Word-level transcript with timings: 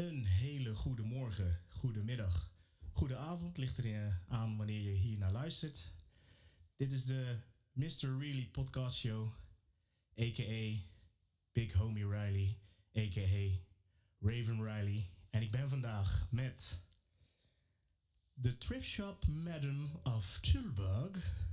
Een 0.00 0.24
hele 0.24 0.74
goede 0.74 1.02
morgen, 1.02 1.60
goede 1.68 2.02
middag, 2.02 2.52
goede 2.92 3.16
avond. 3.16 3.56
Ligt 3.58 3.78
er 3.78 3.84
eh, 3.94 4.14
aan 4.28 4.56
wanneer 4.56 4.80
je 4.80 4.90
hier 4.90 5.18
naar 5.18 5.32
luistert. 5.32 5.92
Dit 6.76 6.92
is 6.92 7.04
de 7.04 7.38
Mr. 7.72 8.18
Really 8.18 8.46
podcast 8.46 8.96
show, 8.96 9.28
a.k.a. 10.20 10.76
Big 11.52 11.72
Homie 11.72 12.06
Riley, 12.08 12.58
a.k.a. 12.96 13.58
Raven 14.20 14.62
Riley. 14.62 15.08
En 15.30 15.42
ik 15.42 15.50
ben 15.50 15.68
vandaag 15.68 16.28
met 16.30 16.82
de 18.34 18.58
thrift 18.58 18.88
shop 18.88 19.26
madam 19.26 19.90
of 20.02 20.38
Tilburg, 20.40 21.46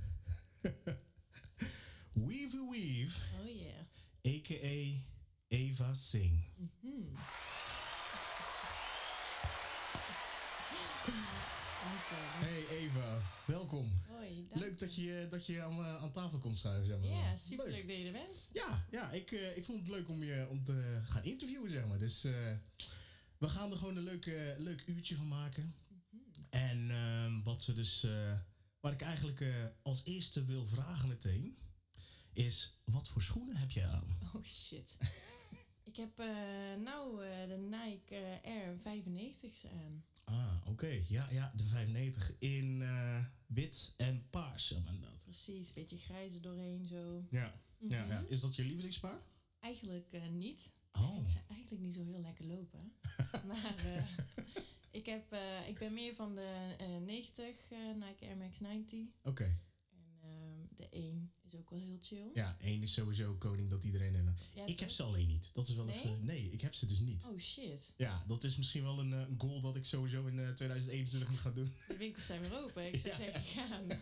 Weave 2.26 2.68
Weave, 2.70 3.40
Oh 3.40 3.48
yeah. 3.56 4.36
a.k.a. 4.36 5.06
Eva 5.48 5.94
Singh. 5.94 6.42
Je. 6.80 7.12
Hey 12.10 12.66
Eva, 12.68 13.20
welkom. 13.46 13.92
Hoi, 14.08 14.48
Leuk 14.52 14.78
dat 14.78 14.94
je, 14.94 15.26
dat 15.30 15.46
je 15.46 15.62
aan, 15.62 15.84
eh, 15.84 16.02
aan 16.02 16.10
tafel 16.10 16.38
komt 16.38 16.58
schuiven. 16.58 16.86
Zeg 16.86 16.98
maar. 16.98 17.08
Ja, 17.08 17.36
superleuk 17.36 17.88
dat 17.88 17.96
je 17.96 18.04
er 18.04 18.12
bent. 18.12 18.48
Ja, 18.52 18.86
ja 18.90 19.10
ik, 19.10 19.30
eh, 19.30 19.56
ik 19.56 19.64
vond 19.64 19.78
het 19.78 19.88
leuk 19.88 20.08
om 20.08 20.24
je 20.24 20.46
om 20.50 20.64
te 20.64 21.00
gaan 21.04 21.22
interviewen, 21.22 21.70
zeg 21.70 21.86
maar. 21.86 21.98
Dus 21.98 22.24
eh, 22.24 22.32
we 23.38 23.48
gaan 23.48 23.70
er 23.70 23.76
gewoon 23.76 23.96
een 23.96 24.02
leuk, 24.02 24.24
leuk 24.58 24.82
uurtje 24.86 25.16
van 25.16 25.28
maken. 25.28 25.74
En 26.50 26.90
ehm, 26.90 27.42
wat 27.42 27.64
we 27.64 27.72
dus, 27.72 28.06
wat 28.80 28.92
ik 28.92 29.02
eigenlijk 29.02 29.44
als 29.82 30.04
eerste 30.04 30.44
wil 30.44 30.66
vragen 30.66 31.08
meteen, 31.08 31.58
is 32.32 32.78
wat 32.84 33.08
voor 33.08 33.22
schoenen 33.22 33.56
heb 33.56 33.70
jij 33.70 33.86
aan? 33.86 34.18
Oh 34.34 34.44
shit. 34.44 34.96
ik 35.90 35.96
heb 35.96 36.16
nou 36.78 37.16
de 37.48 37.56
Nike 37.56 38.14
eh, 38.14 38.52
Air 38.52 38.78
95 38.78 39.64
aan. 39.64 40.04
Ah, 40.28 40.68
oké. 40.68 41.02
Ja, 41.08 41.28
ja, 41.30 41.52
de 41.56 41.62
95 41.62 42.34
in 42.38 42.82
eh, 42.82 43.24
wit 43.46 43.94
en 43.96 44.26
paars, 44.30 44.66
zeg 44.66 44.84
maar 44.84 45.00
dat. 45.00 45.22
Precies, 45.24 45.68
een 45.68 45.74
beetje 45.74 45.96
grijze 45.96 46.40
doorheen 46.40 46.86
zo. 46.86 47.24
Ja. 47.30 47.54
ja, 47.78 48.04
ja. 48.04 48.24
Is 48.28 48.40
dat 48.40 48.56
je 48.56 48.64
lievelingspaar? 48.64 49.20
Eigenlijk 49.60 50.12
eh, 50.12 50.28
niet. 50.28 50.70
Oh. 50.92 51.18
Het 51.18 51.30
zijn 51.30 51.44
eigenlijk 51.48 51.82
niet 51.82 51.94
zo 51.94 52.02
heel 52.02 52.20
lekker 52.20 52.46
lopen. 52.46 52.92
maar 53.48 53.74
eh, 53.76 54.04
ik, 54.90 55.06
heb, 55.06 55.36
ik 55.68 55.78
ben 55.78 55.92
meer 55.92 56.14
van 56.14 56.34
de 56.34 56.74
eh, 56.78 56.96
90 57.04 57.70
eh, 57.70 57.78
Nike 57.94 58.24
Air 58.26 58.36
Max 58.36 58.60
90. 58.60 58.98
Oké. 59.22 59.58
De 60.78 60.88
1 60.90 61.32
is 61.50 61.54
ook 61.58 61.70
wel 61.70 61.78
heel 61.78 61.98
chill. 62.00 62.30
Ja, 62.34 62.56
één 62.60 62.82
is 62.82 62.92
sowieso 62.92 63.34
koning 63.34 63.70
dat 63.70 63.84
iedereen... 63.84 64.14
in. 64.14 64.36
Ja, 64.54 64.66
ik 64.66 64.80
heb 64.80 64.90
ze 64.90 65.02
alleen 65.02 65.26
niet. 65.26 65.50
Dat 65.54 65.68
is 65.68 65.74
wel 65.74 65.84
Nee? 65.84 65.94
even... 65.94 66.24
Nee, 66.24 66.50
ik 66.52 66.60
heb 66.60 66.74
ze 66.74 66.86
dus 66.86 66.98
niet. 66.98 67.26
Oh 67.30 67.38
shit. 67.38 67.92
Ja, 67.96 68.24
dat 68.26 68.44
is 68.44 68.56
misschien 68.56 68.82
wel 68.82 68.98
een, 68.98 69.12
eh, 69.12 69.18
een 69.20 69.40
goal 69.40 69.60
dat 69.60 69.76
ik 69.76 69.84
sowieso 69.84 70.26
in 70.26 70.38
eh, 70.38 70.48
2021 70.52 71.30
moet 71.30 71.40
gaan 71.40 71.54
doen. 71.54 71.72
De 71.88 71.96
winkels 71.96 72.26
zijn 72.26 72.40
weer 72.40 72.62
open. 72.62 72.86
Ik 72.94 73.00
zou 73.00 73.22
Ja. 73.22 73.32
zeggen, 73.32 73.42
gaan. 73.44 73.86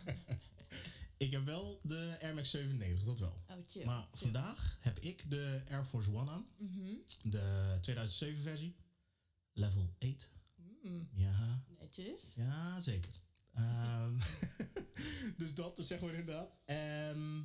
Ik 1.19 1.31
heb 1.33 1.45
wel 1.45 1.81
de 1.83 2.17
Air 2.21 2.35
Max 2.35 2.51
97, 2.51 3.07
dat 3.07 3.19
wel. 3.19 3.43
Oh, 3.51 3.57
chill. 3.67 3.85
Maar 3.85 4.01
chill. 4.03 4.09
vandaag 4.13 4.77
heb 4.81 4.99
ik 4.99 5.31
de 5.31 5.63
Air 5.71 5.85
Force 5.85 6.13
One 6.13 6.31
aan. 6.31 6.47
Mhm. 6.59 6.91
De 7.23 7.79
2007 7.81 8.43
versie. 8.43 8.77
Level 9.53 9.95
8. 9.99 10.31
Mm, 10.83 11.09
Ja, 11.15 11.65
netjes. 11.81 12.33
ja 12.37 12.81
zeker. 12.81 13.11
Ehm, 13.57 14.19
dus 15.41 15.55
dat 15.55 15.79
zeg 15.79 16.01
maar 16.01 16.15
inderdaad. 16.15 16.61
Ehm, 16.65 17.43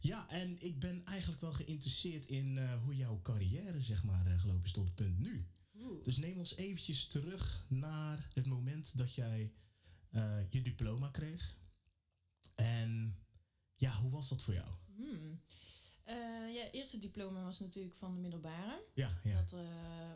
ja, 0.00 0.28
en 0.28 0.60
ik 0.60 0.78
ben 0.78 1.04
eigenlijk 1.04 1.40
wel 1.40 1.52
geïnteresseerd 1.52 2.26
in 2.26 2.58
eh, 2.58 2.82
hoe 2.82 2.96
jouw 2.96 3.22
carrière 3.22 3.82
zeg 3.82 4.04
maar 4.04 4.26
eh, 4.26 4.40
gelopen 4.40 4.64
is 4.64 4.72
tot 4.72 4.84
het 4.84 4.94
punt 4.94 5.18
nu. 5.18 5.48
Oeh. 5.74 6.04
Dus 6.04 6.16
neem 6.16 6.38
ons 6.38 6.56
eventjes 6.56 7.06
terug 7.06 7.66
naar 7.68 8.30
het 8.34 8.46
moment 8.46 8.96
dat 8.96 9.14
jij 9.14 9.52
eh, 10.10 10.50
je 10.50 10.62
diploma 10.62 11.08
kreeg. 11.08 11.56
En 12.54 13.16
ja, 13.76 13.92
hoe 13.94 14.10
was 14.10 14.28
dat 14.28 14.42
voor 14.42 14.54
jou? 14.54 14.68
Hmm. 14.96 15.40
Ja, 16.54 16.64
het 16.64 16.74
eerste 16.74 16.98
diploma 16.98 17.42
was 17.42 17.60
natuurlijk 17.60 17.94
van 17.94 18.14
de 18.14 18.20
middelbare. 18.20 18.84
Ja, 18.94 19.20
ja. 19.22 19.42
Dat 19.42 19.56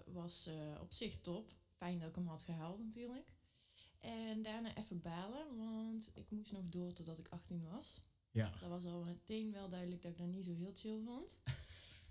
was 0.06 0.50
op 0.80 0.92
zich 0.92 1.20
top. 1.20 1.54
Fijn 1.76 1.98
dat 1.98 2.08
ik 2.08 2.14
hem 2.14 2.26
had 2.26 2.42
gehaald 2.42 2.78
natuurlijk. 2.78 3.26
En 4.02 4.42
daarna 4.42 4.76
even 4.76 5.00
balen, 5.00 5.56
want 5.56 6.10
ik 6.14 6.30
moest 6.30 6.52
nog 6.52 6.68
door 6.68 6.92
totdat 6.92 7.18
ik 7.18 7.28
18 7.28 7.62
was. 7.70 8.00
Ja, 8.30 8.52
Dat 8.60 8.68
was 8.68 8.84
al 8.84 9.02
meteen 9.04 9.52
wel 9.52 9.68
duidelijk 9.68 10.02
dat 10.02 10.10
ik 10.12 10.18
dat 10.18 10.26
niet 10.26 10.44
zo 10.44 10.54
heel 10.54 10.72
chill 10.74 11.00
vond. 11.04 11.40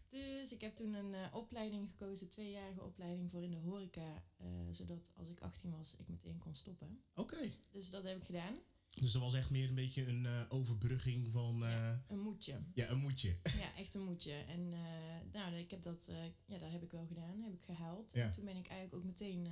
Dus 0.09 0.53
ik 0.53 0.61
heb 0.61 0.75
toen 0.75 0.93
een 0.93 1.13
eh, 1.13 1.27
opleiding 1.35 1.89
gekozen, 1.89 2.29
tweejarige 2.29 2.83
opleiding 2.83 3.29
voor 3.29 3.43
in 3.43 3.51
de 3.51 3.57
horeca. 3.57 4.23
eh, 4.37 4.47
zodat 4.71 5.09
als 5.15 5.29
ik 5.29 5.39
18 5.41 5.71
was, 5.71 5.95
ik 5.95 6.07
meteen 6.07 6.37
kon 6.37 6.55
stoppen. 6.55 7.03
oké. 7.15 7.51
Dus 7.71 7.89
dat 7.89 8.03
heb 8.03 8.17
ik 8.17 8.23
gedaan. 8.23 8.55
Dus 8.95 9.11
dat 9.11 9.21
was 9.21 9.33
echt 9.33 9.49
meer 9.49 9.69
een 9.69 9.75
beetje 9.75 10.07
een 10.07 10.25
eh, 10.25 10.41
overbrugging 10.49 11.27
van... 11.31 11.61
Een 12.07 12.19
moedje. 12.19 12.61
ja, 12.73 12.89
een 12.89 12.97
moedje. 12.97 13.37
Ja, 13.43 13.75
echt 13.77 13.93
een 13.93 14.03
moedje. 14.03 14.33
En 14.33 14.69
nou, 15.31 15.55
ik 15.55 15.71
heb 15.71 15.81
dat, 15.81 16.11
ja, 16.45 16.57
dat 16.57 16.71
heb 16.71 16.83
ik 16.83 16.91
wel 16.91 17.05
gedaan, 17.05 17.41
heb 17.41 17.53
ik 17.53 17.63
gehaald. 17.63 18.11
Ja. 18.13 18.23
En 18.25 18.31
toen 18.31 18.45
ben 18.45 18.57
ik 18.57 18.67
eigenlijk 18.67 18.95
ook 18.95 19.03
meteen 19.03 19.47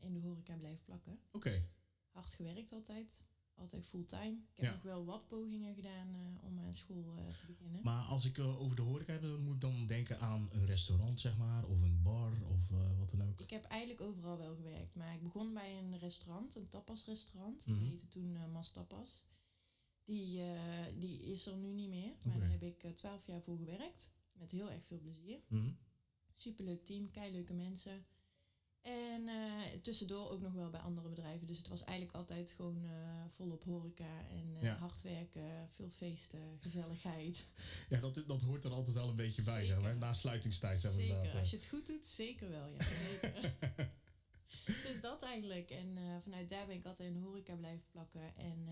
in 0.00 0.12
de 0.14 0.20
horeca 0.20 0.56
blijven 0.56 0.84
plakken. 0.84 1.18
Oké. 1.32 1.68
Hard 2.10 2.30
gewerkt 2.34 2.72
altijd, 2.72 3.24
altijd 3.54 3.86
fulltime. 3.86 4.32
Ik 4.32 4.56
heb 4.56 4.64
Ja. 4.64 4.72
nog 4.72 4.82
wel 4.82 5.04
wat 5.04 5.28
pogingen 5.28 5.74
gedaan 5.74 6.14
eh, 6.14 6.44
om 6.44 6.58
aan 6.58 6.74
school 6.74 7.14
eh, 7.16 7.26
te 7.34 7.46
beginnen. 7.46 7.80
Maar 7.82 8.04
als 8.04 8.24
ik 8.24 8.38
eh, 8.38 8.60
over 8.60 8.76
de 8.76 8.82
horeca 8.82 9.12
heb, 9.12 9.38
moet 9.38 9.54
ik 9.54 9.60
dan 9.60 9.86
denken 9.86 10.20
aan 10.20 10.48
een 10.52 10.66
restaurant, 10.66 11.20
zeg 11.20 11.36
maar. 11.36 11.64
Of 11.66 11.82
een 11.82 12.02
bar, 12.02 12.32
of 12.46 12.68
wat 12.98 13.10
dan 13.10 13.22
ook. 13.22 13.40
Ik 13.40 13.50
heb 13.50 13.64
eigenlijk 13.64 14.00
overal 14.00 14.38
wel 14.38 14.54
gewerkt, 14.54 14.94
maar 14.94 15.14
ik 15.14 15.22
begon 15.22 15.54
bij 15.54 15.78
een 15.78 15.98
restaurant, 15.98 16.56
een 16.56 16.68
tapasrestaurant. 16.68 17.66
Mhm. 17.66 17.78
Die 17.78 17.88
heette 17.88 18.08
toen 18.08 18.50
Mas 18.52 18.70
Tapas. 18.70 19.26
Die, 20.04 20.40
die 20.98 21.20
is 21.20 21.46
er 21.46 21.56
nu 21.56 21.72
niet 21.72 21.88
meer, 21.88 22.12
maar 22.26 22.38
daar 22.40 22.50
heb 22.50 22.62
ik 22.62 22.96
twaalf 22.96 23.26
jaar 23.26 23.42
voor 23.42 23.56
gewerkt. 23.56 24.12
Met 24.32 24.50
heel 24.50 24.70
erg 24.70 24.84
veel 24.84 24.98
plezier. 25.00 25.40
Mhm. 25.48 25.70
Superleuk 26.34 26.84
team, 26.84 27.06
leuke 27.30 27.54
mensen. 27.54 28.06
En 28.82 29.28
eh, 29.28 29.80
tussendoor 29.82 30.30
ook 30.30 30.40
nog 30.40 30.52
wel 30.52 30.70
bij 30.70 30.80
andere 30.80 31.08
bedrijven. 31.08 31.46
Dus 31.46 31.58
het 31.58 31.68
was 31.68 31.84
eigenlijk 31.84 32.16
altijd 32.16 32.52
gewoon 32.52 32.84
eh, 32.84 33.24
volop 33.28 33.64
horeca 33.64 34.26
en 34.30 34.56
eh, 34.56 34.62
Ja. 34.62 34.76
hard 34.76 35.02
werken, 35.02 35.68
veel 35.70 35.90
feesten, 35.90 36.58
gezelligheid. 36.58 37.44
Ja, 37.88 38.00
dat, 38.00 38.22
dat 38.26 38.42
hoort 38.42 38.64
er 38.64 38.72
altijd 38.72 38.94
wel 38.96 39.08
een 39.08 39.16
beetje 39.16 39.42
bij, 39.42 39.64
zeg 39.64 39.80
maar. 39.80 39.96
Na 39.96 40.12
sluitingstijd, 40.14 40.80
zeg 40.80 40.90
maar. 40.90 41.00
zeker, 41.00 41.16
inderdaad, 41.16 41.40
als 41.40 41.50
je 41.50 41.56
het 41.56 41.66
goed 41.66 41.86
doet, 41.86 42.06
zeker 42.06 42.48
wel. 42.48 42.68
Ja, 42.68 42.80
zeker. 42.84 43.54
dus 44.86 45.00
dat 45.00 45.22
eigenlijk. 45.22 45.70
En 45.70 45.98
vanuit 46.22 46.48
daar 46.48 46.66
ben 46.66 46.76
ik 46.76 46.84
altijd 46.84 47.08
in 47.08 47.14
de 47.14 47.26
horeca 47.26 47.54
blijven 47.54 47.86
plakken. 47.90 48.36
En 48.36 48.68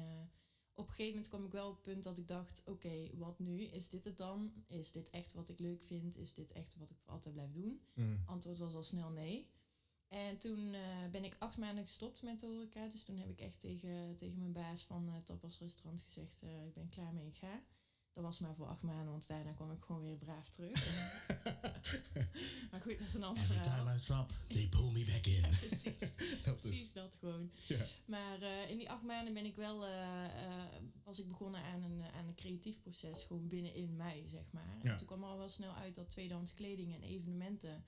op 0.74 0.86
een 0.86 0.90
gegeven 0.92 1.12
moment 1.12 1.28
kwam 1.28 1.44
ik 1.44 1.52
wel 1.52 1.68
op 1.68 1.74
het 1.74 1.82
punt 1.82 2.04
dat 2.04 2.18
ik 2.18 2.28
dacht... 2.28 2.62
Oké, 2.66 3.08
wat 3.14 3.38
nu? 3.38 3.62
Is 3.62 3.88
dit 3.88 4.04
het 4.04 4.18
dan? 4.18 4.52
Is 4.68 4.92
dit 4.92 5.10
echt 5.10 5.32
wat 5.34 5.48
ik 5.48 5.58
leuk 5.58 5.82
vind? 5.82 6.18
Is 6.18 6.34
dit 6.34 6.52
echt 6.52 6.76
wat 6.78 6.90
ik 6.90 6.96
voor 7.02 7.12
altijd 7.12 7.34
blijf 7.34 7.52
doen? 7.52 7.80
Mhm. 7.94 8.16
Antwoord 8.26 8.58
was 8.58 8.74
al 8.74 8.82
snel 8.82 9.10
nee. 9.10 9.46
En 10.08 10.38
toen 10.38 10.74
eh, 10.74 10.80
ben 11.10 11.24
ik 11.24 11.36
acht 11.38 11.56
maanden 11.56 11.84
gestopt 11.84 12.22
met 12.22 12.40
de 12.40 12.46
horeca. 12.46 12.86
Dus 12.88 13.04
toen 13.04 13.18
heb 13.18 13.28
ik 13.30 13.40
echt 13.40 13.60
tegen, 13.60 14.16
tegen 14.16 14.38
mijn 14.38 14.52
baas 14.52 14.82
van 14.82 15.08
het 15.08 15.26
Tapas 15.26 15.58
restaurant 15.58 16.02
gezegd... 16.02 16.42
eh, 16.42 16.66
ik 16.66 16.74
ben 16.74 16.88
klaar 16.88 17.12
mee, 17.12 17.26
ik 17.26 17.36
ga. 17.36 17.62
Dat 18.12 18.24
was 18.24 18.38
maar 18.38 18.54
voor 18.54 18.66
acht 18.66 18.82
maanden, 18.82 19.10
want 19.10 19.26
daarna 19.26 19.52
kwam 19.52 19.70
ik 19.72 19.82
gewoon 19.84 20.02
weer 20.02 20.16
braaf 20.16 20.48
terug. 20.48 20.72
maar 22.70 22.80
goed, 22.80 22.98
dat 22.98 23.08
is 23.08 23.14
een 23.14 23.22
ander 23.24 23.42
Every 23.42 23.56
verhaal. 23.56 23.84
time 23.84 23.96
I 23.96 24.00
drop, 24.00 24.32
they 24.46 24.68
pull 24.68 24.90
me 24.92 25.04
back 25.04 25.26
in. 25.26 25.40
Precies, 25.58 26.14
dat 26.42 26.60
precies 26.60 26.82
is... 26.82 26.92
dat 26.92 27.14
gewoon. 27.18 27.50
Ja. 27.66 27.84
Maar 28.06 28.42
eh, 28.42 28.70
in 28.70 28.76
die 28.78 28.90
acht 28.90 29.02
maanden 29.02 29.34
ben 29.34 29.44
ik 29.44 29.56
wel, 29.56 29.84
eh, 29.86 30.24
eh, 30.24 30.64
was 31.04 31.18
ik 31.18 31.28
begonnen 31.28 31.62
aan 31.62 31.82
een, 31.82 32.02
aan 32.02 32.26
een 32.28 32.34
creatief 32.34 32.80
proces, 32.80 33.24
gewoon 33.24 33.48
binnenin 33.48 33.96
mij, 33.96 34.26
zeg 34.30 34.44
maar. 34.50 34.78
Ja. 34.82 34.90
En 34.90 34.96
toen 34.96 35.06
kwam 35.06 35.22
er 35.22 35.28
al 35.28 35.38
wel 35.38 35.48
snel 35.48 35.74
uit 35.74 35.94
dat 35.94 36.10
tweedehands 36.10 36.54
kleding 36.54 36.94
en 36.94 37.02
evenementen, 37.02 37.84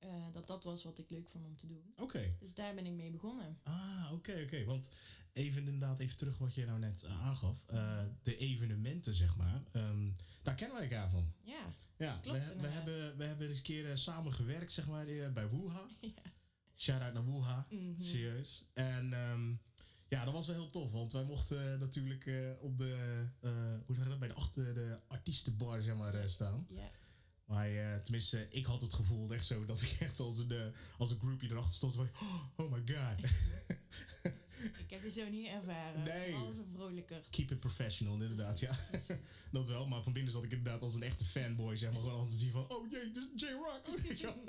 eh, 0.00 0.32
dat 0.32 0.46
dat 0.46 0.64
was 0.64 0.82
wat 0.84 0.98
ik 0.98 1.10
leuk 1.10 1.28
vond 1.28 1.44
om 1.44 1.56
te 1.56 1.66
doen. 1.66 1.92
Oké. 1.96 2.34
Dus 2.40 2.54
daar 2.54 2.74
ben 2.74 2.86
ik 2.86 2.92
mee 2.92 3.10
begonnen. 3.10 3.58
Ah, 3.62 4.08
oké, 4.12 4.42
oké. 4.44 4.64
Want 4.64 4.92
even 5.32 5.64
inderdaad, 5.64 5.98
even 5.98 6.16
terug 6.16 6.38
wat 6.38 6.54
je 6.54 6.64
nou 6.66 6.78
net 6.78 7.02
eh, 7.02 7.22
aangaf. 7.26 7.64
Eh, 7.66 8.02
de 8.22 8.36
evenementen, 8.36 9.14
zeg 9.14 9.36
maar. 9.36 9.62
Ehm, 9.72 10.10
daar 10.42 10.54
kennen 10.54 10.76
wij 10.76 10.88
elkaar 10.90 11.10
van. 11.10 11.32
Ja, 11.42 11.74
Ja, 11.96 12.18
Klopt, 12.22 12.38
we, 12.54 12.60
we, 12.60 12.66
hebben, 12.68 13.16
we 13.16 13.24
hebben 13.24 13.48
eens 13.48 13.56
een 13.58 13.64
keer 13.64 13.98
samen 13.98 14.32
gewerkt, 14.32 14.72
zeg 14.72 14.86
maar, 14.88 15.04
bij 15.32 15.50
Wuha. 15.50 15.86
ja. 16.00 16.22
Shout-out 16.76 17.12
naar 17.14 17.24
Wuha, 17.26 17.66
Mhm. 17.70 18.00
serieus. 18.02 18.64
En 18.74 19.12
ehm, 19.12 19.50
ja, 20.08 20.24
dat 20.24 20.32
was 20.34 20.46
wel 20.46 20.56
heel 20.56 20.70
tof, 20.70 20.92
want 20.92 21.12
wij 21.12 21.24
mochten 21.24 21.78
natuurlijk 21.78 22.30
op 22.60 22.78
de, 22.78 23.26
hoe 23.86 23.94
zeg 23.96 24.04
je 24.04 24.10
dat, 24.10 24.18
bij 24.18 24.28
de, 24.28 24.34
achter 24.34 24.74
de 24.74 25.00
artiestenbar, 25.08 25.82
zeg 25.82 25.94
maar, 25.96 26.28
staan. 26.28 26.66
ja. 26.68 26.90
Maar 27.50 27.70
eh, 27.70 27.96
tenminste, 27.96 28.46
ik 28.50 28.64
had 28.64 28.80
het 28.80 28.94
gevoel 28.94 29.32
echt 29.32 29.46
zo 29.46 29.64
dat 29.64 29.82
ik 29.82 29.96
echt 30.00 30.20
als 30.20 30.38
een, 30.38 30.50
eh, 30.50 30.66
als 30.98 31.10
een 31.10 31.18
groupie 31.18 31.50
erachter 31.50 31.74
stond 31.74 31.94
van, 31.94 32.08
oh, 32.56 32.72
my 32.72 32.82
god. 32.86 33.30
ik 34.84 34.90
heb 34.90 35.02
je 35.02 35.10
zo 35.10 35.28
niet 35.28 35.46
ervaren. 35.46 36.02
Nee. 36.02 36.34
Alles 36.34 36.56
een 36.56 36.66
vrolijker. 36.66 37.20
Keep 37.30 37.50
it 37.50 37.60
professional, 37.60 38.12
inderdaad, 38.12 38.60
ja. 38.60 38.76
dat 39.52 39.66
wel, 39.66 39.86
maar 39.86 40.02
van 40.02 40.12
binnen 40.12 40.32
zat 40.32 40.44
ik 40.44 40.52
inderdaad 40.52 40.82
als 40.82 40.94
een 40.94 41.02
echte 41.02 41.24
fanboy, 41.24 41.76
zeg 41.76 41.92
maar, 41.92 42.00
gewoon 42.00 42.18
al 42.18 42.28
te 42.28 42.36
zien 42.36 42.50
van, 42.50 42.68
oh 42.68 42.90
jee, 42.90 43.10
dit 43.10 43.30
is 43.34 43.42
J-Rock. 43.42 43.88
Oh. 43.88 44.44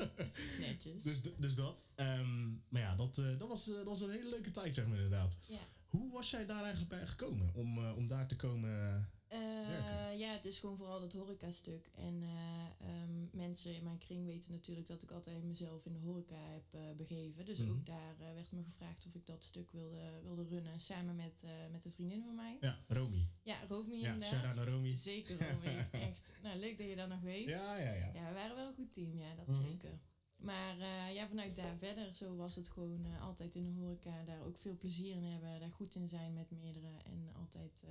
Netjes. 0.67 1.03
dus, 1.03 1.21
dus 1.37 1.55
dat. 1.55 1.87
Ehm, 1.95 2.49
maar 2.69 2.81
ja, 2.81 2.95
dat, 2.95 3.17
eh, 3.17 3.37
dat, 3.37 3.47
was, 3.47 3.65
dat 3.65 3.85
was 3.85 4.01
een 4.01 4.11
hele 4.11 4.29
leuke 4.29 4.51
tijd, 4.51 4.75
zeg 4.75 4.87
maar, 4.87 4.97
inderdaad. 4.97 5.37
Ja. 5.47 5.59
Hoe 5.87 6.11
was 6.11 6.29
jij 6.29 6.45
daar 6.45 6.61
eigenlijk 6.63 6.89
bij 6.89 7.07
gekomen, 7.07 7.53
om, 7.53 7.91
om 7.91 8.07
daar 8.07 8.27
te 8.27 8.35
komen... 8.35 9.09
Eh, 9.31 10.19
ja, 10.19 10.31
het 10.33 10.45
is 10.45 10.59
gewoon 10.59 10.77
vooral 10.77 10.99
dat 10.99 11.13
horeca-stuk. 11.13 11.89
En 11.95 12.23
eh, 12.23 12.65
ehm, 12.89 13.37
mensen 13.37 13.75
in 13.75 13.83
mijn 13.83 13.97
kring 13.97 14.25
weten 14.25 14.51
natuurlijk 14.51 14.87
dat 14.87 15.01
ik 15.01 15.11
altijd 15.11 15.43
mezelf 15.43 15.85
in 15.85 15.93
de 15.93 15.99
horeca 15.99 16.35
heb 16.35 16.63
eh, 16.71 16.81
begeven. 16.97 17.45
Dus 17.45 17.59
Mhm. 17.59 17.71
ook 17.71 17.85
daar 17.85 18.15
werd 18.17 18.51
me 18.51 18.63
gevraagd 18.63 19.05
of 19.05 19.15
ik 19.15 19.25
dat 19.25 19.43
stuk 19.43 19.71
wilde, 19.71 20.19
wilde 20.23 20.47
runnen. 20.47 20.79
Samen 20.79 21.15
met, 21.15 21.43
met 21.71 21.85
een 21.85 21.91
vriendin 21.91 22.23
van 22.23 22.35
mij. 22.35 22.57
Ja, 22.61 22.79
Romy. 22.87 23.27
Ja, 23.43 23.57
Romy 23.67 23.95
Ja, 23.95 24.13
inderdaad. 24.13 24.55
naar 24.55 24.67
Romy. 24.67 24.97
Zeker 24.97 25.49
Romy, 25.51 25.77
echt. 26.07 26.31
Nou, 26.43 26.59
leuk 26.59 26.77
dat 26.77 26.87
je 26.87 26.95
dat 26.95 27.09
nog 27.09 27.21
weet. 27.21 27.45
Ja, 27.45 27.77
ja, 27.77 27.91
ja. 27.93 28.11
Ja, 28.13 28.27
we 28.27 28.33
waren 28.33 28.55
wel 28.55 28.67
een 28.67 28.73
goed 28.73 28.93
team, 28.93 29.17
ja, 29.17 29.35
dat 29.35 29.47
Mhm. 29.47 29.63
zeker. 29.63 29.99
Maar 30.37 30.77
ja, 31.13 31.27
vanuit 31.27 31.55
daar 31.55 31.77
verder, 31.77 32.15
zo 32.15 32.35
was 32.35 32.55
het 32.55 32.69
gewoon 32.69 33.05
altijd 33.19 33.55
in 33.55 33.63
de 33.63 33.79
horeca. 33.81 34.23
Daar 34.23 34.41
ook 34.45 34.57
veel 34.57 34.77
plezier 34.77 35.15
in 35.15 35.23
hebben, 35.23 35.59
daar 35.59 35.71
goed 35.71 35.95
in 35.95 36.07
zijn 36.07 36.33
met 36.33 36.51
meerdere. 36.51 36.87
En 37.05 37.29
altijd 37.35 37.85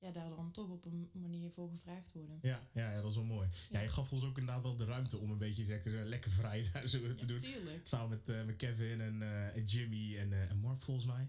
ja, 0.00 0.10
daar 0.10 0.28
dan 0.28 0.50
toch 0.52 0.68
op 0.68 0.84
een 0.84 1.10
manier 1.12 1.50
voor 1.50 1.70
gevraagd 1.70 2.12
worden. 2.12 2.38
Ja, 2.42 2.68
ja, 2.72 2.92
ja, 2.92 3.00
dat 3.00 3.10
is 3.10 3.16
wel 3.16 3.24
mooi. 3.24 3.48
Ja, 3.70 3.80
je 3.80 3.88
gaf 3.88 4.12
ons 4.12 4.22
ook 4.24 4.38
inderdaad 4.38 4.62
wel 4.62 4.76
de 4.76 4.84
ruimte 4.84 5.16
om 5.18 5.30
een 5.30 5.38
beetje 5.38 5.64
lekker, 5.64 6.04
lekker 6.04 6.30
vrij 6.30 6.70
daar 6.72 6.88
zo 6.88 7.14
te 7.14 7.26
doen. 7.26 7.38
tuurlijk. 7.40 7.80
Samen 7.86 8.08
met, 8.08 8.28
eh, 8.28 8.44
met 8.44 8.56
Kevin 8.56 9.00
en, 9.00 9.22
eh, 9.22 9.56
en 9.56 9.64
Jimmy 9.64 10.16
en, 10.18 10.32
eh, 10.32 10.50
en 10.50 10.58
Mark 10.58 10.80
volgens 10.80 11.06
mij. 11.06 11.28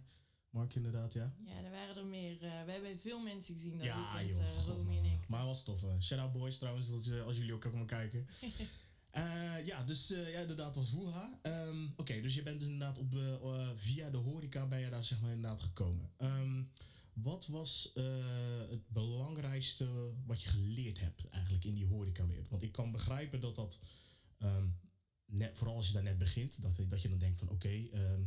Mark 0.50 0.75
inderdaad, 0.75 1.13
ja. 1.13 1.33
Ja, 1.45 1.63
er 1.63 1.71
waren 1.71 1.95
er 1.95 2.06
meer. 2.06 2.44
eh, 2.44 2.63
we 2.66 2.71
hebben 2.71 3.00
veel 3.00 3.21
mensen 3.21 3.56
gezien 3.56 3.77
dat 3.77 3.86
Ja, 3.86 4.12
weekend, 4.18 4.38
joh. 4.38 4.48
eh, 4.48 4.66
Romy 4.77 4.98
en 4.98 5.06
ik. 5.06 5.27
Maar 5.27 5.45
was 5.45 5.63
tof. 5.63 5.83
eh. 5.83 5.89
Shout 6.00 6.21
out 6.21 6.31
boys 6.33 6.57
trouwens, 6.57 6.92
als, 6.92 7.12
als 7.12 7.38
jullie 7.38 7.54
ook 7.54 7.62
komen 7.62 7.86
kijken. 7.86 8.27
Eh, 9.12 9.66
ja, 9.66 9.83
dus 9.83 10.12
eh, 10.12 10.31
ja, 10.31 10.39
inderdaad 10.39 10.75
was 10.75 10.92
Woeha. 10.92 11.39
Ehm, 11.42 11.88
Oké, 11.95 12.21
dus 12.21 12.36
je 12.36 12.44
bent 12.44 12.60
dus 12.60 12.69
inderdaad 12.69 12.98
op, 12.98 13.13
eh, 13.13 13.33
eh, 13.33 13.68
via 13.75 14.10
de 14.10 14.18
horeca 14.18 14.66
ben 14.68 14.80
je 14.80 14.89
daar 14.89 15.04
zeg 15.04 15.21
maar 15.21 15.31
inderdaad 15.31 15.62
gekomen. 15.62 16.10
Ehm, 16.18 16.63
wat 17.13 17.48
was 17.48 17.92
eh, 17.95 18.04
het 18.69 18.89
belangrijkste 18.89 20.13
wat 20.25 20.42
je 20.42 20.50
geleerd 20.50 21.00
hebt 21.00 21.27
eigenlijk 21.27 21.63
in 21.63 21.74
die 21.74 21.86
horecawereld? 21.86 22.50
Want 22.50 22.63
ik 22.63 22.71
kan 22.71 22.92
begrijpen 22.92 23.42
dat 23.42 23.56
dat, 23.56 23.80
ehm, 24.38 24.68
net, 25.25 25.57
vooral 25.57 25.75
als 25.75 25.88
je 25.88 25.94
daar 25.94 26.04
net 26.04 26.18
begint, 26.18 26.62
dat, 26.62 26.75
dat 26.88 27.01
je 27.01 27.10
dan 27.10 27.19
denkt 27.19 27.38
van 27.38 27.50
oké, 27.50 27.88
ehm, 27.92 28.21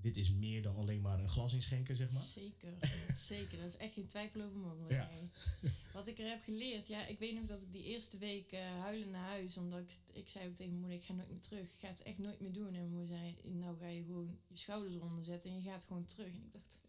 dit 0.00 0.16
is 0.16 0.30
meer 0.30 0.62
dan 0.62 0.76
alleen 0.76 1.00
maar 1.00 1.20
een 1.20 1.28
glas 1.28 1.52
inschenken, 1.52 1.96
zeg 1.96 2.12
maar. 2.12 2.22
Zeker, 2.22 2.74
zeker. 3.34 3.58
Daar 3.58 3.66
is 3.66 3.76
echt 3.76 3.92
geen 3.92 4.06
twijfel 4.06 4.42
over 4.42 4.58
mogelijk. 4.58 4.92
Ja. 4.92 5.10
Wat 5.92 6.06
ik 6.06 6.18
er 6.18 6.28
heb 6.28 6.42
geleerd, 6.42 6.88
ja, 6.88 7.06
ik 7.06 7.18
weet 7.18 7.34
nog 7.34 7.46
dat 7.46 7.62
ik 7.62 7.72
die 7.72 7.84
eerste 7.84 8.18
week 8.18 8.52
eh 8.52 8.80
huilen 8.80 9.10
naar 9.10 9.28
huis, 9.28 9.56
omdat 9.56 9.80
ik, 9.80 9.92
ik 10.12 10.28
zei 10.28 10.48
ook 10.48 10.54
tegen 10.54 10.72
mijn 10.72 10.80
moeder, 10.80 10.98
ik 10.98 11.04
ga 11.04 11.12
nooit 11.12 11.30
meer 11.30 11.40
terug. 11.40 11.72
Ik 11.72 11.78
ga 11.80 11.88
het 11.88 12.02
echt 12.02 12.18
nooit 12.18 12.40
meer 12.40 12.52
doen. 12.52 12.66
En 12.66 12.72
mijn 12.72 12.88
moeder 12.88 13.06
zei, 13.06 13.36
nou 13.42 13.78
ga 13.78 13.86
je 13.86 14.04
gewoon 14.04 14.38
je 14.46 14.56
schouders 14.56 14.94
eronder 14.94 15.24
zetten 15.24 15.50
en 15.50 15.56
je 15.56 15.62
gaat 15.62 15.84
gewoon 15.84 16.04
terug. 16.04 16.32
En 16.32 16.42
ik 16.44 16.52
dacht, 16.52 16.80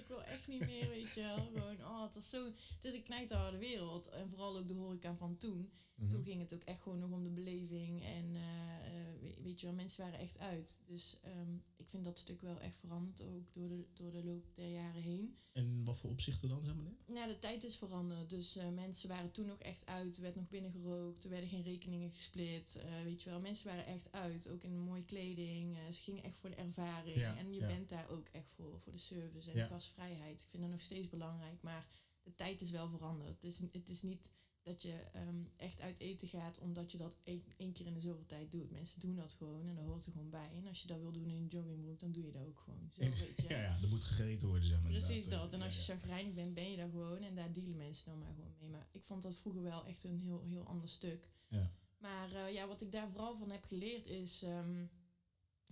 ik 0.00 0.04
wil 0.08 0.22
echt 0.22 0.48
niet 0.48 0.66
meer, 0.66 0.88
weet 0.88 1.14
je 1.14 1.20
wel. 1.20 1.36
Gewoon, 1.36 1.76
oh, 1.84 2.02
het 2.02 2.16
is 2.16 2.30
zo, 2.30 2.44
het 2.44 2.84
is 2.84 2.94
een 2.94 3.02
knijterharde 3.02 3.58
wereld. 3.58 4.08
En 4.08 4.28
vooral 4.28 4.58
ook 4.58 4.68
de 4.68 4.74
horeca 4.74 5.14
van 5.14 5.36
toen. 5.36 5.72
Mhm. 6.00 6.08
Toen 6.10 6.22
ging 6.22 6.40
het 6.40 6.54
ook 6.54 6.62
echt 6.64 6.80
gewoon 6.82 6.98
nog 6.98 7.10
om 7.12 7.22
de 7.24 7.30
beleving. 7.30 8.04
En 8.04 8.34
eh, 8.34 8.86
eh, 8.86 9.20
we- 9.20 9.42
weet 9.42 9.60
je 9.60 9.66
wel, 9.66 9.74
mensen 9.74 10.04
waren 10.04 10.18
echt 10.18 10.38
uit. 10.38 10.80
Dus 10.86 11.16
ehm, 11.22 11.54
ik 11.76 11.88
vind 11.88 12.04
dat 12.04 12.18
stuk 12.18 12.40
wel 12.40 12.60
echt 12.60 12.76
veranderd, 12.76 13.22
ook 13.22 13.52
door 13.54 13.68
de, 13.68 13.84
door 13.94 14.10
de 14.12 14.24
loop 14.24 14.44
der 14.54 14.68
jaren 14.70 15.02
heen. 15.02 15.36
En 15.52 15.84
wat 15.84 15.96
voor 15.96 16.10
opzichten 16.10 16.48
dan, 16.48 16.64
zeg 16.64 16.74
maar? 16.74 16.92
Ja, 17.16 17.26
de 17.26 17.38
tijd 17.38 17.64
is 17.64 17.76
veranderd. 17.76 18.30
Dus 18.30 18.56
eh, 18.56 18.68
mensen 18.68 19.08
waren 19.08 19.30
toen 19.30 19.46
nog 19.46 19.58
echt 19.58 19.86
uit. 19.86 20.16
Er 20.16 20.22
werd 20.22 20.34
nog 20.36 20.48
binnen 20.48 20.70
gerookt. 20.70 21.24
Er 21.24 21.30
werden 21.30 21.48
geen 21.48 21.62
rekeningen 21.62 22.10
gesplit. 22.10 22.82
weet 23.04 23.22
je 23.22 23.30
wel, 23.30 23.40
mensen 23.40 23.66
waren 23.66 23.86
echt 23.86 24.12
uit. 24.12 24.48
Ook 24.48 24.62
in 24.62 24.78
mooie 24.80 25.04
kleding. 25.04 25.76
ze 25.90 26.02
gingen 26.02 26.22
echt 26.22 26.36
voor 26.36 26.50
de 26.50 26.56
ervaring. 26.56 27.16
Ja, 27.16 27.36
en 27.36 27.52
je 27.52 27.60
ja. 27.60 27.66
bent 27.66 27.88
daar 27.88 28.08
ook 28.08 28.28
echt 28.32 28.50
voor, 28.50 28.80
voor 28.80 28.92
de 28.92 28.98
service 28.98 29.50
en 29.50 29.56
Ja. 29.56 29.62
de 29.66 29.72
gastvrijheid. 29.74 30.42
Ik 30.42 30.48
vind 30.48 30.62
dat 30.62 30.72
nog 30.72 30.80
steeds 30.80 31.08
belangrijk. 31.08 31.62
Maar 31.62 31.86
de 32.22 32.34
tijd 32.34 32.60
is 32.60 32.70
wel 32.70 32.88
veranderd. 32.88 33.34
Het 33.34 33.44
is, 33.44 33.58
het 33.72 33.88
is 33.88 34.02
niet 34.02 34.30
dat 34.62 34.82
je 34.82 34.92
ehm, 35.12 35.42
echt 35.56 35.80
uit 35.80 35.98
eten 35.98 36.28
gaat 36.28 36.58
omdat 36.58 36.92
je 36.92 36.98
dat 36.98 37.16
één, 37.56 37.72
keer 37.72 37.86
in 37.86 37.94
de 37.94 38.00
zoveel 38.00 38.26
tijd 38.26 38.52
doet. 38.52 38.70
Mensen 38.70 39.00
doen 39.00 39.16
dat 39.16 39.32
gewoon 39.32 39.68
en 39.68 39.74
dat 39.74 39.84
hoort 39.84 40.06
er 40.06 40.12
gewoon 40.12 40.30
bij. 40.30 40.50
En 40.54 40.66
als 40.66 40.82
je 40.82 40.86
dat 40.86 41.00
wil 41.00 41.12
doen 41.12 41.28
in 41.28 41.36
een 41.36 41.46
joggingbroek, 41.46 42.00
dan 42.00 42.12
doe 42.12 42.26
je 42.26 42.32
dat 42.32 42.46
ook 42.46 42.58
gewoon. 42.58 42.90
Zo, 42.90 43.00
weet 43.10 43.34
je. 43.36 43.48
Ja, 43.48 43.60
ja, 43.60 43.78
er 43.82 43.88
moet 43.88 44.04
gegeten 44.04 44.48
worden, 44.48 44.68
zeg 44.68 44.82
maar. 44.82 44.90
Precies 44.90 45.28
dat. 45.28 45.52
En 45.52 45.62
als 45.62 45.76
je 45.76 45.92
chagrijnig 45.92 46.34
bent, 46.34 46.54
ben 46.54 46.70
je 46.70 46.76
daar 46.76 46.90
gewoon. 46.90 47.22
En 47.22 47.34
daar 47.34 47.52
dealen 47.52 47.76
mensen 47.76 48.04
dan 48.04 48.18
maar 48.18 48.34
gewoon 48.34 48.54
mee. 48.58 48.68
Maar 48.68 48.86
ik 48.90 49.04
vond 49.04 49.22
dat 49.22 49.36
vroeger 49.36 49.62
wel 49.62 49.86
echt 49.86 50.04
een 50.04 50.20
heel, 50.20 50.42
heel 50.42 50.66
ander 50.66 50.88
stuk. 50.88 51.28
Ja. 51.48 51.72
Maar 51.98 52.32
eh, 52.32 52.52
ja, 52.52 52.66
wat 52.66 52.80
ik 52.80 52.92
daar 52.92 53.08
vooral 53.08 53.36
van 53.36 53.50
heb 53.50 53.64
geleerd 53.64 54.06
is... 54.06 54.42
ehm, 54.42 54.86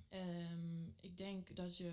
ehm, 0.08 0.87
ik 1.00 1.17
denk 1.17 1.56
dat 1.56 1.76
je... 1.76 1.93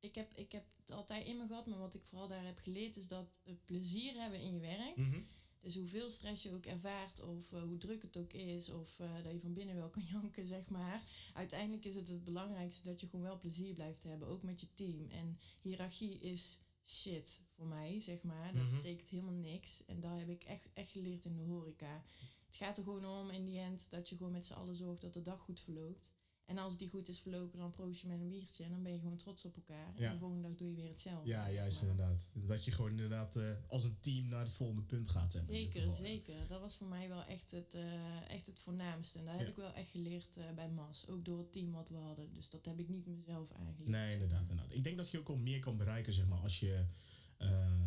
Ik 0.00 0.14
heb, 0.14 0.34
ik 0.34 0.52
heb 0.52 0.64
het 0.76 0.90
altijd 0.90 1.26
in 1.26 1.36
me 1.36 1.46
gehad, 1.46 1.66
maar 1.66 1.78
wat 1.78 1.94
ik 1.94 2.04
vooral 2.04 2.28
daar 2.28 2.44
heb 2.44 2.58
geleerd... 2.58 2.96
is 2.96 3.08
dat 3.08 3.38
plezier 3.64 4.14
hebben 4.14 4.40
in 4.40 4.52
je 4.52 4.60
werk... 4.60 4.96
Mhm. 4.96 5.20
Dus 5.60 5.74
hoeveel 5.76 6.10
stress 6.10 6.42
je 6.42 6.52
ook 6.54 6.66
ervaart, 6.66 7.22
of 7.22 7.52
eh, 7.52 7.62
hoe 7.62 7.78
druk 7.78 8.02
het 8.02 8.16
ook 8.16 8.32
is, 8.32 8.68
of 8.70 8.98
eh, 9.00 9.14
dat 9.22 9.32
je 9.32 9.40
van 9.40 9.52
binnen 9.52 9.74
wel 9.76 9.88
kan 9.90 10.02
janken, 10.12 10.46
zeg 10.46 10.68
maar. 10.70 11.02
Uiteindelijk 11.34 11.84
is 11.84 11.94
het 11.94 12.08
het 12.08 12.24
belangrijkste 12.24 12.84
dat 12.84 13.00
je 13.00 13.06
gewoon 13.08 13.24
wel 13.24 13.38
plezier 13.38 13.74
blijft 13.74 14.02
hebben, 14.02 14.28
ook 14.28 14.42
met 14.42 14.60
je 14.60 14.66
team. 14.74 15.08
En 15.10 15.38
hiërarchie 15.62 16.18
is 16.20 16.58
shit 16.86 17.42
voor 17.56 17.66
mij, 17.66 18.00
zeg 18.00 18.22
maar. 18.22 18.54
Dat 18.54 18.62
Mhm. 18.62 18.74
betekent 18.74 19.08
helemaal 19.08 19.34
niks. 19.34 19.84
En 19.86 20.00
dat 20.00 20.18
heb 20.18 20.28
ik 20.28 20.44
echt, 20.44 20.68
echt 20.74 20.90
geleerd 20.90 21.24
in 21.24 21.36
de 21.36 21.42
horeca. 21.42 22.04
Het 22.46 22.56
gaat 22.56 22.76
er 22.76 22.84
gewoon 22.84 23.06
om 23.06 23.30
in 23.30 23.44
die 23.44 23.58
end 23.58 23.90
dat 23.90 24.08
je 24.08 24.16
gewoon 24.16 24.32
met 24.32 24.46
z'n 24.46 24.52
allen 24.52 24.76
zorgt 24.76 25.00
dat 25.00 25.12
de 25.14 25.22
dag 25.22 25.40
goed 25.40 25.60
verloopt. 25.60 26.12
En 26.50 26.58
als 26.58 26.78
die 26.78 26.88
goed 26.88 27.08
is 27.08 27.18
verlopen, 27.20 27.58
dan 27.58 27.70
proost 27.70 28.00
je 28.00 28.06
met 28.06 28.20
een 28.20 28.28
biertje 28.28 28.64
en 28.64 28.70
dan 28.70 28.82
ben 28.82 28.92
je 28.92 28.98
gewoon 28.98 29.16
trots 29.16 29.44
op 29.44 29.56
elkaar. 29.56 29.92
Ja. 29.96 30.06
En 30.06 30.12
de 30.12 30.18
volgende 30.18 30.48
dag 30.48 30.56
doe 30.56 30.68
je 30.68 30.74
weer 30.74 30.88
hetzelfde. 30.88 31.28
Ja, 31.28 31.50
juist 31.50 31.80
Maar- 31.82 31.90
inderdaad. 31.90 32.30
Dat 32.34 32.64
je 32.64 32.70
gewoon 32.70 32.90
inderdaad 32.90 33.36
eh, 33.36 33.52
als 33.68 33.84
een 33.84 33.96
team 34.00 34.28
naar 34.28 34.40
het 34.40 34.50
volgende 34.50 34.82
punt 34.82 35.08
gaat. 35.08 35.38
Zeker, 35.46 35.92
zeker. 35.96 36.46
Dat 36.46 36.60
was 36.60 36.76
voor 36.76 36.86
mij 36.86 37.08
wel 37.08 37.24
echt 37.24 37.50
het, 37.50 37.74
eh, 37.74 38.30
echt 38.30 38.46
het 38.46 38.60
voornaamste. 38.60 39.18
En 39.18 39.24
dat 39.24 39.34
heb 39.34 39.42
Ja. 39.44 39.48
ik 39.50 39.56
wel 39.56 39.72
echt 39.74 39.90
geleerd 39.90 40.36
eh, 40.36 40.44
bij 40.54 40.68
MAS. 40.68 41.08
Ook 41.08 41.24
door 41.24 41.38
het 41.38 41.52
team 41.52 41.72
wat 41.72 41.88
we 41.88 41.96
hadden. 41.96 42.34
Dus 42.34 42.50
dat 42.50 42.64
heb 42.64 42.78
ik 42.78 42.88
niet 42.88 43.06
mezelf 43.06 43.52
aangeleerd. 43.52 43.88
Nee, 43.88 44.12
inderdaad, 44.12 44.40
inderdaad. 44.40 44.74
Ik 44.74 44.84
denk 44.84 44.96
dat 44.96 45.10
je 45.10 45.18
ook 45.18 45.28
al 45.28 45.36
meer 45.36 45.58
kan 45.60 45.76
bereiken, 45.76 46.12
zeg 46.12 46.26
maar, 46.26 46.38
als 46.40 46.60
je 46.60 46.86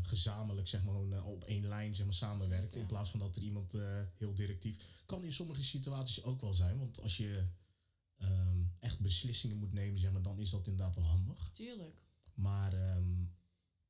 gezamenlijk, 0.01 0.67
zeg 0.67 0.83
maar, 0.83 1.23
op 1.25 1.43
één 1.43 1.67
lijn, 1.67 1.95
zeg 1.95 2.05
maar, 2.05 2.13
samenwerkt. 2.15 2.63
Zeker. 2.65 2.79
In 2.79 2.85
plaats 2.87 3.09
van 3.09 3.19
dat 3.19 3.35
er 3.35 3.41
iemand 3.41 3.73
heel 4.15 4.33
directief. 4.33 4.77
Kan 5.05 5.23
in 5.23 5.33
sommige 5.33 5.63
situaties 5.63 6.23
ook 6.23 6.41
wel 6.41 6.53
zijn, 6.53 6.77
want 6.77 7.01
als 7.01 7.17
je 7.17 7.45
echt 8.83 8.99
beslissingen 8.99 9.57
moet 9.57 9.73
nemen, 9.73 9.99
zeg 9.99 10.11
maar, 10.11 10.21
dan 10.21 10.39
is 10.39 10.49
dat 10.49 10.67
inderdaad 10.67 10.95
wel 10.95 11.03
handig. 11.05 11.49
Tuurlijk. 11.53 12.03
Maar 12.33 12.73
ehm, 12.73 13.23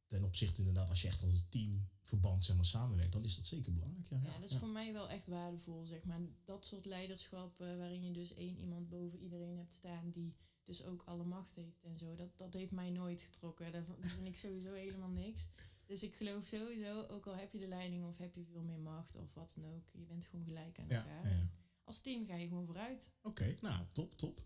ten 0.07 0.23
opzichte 0.23 0.59
inderdaad, 0.59 0.89
als 0.89 1.01
je 1.01 1.07
echt 1.07 1.23
als 1.23 1.33
een 1.33 1.49
teamverband, 1.49 2.43
zeg 2.43 2.55
maar, 2.55 2.65
samenwerkt, 2.65 3.11
dan 3.11 3.23
is 3.23 3.35
dat 3.35 3.45
zeker 3.45 3.73
belangrijk. 3.73 4.09
Ja, 4.09 4.17
Ja, 4.23 4.39
dat 4.39 4.49
is 4.49 4.57
voor 4.57 4.67
mij 4.69 4.93
wel 4.93 5.09
echt 5.09 5.27
waardevol, 5.27 5.85
zeg 5.85 6.03
maar. 6.03 6.19
Dat 6.45 6.65
soort 6.65 6.85
leiderschap 6.85 7.61
eh, 7.61 7.77
waarin 7.77 8.03
je 8.03 8.11
dus 8.11 8.33
één 8.33 8.57
iemand 8.57 8.89
boven 8.89 9.19
iedereen 9.19 9.57
hebt 9.57 9.73
staan 9.73 10.09
die 10.09 10.35
dus 10.63 10.83
ook 10.83 11.01
alle 11.05 11.23
macht 11.23 11.55
heeft 11.55 11.83
en 11.83 11.97
zo. 11.97 12.15
Dat, 12.15 12.37
dat 12.37 12.53
heeft 12.53 12.71
mij 12.71 12.89
nooit 12.89 13.21
getrokken. 13.21 13.71
Daar 13.71 13.85
vind 13.99 14.27
ik 14.27 14.37
sowieso 14.37 14.73
helemaal 14.73 15.09
niks. 15.09 15.47
Dus 15.87 16.03
ik 16.03 16.15
geloof 16.15 16.45
sowieso, 16.47 17.05
ook 17.07 17.27
al 17.27 17.35
heb 17.35 17.51
je 17.51 17.59
de 17.59 17.67
leiding 17.67 18.05
of 18.05 18.17
heb 18.17 18.35
je 18.35 18.45
veel 18.51 18.63
meer 18.63 18.79
macht 18.79 19.15
of 19.15 19.33
wat 19.33 19.53
dan 19.55 19.65
ook, 19.73 19.83
je 19.91 20.05
bent 20.05 20.25
gewoon 20.25 20.45
gelijk 20.45 20.79
aan 20.79 20.89
elkaar. 20.89 21.25
ja, 21.25 21.35
ja. 21.35 21.49
Als 21.83 22.01
team 22.01 22.25
ga 22.25 22.35
je 22.35 22.47
gewoon 22.47 22.65
vooruit. 22.65 23.11
Oké, 23.21 23.57
nou, 23.61 23.85
top, 23.91 24.17
top. 24.17 24.41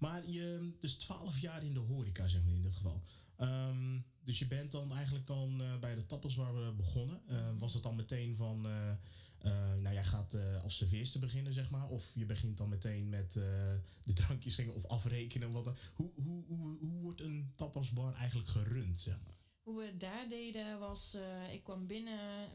Maar 0.00 0.28
je, 0.28 0.72
dus 0.78 0.94
12 0.94 1.38
jaar 1.38 1.64
in 1.64 1.74
de 1.74 1.80
horeca, 1.80 2.26
zeg 2.28 2.44
maar 2.44 2.54
in 2.54 2.62
dit 2.62 2.74
geval. 2.74 3.02
Ehm, 3.36 3.98
dus 4.24 4.38
je 4.38 4.46
bent 4.46 4.72
dan 4.72 4.92
eigenlijk 4.92 5.26
dan 5.26 5.60
eh, 5.62 5.78
bij 5.78 5.94
de 5.94 6.06
tappelsbar 6.06 6.62
eh, 6.62 6.76
begonnen. 6.76 7.20
Eh, 7.26 7.58
was 7.58 7.74
het 7.74 7.82
dan 7.82 7.96
meteen 7.96 8.36
van, 8.36 8.66
eh, 8.66 8.90
eh, 9.38 9.74
nou 9.80 9.94
jij 9.94 10.04
gaat 10.04 10.36
als 10.62 10.76
serveerster 10.76 11.20
beginnen, 11.20 11.52
zeg 11.52 11.70
maar. 11.70 11.88
Of 11.88 12.12
je 12.14 12.26
begint 12.26 12.56
dan 12.56 12.68
meteen 12.68 13.08
met 13.08 13.32
de 13.32 14.12
drankjes 14.12 14.52
schenken 14.52 14.74
of 14.74 14.86
afrekenen. 14.86 15.52
Wat. 15.52 15.78
Hoe, 15.94 16.10
hoe, 16.14 16.44
hoe, 16.46 16.78
hoe 16.78 17.00
wordt 17.00 17.20
een 17.20 17.52
tapasbar 17.56 18.14
eigenlijk 18.14 18.48
gerund, 18.48 18.98
zeg 18.98 19.18
maar? 19.24 19.39
Hoe 19.70 19.78
we 19.78 19.84
het 19.86 20.00
daar 20.00 20.28
deden 20.28 20.78
was, 20.78 21.14
eh, 21.14 21.52
ik 21.52 21.62
kwam 21.62 21.86
binnen, 21.86 22.48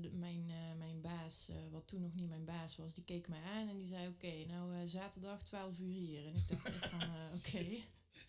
de- 0.00 0.10
mijn, 0.10 0.44
eh, 0.50 0.78
mijn 0.78 1.00
baas, 1.00 1.50
wat 1.70 1.88
toen 1.88 2.00
nog 2.00 2.14
niet 2.14 2.28
mijn 2.28 2.44
baas 2.44 2.76
was, 2.76 2.94
die 2.94 3.04
keek 3.04 3.28
mij 3.28 3.42
aan 3.42 3.68
en 3.68 3.76
die 3.76 3.86
zei, 3.86 4.08
oké, 4.08 4.44
nou 4.46 4.86
zaterdag 4.88 5.42
12 5.42 5.78
uur 5.78 5.94
hier. 5.94 6.26
En 6.26 6.34
ik 6.34 6.48
dacht 6.48 6.66
echt 6.66 6.86
van, 6.86 7.00
oké, 7.36 7.66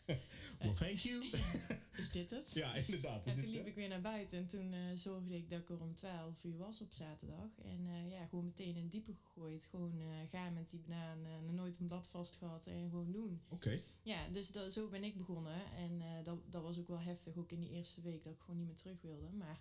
Well, 0.59 0.73
thank 0.73 0.99
you. 0.99 1.23
is 2.01 2.11
dit 2.11 2.29
het? 2.29 2.53
ja, 2.53 2.73
inderdaad. 2.73 3.25
En 3.25 3.35
toen 3.35 3.49
liep 3.49 3.67
ik 3.67 3.75
weer 3.75 3.87
naar 3.87 4.01
buiten 4.01 4.37
en 4.37 4.47
toen 4.47 4.73
eh, 4.73 4.79
zorgde 4.95 5.35
ik 5.35 5.49
dat 5.49 5.59
ik 5.59 5.69
er 5.69 5.81
om 5.81 5.95
12 5.95 6.43
uur 6.43 6.57
was 6.57 6.81
op 6.81 6.91
zaterdag. 6.91 7.49
En 7.63 7.87
eh, 7.87 8.11
ja, 8.11 8.25
gewoon 8.25 8.45
meteen 8.45 8.75
in 8.75 8.81
het 8.81 8.91
diepe 8.91 9.13
gegooid. 9.13 9.67
Gewoon 9.69 9.99
eh 9.99 10.29
gaan 10.29 10.53
met 10.53 10.69
die 10.69 10.79
banaan, 10.79 11.21
nog 11.45 11.53
nooit 11.53 11.79
een 11.79 11.87
blad 11.87 12.07
vast 12.07 12.35
gehad 12.35 12.67
en 12.67 12.89
gewoon 12.89 13.11
doen. 13.11 13.41
Oké, 13.49 13.79
Ja, 14.01 14.27
dus 14.31 14.51
zo 14.69 14.87
ben 14.87 15.03
ik 15.03 15.17
begonnen. 15.17 15.65
En 15.75 16.23
dat, 16.23 16.37
dat 16.49 16.61
was 16.61 16.77
ook 16.77 16.87
wel 16.87 17.01
heftig, 17.01 17.37
ook 17.37 17.51
in 17.51 17.59
die 17.59 17.71
eerste 17.71 18.01
week, 18.01 18.23
dat 18.23 18.33
ik 18.33 18.39
gewoon 18.39 18.57
niet 18.57 18.67
meer 18.67 18.75
terug 18.75 19.01
wilde. 19.01 19.29
Maar 19.31 19.59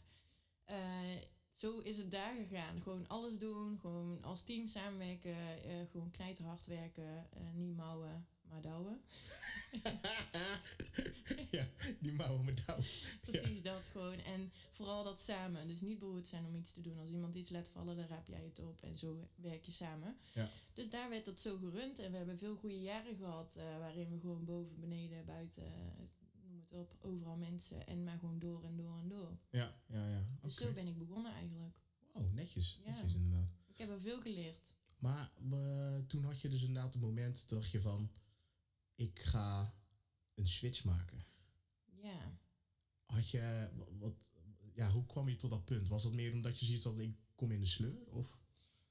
zo 1.51 1.79
is 1.79 1.97
het 1.97 2.11
daar 2.11 2.35
gegaan. 2.35 2.83
Gewoon 2.83 3.09
alles 3.09 3.39
doen, 3.39 3.79
gewoon 3.81 4.23
als 4.23 4.45
team 4.45 4.67
samenwerken, 4.67 5.37
gewoon 5.91 6.11
knijterhard 6.11 6.67
werken, 6.67 7.29
niet 7.55 7.77
mouwen, 7.77 8.27
maar 8.53 8.63
douwen. 8.63 9.01
ja, 11.51 11.67
die 12.01 12.13
mouwen 12.13 12.45
met 12.45 12.65
touw. 12.67 12.81
Precies 13.27 13.63
dat 13.63 13.87
gewoon. 13.87 14.19
En 14.19 14.53
vooral 14.71 15.05
dat 15.05 15.21
samen. 15.21 15.69
Dus 15.69 15.81
niet 15.81 15.99
beroerd 15.99 16.29
zijn 16.29 16.45
om 16.47 16.55
iets 16.55 16.73
te 16.73 16.81
doen. 16.81 16.99
Als 16.99 17.11
iemand 17.11 17.35
iets 17.35 17.51
laat 17.51 17.69
vallen, 17.69 17.97
dan 17.97 18.07
raap 18.07 18.27
jij 18.27 18.45
het 18.45 18.59
op. 18.59 18.83
En 18.83 18.99
zo 18.99 19.29
werk 19.35 19.65
je 19.65 19.73
samen. 19.73 20.17
Ja. 20.35 20.49
Dus 20.75 20.91
daar 20.91 21.09
werd 21.09 21.25
dat 21.25 21.41
zo 21.41 21.57
gerund. 21.57 21.99
En 21.99 22.11
we 22.11 22.17
hebben 22.17 22.39
veel 22.39 22.57
goede 22.57 22.81
jaren 22.83 23.17
gehad. 23.17 23.57
eh, 23.57 23.79
waarin 23.79 24.11
we 24.11 24.19
gewoon 24.19 24.45
boven, 24.45 24.81
beneden, 24.81 25.25
buiten, 25.25 25.63
noem 26.43 26.61
het 26.61 26.73
op, 26.73 26.97
overal 27.01 27.37
mensen. 27.37 27.87
En 27.87 28.05
maar 28.05 28.19
gewoon 28.19 28.39
door 28.39 28.65
en 28.65 28.77
door 28.77 28.99
en 28.99 29.09
door. 29.09 29.39
Ja, 29.51 29.77
ja, 29.87 30.07
ja. 30.09 30.27
Dus 30.43 30.57
zo 30.57 30.73
ben 30.73 30.87
ik 30.87 30.99
begonnen 30.99 31.33
eigenlijk. 31.33 31.81
Oh, 32.13 32.33
netjes. 32.33 32.81
Ja. 32.85 32.91
Netjes 32.91 33.15
inderdaad. 33.15 33.49
Ik 33.67 33.79
heb 33.79 33.91
er 33.91 34.01
veel 34.01 34.21
geleerd. 34.21 34.75
Maar 34.99 35.33
eh, 35.51 35.99
toen 36.07 36.25
had 36.25 36.41
je 36.41 36.49
dus 36.49 36.63
inderdaad 36.63 36.93
het 36.93 37.03
moment, 37.03 37.49
dacht 37.49 37.71
je 37.71 37.81
van, 37.81 38.11
ik 39.03 39.21
ga 39.21 39.75
een 40.35 40.47
switch 40.47 40.85
maken. 40.85 41.25
Ja. 42.03 42.39
Had 43.07 43.31
je, 43.31 43.69
wat, 43.99 44.31
ja, 44.75 44.91
hoe 44.91 45.07
kwam 45.07 45.29
je 45.29 45.37
tot 45.37 45.51
dat 45.51 45.65
punt? 45.65 45.89
Was 45.89 46.03
dat 46.03 46.13
meer 46.13 46.33
omdat 46.33 46.59
je 46.59 46.65
ziet 46.67 46.83
dat 46.83 46.99
ik 46.99 47.15
kom 47.35 47.51
in 47.51 47.61
de 47.61 47.67
sleur? 47.67 48.07
Of? 48.11 48.41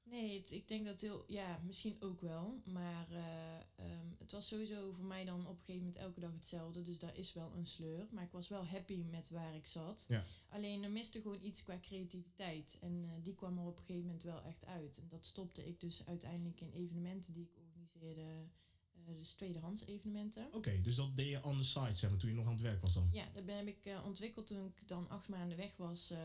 Nee, 0.02 0.38
het- 0.38 0.50
ik 0.52 0.68
denk 0.68 0.86
dat 0.86 1.00
heel, 1.00 1.24
ja, 1.28 1.60
misschien 1.64 1.96
ook 2.00 2.20
wel. 2.20 2.62
Maar 2.64 3.10
eh, 3.10 3.56
ehm, 3.76 4.06
het 4.18 4.32
was 4.32 4.48
sowieso 4.48 4.92
voor 4.92 5.04
mij 5.04 5.24
dan 5.24 5.40
op 5.46 5.58
een 5.58 5.64
gegeven 5.64 5.80
moment 5.86 5.96
elke 5.96 6.20
dag 6.20 6.32
hetzelfde. 6.32 6.82
Dus 6.82 6.98
daar 6.98 7.16
is 7.16 7.32
wel 7.32 7.52
een 7.56 7.66
sleur. 7.66 8.06
Maar 8.10 8.24
ik 8.24 8.30
was 8.32 8.48
wel 8.48 8.66
happy 8.66 9.02
met 9.10 9.30
waar 9.30 9.54
ik 9.54 9.66
zat. 9.66 10.04
Ja. 10.08 10.24
Alleen 10.48 10.82
er 10.82 10.90
miste 10.90 11.20
gewoon 11.20 11.42
iets 11.42 11.62
qua 11.62 11.78
creativiteit. 11.80 12.76
En 12.80 13.04
eh, 13.04 13.10
die 13.24 13.34
kwam 13.34 13.58
er 13.58 13.64
op 13.66 13.76
een 13.78 13.82
gegeven 13.84 14.04
moment 14.04 14.22
wel 14.22 14.42
echt 14.42 14.66
uit. 14.66 14.98
En 14.98 15.08
dat 15.08 15.26
stopte 15.26 15.66
ik 15.66 15.80
dus 15.80 16.06
uiteindelijk 16.06 16.60
in 16.60 16.70
evenementen 16.72 17.32
die 17.32 17.44
ik 17.44 17.56
organiseerde. 17.56 18.46
Eh, 19.08 19.14
dus 19.18 19.32
tweedehands 19.32 19.86
evenementen. 19.86 20.48
Oké, 20.52 20.80
dus 20.80 20.96
dat 20.96 21.16
deed 21.16 21.28
je 21.28 21.44
on 21.44 21.56
the 21.56 21.64
side, 21.64 21.94
zeg 21.94 22.10
maar, 22.10 22.18
toen 22.18 22.30
je 22.30 22.36
nog 22.36 22.46
aan 22.46 22.52
het 22.52 22.60
werk 22.60 22.80
was 22.80 22.94
dan? 22.94 23.08
Ja, 23.12 23.24
dat 23.34 23.46
ben, 23.46 23.56
heb 23.56 23.66
ik 23.66 23.84
eh, 23.84 24.04
ontwikkeld 24.04 24.46
toen 24.46 24.66
ik 24.66 24.88
dan 24.88 25.08
acht 25.08 25.28
maanden 25.28 25.56
weg 25.56 25.76
was 25.76 26.10
eh, 26.10 26.18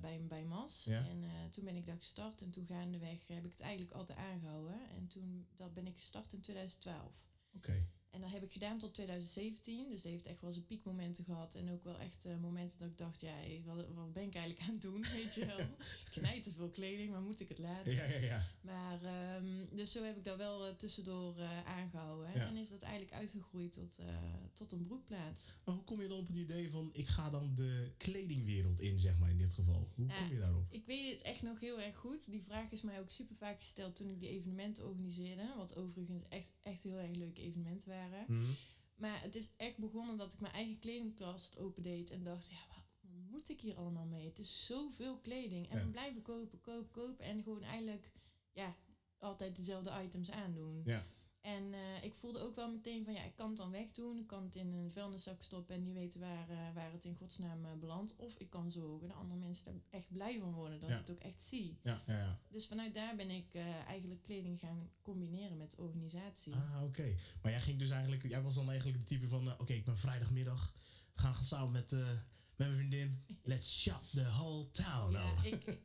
bij, 0.00 0.24
bij 0.28 0.44
MAS. 0.44 0.84
Ja. 0.84 1.06
En 1.06 1.50
toen 1.50 1.64
ben 1.64 1.76
ik 1.76 1.86
daar 1.86 1.98
gestart 1.98 2.42
en 2.42 2.50
toen 2.50 2.66
gaandeweg 2.66 3.26
heb 3.26 3.44
ik 3.44 3.50
het 3.50 3.60
eigenlijk 3.60 3.92
altijd 3.92 4.18
aangehouden. 4.18 4.90
En 4.96 5.08
toen 5.08 5.46
dat 5.56 5.74
ben 5.74 5.86
ik 5.86 5.96
gestart 5.96 6.32
in 6.32 6.40
2012. 6.40 7.26
Oké. 7.56 7.86
En 8.14 8.20
dat 8.20 8.30
heb 8.30 8.42
ik 8.42 8.52
gedaan 8.52 8.78
tot 8.78 8.94
2017. 8.94 9.88
Dus 9.90 10.02
dat 10.02 10.12
heeft 10.12 10.26
echt 10.26 10.40
wel 10.40 10.52
zijn 10.52 10.66
piekmomenten 10.66 11.24
gehad. 11.24 11.54
En 11.54 11.70
ook 11.70 11.84
wel 11.84 11.98
echt 11.98 12.24
eh, 12.24 12.36
momenten 12.40 12.78
dat 12.78 12.88
ik 12.88 12.98
dacht, 12.98 13.20
ja, 13.20 13.34
wat, 13.64 13.86
wat 13.94 14.12
ben 14.12 14.22
ik 14.22 14.34
eigenlijk 14.34 14.66
aan 14.66 14.72
het 14.72 14.82
doen? 14.82 15.04
Weet 15.12 15.34
je 15.34 15.46
wel. 15.46 15.58
ik 16.04 16.10
knijt 16.10 16.42
te 16.42 16.52
veel 16.52 16.68
kleding, 16.68 17.10
maar 17.10 17.20
moet 17.20 17.40
ik 17.40 17.48
het 17.48 17.58
laten? 17.58 17.92
Ja, 17.92 18.04
ja, 18.04 18.18
ja. 18.18 18.42
Maar, 18.60 19.02
ehm, 19.02 19.76
dus 19.76 19.92
zo 19.92 20.02
heb 20.02 20.16
ik 20.16 20.24
dat 20.24 20.36
wel 20.36 20.66
eh, 20.66 20.74
tussendoor 20.74 21.36
eh, 21.38 21.64
aangehouden. 21.66 22.30
Ja. 22.34 22.46
En 22.46 22.56
is 22.56 22.70
dat 22.70 22.82
eigenlijk 22.82 23.12
uitgegroeid 23.12 23.72
tot, 23.72 23.98
tot 24.52 24.72
een 24.72 24.82
broekplaats. 24.82 25.54
Maar 25.64 25.74
hoe 25.74 25.84
kom 25.84 26.00
je 26.00 26.08
dan 26.08 26.18
op 26.18 26.26
het 26.26 26.36
idee 26.36 26.70
van, 26.70 26.90
ik 26.92 27.08
ga 27.08 27.30
dan 27.30 27.54
de 27.54 27.92
kledingwereld 27.96 28.80
in, 28.80 28.98
zeg 28.98 29.18
maar, 29.18 29.30
in 29.30 29.38
dit 29.38 29.54
geval? 29.54 29.90
Hoe 29.94 30.06
kom 30.06 30.32
je 30.32 30.38
daarop? 30.38 30.66
Ik 30.70 30.86
weet 30.86 31.12
het 31.12 31.22
echt 31.22 31.42
nog 31.42 31.60
heel 31.60 31.80
erg 31.80 31.96
goed. 31.96 32.30
Die 32.30 32.42
vraag 32.42 32.70
is 32.70 32.82
mij 32.82 33.00
ook 33.00 33.10
super 33.10 33.36
vaak 33.36 33.58
gesteld 33.58 33.96
toen 33.96 34.08
ik 34.08 34.20
die 34.20 34.28
evenementen 34.28 34.88
organiseerde. 34.88 35.54
Wat 35.56 35.76
overigens 35.76 36.22
echt, 36.28 36.52
echt 36.62 36.82
heel 36.82 36.98
erg 36.98 37.14
leuke 37.14 37.42
evenementen 37.42 37.88
waren. 37.88 38.03
Mhm. 38.26 38.44
Maar 38.94 39.22
het 39.22 39.34
is 39.34 39.50
echt 39.56 39.78
begonnen 39.78 40.16
dat 40.16 40.32
ik 40.32 40.40
mijn 40.40 40.52
eigen 40.52 40.78
kledingkast 40.78 41.58
opendeed. 41.58 42.10
En 42.10 42.22
dacht, 42.24 42.50
ja, 42.50 42.56
wat 42.68 42.84
moet 43.30 43.48
ik 43.48 43.60
hier 43.60 43.76
allemaal 43.76 44.06
mee? 44.06 44.24
Het 44.24 44.38
is 44.38 44.66
zoveel 44.66 45.18
kleding. 45.18 45.68
En 45.70 45.78
Ja. 45.78 45.84
we 45.84 45.90
blijven 45.90 46.22
kopen, 46.22 46.60
kopen, 46.60 46.90
kopen. 46.90 47.24
En 47.24 47.42
gewoon 47.42 47.62
eigenlijk, 47.62 48.10
ja, 48.52 48.76
altijd 49.18 49.56
dezelfde 49.56 50.02
items 50.04 50.30
aandoen. 50.30 50.82
Ja. 50.84 51.06
En 51.44 51.72
eh, 51.74 52.04
ik 52.04 52.14
voelde 52.14 52.38
ook 52.40 52.54
wel 52.54 52.70
meteen 52.72 53.04
van, 53.04 53.12
ja, 53.14 53.22
ik 53.24 53.36
kan 53.36 53.48
het 53.48 53.56
dan 53.56 53.70
wegdoen. 53.70 54.18
Ik 54.18 54.26
kan 54.26 54.44
het 54.44 54.56
in 54.56 54.72
een 54.72 54.90
vuilniszak 54.92 55.42
stoppen 55.42 55.74
en 55.74 55.84
die 55.84 55.94
weten 55.94 56.20
waar, 56.20 56.48
eh, 56.50 56.74
waar 56.74 56.92
het 56.92 57.04
in 57.04 57.14
godsnaam 57.14 57.64
eh, 57.64 57.72
belandt. 57.72 58.16
Of 58.16 58.34
ik 58.38 58.50
kan 58.50 58.70
zorgen 58.70 59.08
dat 59.08 59.16
andere 59.16 59.40
mensen 59.40 59.64
daar 59.64 59.74
echt 59.90 60.12
blij 60.12 60.38
van 60.38 60.52
worden. 60.52 60.80
Dat 60.80 60.88
Ja. 60.88 60.94
ik 60.94 61.00
het 61.00 61.10
ook 61.10 61.22
echt 61.22 61.42
zie. 61.42 61.78
Ja, 61.82 62.02
ja, 62.06 62.18
ja. 62.18 62.38
Dus 62.48 62.66
vanuit 62.66 62.94
daar 62.94 63.16
ben 63.16 63.30
ik 63.30 63.46
eigenlijk 63.86 64.22
kleding 64.22 64.58
gaan 64.60 64.90
combineren 65.02 65.56
met 65.56 65.76
organisatie. 65.78 66.54
Ah, 66.54 66.82
oké. 66.82 67.14
Maar 67.42 67.50
jij 67.52 67.60
ging 67.60 67.78
dus 67.78 67.90
eigenlijk, 67.90 68.28
jij 68.28 68.42
was 68.42 68.54
dan 68.54 68.68
eigenlijk 68.68 68.98
de 69.00 69.06
type 69.06 69.26
van, 69.28 69.52
oké, 69.60 69.72
ik 69.72 69.84
ben 69.84 69.98
vrijdagmiddag, 69.98 70.72
gaan 71.14 71.34
gaan 71.34 71.44
samen 71.44 71.72
met, 71.72 71.90
met 71.90 72.68
mijn 72.68 72.74
vriendin, 72.74 73.24
let's 73.42 73.80
shop 73.82 74.02
the 74.12 74.22
whole 74.24 74.70
town. 74.70 75.12
Ja, 75.12 75.32
Oh. 75.32 75.44
ik, 75.44 75.64
ik, 75.64 75.78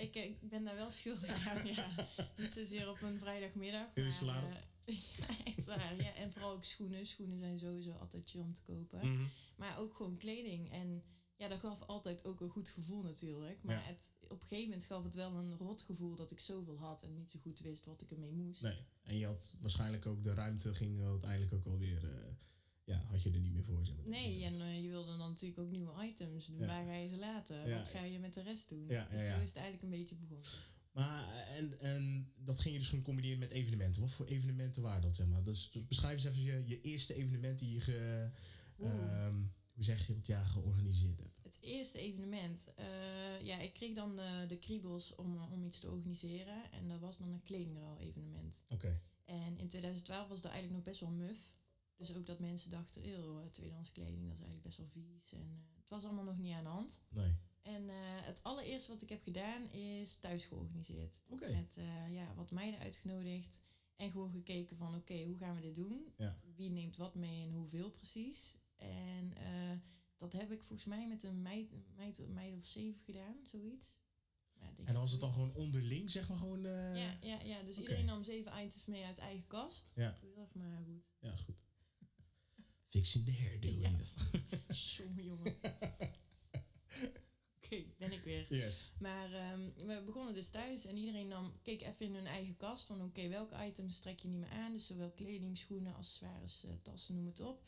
ik, 0.00 0.14
ik 0.14 0.48
ben 0.48 0.64
daar 0.64 0.76
wel 0.76 0.90
schuldig 0.90 1.48
aan. 1.48 1.66
Ja. 1.66 1.86
Niet 2.36 2.52
zozeer 2.52 2.88
op 2.90 3.02
een 3.02 3.18
vrijdagmiddag. 3.18 3.86
Salaris. 4.08 4.54
eh, 4.54 4.60
ja, 5.28 5.44
echt 5.44 5.64
waar. 5.66 5.96
Ja. 5.96 6.14
En 6.14 6.32
vooral 6.32 6.52
ook 6.52 6.64
schoenen. 6.64 7.06
Schoenen 7.06 7.38
zijn 7.38 7.58
sowieso 7.58 7.92
altijd 7.92 8.30
chill 8.30 8.40
om 8.40 8.52
te 8.52 8.62
kopen. 8.62 9.12
Mhm. 9.12 9.24
Maar 9.56 9.78
ook 9.78 9.94
gewoon 9.94 10.16
kleding. 10.16 10.70
En 10.70 11.02
ja, 11.36 11.48
dat 11.48 11.58
gaf 11.60 11.82
altijd 11.82 12.24
ook 12.24 12.40
een 12.40 12.48
goed 12.50 12.68
gevoel 12.68 13.02
natuurlijk. 13.02 13.62
Maar 13.62 13.74
Ja. 13.74 13.82
het, 13.82 14.12
op 14.28 14.40
een 14.40 14.46
gegeven 14.46 14.68
moment 14.70 14.86
gaf 14.86 15.04
het 15.04 15.14
wel 15.14 15.34
een 15.34 15.56
rot 15.56 15.82
gevoel 15.82 16.14
dat 16.14 16.30
ik 16.30 16.40
zoveel 16.40 16.78
had 16.78 17.02
en 17.02 17.14
niet 17.14 17.30
zo 17.30 17.38
goed 17.38 17.60
wist 17.60 17.84
wat 17.84 18.00
ik 18.02 18.10
ermee 18.10 18.32
moest. 18.32 18.62
Nee, 18.62 18.78
en 19.02 19.16
je 19.16 19.26
had 19.26 19.52
waarschijnlijk 19.60 20.06
ook 20.06 20.22
de 20.24 20.34
ruimte, 20.34 20.74
ging 20.74 21.00
uiteindelijk 21.02 21.52
ook 21.52 21.66
alweer, 21.66 22.04
eh 22.04 22.32
ja, 22.84 22.96
had 23.08 23.22
je 23.22 23.30
er 23.30 23.40
niet 23.40 23.52
meer 23.52 23.64
voor. 23.64 23.84
Zeg 23.86 23.96
maar. 23.96 24.06
Nee, 24.08 24.44
en 24.44 24.60
eh, 24.60 24.82
je 24.82 24.88
wilde 24.88 25.16
dan 25.16 25.28
natuurlijk 25.28 25.60
ook 25.60 25.70
nieuwe 25.70 26.04
items 26.06 26.46
doen. 26.46 26.58
Ja. 26.58 26.66
Waar 26.66 26.84
ga 26.84 26.94
je 26.94 27.08
ze 27.08 27.18
laten? 27.18 27.68
Ja. 27.68 27.78
Wat 27.78 27.88
ga 27.88 28.02
je 28.04 28.18
met 28.18 28.34
de 28.34 28.42
rest 28.42 28.68
doen? 28.68 28.86
Dus 28.86 28.98
zo 29.26 29.40
is 29.40 29.48
het 29.48 29.56
eigenlijk 29.56 29.82
een 29.82 29.90
beetje 29.90 30.14
begonnen. 30.14 30.46
Maar, 30.92 31.28
eh, 31.28 31.56
en, 31.56 31.80
en 31.80 32.32
dat 32.36 32.60
ging 32.60 32.74
je 32.74 32.80
dus 32.80 32.90
gaan 32.90 33.02
combineren 33.02 33.38
met 33.38 33.50
evenementen. 33.50 34.00
Wat 34.00 34.12
voor 34.12 34.26
evenementen 34.26 34.82
waren 34.82 35.02
dat, 35.02 35.16
zeg 35.16 35.26
maar? 35.26 35.42
Dus, 35.44 35.70
beschrijf 35.88 36.12
eens 36.12 36.24
even 36.24 36.42
je, 36.42 36.62
je 36.66 36.80
eerste 36.80 37.14
evenement 37.14 37.58
die 37.58 37.72
je, 37.72 37.80
ge, 37.80 38.30
ehm, 38.78 39.34
hoe 39.72 39.84
zeg 39.84 40.06
je 40.06 40.14
dat, 40.14 40.26
ja, 40.26 40.44
georganiseerd 40.44 41.18
hebt. 41.18 41.38
Het 41.42 41.58
eerste 41.62 41.98
evenement, 41.98 42.72
eh, 42.76 43.40
ja, 43.42 43.58
ik 43.58 43.72
kreeg 43.72 43.94
dan 43.94 44.16
de, 44.16 44.44
de 44.48 44.58
kriebels 44.58 45.14
om, 45.14 45.36
om 45.36 45.64
iets 45.64 45.78
te 45.78 45.90
organiseren. 45.90 46.72
En 46.72 46.88
dat 46.88 47.00
was 47.00 47.18
dan 47.18 47.32
een 47.32 47.42
kledingruil 47.42 47.98
evenement. 47.98 48.64
Oké. 48.68 49.00
En 49.24 49.58
in 49.58 49.68
2012 49.68 50.28
was 50.28 50.40
dat 50.40 50.52
eigenlijk 50.52 50.74
nog 50.74 50.94
best 50.94 51.00
wel 51.00 51.10
muf. 51.10 51.38
Dus 51.96 52.14
ook 52.14 52.26
dat 52.26 52.38
mensen 52.38 52.70
dachten, 52.70 53.08
eeuw, 53.08 53.40
eh, 53.40 53.46
tweedehands 53.46 53.92
kleding, 53.92 54.26
dat 54.26 54.32
is 54.32 54.44
eigenlijk 54.44 54.62
best 54.62 54.76
wel 54.76 54.86
vies. 54.86 55.32
En 55.32 55.64
het 55.80 55.88
was 55.88 56.04
allemaal 56.04 56.24
nog 56.24 56.38
niet 56.38 56.52
aan 56.52 56.64
de 56.64 56.70
hand. 56.70 57.02
Nee. 57.08 57.34
En 57.74 57.88
eh, 57.88 57.96
het 58.26 58.42
allereerste 58.42 58.92
wat 58.92 59.02
ik 59.02 59.08
heb 59.08 59.22
gedaan 59.22 59.70
is 59.70 60.16
thuis 60.16 60.44
georganiseerd. 60.44 61.22
Dus. 61.26 61.40
Met 61.40 61.76
eh, 61.76 62.14
ja, 62.14 62.34
wat 62.34 62.50
meiden 62.50 62.80
uitgenodigd. 62.80 63.62
En 63.96 64.10
gewoon 64.10 64.30
gekeken 64.30 64.76
van 64.76 64.94
oké, 64.94 65.24
hoe 65.24 65.36
gaan 65.36 65.54
we 65.54 65.60
dit 65.60 65.74
doen? 65.74 66.12
Ja. 66.16 66.40
Wie 66.56 66.70
neemt 66.70 66.96
wat 66.96 67.14
mee 67.14 67.42
en 67.42 67.52
hoeveel 67.52 67.90
precies? 67.90 68.56
En 68.76 69.36
eh, 69.36 69.76
dat 70.16 70.32
heb 70.32 70.50
ik 70.50 70.62
volgens 70.62 70.88
mij 70.88 71.08
met 71.08 71.22
een 71.22 71.42
meid, 71.42 71.68
meid, 71.96 72.28
meid 72.28 72.58
of 72.58 72.66
zeven 72.66 73.00
gedaan, 73.02 73.36
zoiets. 73.50 73.98
Ja, 74.52 74.72
En 74.76 74.92
dan 74.92 75.02
was 75.02 75.10
het 75.10 75.20
dan 75.20 75.32
gewoon 75.32 75.54
onderling, 75.54 76.10
zeg 76.10 76.28
maar, 76.28 76.36
gewoon... 76.36 76.60
Ja, 76.60 77.18
ja, 77.20 77.40
ja, 77.42 77.62
dus 77.62 77.78
iedereen 77.78 78.04
nam 78.04 78.24
zeven 78.24 78.52
items 78.64 78.86
mee 78.86 79.04
uit 79.04 79.18
eigen 79.18 79.46
kast. 79.46 79.90
Ja. 79.94 80.18
Maar 80.52 80.82
goed. 80.84 81.02
Ja, 81.18 81.32
is 81.32 81.40
goed. 81.40 81.64
Fixing 82.92 83.24
the 83.24 83.32
hairdo. 83.32 83.68
Ja. 83.68 83.90
yes. 84.68 84.96
Jongen, 84.96 85.24
jongen. 85.24 85.54
Ben 87.98 88.12
ik 88.12 88.20
weer. 88.20 88.46
yes. 88.48 88.94
Maar 88.98 89.32
ehm, 89.32 89.60
we 89.86 90.02
begonnen 90.04 90.34
dus 90.34 90.50
thuis 90.50 90.86
en 90.86 90.96
iedereen 90.96 91.28
nam, 91.28 91.52
keek 91.62 91.82
even 91.82 92.06
in 92.06 92.14
hun 92.14 92.26
eigen 92.26 92.56
kast 92.56 92.86
van 92.86 93.02
oké, 93.02 93.28
welke 93.28 93.66
items 93.66 93.98
trek 93.98 94.18
je 94.18 94.28
niet 94.28 94.40
meer 94.40 94.50
aan? 94.50 94.72
Dus 94.72 94.86
zowel 94.86 95.10
kleding, 95.10 95.58
schoenen, 95.58 95.94
accessoires, 95.94 96.64
eh, 96.64 96.70
tassen, 96.82 97.14
noem 97.14 97.26
het 97.26 97.40
op. 97.40 97.64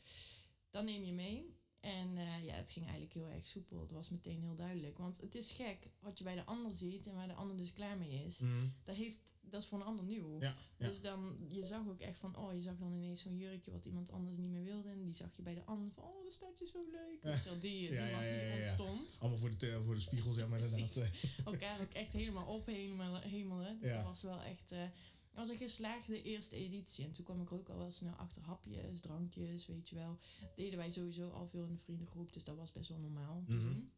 Dan 0.71 0.85
neem 0.85 1.05
je 1.05 1.13
mee. 1.13 1.57
En 1.83 2.17
eh, 2.17 2.45
ja, 2.45 2.55
het 2.55 2.71
ging 2.71 2.85
eigenlijk 2.85 3.15
heel 3.15 3.29
erg 3.31 3.47
soepel. 3.47 3.81
Het 3.81 3.91
was 3.93 4.11
meteen 4.11 4.41
heel 4.41 4.55
duidelijk. 4.55 4.99
Want 4.99 5.21
het 5.21 5.35
is 5.35 5.51
gek 5.51 5.89
wat 6.01 6.19
je 6.19 6.25
bij 6.25 6.35
de 6.35 6.45
ander 6.45 6.73
ziet 6.73 7.07
en 7.07 7.15
waar 7.15 7.27
de 7.29 7.35
ander 7.35 7.57
dus 7.57 7.73
klaar 7.73 7.99
mee 7.99 8.25
is. 8.25 8.39
Mhm. 8.39 8.67
Dat, 8.83 8.97
heeft, 8.97 9.23
dat 9.41 9.63
is 9.63 9.69
voor 9.69 9.81
een 9.81 9.87
ander 9.87 10.05
nieuw. 10.05 10.41
Ja, 10.41 10.57
ja. 10.77 10.87
Dus 10.89 11.01
dan, 11.01 11.37
je 11.49 11.65
zag 11.65 11.89
ook 11.89 12.01
echt 12.01 12.19
van, 12.19 12.37
oh, 12.37 12.55
je 12.55 12.63
zag 12.63 12.77
dan 12.79 12.93
ineens 12.93 13.21
zo'n 13.23 13.37
jurkje 13.37 13.71
wat 13.73 13.85
iemand 13.85 14.11
anders 14.13 14.37
niet 14.37 14.51
meer 14.51 14.63
wilde. 14.63 14.89
En 14.89 15.03
die 15.03 15.15
zag 15.15 15.37
je 15.37 15.43
bij 15.43 15.55
de 15.55 15.65
ander 15.65 15.93
van, 15.93 16.05
oh, 16.05 16.25
dat 16.25 16.33
staat 16.33 16.59
je 16.59 16.67
zo 16.67 16.79
leuk. 16.91 17.19
Je 17.35 17.43
wel, 17.45 17.61
die, 17.61 17.71
die 17.81 17.93
Ja, 17.93 18.07
ja, 18.07 18.19
die 18.19 18.27
ja, 18.29 18.35
ja, 18.35 18.53
ja. 18.55 18.59
ontstond. 18.59 19.17
Allemaal 19.21 19.39
voor 19.39 19.59
de, 19.59 19.83
voor 19.83 19.95
de 19.95 20.01
spiegel, 20.01 20.33
zeg 20.33 20.49
maar, 20.49 20.61
inderdaad. 20.61 21.11
Elkaar 21.45 21.81
ook 21.81 21.93
echt 21.93 22.13
helemaal 22.13 22.47
ophemelen. 22.47 23.23
hemelen. 23.23 23.79
Dus 23.81 23.89
Ja. 23.89 23.97
dat 23.97 24.05
was 24.05 24.23
wel 24.23 24.43
echt... 24.43 24.73
eh, 24.73 24.83
was 25.35 25.49
een 25.49 25.57
geslaagde 25.57 26.23
eerste 26.23 26.57
editie. 26.57 27.05
En 27.05 27.13
toen 27.13 27.25
kwam 27.25 27.41
ik 27.43 27.51
er 27.51 27.57
ook 27.57 27.69
al 27.69 27.79
wel 27.79 27.91
snel 27.91 28.15
achter 28.15 28.43
hapjes, 28.43 29.01
drankjes, 29.01 29.67
weet 29.67 29.89
je 29.89 29.95
wel. 29.95 30.19
Deden 30.55 30.79
wij 30.79 30.91
sowieso 30.91 31.31
al 31.31 31.47
veel 31.47 31.65
in 31.65 31.73
de 31.73 31.79
vriendengroep, 31.79 32.33
dus 32.33 32.45
dat 32.45 32.57
was 32.57 32.73
best 32.73 32.89
wel 32.89 32.99
normaal 32.99 33.43
doen. 33.47 33.93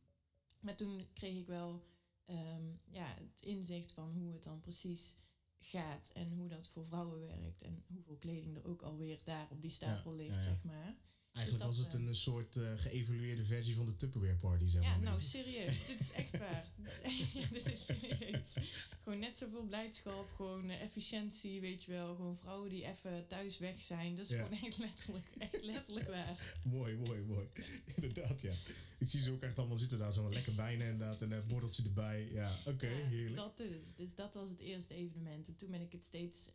Maar 0.60 0.76
toen 0.76 1.06
kreeg 1.12 1.36
ik 1.38 1.46
wel 1.46 1.84
ehm, 2.24 2.64
ja, 2.84 3.14
het 3.18 3.42
inzicht 3.42 3.92
van 3.92 4.12
hoe 4.12 4.32
het 4.32 4.42
dan 4.42 4.60
precies 4.60 5.16
gaat 5.58 6.10
en 6.14 6.32
hoe 6.32 6.48
dat 6.48 6.68
voor 6.68 6.86
vrouwen 6.86 7.20
werkt 7.20 7.62
en 7.62 7.84
hoeveel 7.86 8.16
kleding 8.16 8.56
er 8.56 8.64
ook 8.66 8.82
alweer 8.82 9.20
daar 9.24 9.48
op 9.50 9.62
die 9.62 9.70
stapel 9.70 10.10
Ja, 10.10 10.16
ligt, 10.16 10.34
ja, 10.34 10.40
ja. 10.40 10.44
zeg 10.44 10.62
maar. 10.62 10.96
Eigenlijk 11.34 11.64
dat, 11.66 11.76
was 11.76 11.84
het 11.84 11.94
eh, 12.00 12.06
een 12.06 12.14
soort 12.14 12.56
eh, 12.56 12.72
geëvalueerde 12.76 13.44
versie 13.44 13.74
van 13.74 13.86
de 13.86 13.96
Tupperware 13.96 14.36
party, 14.36 14.66
zeg 14.66 14.82
maar. 14.82 14.90
Ja, 14.90 14.98
nou 14.98 15.20
serieus, 15.20 15.86
dit 15.86 16.00
is 16.00 16.12
echt 16.12 16.38
waar. 16.38 16.64
Dit 16.76 17.00
is- 17.04 17.32
ja, 17.34 17.46
dit 17.52 17.72
is 17.72 17.84
serieus. 17.86 18.56
Gewoon 19.02 19.18
net 19.18 19.38
zoveel 19.38 19.62
blijdschap, 19.64 20.28
gewoon 20.36 20.70
eh, 20.70 20.80
efficiëntie, 20.82 21.60
weet 21.60 21.84
je 21.84 21.92
wel. 21.92 22.14
Gewoon 22.14 22.36
vrouwen 22.36 22.70
die 22.70 22.84
even 22.86 23.26
thuis 23.26 23.58
weg 23.58 23.80
zijn. 23.80 24.14
Dat 24.14 24.24
is 24.24 24.30
Ja. 24.30 24.44
gewoon 24.44 24.58
echt 24.62 24.78
letterlijk, 24.78 25.24
echt 25.38 25.64
letterlijk 25.64 26.08
waar. 26.08 26.58
Mooi, 26.64 26.96
mooi, 26.96 27.20
mooi. 27.22 27.46
inderdaad, 27.94 28.40
ja. 28.42 28.52
Ik 28.98 29.08
zie 29.10 29.20
ze 29.20 29.30
ook 29.32 29.42
echt 29.42 29.58
allemaal 29.58 29.78
zitten 29.78 29.98
daar, 29.98 30.12
zo'n 30.12 30.32
lekker 30.32 30.54
bijna 30.54 30.84
inderdaad. 30.84 31.22
En 31.22 31.32
een 31.32 31.48
bordeltje 31.48 31.82
erbij. 31.84 32.28
Ja, 32.32 32.58
oké, 32.66 32.86
Ja, 32.88 33.06
heerlijk. 33.06 33.36
Dat 33.36 33.56
dus. 33.56 33.82
Dus 33.96 34.14
dat 34.14 34.34
was 34.34 34.48
het 34.50 34.60
eerste 34.60 34.94
evenement. 34.94 35.48
En 35.48 35.56
toen 35.56 35.70
ben 35.70 35.80
ik 35.80 35.92
het 35.92 36.04
steeds, 36.04 36.50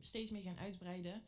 steeds 0.00 0.30
meer 0.30 0.42
gaan 0.42 0.58
uitbreiden. 0.58 1.22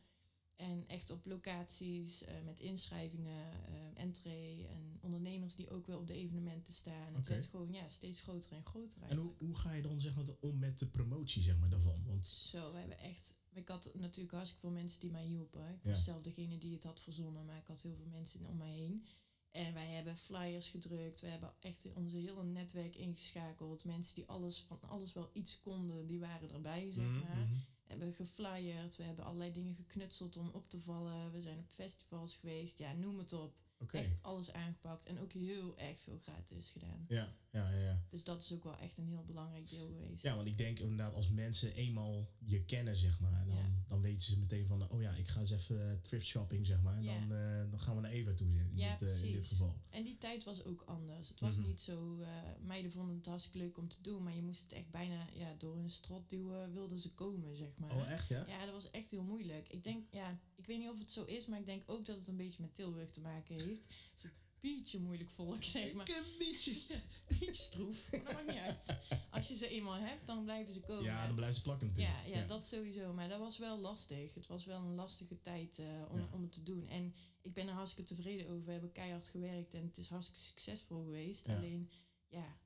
En 0.56 0.86
echt 0.88 1.10
op 1.10 1.26
locaties, 1.26 2.24
eh, 2.24 2.34
met 2.44 2.60
inschrijvingen, 2.60 3.52
eh 3.66 4.02
entree 4.02 4.66
en 4.66 4.98
ondernemers 5.00 5.54
die 5.54 5.70
ook 5.70 5.86
wel 5.86 5.98
op 5.98 6.06
de 6.06 6.12
evenementen 6.14 6.72
staan. 6.72 7.14
Het 7.14 7.26
werd 7.28 7.46
gewoon 7.46 7.72
ja, 7.72 7.88
steeds 7.88 8.20
groter 8.20 8.52
en 8.52 8.64
groter 8.66 9.02
En 9.02 9.06
hoe, 9.06 9.08
eigenlijk. 9.16 9.40
hoe 9.40 9.56
ga 9.56 9.72
je 9.72 9.82
dan 9.82 10.00
zeg 10.00 10.14
maar, 10.14 10.24
om 10.40 10.58
met 10.58 10.78
de 10.78 10.88
promotie 10.88 11.42
zeg 11.42 11.58
maar, 11.58 11.68
daarvan? 11.70 12.04
Want 12.06 12.28
Zo, 12.28 12.72
we 12.72 12.78
hebben 12.78 12.98
echt... 12.98 13.36
Ik 13.52 13.68
had 13.68 13.90
natuurlijk 13.94 14.34
hartstikke 14.34 14.66
veel 14.66 14.76
mensen 14.76 15.00
die 15.00 15.10
mij 15.10 15.24
hielpen. 15.24 15.68
Ik 15.74 15.78
Ja. 15.82 15.90
was 15.90 16.04
zelf 16.04 16.20
degene 16.22 16.58
die 16.58 16.72
het 16.72 16.82
had 16.84 17.00
verzonnen, 17.00 17.44
maar 17.44 17.56
ik 17.58 17.66
had 17.66 17.82
heel 17.82 17.96
veel 17.96 18.06
mensen 18.10 18.46
om 18.46 18.56
mij 18.56 18.72
heen. 18.72 19.04
En 19.50 19.74
wij 19.74 19.86
hebben 19.86 20.16
flyers 20.16 20.68
gedrukt. 20.68 21.20
We 21.20 21.26
hebben 21.26 21.54
echt 21.60 21.92
onze 21.92 22.16
hele 22.16 22.44
netwerk 22.44 22.94
ingeschakeld. 22.96 23.84
Mensen 23.84 24.14
die 24.14 24.26
alles 24.26 24.58
van 24.58 24.80
alles 24.82 25.12
wel 25.12 25.30
iets 25.32 25.60
konden, 25.60 26.06
die 26.06 26.20
waren 26.20 26.50
erbij, 26.52 26.90
zeg 26.92 27.04
Mhm, 27.04 27.18
maar. 27.18 27.36
mhm. 27.36 27.54
Hebben 28.00 28.26
geflyerd, 28.26 28.96
we 28.96 29.02
hebben 29.02 29.24
allerlei 29.24 29.52
dingen 29.52 29.74
geknutseld 29.74 30.36
om 30.36 30.50
op 30.52 30.68
te 30.68 30.80
vallen. 30.80 31.32
We 31.32 31.40
zijn 31.40 31.58
op 31.58 31.70
festivals 31.74 32.36
geweest, 32.36 32.78
ja, 32.78 32.92
noem 32.92 33.18
het 33.18 33.32
op. 33.32 33.52
Echt 33.92 34.16
alles 34.22 34.52
aangepakt 34.52 35.06
en 35.06 35.18
ook 35.20 35.32
heel 35.32 35.78
erg 35.78 35.98
veel 35.98 36.18
gratis 36.22 36.70
gedaan. 36.70 37.04
Ja, 37.08 37.34
ja, 37.50 37.70
ja, 37.70 37.78
ja. 37.78 38.02
Dus 38.08 38.24
dat 38.24 38.42
is 38.42 38.52
ook 38.52 38.64
wel 38.64 38.78
echt 38.78 38.98
een 38.98 39.06
heel 39.06 39.24
belangrijk 39.24 39.68
deel 39.70 39.86
geweest. 39.86 40.22
Ja, 40.22 40.34
want 40.36 40.46
ik 40.48 40.58
denk 40.58 40.78
inderdaad 40.78 41.14
als 41.14 41.28
mensen 41.28 41.74
eenmaal 41.74 42.28
je 42.44 42.64
kennen, 42.64 42.96
zeg 42.96 43.20
maar, 43.20 43.44
dan, 43.46 43.56
Ja. 43.56 43.70
dan 43.88 44.00
weten 44.00 44.20
ze 44.26 44.38
meteen 44.38 44.66
van, 44.66 44.90
oh 44.90 45.00
ja, 45.00 45.12
ik 45.12 45.28
ga 45.28 45.40
eens 45.40 45.50
even 45.50 45.90
eh, 45.90 45.96
thrift 46.00 46.26
shopping, 46.26 46.66
zeg 46.66 46.82
maar. 46.82 46.96
En 46.96 47.02
Ja. 47.02 47.18
dan, 47.18 47.32
eh, 47.32 47.70
dan 47.70 47.80
gaan 47.80 47.94
we 47.94 48.00
naar 48.00 48.10
Eva 48.10 48.32
toe 48.34 48.48
in, 48.58 48.70
Ja, 48.74 48.96
dit, 48.96 49.08
eh, 49.08 49.22
in 49.24 49.32
dit 49.32 49.46
geval. 49.46 49.76
En 49.90 50.04
die 50.04 50.18
tijd 50.18 50.44
was 50.44 50.64
ook 50.64 50.82
anders. 50.86 51.28
Het 51.28 51.40
was 51.40 51.56
Mhm. 51.56 51.66
niet 51.66 51.80
zo, 51.80 52.18
eh, 52.20 52.28
meiden 52.62 52.92
vonden 52.92 53.16
het 53.16 53.26
hartstikke 53.26 53.58
leuk 53.58 53.76
om 53.78 53.88
te 53.88 54.00
doen, 54.02 54.22
maar 54.22 54.34
je 54.34 54.42
moest 54.42 54.62
het 54.62 54.72
echt 54.72 54.90
bijna 54.90 55.26
ja, 55.32 55.54
door 55.58 55.76
hun 55.76 55.90
strot 55.90 56.30
duwen, 56.30 56.72
wilden 56.72 56.98
ze 56.98 57.12
komen, 57.14 57.56
zeg 57.56 57.78
maar. 57.78 57.90
Oh, 57.96 58.10
echt, 58.10 58.28
ja? 58.28 58.44
Ja, 58.48 58.64
dat 58.64 58.74
was 58.74 58.90
echt 58.90 59.10
heel 59.10 59.22
moeilijk. 59.22 59.68
Ik 59.68 59.84
denk, 59.84 60.04
ja, 60.10 60.38
ik 60.64 60.70
weet 60.70 60.78
niet 60.78 60.88
of 60.88 60.98
het 60.98 61.12
zo 61.12 61.24
is, 61.24 61.46
maar 61.46 61.58
ik 61.58 61.66
denk 61.66 61.82
ook 61.86 62.04
dat 62.06 62.16
het 62.16 62.28
een 62.28 62.36
beetje 62.36 62.62
met 62.62 62.74
Tilburg 62.74 63.10
te 63.10 63.20
maken 63.20 63.54
heeft. 63.54 63.82
Het 63.84 64.14
is 64.16 64.22
een 64.24 64.30
beetje 64.60 64.98
moeilijk 64.98 65.30
volk, 65.30 65.62
zeg 65.64 65.92
maar. 65.92 66.08
Ik 66.08 66.16
een 66.16 66.38
beetje. 66.38 66.70
Een 66.72 67.02
beetje 67.38 67.54
stroef, 67.54 68.10
maar 68.10 68.22
dat 68.24 68.32
maakt 68.32 68.46
niet 68.46 68.56
uit. 68.56 68.96
Als 69.30 69.48
je 69.48 69.54
ze 69.54 69.68
eenmaal 69.68 69.98
hebt, 69.98 70.26
dan 70.26 70.44
blijven 70.44 70.72
ze 70.72 70.80
komen. 70.80 71.04
Ja, 71.04 71.26
dan 71.26 71.34
blijven 71.34 71.56
ze 71.56 71.62
plakken 71.62 71.86
natuurlijk. 71.86 72.16
Ja, 72.26 72.34
ja, 72.34 72.46
dat 72.46 72.66
sowieso. 72.66 73.12
Maar 73.12 73.28
dat 73.28 73.38
was 73.38 73.58
wel 73.58 73.78
lastig. 73.78 74.34
Het 74.34 74.46
was 74.46 74.64
wel 74.64 74.80
een 74.80 74.94
lastige 74.94 75.40
tijd 75.40 75.78
eh, 75.78 75.86
om, 76.10 76.18
Ja. 76.18 76.28
om 76.32 76.42
het 76.42 76.52
te 76.52 76.62
doen. 76.62 76.88
En 76.88 77.14
ik 77.42 77.52
ben 77.52 77.68
er 77.68 77.74
hartstikke 77.74 78.14
tevreden 78.14 78.46
over. 78.48 78.64
We 78.64 78.72
hebben 78.72 78.92
keihard 78.92 79.28
gewerkt 79.28 79.74
en 79.74 79.84
het 79.86 79.96
is 79.98 80.08
hartstikke 80.08 80.40
succesvol 80.40 81.02
geweest. 81.04 81.48
Alleen, 81.48 81.90
ja, 82.28 82.58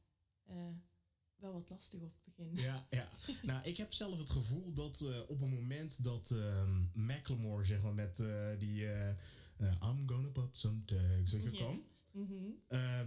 eh, 0.47 0.57
wel 1.41 1.53
wat 1.53 1.71
lastig 1.71 2.01
op 2.01 2.13
het 2.25 2.35
begin. 2.37 2.57
Ja, 2.65 2.87
ja. 2.91 3.09
nou, 3.43 3.65
ik 3.69 3.77
heb 3.77 3.93
zelf 3.93 4.19
het 4.19 4.31
gevoel 4.31 4.73
dat 4.73 5.01
eh, 5.01 5.21
op 5.29 5.41
het 5.41 5.51
moment 5.51 6.05
dat 6.05 6.31
ehm 6.31 6.83
Macklemore, 6.93 7.65
zeg 7.65 7.83
maar, 7.83 7.95
met 7.95 8.21
eh, 8.21 8.59
die 8.59 8.89
eh, 8.89 9.15
I'm 9.83 10.09
gonna 10.09 10.29
pop 10.29 10.55
some 10.57 10.85
tags, 10.85 11.33
weet 11.33 11.43
je, 11.43 11.51
kwam, 11.51 11.83
Mhm. 12.13 12.51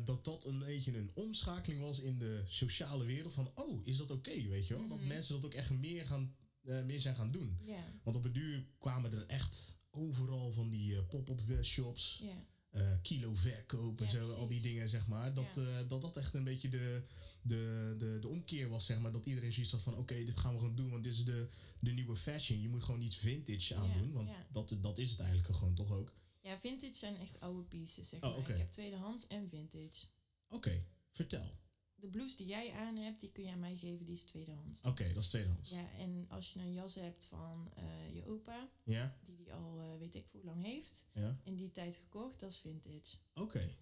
dat 0.05 0.25
dat 0.25 0.45
een 0.45 0.59
beetje 0.59 0.97
een 0.97 1.11
omschakeling 1.13 1.81
was 1.81 1.99
in 1.99 2.17
de 2.19 2.43
sociale 2.47 3.05
wereld 3.05 3.33
van, 3.33 3.51
oh, 3.55 3.81
is 3.87 3.97
dat 3.97 4.11
oké, 4.11 4.47
weet 4.47 4.67
je 4.67 4.73
wel? 4.77 4.87
Dat 4.87 4.97
Mhm. 4.97 5.07
mensen 5.07 5.35
dat 5.35 5.45
ook 5.45 5.53
echt 5.53 5.69
meer, 5.69 6.05
gaan, 6.05 6.35
meer 6.61 6.99
zijn 6.99 7.15
gaan 7.15 7.31
doen. 7.31 7.57
Want 8.03 8.15
op 8.15 8.23
het 8.23 8.33
duur 8.33 8.65
kwamen 8.77 9.11
er 9.13 9.25
echt 9.27 9.79
overal 9.91 10.51
van 10.51 10.69
die 10.69 11.03
pop-up 11.03 11.63
shops, 11.63 12.19
ja, 12.23 12.45
eh, 12.71 12.91
kilo 13.01 13.35
verkoop 13.35 14.01
en 14.01 14.05
Ja, 14.05 14.23
zo, 14.23 14.33
al 14.33 14.47
die 14.47 14.61
dingen, 14.61 14.89
zeg 14.89 15.07
maar. 15.07 15.33
Dat, 15.33 15.55
Ja. 15.55 15.79
eh, 15.79 15.89
dat 15.89 16.01
dat 16.01 16.17
echt 16.17 16.33
een 16.33 16.43
beetje 16.43 16.69
de, 16.69 17.03
de, 17.41 17.95
de, 17.97 18.17
de 18.21 18.27
omkeer 18.27 18.69
was, 18.69 18.85
zeg 18.85 18.99
maar. 18.99 19.11
Dat 19.11 19.25
iedereen 19.25 19.51
zoiets 19.53 19.71
had 19.71 19.81
van, 19.81 19.95
oké, 19.97 20.23
dit 20.23 20.37
gaan 20.37 20.53
we 20.53 20.59
gewoon 20.59 20.75
doen, 20.75 20.89
want 20.89 21.03
dit 21.03 21.13
is 21.13 21.25
de, 21.25 21.47
de 21.79 21.91
nieuwe 21.91 22.15
fashion. 22.15 22.61
Je 22.61 22.69
moet 22.69 22.83
gewoon 22.83 23.01
iets 23.01 23.17
vintage 23.17 23.75
aandoen, 23.75 24.11
want 24.11 24.27
ja. 24.29 24.47
dat, 24.51 24.77
dat 24.81 24.97
is 24.97 25.11
het 25.11 25.19
eigenlijk 25.19 25.55
gewoon 25.57 25.73
toch 25.75 25.91
ook. 25.91 26.13
ja, 26.41 26.59
vintage 26.59 26.93
zijn 26.93 27.17
echt 27.17 27.39
oude 27.39 27.63
pieces, 27.63 28.09
zeg 28.09 28.21
Oh, 28.23 28.37
maar. 28.37 28.49
Ik 28.49 28.57
heb 28.57 28.71
tweedehands 28.71 29.27
en 29.27 29.49
vintage. 29.49 30.05
Oké, 30.49 30.83
vertel. 31.11 31.59
De 32.01 32.07
blouse 32.07 32.37
die 32.37 32.45
jij 32.47 32.71
aan 32.73 32.95
hebt, 32.95 33.19
die 33.19 33.31
kun 33.31 33.43
je 33.43 33.51
aan 33.51 33.59
mij 33.59 33.75
geven, 33.75 34.05
die 34.05 34.15
is 34.15 34.23
tweedehands. 34.23 34.81
Oké, 34.81 35.13
dat 35.13 35.23
is 35.23 35.29
tweedehands. 35.29 35.69
Ja? 35.69 35.89
En 35.97 36.25
als 36.29 36.53
je 36.53 36.59
een 36.59 36.73
jas 36.73 36.95
hebt 36.95 37.25
van 37.25 37.71
eh, 37.75 38.15
je 38.15 38.25
opa, 38.25 38.69
Ja? 38.83 39.17
die 39.25 39.35
die 39.35 39.53
al 39.53 39.79
eh, 39.79 39.97
weet 39.99 40.15
ik 40.15 40.27
hoe 40.31 40.43
lang 40.43 40.63
heeft, 40.63 41.05
ja? 41.13 41.39
in 41.43 41.55
die 41.55 41.71
tijd 41.71 41.95
gekocht, 41.95 42.39
dat 42.39 42.51
is 42.51 42.57
vintage. 42.57 43.17
Oké. 43.33 43.75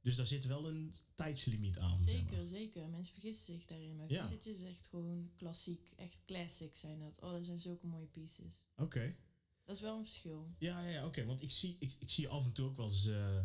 Dus 0.00 0.16
daar 0.16 0.26
zit 0.26 0.44
wel 0.46 0.68
een 0.68 0.94
tijdslimiet 1.14 1.78
aan, 1.78 1.98
zeg 1.98 2.08
Zeker, 2.10 2.36
maar. 2.36 2.46
zeker. 2.46 2.88
Mensen 2.88 3.12
vergissen 3.12 3.54
zich 3.54 3.66
daarin. 3.66 3.96
Maar 3.96 4.10
Ja. 4.10 4.28
vintage 4.28 4.50
is 4.50 4.62
echt 4.62 4.86
gewoon 4.86 5.30
klassiek. 5.36 5.88
Echt 5.96 6.18
classic 6.26 6.76
zijn 6.76 6.98
dat. 6.98 7.20
Oh, 7.20 7.30
dat 7.30 7.44
zijn 7.44 7.58
zulke 7.58 7.86
mooie 7.86 8.06
pieces. 8.06 8.62
Oké. 8.76 9.16
Dat 9.64 9.76
is 9.76 9.82
wel 9.82 9.96
een 9.98 10.04
verschil. 10.04 10.50
Ja, 10.58 10.80
ja, 10.82 10.88
ja 10.88 11.06
oké. 11.06 11.24
Want 11.24 11.42
ik 11.42 11.50
zie, 11.50 11.76
ik, 11.78 11.96
ik 11.98 12.10
zie 12.10 12.28
af 12.28 12.44
en 12.44 12.52
toe 12.52 12.66
ook 12.68 12.76
wel 12.76 12.86
eens 12.86 13.06
eh, 13.06 13.40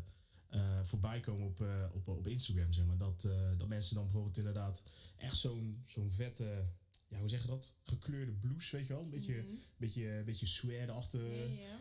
voorbij 0.84 1.20
komen 1.20 1.46
op, 1.46 1.62
eh, 1.62 1.86
op, 1.94 2.08
op 2.08 2.28
Instagram, 2.28 2.72
zeg 2.74 2.86
maar. 2.86 2.98
Dat, 2.98 3.24
eh, 3.24 3.58
dat 3.58 3.68
mensen 3.68 3.96
dan 3.96 4.04
bijvoorbeeld 4.04 4.38
inderdaad 4.38 4.84
echt 5.18 5.38
zo'n 5.38 5.84
zo'n 5.88 6.12
vette, 6.12 6.70
ja, 7.08 7.20
hoe 7.20 7.30
zeg 7.30 7.42
je 7.42 7.48
dat? 7.48 7.74
Gekleurde 7.84 8.32
blouse, 8.32 8.76
weet 8.76 8.88
je 8.88 8.94
wel? 8.94 9.04
Een 9.04 9.10
beetje, 9.10 9.34
Mhm. 9.44 9.54
beetje, 9.78 10.24
beetje 10.26 10.46
suède-achtig. 10.46 11.22
Ja, 11.22 11.62
ja. 11.62 11.80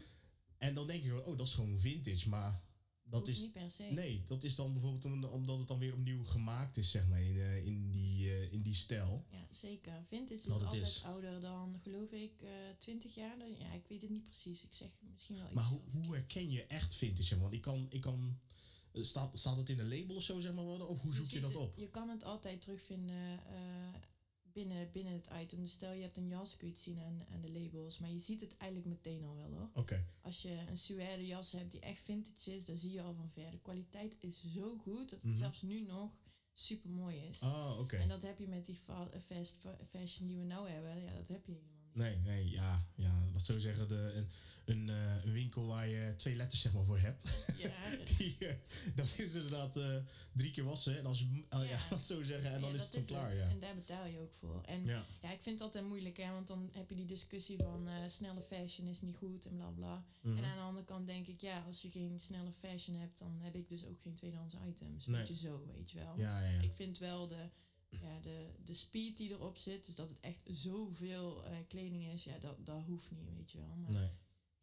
En 0.58 0.74
dan 0.74 0.86
denk 0.86 1.02
je 1.02 1.24
oh, 1.24 1.36
dat 1.38 1.46
is 1.46 1.54
gewoon 1.54 1.78
vintage. 1.78 2.28
Maar 2.28 2.62
dat 3.04 3.26
Hoeft 3.26 3.32
is... 3.36 3.42
niet 3.42 3.52
per 3.52 3.70
se. 3.70 3.82
Nee, 3.82 4.22
dat 4.26 4.44
is 4.44 4.54
dan 4.54 4.72
bijvoorbeeld 4.72 5.04
om- 5.04 5.24
omdat 5.24 5.58
het 5.58 5.68
dan 5.68 5.78
weer 5.78 5.92
opnieuw 5.92 6.24
gemaakt 6.24 6.76
is, 6.76 6.90
zeg 6.90 7.08
maar, 7.08 7.22
in, 7.22 7.36
eh, 7.40 7.66
in, 7.66 7.90
die, 7.90 8.28
eh, 8.30 8.52
in 8.52 8.62
die 8.62 8.74
stijl. 8.74 9.26
Ja, 9.30 9.46
zeker. 9.50 10.02
Vintage 10.06 10.34
is 10.40 10.50
altijd 10.50 10.82
is. 10.82 11.02
ouder 11.04 11.40
dan, 11.40 11.78
geloof 11.82 12.10
ik, 12.10 12.42
eh 12.42 12.50
20 12.78 13.14
jaar. 13.14 13.38
Dan- 13.38 13.56
Ja, 13.58 13.72
ik 13.72 13.86
weet 13.88 14.00
het 14.02 14.10
niet 14.10 14.24
precies. 14.24 14.64
Ik 14.64 14.72
zeg 14.74 15.00
misschien 15.12 15.36
wel 15.36 15.44
iets. 15.44 15.54
Maar 15.54 15.64
hoe, 15.92 16.14
herken 16.14 16.50
je 16.50 16.64
echt 16.64 16.94
vintage? 16.94 17.38
Want 17.38 17.52
ik 17.52 17.60
kan... 17.60 17.86
Ik 17.90 18.00
kan 18.00 18.38
eh, 18.54 18.55
staat, 19.04 19.38
staat 19.38 19.56
het 19.56 19.68
in 19.68 19.78
een 19.78 19.88
label 19.88 20.16
of 20.16 20.22
zo, 20.22 20.38
zeg 20.38 20.52
maar? 20.54 20.64
Of 20.64 21.00
hoe 21.00 21.14
zoek 21.14 21.26
je, 21.26 21.40
dat 21.40 21.50
het- 21.50 21.58
op? 21.62 21.74
Je 21.76 21.90
kan 21.90 22.08
het 22.08 22.24
altijd 22.24 22.60
terugvinden 22.62 23.46
eh, 23.46 23.94
binnen, 24.42 24.90
binnen 24.92 25.12
het 25.12 25.30
item. 25.42 25.60
Dus 25.60 25.72
stel 25.72 25.92
je 25.92 26.02
hebt 26.02 26.16
een 26.16 26.28
jas, 26.28 26.56
kun 26.56 26.66
je 26.66 26.72
het 26.72 26.82
zien 26.82 27.00
aan, 27.00 27.24
aan 27.30 27.40
de 27.40 27.50
labels. 27.50 27.98
Maar 27.98 28.10
je 28.10 28.18
ziet 28.18 28.40
het 28.40 28.56
eigenlijk 28.56 28.90
meteen 28.90 29.24
al 29.24 29.36
wel 29.36 29.50
hoor. 29.50 29.70
Oké. 29.74 30.06
Als 30.20 30.42
je 30.42 30.62
een 30.68 30.76
suède 30.76 31.26
jas 31.26 31.52
hebt 31.52 31.70
die 31.70 31.80
echt 31.80 32.00
vintage 32.00 32.54
is, 32.56 32.64
dan 32.64 32.76
zie 32.76 32.92
je 32.92 33.02
al 33.02 33.14
van 33.14 33.30
ver. 33.30 33.50
De 33.50 33.58
kwaliteit 33.60 34.16
is 34.20 34.44
zo 34.52 34.76
goed 34.78 34.98
dat 35.10 35.10
het 35.10 35.24
Mhm. 35.24 35.36
zelfs 35.38 35.62
nu 35.62 35.80
nog 35.80 36.18
super 36.54 36.90
mooi 36.90 37.16
is. 37.16 37.40
Ah, 37.42 37.78
oké. 37.78 37.96
En 37.96 38.08
dat 38.08 38.22
heb 38.22 38.38
je 38.38 38.48
met 38.48 38.66
die 38.66 38.74
fa- 38.76 39.10
fast 39.20 39.56
fa- 39.60 39.78
fashion 39.86 40.26
die 40.26 40.36
we 40.38 40.44
nou 40.44 40.68
hebben. 40.68 41.02
Ja, 41.02 41.14
dat 41.14 41.28
heb 41.28 41.46
je 41.46 41.52
niet. 41.52 41.75
Nee, 41.96 42.16
nee, 42.24 42.50
ja, 42.50 42.86
ja, 42.94 43.28
laat 43.32 43.44
zo 43.46 43.58
zeggen, 43.58 43.88
de, 43.88 44.12
een, 44.14 44.28
een, 44.64 44.88
eh, 44.88 45.24
een 45.24 45.32
winkel 45.32 45.66
waar 45.66 45.88
je 45.88 46.14
twee 46.16 46.36
letters 46.36 46.60
zeg 46.60 46.72
maar 46.72 46.84
voor 46.84 46.98
hebt. 46.98 47.44
Ja, 47.56 47.70
Die, 48.18 48.36
eh, 48.38 48.54
dat 48.94 49.14
is 49.18 49.34
inderdaad 49.34 49.76
eh, 49.76 49.96
drie 50.32 50.50
keer 50.50 50.64
wassen. 50.64 50.98
En 50.98 51.06
als 51.06 51.18
je, 51.18 51.44
oh, 51.50 51.64
ja. 51.64 51.70
Ja. 51.70 51.86
laat 51.90 52.06
zo 52.06 52.22
zeggen, 52.22 52.52
en 52.52 52.60
dan 52.60 52.70
ja, 52.70 52.74
is 52.74 52.82
het 52.82 52.92
dat 52.92 53.08
dan 53.08 53.18
klaar, 53.18 53.30
het. 53.30 53.38
ja. 53.38 53.48
En 53.48 53.58
daar 53.58 53.74
betaal 53.74 54.06
je 54.06 54.18
ook 54.18 54.34
voor. 54.34 54.62
En 54.66 54.84
ja. 54.84 55.04
Ja. 55.22 55.32
ik 55.32 55.42
vind 55.42 55.58
het 55.58 55.60
altijd 55.60 55.84
moeilijk, 55.84 56.16
hè, 56.16 56.32
want 56.32 56.46
dan 56.46 56.70
heb 56.72 56.88
je 56.90 56.96
die 56.96 57.06
discussie 57.06 57.56
van 57.56 57.88
snelle 58.06 58.42
fashion 58.42 58.86
is 58.88 59.00
niet 59.00 59.16
goed 59.16 59.46
en 59.46 59.56
bla 59.56 59.70
bla. 59.70 60.04
Mhm. 60.20 60.38
En 60.38 60.44
aan 60.44 60.56
de 60.56 60.62
andere 60.62 60.84
kant 60.84 61.06
denk 61.06 61.26
ik, 61.26 61.40
ja, 61.40 61.62
als 61.66 61.82
je 61.82 61.90
geen 61.90 62.20
snelle 62.20 62.52
fashion 62.52 62.96
hebt, 62.96 63.18
dan 63.18 63.38
heb 63.40 63.54
ik 63.54 63.68
dus 63.68 63.86
ook 63.86 64.00
geen 64.00 64.14
tweedehands 64.14 64.54
items. 64.68 65.06
Nee. 65.06 65.18
Weet 65.18 65.28
je 65.28 65.36
zo, 65.36 65.64
weet 65.76 65.90
je 65.90 65.98
wel. 65.98 66.14
Ja. 66.16 66.40
Ik 66.40 66.72
vind 66.74 66.98
wel 66.98 67.28
de, 67.28 67.48
ja, 67.88 68.20
de, 68.20 68.50
de 68.64 68.74
speed 68.74 69.16
die 69.16 69.30
erop 69.30 69.56
zit, 69.58 69.86
dus 69.86 69.94
dat 69.94 70.08
het 70.08 70.20
echt 70.20 70.40
zoveel 70.44 71.44
eh 71.44 71.58
kleding 71.68 72.04
is, 72.12 72.24
ja, 72.24 72.38
dat, 72.38 72.66
dat 72.66 72.84
hoeft 72.84 73.10
niet, 73.10 73.28
weet 73.36 73.50
je 73.50 73.58
wel. 73.58 73.76
Maar 73.76 73.90
Nee, 73.92 74.10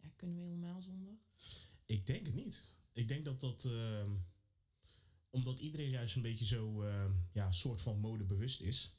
ja, 0.01 0.09
kunnen 0.15 0.38
we 0.38 0.43
helemaal 0.43 0.81
zonder? 0.81 1.17
ik 1.86 2.05
denk 2.07 2.25
het 2.25 2.36
niet. 2.36 2.62
Ik 2.93 3.07
denk 3.07 3.25
dat 3.25 3.39
dat, 3.39 3.65
ehm, 3.65 4.12
omdat 5.29 5.59
iedereen 5.59 5.89
juist 5.89 6.15
een 6.15 6.21
beetje 6.21 6.45
zo, 6.45 6.81
ehm, 6.83 7.12
ja, 7.31 7.51
soort 7.51 7.81
van 7.81 7.99
modebewust 7.99 8.62
is, 8.62 8.95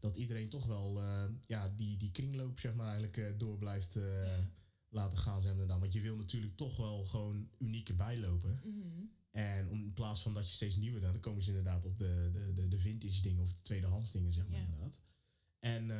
dat 0.00 0.16
iedereen 0.16 0.48
toch 0.48 0.66
wel, 0.66 1.02
eh, 1.02 1.24
ja, 1.46 1.68
die, 1.68 1.96
die 1.96 2.10
kringloop, 2.10 2.58
zeg 2.58 2.74
maar, 2.74 2.86
eigenlijk 2.86 3.16
eh, 3.16 3.38
door 3.38 3.58
blijft 3.58 3.94
Ja. 3.94 4.50
laten 4.88 5.18
gaan, 5.18 5.42
zeg 5.42 5.54
maar. 5.56 5.66
dan. 5.66 5.80
Want 5.80 5.92
je 5.92 6.00
wil 6.00 6.16
natuurlijk 6.16 6.56
toch 6.56 6.76
wel 6.76 7.04
gewoon 7.04 7.50
unieke 7.58 7.94
bijlopen. 7.94 8.60
Mhm. 8.64 9.04
En 9.36 9.68
om, 9.68 9.78
in 9.84 9.92
plaats 9.92 10.22
van 10.22 10.34
dat 10.34 10.48
je 10.48 10.54
steeds 10.54 10.76
nieuwe 10.76 11.00
dan, 11.00 11.12
dan 11.12 11.20
komen 11.20 11.42
ze 11.42 11.48
inderdaad 11.48 11.84
op 11.84 11.98
de, 11.98 12.30
de, 12.32 12.52
de, 12.52 12.68
de 12.68 12.78
vintage 12.78 13.22
dingen 13.22 13.42
of 13.42 13.52
de 13.54 13.62
tweedehands 13.62 14.12
dingen, 14.12 14.32
zeg 14.32 14.46
maar 14.48 14.58
Ja. 14.58 14.64
inderdaad. 14.64 15.00
En 15.58 15.90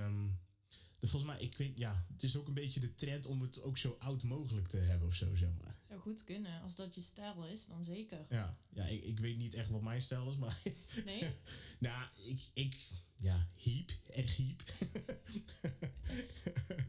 ehm, 1.06 1.16
volgens 1.16 1.32
mij, 1.32 1.40
ik 1.40 1.56
weet, 1.56 1.78
ja, 1.78 2.06
het 2.12 2.22
is 2.22 2.36
ook 2.36 2.46
een 2.46 2.54
beetje 2.54 2.80
de 2.80 2.94
trend 2.94 3.26
om 3.26 3.40
het 3.40 3.62
ook 3.62 3.78
zo 3.78 3.96
oud 3.98 4.22
mogelijk 4.22 4.66
te 4.66 4.76
hebben 4.76 5.08
of 5.08 5.14
zo, 5.14 5.34
zeg 5.34 5.48
maar. 5.62 5.76
Zou 5.88 6.00
goed 6.00 6.24
kunnen. 6.24 6.62
Als 6.62 6.76
dat 6.76 6.94
je 6.94 7.00
stijl 7.00 7.46
is, 7.46 7.66
dan 7.66 7.84
zeker. 7.84 8.26
Ja, 8.28 8.58
ja 8.68 8.84
ik, 8.84 9.04
ik 9.04 9.18
weet 9.18 9.36
niet 9.36 9.54
echt 9.54 9.70
wat 9.70 9.82
mijn 9.82 10.02
stijl 10.02 10.30
is, 10.30 10.36
maar 10.36 10.60
Nee? 11.04 11.22
nou, 11.78 12.08
ik, 12.24 12.40
ik 12.52 12.76
ja, 13.16 13.48
hiep, 13.54 13.90
erg 14.10 14.36
hiep. 14.36 14.62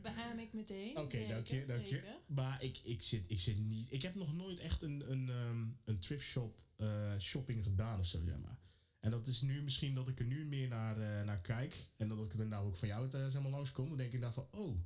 Beaam 0.03 0.39
ik 0.39 0.53
meteen. 0.53 0.97
Oké, 0.97 1.17
Zeker, 1.17 1.30
dank 1.30 1.47
je, 1.47 1.65
dank 1.65 1.86
je. 1.86 2.01
Maar 2.25 2.63
ik, 2.63 2.80
ik, 2.84 3.01
zit, 3.01 3.32
ik 3.32 3.39
zit 3.39 3.58
niet, 3.58 3.91
ik 3.91 4.01
heb 4.01 4.15
nog 4.15 4.34
nooit 4.34 4.60
echt 4.60 4.82
een, 4.82 5.12
een, 5.12 5.30
ehm, 5.30 5.65
een 5.86 5.99
thrift 5.99 6.25
shop 6.25 6.65
eh, 6.77 7.19
shopping 7.19 7.63
gedaan 7.63 7.99
of 7.99 8.06
zo, 8.06 8.21
zeg 8.25 8.38
maar. 8.38 8.58
En 9.08 9.13
dat 9.13 9.28
is 9.28 9.41
nu 9.41 9.63
misschien 9.63 9.93
dat 9.93 10.08
ik 10.08 10.20
er 10.20 10.26
nu 10.26 10.46
meer 10.46 10.67
naar, 10.67 10.98
eh, 10.98 11.26
naar 11.26 11.41
kijk. 11.41 11.76
En 11.98 12.08
dat 12.08 12.26
ik 12.26 12.34
er 12.34 12.48
nou 12.48 12.67
ook 12.67 12.78
van 12.78 12.88
jou 12.88 13.06
uh, 13.06 13.28
zeg 13.28 13.41
maar, 13.41 13.52
langskom. 13.52 13.88
Dan 13.88 13.98
denk 13.98 14.13
ik 14.13 14.22
dan 14.22 14.34
van, 14.34 14.48
oh, 14.52 14.80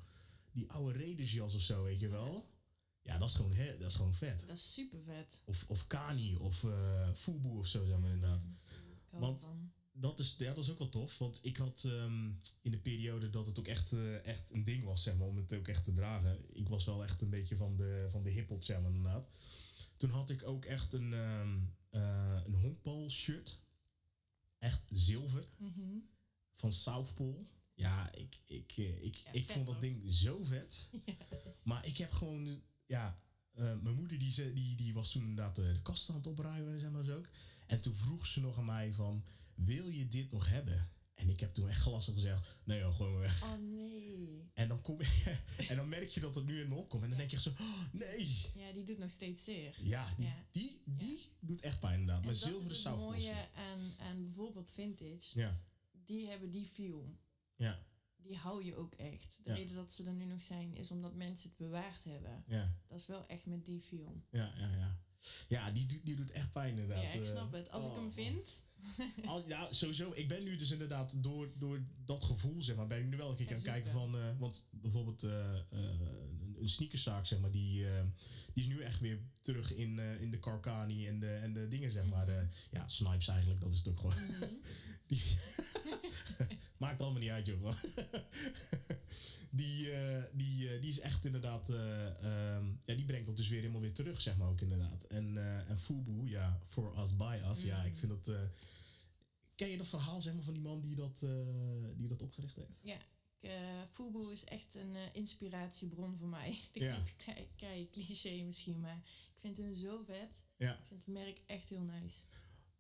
die 0.52 0.72
oude 0.72 1.00
Raiders 1.00 1.40
of 1.40 1.62
zo, 1.62 1.84
weet 1.84 2.00
je 2.00 2.10
wel. 2.10 2.50
Ja, 3.02 3.18
dat 3.18 3.30
is 3.30 3.36
gewoon, 3.36 3.54
he, 3.54 3.78
dat 3.78 3.90
is 3.90 3.96
gewoon 3.96 4.14
vet. 4.14 4.44
Dat 4.48 4.58
is 4.58 4.74
super 4.74 5.04
vet. 5.04 5.42
Of, 5.46 5.66
of 5.68 5.88
Kani 5.88 6.36
of 6.36 6.64
uh, 6.64 7.10
Fubu 7.14 7.50
of 7.50 7.68
zo, 7.68 7.86
zeg 7.86 8.00
maar 8.00 8.12
inderdaad. 8.12 8.46
Want 9.10 9.52
dat 9.92 10.20
is, 10.20 10.36
ja, 10.38 10.54
dat 10.54 10.64
is 10.64 10.72
ook 10.72 10.78
wel 10.78 10.90
tof. 10.90 11.18
Want 11.18 11.40
ik 11.42 11.58
had 11.58 11.84
um, 11.86 12.38
in 12.62 12.72
de 12.72 12.80
periode 12.80 13.30
dat 13.30 13.46
het 13.46 13.60
ook 13.60 13.68
echt, 13.68 13.92
uh, 13.92 14.26
echt 14.26 14.52
een 14.52 14.64
ding 14.64 14.84
was, 14.84 15.04
zeg 15.04 15.18
maar, 15.18 15.28
om 15.28 15.38
het 15.38 15.54
ook 15.54 15.68
echt 15.68 15.84
te 15.84 15.94
dragen. 15.94 16.58
Ik 16.58 16.70
was 16.70 16.86
wel 16.86 17.04
echt 17.04 17.22
een 17.22 17.30
beetje 17.30 17.56
van 17.56 17.76
de, 17.76 18.08
van 18.10 18.24
de 18.24 18.30
hip-hop, 18.30 18.64
zeg 18.64 18.82
maar, 18.82 18.92
inderdaad. 18.94 19.28
Toen 19.98 20.10
had 20.10 20.30
ik 20.30 20.48
ook 20.48 20.66
echt 20.66 20.94
een, 20.94 21.14
um, 21.14 21.74
uh, 21.92 22.40
een 22.46 22.56
honkbal 22.56 23.10
shirt. 23.10 23.60
Echt 24.62 24.84
zilver. 24.90 25.48
Mm 25.58 25.74
-hmm. 25.76 26.10
Van 26.54 26.74
South 26.74 27.14
Pole. 27.14 27.46
Ja, 27.74 28.12
ik, 28.14 28.38
ik, 28.46 28.78
ik, 28.78 29.00
ik, 29.02 29.16
ja, 29.16 29.32
ik 29.32 29.46
vond 29.46 29.66
dat 29.66 29.82
ding 29.82 30.14
zo 30.14 30.44
vet. 30.44 30.90
Ja. 31.06 31.16
Maar 31.64 31.86
ik 31.86 31.98
heb 31.98 32.12
gewoon, 32.12 32.62
ja, 32.86 33.20
uh, 33.56 33.80
mijn 33.82 33.96
moeder 33.96 34.20
die, 34.20 34.54
die, 34.54 34.76
die 34.76 34.94
was 34.94 35.12
toen 35.12 35.22
inderdaad 35.22 35.56
de, 35.56 35.74
de 35.74 35.82
kast 35.82 36.10
aan 36.10 36.16
het 36.16 36.28
opruimen, 36.28 36.80
zeg 36.80 36.92
maar 36.92 37.04
zo 37.04 37.18
ook. 37.18 37.30
En 37.68 37.82
toen 37.82 37.94
vroeg 37.94 38.26
ze 38.26 38.40
nog 38.40 38.58
aan 38.58 38.66
mij 38.66 38.94
van, 38.94 39.26
wil 39.54 39.88
je 39.88 40.08
dit 40.08 40.32
nog 40.32 40.50
hebben? 40.50 40.90
En 41.14 41.30
ik 41.30 41.40
heb 41.40 41.54
toen 41.54 41.70
echt 41.70 41.82
gelassen 41.82 42.14
gezegd, 42.14 42.48
nee 42.64 42.80
joh, 42.80 42.96
gewoon 42.96 43.20
weg. 43.20 43.44
Oh 43.44 43.58
nee. 43.58 44.41
En 44.54 44.68
dan, 44.68 44.82
kom 44.82 44.98
en 45.70 45.76
dan 45.76 45.90
merk 45.90 46.10
je 46.10 46.20
dat 46.20 46.36
het 46.36 46.46
nu 46.46 46.62
in 46.62 46.68
me 46.70 46.76
opkomt. 46.76 47.04
En 47.04 47.10
dan 47.10 47.18
denk 47.18 47.30
je 47.30 47.36
echt 47.36 47.46
zo, 47.46 47.50
oh, 47.60 47.84
nee. 47.92 48.42
Ja, 48.56 48.72
die 48.72 48.84
doet 48.84 48.98
nog 48.98 49.12
steeds 49.12 49.44
zeer. 49.44 49.76
Ja, 49.84 50.14
die, 50.18 50.26
Ja. 50.26 50.36
die, 50.52 50.82
die 50.86 51.20
doet 51.40 51.62
echt 51.62 51.80
pijn 51.80 52.00
inderdaad. 52.00 52.24
Dat 52.24 52.38
zilveren 52.38 52.72
is 52.78 52.84
het 52.84 52.96
mooie 52.98 53.20
shirt. 53.20 53.48
aan, 53.56 53.80
aan 54.00 54.22
bijvoorbeeld 54.22 54.72
vintage. 54.72 55.40
Ja, 55.40 55.62
Die 56.06 56.28
hebben 56.30 56.52
die 56.52 56.66
feel. 56.66 57.18
ja, 57.56 57.86
Die 58.18 58.36
hou 58.38 58.64
je 58.66 58.76
ook 58.76 58.94
echt. 58.96 59.38
De 59.44 59.50
Ja. 59.50 59.56
reden 59.56 59.76
dat 59.76 59.92
ze 59.94 60.04
er 60.04 60.14
nu 60.14 60.26
nog 60.26 60.42
zijn, 60.42 60.74
is 60.76 60.92
omdat 60.92 61.16
mensen 61.16 61.50
het 61.50 61.58
bewaard 61.58 62.04
hebben. 62.04 62.44
ja, 62.48 62.76
Dat 62.88 63.00
is 63.00 63.08
wel 63.08 63.28
echt 63.28 63.46
met 63.46 63.66
die 63.66 63.82
feel. 63.82 64.24
ja, 64.30 64.54
ja, 64.58 64.76
ja. 64.76 65.00
Ja, 65.50 65.72
die, 65.72 65.86
doet- 65.86 66.06
die 66.06 66.16
doet 66.16 66.32
echt 66.32 66.52
pijn 66.52 66.70
inderdaad. 66.70 67.04
Ja, 67.04 67.10
ik 67.12 67.22
eh. 67.22 67.30
snap 67.30 67.52
het. 67.52 67.70
Als 67.72 67.86
ik 67.86 67.92
hem 67.96 68.06
oh. 68.08 68.14
vind, 68.14 68.64
Als, 69.26 69.44
ja, 69.48 69.68
sowieso. 69.74 70.12
Ik 70.14 70.28
ben 70.28 70.44
nu 70.44 70.56
dus 70.56 70.72
inderdaad 70.72 71.24
door, 71.24 71.52
door 71.58 71.84
dat 72.06 72.24
gevoel, 72.24 72.62
zeg 72.62 72.76
maar, 72.76 72.88
ben 72.88 73.00
ik 73.00 73.06
nu 73.06 73.18
wel 73.18 73.30
een 73.30 73.36
keer 73.36 73.48
aan 73.48 73.54
het 73.54 73.64
kijken 73.64 73.92
van... 73.92 74.16
eh, 74.16 74.22
want 74.40 74.68
bijvoorbeeld 74.70 75.24
eh, 75.24 75.56
eh, 75.56 75.64
een, 75.70 76.56
een 76.60 76.70
sneakerszaak, 76.70 77.26
zeg 77.26 77.40
maar, 77.40 77.52
die, 77.52 77.86
die 78.54 78.64
is 78.64 78.68
nu 78.68 78.82
echt 78.82 79.00
weer 79.00 79.20
terug 79.42 79.76
in, 79.76 80.00
in 80.00 80.32
de 80.32 80.40
Carcani 80.40 81.08
en 81.08 81.20
de, 81.20 81.36
en 81.36 81.54
de 81.54 81.68
dingen, 81.68 81.92
zeg 81.92 82.06
maar. 82.06 82.50
ja, 82.72 82.88
Snipes 82.88 83.28
eigenlijk, 83.28 83.62
dat 83.62 83.74
is 83.74 83.78
het 83.78 83.88
ook 83.88 84.00
gewoon. 84.00 84.16
Mhm. 84.16 84.46
Die, 85.08 85.22
maakt 86.78 87.02
allemaal 87.02 87.20
niet 87.22 87.30
uit, 87.30 87.46
joh. 87.46 87.74
Die, 89.52 89.92
eh, 89.92 90.24
die, 90.34 90.70
eh, 90.74 90.82
die 90.82 90.90
is 90.90 91.00
echt 91.00 91.26
inderdaad... 91.26 91.70
ehm, 91.70 92.66
ja, 92.86 92.96
die 92.96 93.06
brengt 93.06 93.26
dat 93.26 93.38
dus 93.38 93.48
weer 93.48 93.60
helemaal 93.60 93.82
weer 93.82 93.94
terug, 93.94 94.22
zeg 94.22 94.38
maar 94.38 94.48
ook 94.50 94.62
inderdaad. 94.62 95.04
En, 95.04 95.38
en 95.68 95.80
Fubu, 95.80 96.30
ja, 96.30 96.62
for 96.66 97.00
us, 97.02 97.16
by 97.16 97.40
us. 97.50 97.64
Ja, 97.64 97.84
ik 97.84 97.98
vind 97.98 98.12
dat... 98.26 98.36
ken 99.56 99.70
je 99.70 99.78
dat 99.78 99.88
verhaal, 99.88 100.22
zeg 100.22 100.34
maar, 100.34 100.44
van 100.44 100.54
die 100.54 100.64
man 100.64 100.82
die 100.82 100.96
dat, 100.96 101.26
die 101.96 102.08
dat 102.08 102.22
opgericht 102.22 102.56
heeft? 102.56 102.80
ja. 102.84 102.98
ik, 103.40 103.50
eh, 103.50 103.82
Fubu 103.92 104.32
is 104.32 104.44
echt 104.44 104.76
een 104.76 104.96
eh, 104.96 105.02
inspiratiebron 105.14 106.18
voor 106.18 106.28
mij. 106.28 106.58
Dat 106.74 106.84
Ja. 106.84 107.04
cliché 107.92 108.44
misschien, 108.44 108.80
maar 108.80 108.98
ik 109.34 109.40
vind 109.40 109.58
hem 109.58 109.74
zo 109.74 110.04
vet. 110.06 110.44
Ja. 110.58 110.74
Ik 110.74 110.86
vind 110.88 111.06
het 111.06 111.14
merk 111.14 111.42
echt 111.46 111.70
heel 111.70 111.82
nice. 111.84 112.22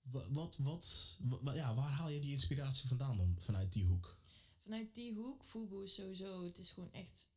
Wa- 0.02 0.30
Wat, 0.32 0.58
wat, 0.62 1.18
wa- 1.42 1.54
ja, 1.54 1.76
waar 1.76 1.90
haal 1.90 2.10
je 2.10 2.20
die 2.20 2.32
inspiratie 2.32 2.88
vandaan 2.88 3.18
dan, 3.18 3.36
vanuit 3.40 3.74
die 3.74 3.86
hoek? 3.86 4.20
Vanuit 4.64 4.96
die 4.96 5.14
hoek, 5.14 5.44
Fubu 5.44 5.84
is 5.84 5.94
sowieso, 5.94 6.44
het 6.44 6.58
is 6.58 6.72
gewoon 6.72 6.92
echt 6.94 7.30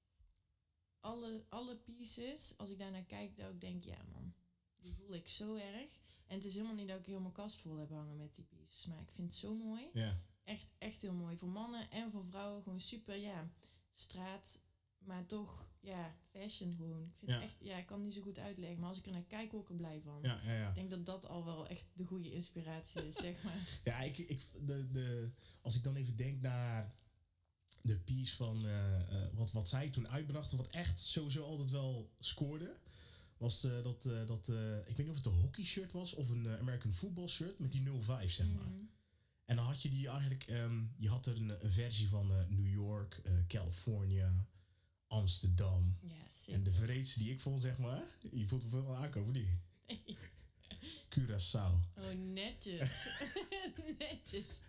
alle, 1.00 1.44
alle 1.48 1.76
pieces. 1.76 2.54
Als 2.58 2.70
ik 2.70 2.78
daar 2.78 2.90
naar 2.90 3.04
kijk, 3.04 3.36
dat 3.36 3.50
ik 3.50 3.60
denk, 3.60 3.84
ja 3.84 4.02
man, 4.12 4.34
die 4.76 4.92
voel 4.94 5.14
ik 5.14 5.28
zo 5.28 5.54
erg. 5.54 5.90
En 6.26 6.34
het 6.36 6.44
is 6.44 6.52
helemaal 6.54 6.74
niet 6.74 6.88
dat 6.88 6.98
ik 6.98 7.06
heel 7.06 7.20
mijn 7.20 7.32
kast 7.32 7.60
vol 7.60 7.76
heb 7.76 7.90
hangen 7.90 8.16
met 8.16 8.34
die 8.34 8.44
pieces, 8.44 8.86
maar 8.86 9.00
ik 9.00 9.10
vind 9.10 9.26
het 9.30 9.36
zo 9.40 9.54
mooi. 9.54 9.90
Ja, 9.92 10.20
Echt, 10.44 10.72
echt 10.78 11.02
heel 11.02 11.12
mooi. 11.14 11.36
Voor 11.36 11.48
mannen 11.48 11.90
en 11.90 12.10
voor 12.10 12.24
vrouwen 12.24 12.62
gewoon 12.62 12.80
super, 12.80 13.16
ja, 13.16 13.50
straat, 13.92 14.60
maar 14.98 15.26
toch, 15.26 15.68
ja, 15.80 16.16
fashion 16.30 16.74
gewoon. 16.76 17.02
Ik 17.06 17.16
vind 17.16 17.30
Ja. 17.30 17.36
het 17.40 17.44
echt, 17.44 17.56
ja, 17.60 17.76
ik 17.76 17.86
kan 17.86 17.96
het 17.96 18.06
niet 18.06 18.14
zo 18.14 18.22
goed 18.22 18.38
uitleggen, 18.38 18.78
maar 18.80 18.88
als 18.88 18.98
ik 18.98 19.06
er 19.06 19.12
naar 19.12 19.22
kijk, 19.24 19.50
word 19.52 19.62
ik 19.64 19.68
er 19.68 19.76
blij 19.76 20.00
van. 20.00 20.18
ja, 20.22 20.40
ja. 20.44 20.52
ja. 20.52 20.68
Ik 20.68 20.74
denk 20.74 20.90
dat 20.90 21.06
dat 21.06 21.26
al 21.28 21.44
wel 21.44 21.66
echt 21.68 21.84
de 21.94 22.04
goede 22.04 22.32
inspiratie 22.32 23.08
is, 23.08 23.14
zeg 23.26 23.42
maar. 23.42 23.80
Ja, 23.84 23.98
ik, 24.00 24.18
ik, 24.18 24.42
de, 24.66 24.90
de, 24.90 25.30
als 25.62 25.76
ik 25.76 25.82
dan 25.82 25.96
even 25.96 26.16
denk 26.16 26.40
naar 26.40 26.94
de 27.84 27.98
piece 27.98 28.36
van 28.36 28.66
eh, 28.66 28.94
eh, 29.00 29.28
wat, 29.32 29.52
wat 29.52 29.68
zij 29.68 29.90
toen 29.90 30.08
uitbrachten, 30.08 30.56
wat 30.56 30.68
echt 30.68 30.98
sowieso 30.98 31.44
altijd 31.44 31.70
wel 31.70 32.10
scoorde, 32.18 32.76
was 33.36 33.64
eh, 33.64 33.82
dat, 33.82 34.02
dat 34.26 34.48
ik 34.86 34.96
weet 34.96 35.06
niet 35.06 35.08
of 35.08 35.16
het 35.16 35.26
een 35.26 35.40
hockey 35.40 35.64
shirt 35.64 35.92
was 35.92 36.14
of 36.14 36.28
een 36.28 36.48
American 36.48 36.92
football 36.92 37.28
shirt 37.28 37.58
met 37.58 37.72
die 37.72 37.90
05, 38.00 38.32
zeg 38.32 38.46
maar. 38.46 38.64
Mhm. 38.64 38.84
En 39.44 39.56
dan 39.56 39.64
had 39.64 39.82
je 39.82 39.88
die 39.88 40.08
eigenlijk, 40.08 40.42
ehm, 40.42 40.82
je 40.96 41.08
had 41.08 41.26
er 41.26 41.36
een, 41.36 41.64
een 41.64 41.72
versie 41.72 42.08
van 42.08 42.26
New 42.48 42.70
York, 42.70 43.22
California, 43.46 44.46
Amsterdam. 45.06 45.96
En 46.46 46.62
de 46.62 46.70
vreedste 46.70 47.18
die 47.18 47.30
ik 47.30 47.40
vond, 47.40 47.60
zeg 47.60 47.78
maar, 47.78 48.02
je 48.32 48.46
voelt 48.46 48.62
hem 48.62 48.70
wel 48.70 48.96
aankomen, 48.96 49.32
die. 49.32 49.58
Curaçao. 51.14 51.80
Oh, 51.96 52.32
netjes. 52.32 53.08
netjes. 53.98 54.60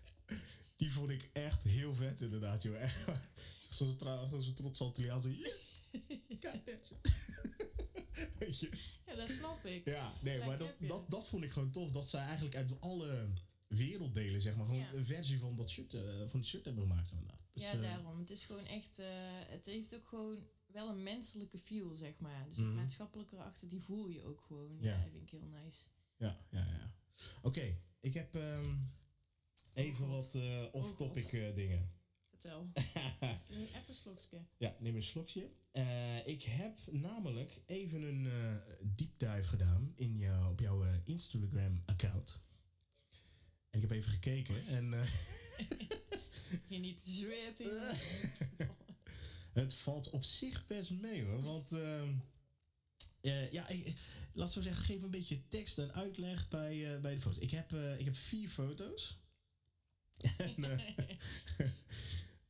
Die 0.76 0.92
vond 0.92 1.10
ik 1.10 1.30
echt 1.34 1.64
heel 1.64 1.96
vet, 1.96 2.22
inderdaad, 2.22 2.64
joh. 2.64 2.82
Echt. 2.82 3.06
Zo'n 3.70 3.98
zo'n 4.42 4.54
trots 4.54 4.82
Antilliaan, 4.82 5.22
zo 5.22 5.30
yes! 5.30 5.74
Weet 8.40 8.60
je? 8.60 8.70
Ja, 9.06 9.16
dat 9.16 9.30
snap 9.30 9.66
ik. 9.66 9.86
Ja, 9.86 10.14
nee, 10.22 10.38
Lekker 10.38 10.48
maar 10.48 10.58
dat, 10.58 10.74
dat, 10.90 11.10
dat 11.12 11.28
vond 11.28 11.44
ik 11.44 11.52
gewoon 11.52 11.72
tof. 11.72 11.92
Dat 11.92 12.10
zij 12.10 12.22
eigenlijk 12.26 12.56
uit 12.56 12.82
alle 12.82 13.28
werelddelen, 13.68 14.42
zeg 14.42 14.56
maar, 14.56 14.66
gewoon 14.66 14.80
Ja. 14.82 14.94
een 14.94 15.06
versie 15.06 15.40
van 15.40 15.56
dat 15.56 15.70
shirt, 15.70 15.94
eh, 15.94 16.02
van 16.28 16.40
die 16.40 16.50
shirt 16.50 16.66
hebben 16.66 16.88
gemaakt, 16.88 17.12
inderdaad. 17.12 17.40
Dus, 17.52 17.64
ja, 17.64 17.72
eh, 17.74 17.82
daarom. 17.82 18.20
Het 18.20 18.30
is 18.30 18.46
gewoon 18.46 18.66
echt... 18.66 19.00
eh, 19.00 19.06
het 19.48 19.66
heeft 19.66 19.96
ook 19.96 20.06
gewoon 20.08 20.48
wel 20.66 20.90
een 20.90 21.04
menselijke 21.04 21.58
feel, 21.58 21.96
zeg 21.96 22.20
maar. 22.20 22.46
Dus 22.48 22.58
het 22.58 22.66
Mhm. 22.66 22.76
maatschappelijke 22.76 23.36
erachter, 23.36 23.70
die 23.70 23.82
voel 23.84 24.08
je 24.08 24.24
ook 24.24 24.42
gewoon. 24.42 24.78
Ja, 24.80 24.90
Ja. 24.96 25.02
dat 25.02 25.12
vind 25.12 25.24
ik 25.24 25.30
heel 25.30 25.48
nice. 25.64 25.84
Ja, 26.18 26.46
ja, 26.50 26.60
ja. 26.66 26.94
Oké, 27.42 27.78
ik 28.00 28.14
heb 28.14 28.36
ehm, 28.36 28.76
even 29.76 30.10
wat 30.10 30.36
eh, 30.36 30.64
off-topic 30.72 31.34
eh, 31.34 31.56
dingen. 31.56 31.92
Vertel. 32.30 32.72
even, 32.74 33.84
een 33.88 33.94
slokje. 33.94 34.46
Ja, 34.58 34.76
neem 34.80 34.96
een 34.96 35.04
slokje. 35.04 35.50
Eh, 35.72 36.28
ik 36.28 36.44
heb 36.44 36.80
namelijk 36.92 37.62
even 37.66 38.02
een 38.02 38.26
eh 38.28 38.56
deep 38.96 39.20
dive 39.20 39.48
gedaan 39.48 39.94
in 39.96 40.18
jou, 40.18 40.52
op 40.52 40.60
jouw 40.60 40.84
Instagram-account. 41.04 42.44
En 43.70 43.82
ik 43.82 43.90
heb 43.90 43.92
even 43.92 44.12
gekeken 44.12 44.68
en 44.68 44.94
Je 46.68 46.78
niet 46.78 47.04
te 47.04 47.12
zweten. 47.12 47.98
het 49.62 49.74
valt 49.74 50.10
op 50.10 50.24
zich 50.24 50.68
best 50.68 50.92
mee 50.92 51.24
hoor. 51.24 51.42
Want 51.42 51.72
ehm, 51.72 52.14
eh, 53.22 53.52
ja, 53.52 53.68
ik, 53.68 53.98
laat 54.34 54.52
zo 54.52 54.62
zeggen, 54.62 54.84
geef 54.84 55.04
een 55.04 55.12
beetje 55.12 55.48
tekst 55.48 55.78
en 55.78 55.94
uitleg 55.94 56.48
bij, 56.48 57.00
bij 57.02 57.14
de 57.14 57.22
foto's. 57.22 57.40
Ik 57.40 57.52
heb, 57.52 57.72
ik 57.98 58.06
heb 58.06 58.16
vier 58.16 58.50
foto's. 58.50 59.18
en 60.38 60.64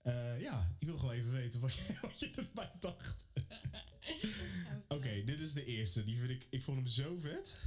eh, 0.01 0.41
ja, 0.41 0.75
ik 0.79 0.87
wil 0.87 0.97
gewoon 0.97 1.13
even 1.13 1.31
weten 1.31 1.59
wat 1.59 1.73
je, 1.73 1.93
wat 2.01 2.19
je 2.19 2.31
erbij 2.35 2.71
dacht. 2.79 3.27
Oké, 4.87 5.23
dit 5.23 5.41
is 5.41 5.53
de 5.53 5.65
eerste. 5.65 6.03
Die 6.05 6.17
vind 6.17 6.29
ik, 6.31 6.47
ik 6.49 6.63
vond 6.63 6.77
hem 6.77 6.87
zo 6.87 7.17
vet. 7.17 7.57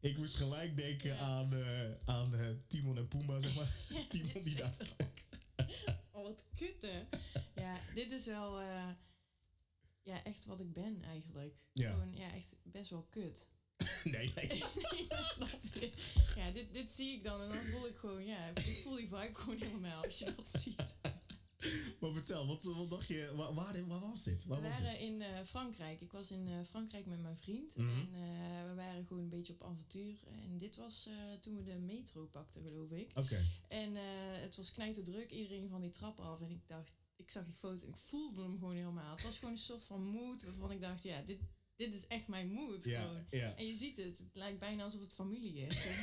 ik 0.00 0.16
moest 0.18 0.34
gelijk 0.34 0.76
denken 0.76 1.10
Ja. 1.14 1.18
aan, 1.18 1.54
eh, 1.54 1.90
aan 2.04 2.34
eh, 2.34 2.46
Timon 2.66 2.96
en 2.96 3.08
Pumba, 3.08 3.38
zeg 3.38 3.54
maar. 3.54 3.68
Ja, 3.88 4.06
Timon 4.08 4.42
die 4.42 4.54
daar. 4.54 4.76
Oh, 6.12 6.22
wat 6.22 6.44
kut, 6.56 6.76
hè? 6.82 7.02
Ja, 7.54 7.78
dit 7.94 8.12
is 8.12 8.26
wel... 8.26 8.60
eh, 8.60 8.90
ja, 10.02 10.24
echt 10.24 10.44
wat 10.46 10.60
ik 10.60 10.72
ben 10.72 11.02
eigenlijk. 11.02 11.58
Ja. 11.72 11.90
Gewoon, 11.90 12.14
ja, 12.16 12.32
echt 12.34 12.56
best 12.62 12.90
wel 12.90 13.02
kut. 13.10 13.48
Nee, 14.16 14.32
nee. 14.34 14.62
maar 15.08 15.32
snap 15.34 15.60
je? 15.72 15.90
Ja, 16.36 16.50
dit, 16.50 16.72
dit 16.72 16.92
zie 16.92 17.14
ik 17.14 17.22
dan 17.22 17.40
en 17.40 17.48
dan 17.48 17.64
voel 17.64 17.86
ik 17.86 17.96
gewoon, 17.96 18.24
ja, 18.24 18.48
ik 18.54 18.80
voel 18.82 18.96
die 18.96 19.08
vibe 19.08 19.34
gewoon 19.34 19.60
helemaal 19.62 20.04
als 20.04 20.18
je 20.18 20.34
dat 20.36 20.48
ziet. 20.48 20.96
Maar 22.00 22.12
vertel, 22.12 22.46
wat, 22.46 22.62
wat 22.62 22.90
dacht 22.90 23.08
je, 23.08 23.32
waar, 23.34 23.54
waar, 23.54 23.86
waar 23.86 24.00
was 24.00 24.24
dit? 24.24 24.44
Waar 24.44 24.60
We 24.60 24.66
was 24.66 24.76
dit? 24.76 24.84
waren 24.84 25.00
in 25.00 25.22
eh, 25.22 25.44
Frankrijk. 25.44 26.00
Ik 26.00 26.12
was 26.12 26.30
in 26.30 26.48
eh, 26.48 26.54
Frankrijk 26.64 27.06
met 27.06 27.22
mijn 27.22 27.36
vriend. 27.36 27.76
Mhm. 27.76 27.88
En 27.88 28.08
eh, 28.14 28.68
we 28.68 28.74
waren 28.74 29.06
gewoon 29.06 29.22
een 29.22 29.28
beetje 29.28 29.52
op 29.52 29.62
avontuur. 29.62 30.18
En 30.26 30.58
dit 30.58 30.76
was 30.76 31.08
toen 31.40 31.56
we 31.56 31.62
de 31.62 31.78
metro 31.78 32.26
pakten, 32.26 32.62
geloof 32.62 32.90
ik. 32.90 33.10
Oké, 33.14 33.40
En 33.68 33.94
het 34.40 34.56
was 34.56 34.72
knijterdruk. 34.72 35.30
Iedereen 35.30 35.68
van 35.68 35.80
die 35.80 35.90
trap 35.90 36.20
af. 36.20 36.40
En 36.40 36.50
ik 36.50 36.68
dacht, 36.68 36.94
ik 37.16 37.30
zag 37.30 37.44
die 37.44 37.54
foto 37.54 37.82
en 37.82 37.88
ik 37.88 37.96
voelde 37.96 38.42
hem 38.42 38.58
gewoon 38.58 38.74
helemaal. 38.74 39.14
Het 39.14 39.22
was 39.22 39.38
gewoon 39.38 39.54
een 39.54 39.60
soort 39.60 39.82
van 39.84 40.02
mood 40.02 40.44
waarvan 40.44 40.70
ik 40.70 40.80
dacht, 40.80 41.02
ja, 41.02 41.22
dit, 41.22 41.38
dit 41.76 41.94
is 41.94 42.06
echt 42.06 42.28
mijn 42.28 42.48
mood. 42.48 42.84
ja, 42.84 43.00
Gewoon. 43.00 43.26
ja. 43.30 43.56
En 43.56 43.66
je 43.66 43.74
ziet 43.74 43.96
het, 43.96 44.18
het 44.18 44.28
lijkt 44.32 44.58
bijna 44.58 44.82
alsof 44.82 45.00
het 45.00 45.14
familie 45.14 45.66
is. 45.66 45.84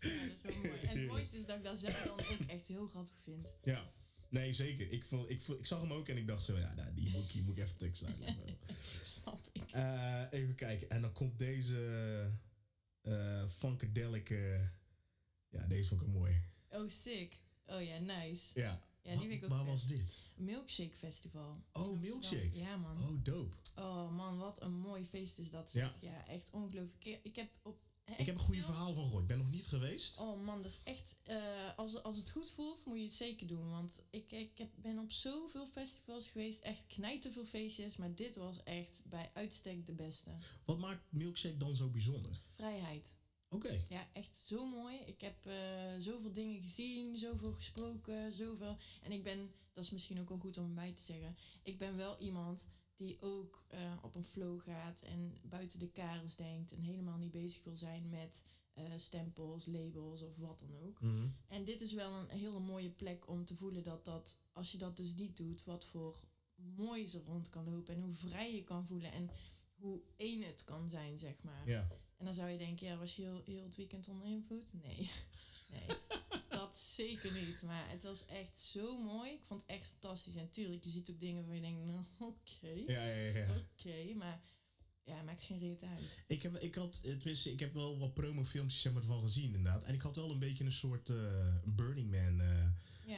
ja, 0.00 0.26
dat 0.26 0.36
is 0.36 0.42
wel 0.42 0.56
mooi. 0.56 0.80
En 0.80 0.98
het 0.98 1.06
mooiste 1.06 1.36
is 1.36 1.46
dat 1.46 1.56
ik 1.56 1.64
dat 1.64 1.78
zelf 1.78 2.02
dan 2.02 2.18
ook 2.18 2.46
echt 2.46 2.66
heel 2.66 2.86
grappig 2.86 3.16
vind. 3.24 3.48
Ja, 3.62 3.92
nee, 4.28 4.52
zeker. 4.52 4.92
Ik, 4.92 5.04
vond, 5.04 5.30
ik, 5.30 5.42
vond, 5.42 5.58
ik 5.58 5.66
zag 5.66 5.80
hem 5.80 5.92
ook 5.92 6.08
en 6.08 6.16
ik 6.16 6.26
dacht 6.26 6.42
zo, 6.44 6.58
ja, 6.58 6.74
nou, 6.74 6.94
die 6.94 7.10
moet, 7.10 7.32
die 7.32 7.42
moet 7.42 7.56
ik 7.56 7.62
even 7.64 7.76
tekst 7.76 8.04
uitleggen. 8.04 8.58
Snap 9.02 9.48
ik. 9.52 9.70
Eh, 9.70 10.22
even 10.30 10.54
kijken. 10.54 10.90
En 10.90 11.00
dan 11.00 11.12
komt 11.12 11.38
deze 11.38 11.78
eh 13.02 13.46
funkadelic. 13.48 14.28
ja, 15.48 15.66
deze 15.66 15.88
vond 15.88 16.00
ik 16.00 16.06
mooi. 16.06 16.42
Oh, 16.68 16.90
sick. 16.90 17.38
Oh 17.66 17.82
ja, 17.82 17.98
nice. 17.98 18.60
Ja. 18.60 18.82
Ja, 19.02 19.16
die 19.16 19.42
ook 19.44 19.50
Waar 19.50 19.64
was 19.64 19.86
dit? 19.86 20.18
Milkshake 20.36 20.96
Festival. 20.96 21.62
Oh, 21.72 22.00
Milkshake. 22.00 22.58
Ja, 22.58 22.76
man. 22.76 22.98
Oh, 23.02 23.24
dope. 23.24 23.56
Oh 23.76 24.16
man, 24.16 24.38
wat 24.38 24.60
een 24.62 24.72
mooi 24.74 25.06
feest 25.06 25.38
is 25.38 25.50
dat. 25.50 25.72
Ja. 25.72 25.90
zeg. 25.90 26.10
Ja, 26.10 26.26
echt 26.26 26.50
ongelooflijk. 26.50 27.18
Ik, 27.22 27.36
heb 27.36 27.50
op. 27.62 27.78
Ik 28.16 28.26
heb 28.26 28.34
een 28.34 28.42
goede 28.42 28.62
verhaal 28.62 28.94
van 28.94 29.04
gehoord. 29.04 29.22
Ik 29.22 29.28
ben 29.28 29.38
nog 29.38 29.50
niet 29.50 29.68
geweest. 29.68 30.18
Oh 30.18 30.44
man, 30.44 30.62
dat 30.62 30.70
is 30.70 30.80
echt. 30.84 31.16
eh, 31.22 31.36
als, 31.76 32.02
als 32.02 32.16
het 32.16 32.30
goed 32.30 32.50
voelt, 32.50 32.86
moet 32.86 32.96
je 32.96 33.02
het 33.04 33.12
zeker 33.12 33.46
doen. 33.46 33.70
Want 33.70 34.02
ik, 34.10 34.32
ik 34.32 34.58
heb, 34.58 34.70
ben 34.76 34.98
op 34.98 35.12
zoveel 35.12 35.66
festivals 35.66 36.28
geweest. 36.30 36.60
Echt 36.60 36.86
knijterveel 36.86 37.44
feestjes. 37.44 37.96
Maar 37.96 38.14
dit 38.14 38.36
was 38.36 38.62
echt 38.62 39.02
bij 39.06 39.30
uitstek 39.34 39.86
de 39.86 39.92
beste. 39.92 40.30
Wat 40.64 40.78
maakt 40.78 41.02
Milkshake 41.08 41.56
dan 41.56 41.76
zo 41.76 41.88
bijzonder? 41.88 42.42
Vrijheid. 42.56 43.16
Oké. 43.50 43.84
Ja, 43.88 44.08
echt 44.12 44.36
zo 44.36 44.66
mooi. 44.66 44.96
Ik 44.96 45.20
heb 45.20 45.46
eh, 45.46 45.54
zoveel 45.98 46.32
dingen 46.32 46.60
gezien, 46.60 47.16
zoveel 47.16 47.52
gesproken, 47.52 48.32
zoveel. 48.32 48.76
En 49.02 49.12
ik 49.12 49.22
ben, 49.22 49.52
dat 49.72 49.84
is 49.84 49.90
misschien 49.90 50.20
ook 50.20 50.28
wel 50.28 50.38
goed 50.38 50.58
om 50.58 50.74
bij 50.74 50.92
te 50.92 51.02
zeggen, 51.02 51.36
ik 51.62 51.78
ben 51.78 51.96
wel 51.96 52.18
iemand 52.18 52.68
die 52.94 53.16
ook 53.20 53.64
eh, 53.68 53.96
op 54.02 54.14
een 54.14 54.24
flow 54.24 54.60
gaat 54.60 55.02
en 55.02 55.38
buiten 55.42 55.78
de 55.78 55.90
kaders 55.90 56.36
denkt 56.36 56.72
en 56.72 56.80
helemaal 56.80 57.18
niet 57.18 57.30
bezig 57.30 57.64
wil 57.64 57.76
zijn 57.76 58.08
met 58.08 58.44
eh, 58.74 58.84
stempels, 58.96 59.66
labels 59.66 60.22
of 60.22 60.36
wat 60.36 60.58
dan 60.58 60.76
ook. 60.86 61.00
Mhm. 61.00 61.28
En 61.48 61.64
dit 61.64 61.82
is 61.82 61.92
wel 61.92 62.12
een 62.12 62.38
hele 62.38 62.58
mooie 62.58 62.90
plek 62.90 63.28
om 63.28 63.44
te 63.44 63.56
voelen 63.56 63.82
dat 63.82 64.04
dat, 64.04 64.38
als 64.52 64.72
je 64.72 64.78
dat 64.78 64.96
dus 64.96 65.14
niet 65.14 65.36
doet, 65.36 65.64
wat 65.64 65.84
voor 65.84 66.24
moois 66.54 67.14
er 67.14 67.24
rond 67.24 67.48
kan 67.48 67.70
lopen 67.70 67.94
en 67.94 68.00
hoe 68.00 68.14
vrij 68.14 68.54
je 68.54 68.64
kan 68.64 68.86
voelen 68.86 69.12
en 69.12 69.30
hoe 69.76 70.00
één 70.16 70.42
het 70.42 70.64
kan 70.64 70.88
zijn, 70.88 71.18
zeg 71.18 71.42
maar. 71.42 71.68
Ja. 71.68 71.88
En 72.20 72.26
dan 72.26 72.34
zou 72.34 72.50
je 72.50 72.58
denken, 72.58 72.86
ja, 72.86 72.96
was 72.96 73.16
je 73.16 73.22
heel, 73.22 73.42
heel 73.46 73.62
het 73.62 73.76
weekend 73.76 74.08
onder 74.08 74.28
invloed? 74.28 74.72
Nee, 74.82 75.10
nee, 75.72 75.96
dat 76.48 76.78
zeker 76.78 77.32
niet. 77.32 77.62
Maar 77.62 77.90
het 77.90 78.02
was 78.02 78.26
echt 78.26 78.58
zo 78.58 78.98
mooi. 79.02 79.30
Ik 79.30 79.44
vond 79.44 79.60
het 79.60 79.70
echt 79.70 79.86
fantastisch. 79.86 80.36
En 80.36 80.50
tuurlijk, 80.50 80.84
je 80.84 80.90
ziet 80.90 81.10
ook 81.10 81.20
dingen 81.20 81.46
waar 81.46 81.54
je 81.54 81.60
denkt, 81.60 81.86
nou, 81.86 82.04
oké, 82.30 82.68
Ja, 82.92 83.04
ja, 83.04 83.14
ja. 83.14 83.38
ja. 83.38 83.56
oké. 83.56 84.14
Maar 84.14 84.40
ja, 85.04 85.22
maakt 85.22 85.42
geen 85.42 85.58
reet 85.58 85.82
uit. 85.82 86.18
Ik 86.26 86.42
heb, 86.42 86.56
ik 86.56 86.74
had, 86.74 87.00
eh, 87.04 87.12
tenminste, 87.16 87.52
ik 87.52 87.60
heb 87.60 87.74
wel 87.74 87.98
wat 87.98 88.14
promofilmpjes 88.14 88.80
zeg 88.80 88.92
maar, 88.92 89.02
ervan 89.02 89.20
gezien 89.20 89.54
inderdaad. 89.54 89.84
En 89.84 89.94
ik 89.94 90.00
had 90.02 90.16
wel 90.16 90.30
een 90.30 90.38
beetje 90.38 90.64
een 90.64 90.72
soort 90.72 91.08
eh, 91.08 91.54
Burning 91.64 92.10
Man 92.10 92.40
eh, 92.40 92.68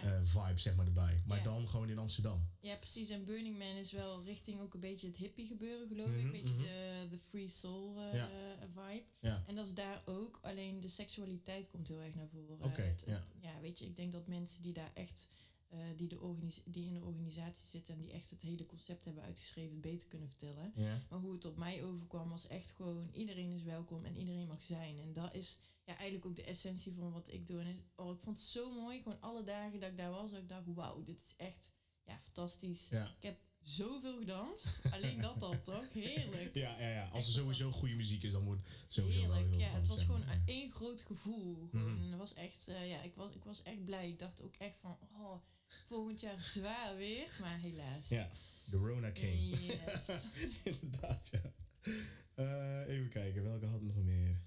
Eh, 0.01 0.21
vibe 0.23 0.59
zeg 0.61 0.75
maar 0.77 0.87
erbij. 0.87 1.23
Maar 1.27 1.43
dan 1.43 1.69
gewoon 1.69 1.89
in 1.89 1.99
Amsterdam. 1.99 2.49
ja 2.61 2.75
precies. 2.77 3.11
En 3.11 3.25
Burning 3.25 3.59
Man 3.59 3.77
is 3.77 3.93
wel 3.93 4.23
richting 4.25 4.61
ook 4.61 4.75
een 4.75 4.81
beetje 4.81 5.07
het 5.07 5.17
hippie 5.17 5.47
gebeuren, 5.47 5.89
geloof 5.89 6.09
ik. 6.09 6.17
Mhm, 6.17 6.27
Een 6.27 6.33
beetje 6.33 6.55
mhm. 6.55 6.63
de, 6.63 7.07
de 7.11 7.19
free 7.19 7.49
soul 7.49 7.99
eh, 7.99 8.15
Ja. 8.15 8.29
vibe. 8.69 9.05
Ja. 9.21 9.45
En 9.47 9.55
dat 9.55 9.67
is 9.67 9.75
daar 9.75 10.03
ook. 10.05 10.39
Alleen 10.43 10.81
de 10.81 10.89
seksualiteit 10.89 11.69
komt 11.69 11.89
heel 11.89 12.01
erg 12.01 12.15
naar 12.15 12.29
voren. 12.29 12.71
Het- 12.73 13.03
ja. 13.07 13.27
ja, 13.41 13.61
weet 13.61 13.79
je, 13.79 13.85
ik 13.85 13.97
denk 13.97 14.13
dat 14.13 14.27
mensen 14.27 14.63
die 14.63 14.73
daar 14.73 14.91
echt, 14.95 15.29
eh, 15.69 15.79
die, 15.97 16.09
de 16.09 16.19
die 16.65 16.87
in 16.87 16.95
de 16.95 17.03
organisatie 17.05 17.69
zitten 17.69 17.95
en 17.95 18.01
die 18.01 18.13
echt 18.13 18.31
het 18.31 18.43
hele 18.43 18.67
concept 18.67 19.05
hebben 19.05 19.23
uitgeschreven, 19.23 19.81
beter 19.81 20.09
kunnen 20.09 20.29
vertellen. 20.29 20.73
Maar 21.09 21.19
hoe 21.19 21.33
het 21.33 21.45
op 21.45 21.57
mij 21.57 21.85
overkwam 21.85 22.29
was 22.29 22.47
echt 22.47 22.71
gewoon, 22.71 23.11
iedereen 23.13 23.51
is 23.53 23.63
welkom 23.63 24.05
en 24.05 24.17
iedereen 24.17 24.47
mag 24.47 24.63
zijn. 24.63 24.99
En 24.99 25.13
dat 25.13 25.35
is 25.35 25.59
ja, 25.85 25.97
eigenlijk 25.97 26.27
ook 26.27 26.37
de 26.37 26.45
essentie 26.45 26.93
van 26.93 27.13
wat 27.13 27.29
ik 27.33 27.47
doe. 27.47 27.61
En 27.61 27.85
oh, 27.95 28.15
ik 28.15 28.21
vond 28.21 28.37
het 28.37 28.47
zo 28.47 28.75
mooi, 28.81 29.03
gewoon 29.03 29.21
alle 29.21 29.43
dagen 29.43 29.81
dat 29.81 29.91
ik 29.91 29.97
daar 29.97 30.11
was, 30.11 30.31
dat 30.31 30.41
ik 30.41 30.49
dacht, 30.49 30.67
wauw, 30.67 31.03
dit 31.03 31.19
is 31.19 31.35
echt 31.37 31.71
ja, 32.05 32.19
fantastisch. 32.19 32.89
Ja. 32.89 33.07
Ik 33.17 33.23
heb 33.23 33.39
zoveel 33.61 34.19
gedanst, 34.19 34.81
alleen 34.95 35.21
dat 35.21 35.43
al 35.43 35.63
toch? 35.63 35.93
Heerlijk. 35.93 36.55
Ja, 36.55 36.79
ja, 36.79 36.89
ja. 36.89 37.05
Als 37.05 37.15
Echt 37.15 37.27
er 37.27 37.33
sowieso 37.33 37.71
goede 37.71 37.95
muziek 37.95 38.23
is, 38.23 38.33
dan 38.33 38.45
wordt 38.45 38.69
sowieso 38.89 39.21
wel 39.21 39.33
Heerlijk, 39.33 39.51
heel 39.51 39.61
ja. 39.61 39.71
veel 39.71 39.79
Het 39.79 39.89
was 39.89 40.05
gewoon 40.05 40.25
één 40.45 40.71
groot 40.71 41.01
gevoel. 41.01 41.69
Gewoon. 41.71 41.95
Mhm. 41.95 42.09
Het 42.09 42.19
was 42.19 42.35
echt, 42.35 42.69
eh, 42.69 42.89
ja, 42.89 43.03
ik 43.03 43.15
was, 43.15 43.31
ik 43.31 43.45
was 43.45 43.63
echt 43.63 43.85
blij. 43.85 44.09
Ik 44.09 44.19
dacht 44.19 44.43
ook 44.43 44.55
echt 44.57 44.77
van, 44.77 44.99
oh, 45.13 45.43
volgend 45.87 46.21
jaar 46.21 46.41
zwaar 46.41 46.97
weer, 46.97 47.37
maar 47.41 47.59
helaas. 47.59 48.09
Ja, 48.09 48.31
de 48.65 48.77
Rona 48.77 49.11
King. 49.11 49.59
Yes. 49.59 50.27
Inderdaad, 50.65 51.31
ja. 51.33 51.53
Eh, 52.35 52.95
even 52.95 53.09
kijken, 53.09 53.43
welke 53.43 53.67
had 53.67 53.83
nog 53.83 53.97
meer? 53.97 54.41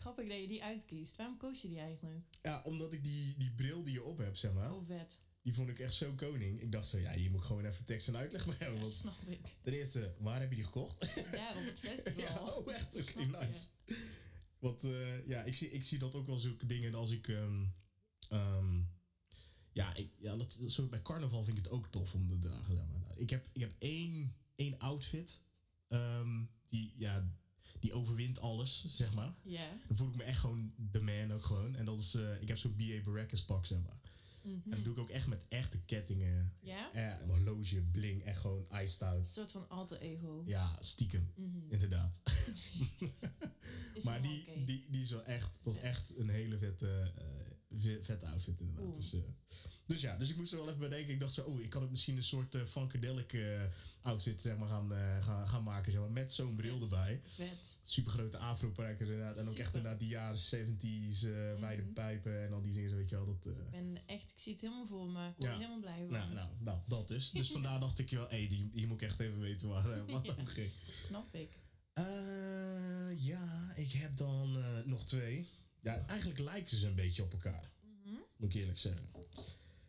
Grappig 0.00 0.28
dat 0.28 0.40
je 0.40 0.46
die 0.46 0.62
uitkiest. 0.64 1.16
Waarom 1.16 1.36
koos 1.36 1.62
je 1.62 1.68
die 1.68 1.78
eigenlijk? 1.78 2.24
Ja, 2.42 2.62
omdat 2.62 2.92
ik 2.92 3.04
die, 3.04 3.34
die 3.38 3.52
bril 3.52 3.82
die 3.82 3.92
je 3.92 4.02
op 4.02 4.18
hebt, 4.18 4.38
zeg 4.38 4.52
maar, 4.52 4.74
Oh, 4.74 4.86
vet. 4.86 5.20
die 5.42 5.54
vond 5.54 5.68
ik 5.68 5.78
echt 5.78 5.94
zo 5.94 6.14
koning. 6.14 6.60
Ik 6.60 6.72
dacht 6.72 6.86
zo, 6.88 6.98
ja, 6.98 7.12
hier 7.12 7.30
moet 7.30 7.40
ik 7.40 7.46
gewoon 7.46 7.64
even 7.64 7.84
tekst 7.84 8.08
en 8.08 8.16
uitleg 8.16 8.44
bij 8.46 8.54
hebben. 8.58 8.74
Ja, 8.76 8.80
Want 8.80 8.92
snap 8.94 9.20
ik. 9.26 9.40
ten 9.62 9.72
eerste, 9.72 10.14
waar 10.18 10.40
heb 10.40 10.48
je 10.50 10.54
die 10.56 10.64
gekocht? 10.64 11.14
Daar 11.32 11.56
op 11.56 11.64
het 11.64 11.80
festival. 11.88 12.22
ja, 12.22 12.40
oh 12.54 12.72
echt, 12.74 12.96
oké, 13.10 13.20
je. 13.20 13.26
nice. 13.26 13.68
Want 14.58 14.84
eh, 14.84 15.26
ja, 15.26 15.42
ik 15.42 15.56
zie, 15.56 15.70
ik 15.70 15.84
zie 15.84 15.98
dat 15.98 16.14
ook 16.14 16.26
wel 16.26 16.38
zulke 16.38 16.66
dingen 16.66 16.94
als 16.94 17.10
ik... 17.10 17.28
ehm, 17.28 17.64
ehm, 18.28 18.80
ja, 19.72 19.94
ik, 19.94 20.10
ja 20.18 20.36
dat, 20.36 20.52
zo 20.66 20.86
bij 20.88 21.02
carnaval 21.02 21.44
vind 21.44 21.58
ik 21.58 21.64
het 21.64 21.72
ook 21.72 21.86
tof 21.86 22.14
om 22.14 22.28
te 22.28 22.38
dragen. 22.38 22.76
Zeg 22.76 22.86
maar. 22.86 23.00
Nou, 23.00 23.20
ik, 23.20 23.30
heb, 23.30 23.48
ik 23.52 23.60
heb 23.60 23.74
één, 23.78 24.34
één 24.54 24.78
outfit 24.78 25.44
ehm, 25.88 26.42
die, 26.68 26.92
ja, 26.96 27.28
die 27.80 27.92
overwint 27.92 28.40
alles, 28.40 28.84
zeg 28.88 29.14
maar. 29.14 29.32
Dan 29.86 29.96
voel 29.96 30.08
ik 30.08 30.16
me 30.16 30.22
echt 30.22 30.38
gewoon 30.40 30.72
de 30.90 31.00
man 31.00 31.32
ook 31.32 31.44
gewoon. 31.44 31.76
En 31.76 31.84
dat 31.84 31.98
is, 31.98 32.14
eh, 32.14 32.40
ik 32.40 32.48
heb 32.48 32.56
zo'n 32.58 32.74
B.A. 32.76 33.00
Baracus 33.10 33.44
pak, 33.44 33.66
zeg 33.66 33.78
maar. 33.82 33.98
Mhm. 34.42 34.54
En 34.70 34.70
dat 34.70 34.84
doe 34.84 34.92
ik 34.94 34.98
ook 35.00 35.10
echt 35.10 35.26
met 35.26 35.44
echte 35.48 35.80
kettingen. 35.80 36.52
Ja? 36.60 36.92
Eh, 36.92 37.20
een 37.20 37.28
horloge, 37.28 37.82
bling, 37.82 38.22
echt 38.24 38.40
gewoon 38.40 38.66
iced 38.82 39.00
Een 39.00 39.06
out. 39.08 39.26
soort 39.28 39.52
van 39.52 39.68
alter 39.68 40.00
ego. 40.00 40.42
Ja, 40.46 40.76
stiekem, 40.80 41.32
Mhm. 41.36 41.58
inderdaad. 41.72 42.20
Maar 44.04 44.22
die, 44.22 44.64
die, 44.66 44.86
die 44.90 45.00
is 45.02 45.10
wel 45.10 45.24
echt, 45.24 45.58
dat 45.62 45.74
is 45.74 45.80
echt 45.80 46.12
een 46.18 46.28
hele 46.28 46.58
vette, 46.58 47.12
eh, 47.16 47.24
ve- 47.76 47.98
vette 48.02 48.26
outfit 48.26 48.60
inderdaad. 48.60 48.94
Dus, 48.94 49.12
eh, 49.14 49.20
dus 49.86 50.00
ja, 50.00 50.16
dus 50.16 50.30
ik 50.30 50.36
moest 50.36 50.52
er 50.52 50.58
wel 50.58 50.68
even 50.68 50.80
bij 50.80 50.88
denken. 50.88 51.12
Ik 51.14 51.20
dacht 51.20 51.32
zo, 51.32 51.42
oh, 51.42 51.60
ik 51.60 51.70
kan 51.70 51.82
ook 51.82 51.90
misschien 51.90 52.16
een 52.16 52.22
soort 52.22 52.54
eh 52.54 52.64
funkadelic 52.64 53.32
eh, 53.32 53.60
outfit 54.02 54.40
zeg 54.40 54.56
maar, 54.56 54.68
gaan, 54.68 54.92
gaan, 55.22 55.48
gaan 55.48 55.62
maken. 55.62 55.92
Zeg 55.92 56.00
maar, 56.00 56.10
met 56.10 56.32
zo'n 56.32 56.56
bril 56.56 56.80
erbij. 56.80 57.20
Vet. 57.26 57.56
Super 57.82 58.12
grote 58.12 58.38
afro-prijkers 58.38 59.08
inderdaad. 59.08 59.36
En 59.38 59.48
ook 59.48 59.56
echt 59.56 59.74
inderdaad 59.74 60.00
die 60.00 60.08
jaren 60.08 60.38
70s, 60.38 61.24
eh 61.24 61.60
wijde 61.60 61.82
pijpen 61.82 62.42
en 62.46 62.52
al 62.52 62.62
die 62.62 62.72
dingen, 62.72 62.96
weet 62.96 63.08
je 63.08 63.14
wel. 63.16 63.26
Dat, 63.26 63.46
Ik 63.54 63.70
ben 63.70 63.96
echt, 64.06 64.30
ik 64.30 64.38
zie 64.40 64.52
het 64.52 64.60
helemaal 64.60 64.86
voor 64.86 65.06
me. 65.06 65.28
Ik 65.28 65.34
word 65.36 65.50
Ja. 65.52 65.56
helemaal 65.58 65.80
blij 65.80 65.98
van. 66.08 66.18
nou, 66.18 66.32
nou, 66.34 66.48
nou, 66.58 66.78
dat 66.88 67.08
dus. 67.08 67.30
Dus 67.30 67.50
vandaar 67.56 67.80
dacht 67.80 67.98
ik 67.98 68.10
wel, 68.10 68.28
hé, 68.28 68.46
die, 68.46 68.70
hier 68.72 68.86
moet 68.88 69.00
ik 69.02 69.08
echt 69.08 69.20
even 69.20 69.38
weten 69.40 69.68
waar, 69.68 70.06
wat 70.06 70.26
Ja. 70.26 70.32
over 70.32 70.46
ging. 70.46 70.70
Snap 70.90 71.34
ik. 71.34 71.58
Ja, 73.16 73.72
ik 73.76 73.92
heb 73.92 74.16
dan 74.16 74.56
nog 74.84 75.04
twee. 75.04 75.46
Ja, 75.82 76.06
eigenlijk 76.06 76.38
lijken 76.40 76.76
ze 76.76 76.86
een 76.86 76.94
beetje 76.94 77.22
op 77.22 77.32
elkaar. 77.32 77.70
Mhm. 78.04 78.14
Moet 78.36 78.54
ik 78.54 78.60
eerlijk 78.60 78.78
zeggen. 78.78 79.08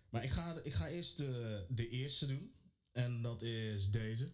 Maar 0.09 0.23
ik 0.23 0.29
ga, 0.29 0.59
ik 0.63 0.73
ga 0.73 0.87
eerst 0.87 1.17
de, 1.17 1.65
de 1.69 1.89
eerste 1.89 2.25
doen. 2.27 2.53
En 2.91 3.21
dat 3.21 3.41
is 3.41 3.89
deze. 3.91 4.31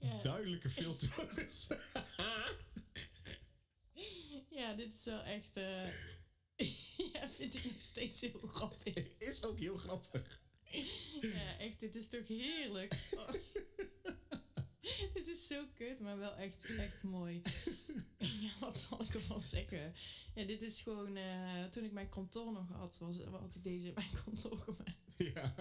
Ja. 0.00 0.22
Duidelijke 0.22 0.70
filtermodus. 0.70 1.66
Ja, 4.50 4.74
dit 4.74 4.94
is 4.94 5.04
wel 5.04 5.22
echt. 5.22 5.56
eh, 5.56 5.84
ja, 7.12 7.28
vind 7.28 7.54
ik 7.54 7.64
nog 7.64 7.80
steeds 7.82 8.20
heel 8.20 8.40
grappig. 8.40 8.94
is 9.18 9.42
ook 9.44 9.58
heel 9.58 9.76
grappig. 9.76 10.40
Ja, 11.20 11.58
echt, 11.58 11.80
dit 11.80 11.94
is 11.94 12.08
toch 12.08 12.26
heerlijk. 12.26 12.94
Oh. 13.16 13.30
dit 15.14 15.26
is 15.26 15.46
zo 15.46 15.64
kut, 15.74 16.00
maar 16.00 16.18
wel 16.18 16.34
echt, 16.34 16.64
echt 16.78 17.02
mooi. 17.02 17.42
ja, 18.18 18.50
wat 18.60 18.78
zal 18.78 19.02
ik 19.02 19.14
ervan 19.14 19.40
zeggen? 19.40 19.94
Ja, 20.34 20.44
dit 20.44 20.62
is 20.62 20.80
gewoon. 20.80 21.16
eh, 21.16 21.64
toen 21.64 21.84
ik 21.84 21.92
mijn 21.92 22.08
kantoor 22.08 22.52
nog 22.52 22.68
had, 22.68 22.98
was, 22.98 23.20
had 23.20 23.54
ik 23.54 23.64
deze 23.64 23.86
in 23.88 23.94
mijn 23.94 24.10
kantoor 24.24 24.58
gemaakt. 24.58 24.96
Ja. 25.16 25.54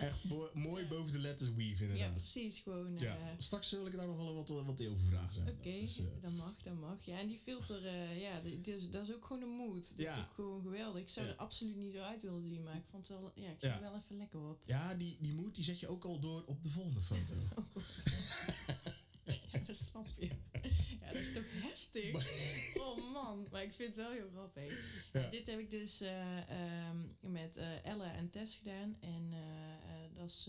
Echt 0.00 0.24
mooi, 0.54 0.86
boven 0.86 1.12
de 1.12 1.18
letters 1.18 1.50
weave 1.54 1.84
Ja, 1.84 1.90
inderdaad. 1.90 2.12
precies. 2.14 2.58
Gewoon. 2.60 2.98
Ja, 2.98 3.16
eh, 3.18 3.26
Straks 3.38 3.70
wil 3.70 3.86
ik 3.86 3.96
daar 3.96 4.06
nog 4.06 4.16
wel 4.16 4.34
wat, 4.34 4.48
wat 4.48 4.86
over 4.86 5.06
vragen. 5.08 5.34
Zijn. 5.34 5.48
Oké, 5.48 5.80
Dus, 5.80 5.98
eh, 5.98 6.04
dat 6.20 6.32
mag, 6.32 6.52
dat 6.62 6.74
mag. 6.80 7.04
Ja, 7.04 7.18
en 7.18 7.28
die 7.28 7.38
filter, 7.38 7.86
eh, 7.86 8.20
ja, 8.20 8.40
die 8.40 8.60
is- 8.74 8.90
dat 8.90 9.08
is 9.08 9.14
ook 9.14 9.24
gewoon 9.24 9.42
een 9.42 9.56
mood. 9.56 9.88
Dat 9.96 10.06
Ja. 10.06 10.12
is 10.14 10.20
ook 10.20 10.32
gewoon 10.34 10.62
geweldig. 10.62 11.00
Ik 11.00 11.08
zou 11.08 11.26
Ja. 11.26 11.32
er 11.32 11.38
absoluut 11.38 11.76
niet 11.76 11.92
zo 11.92 11.98
uit 11.98 12.22
willen 12.22 12.42
zien, 12.42 12.62
maar 12.62 12.76
ik 12.76 12.86
vond 12.86 13.08
het 13.08 13.18
wel, 13.20 13.32
ja, 13.34 13.50
ik 13.50 13.58
ging 13.58 13.72
Ja. 13.74 13.80
wel 13.80 13.96
even 13.96 14.16
lekker 14.16 14.40
op. 14.40 14.62
ja, 14.66 14.94
die, 14.94 15.16
die 15.20 15.32
moed 15.34 15.54
die 15.54 15.64
zet 15.64 15.80
je 15.80 15.88
ook 15.88 16.04
al 16.04 16.20
door 16.20 16.44
op 16.46 16.62
de 16.62 16.70
volgende 16.70 17.00
foto. 17.00 17.34
Oh 17.56 17.82
ja, 19.52 19.58
dat 19.66 19.76
snap 19.76 20.06
je. 20.18 20.28
Dat 21.14 21.22
is 21.22 21.32
toch 21.32 21.44
heftig? 21.52 22.76
Oh 22.76 23.12
man, 23.12 23.46
maar 23.50 23.62
ik 23.62 23.72
vind 23.72 23.88
het 23.88 23.96
wel 23.96 24.12
heel 24.12 24.30
grappig. 24.30 24.80
Ja. 25.12 25.28
Dit 25.28 25.46
heb 25.46 25.58
ik 25.58 25.70
dus 25.70 26.00
eh, 26.00 26.38
ehm, 26.38 26.96
met 27.20 27.56
eh 27.56 27.84
Ella 27.84 28.14
en 28.14 28.30
Tess 28.30 28.56
gedaan. 28.56 28.96
En 29.00 29.28
eh, 29.32 30.16
dat 30.16 30.30
is 30.30 30.48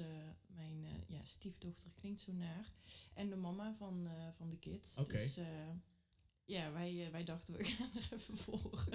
mijn 0.56 0.86
ja, 1.08 1.23
stiefdochter, 1.23 1.91
klinkt 1.95 2.21
zo 2.21 2.32
naar. 2.34 2.71
En 3.13 3.30
de 3.30 3.36
mama 3.36 3.73
van, 3.78 4.10
van 4.38 4.49
de 4.49 4.60
kids. 4.60 4.95
Dus 4.95 5.38
ja, 6.45 6.71
wij, 6.71 7.10
wij 7.12 7.23
dachten 7.23 7.58
we 7.58 7.63
gaan 7.78 7.91
er 7.95 8.10
even 8.13 8.38
voor. 8.38 8.86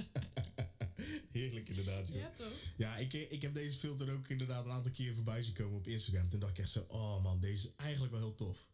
Heerlijk 1.32 1.68
inderdaad, 1.68 2.08
joh. 2.08 2.16
ja, 2.16 2.30
toch? 2.36 2.52
Ja, 2.76 2.96
ik, 2.96 3.12
ik 3.12 3.42
heb 3.42 3.54
deze 3.54 3.78
filter 3.78 4.12
ook 4.12 4.28
inderdaad 4.28 4.64
een 4.64 4.70
aantal 4.70 4.92
keer 4.92 5.14
voorbij 5.14 5.42
zien 5.42 5.54
komen 5.54 5.78
op 5.78 5.86
Instagram. 5.86 6.28
Toen 6.28 6.40
dacht 6.40 6.52
ik 6.52 6.58
echt 6.58 6.70
zo, 6.70 6.84
oh 6.88 7.22
man, 7.22 7.40
deze 7.40 7.68
is 7.68 7.74
eigenlijk 7.74 8.12
wel 8.12 8.20
heel 8.20 8.34
tof. 8.34 8.68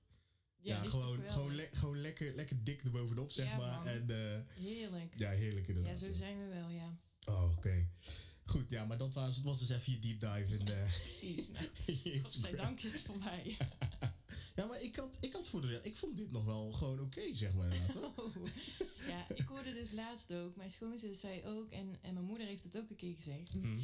Ja, 0.60 0.82
gewoon, 0.82 1.20
gewoon, 1.30 1.54
le- 1.54 1.68
gewoon 1.72 2.00
lekker, 2.00 2.34
lekker 2.34 2.64
dik 2.64 2.82
erbovenop, 2.82 3.30
zeg 3.30 3.46
Ja, 3.48 3.56
maar. 3.56 3.76
man. 3.76 3.86
En 3.86 4.10
eh, 4.10 4.64
Heerlijk. 4.64 5.12
ja, 5.16 5.30
heerlijk 5.30 5.66
Ja, 5.66 5.72
inderdaad. 5.74 5.98
zo 5.98 6.06
joh. 6.06 6.14
zijn 6.14 6.38
we 6.38 6.54
wel, 6.54 6.68
ja. 6.70 6.98
Oh, 7.28 7.52
oké. 7.56 7.88
Goed, 8.44 8.64
ja, 8.68 8.84
maar 8.84 8.98
dat 8.98 9.14
was, 9.14 9.36
het 9.36 9.44
was 9.44 9.58
dus 9.58 9.70
even 9.70 9.92
je 9.92 9.98
deep 9.98 10.20
dive 10.20 10.58
in, 10.58 10.68
eh 10.68 10.82
Precies. 10.82 11.48
Nou, 12.04 12.20
godzijdank 12.20 12.80
is 12.82 12.92
het 12.92 13.02
voorbij. 13.02 13.56
Ja, 14.56 14.66
maar 14.66 14.82
ik 14.82 14.96
had, 14.96 15.16
ik 15.20 15.32
had 15.32 15.48
voor 15.48 15.60
de 15.60 15.80
ik 15.82 15.96
vond 15.96 16.16
dit 16.16 16.30
nog 16.30 16.44
wel 16.44 16.72
gewoon 16.72 17.00
oké, 17.00 17.34
zeg 17.34 17.54
maar. 17.54 17.72
Oh. 17.96 18.46
Ja, 19.06 19.26
ik 19.34 19.44
hoorde 19.46 19.72
dus 19.72 19.92
laatst 19.92 20.32
ook, 20.32 20.56
mijn 20.56 20.70
schoonzus 20.70 21.20
zei 21.20 21.42
ook, 21.44 21.70
en, 21.70 21.98
en 22.02 22.14
mijn 22.14 22.26
moeder 22.26 22.46
heeft 22.46 22.64
het 22.64 22.78
ook 22.78 22.90
een 22.90 22.96
keer 22.96 23.14
gezegd. 23.14 23.54
Mhm. 23.54 23.78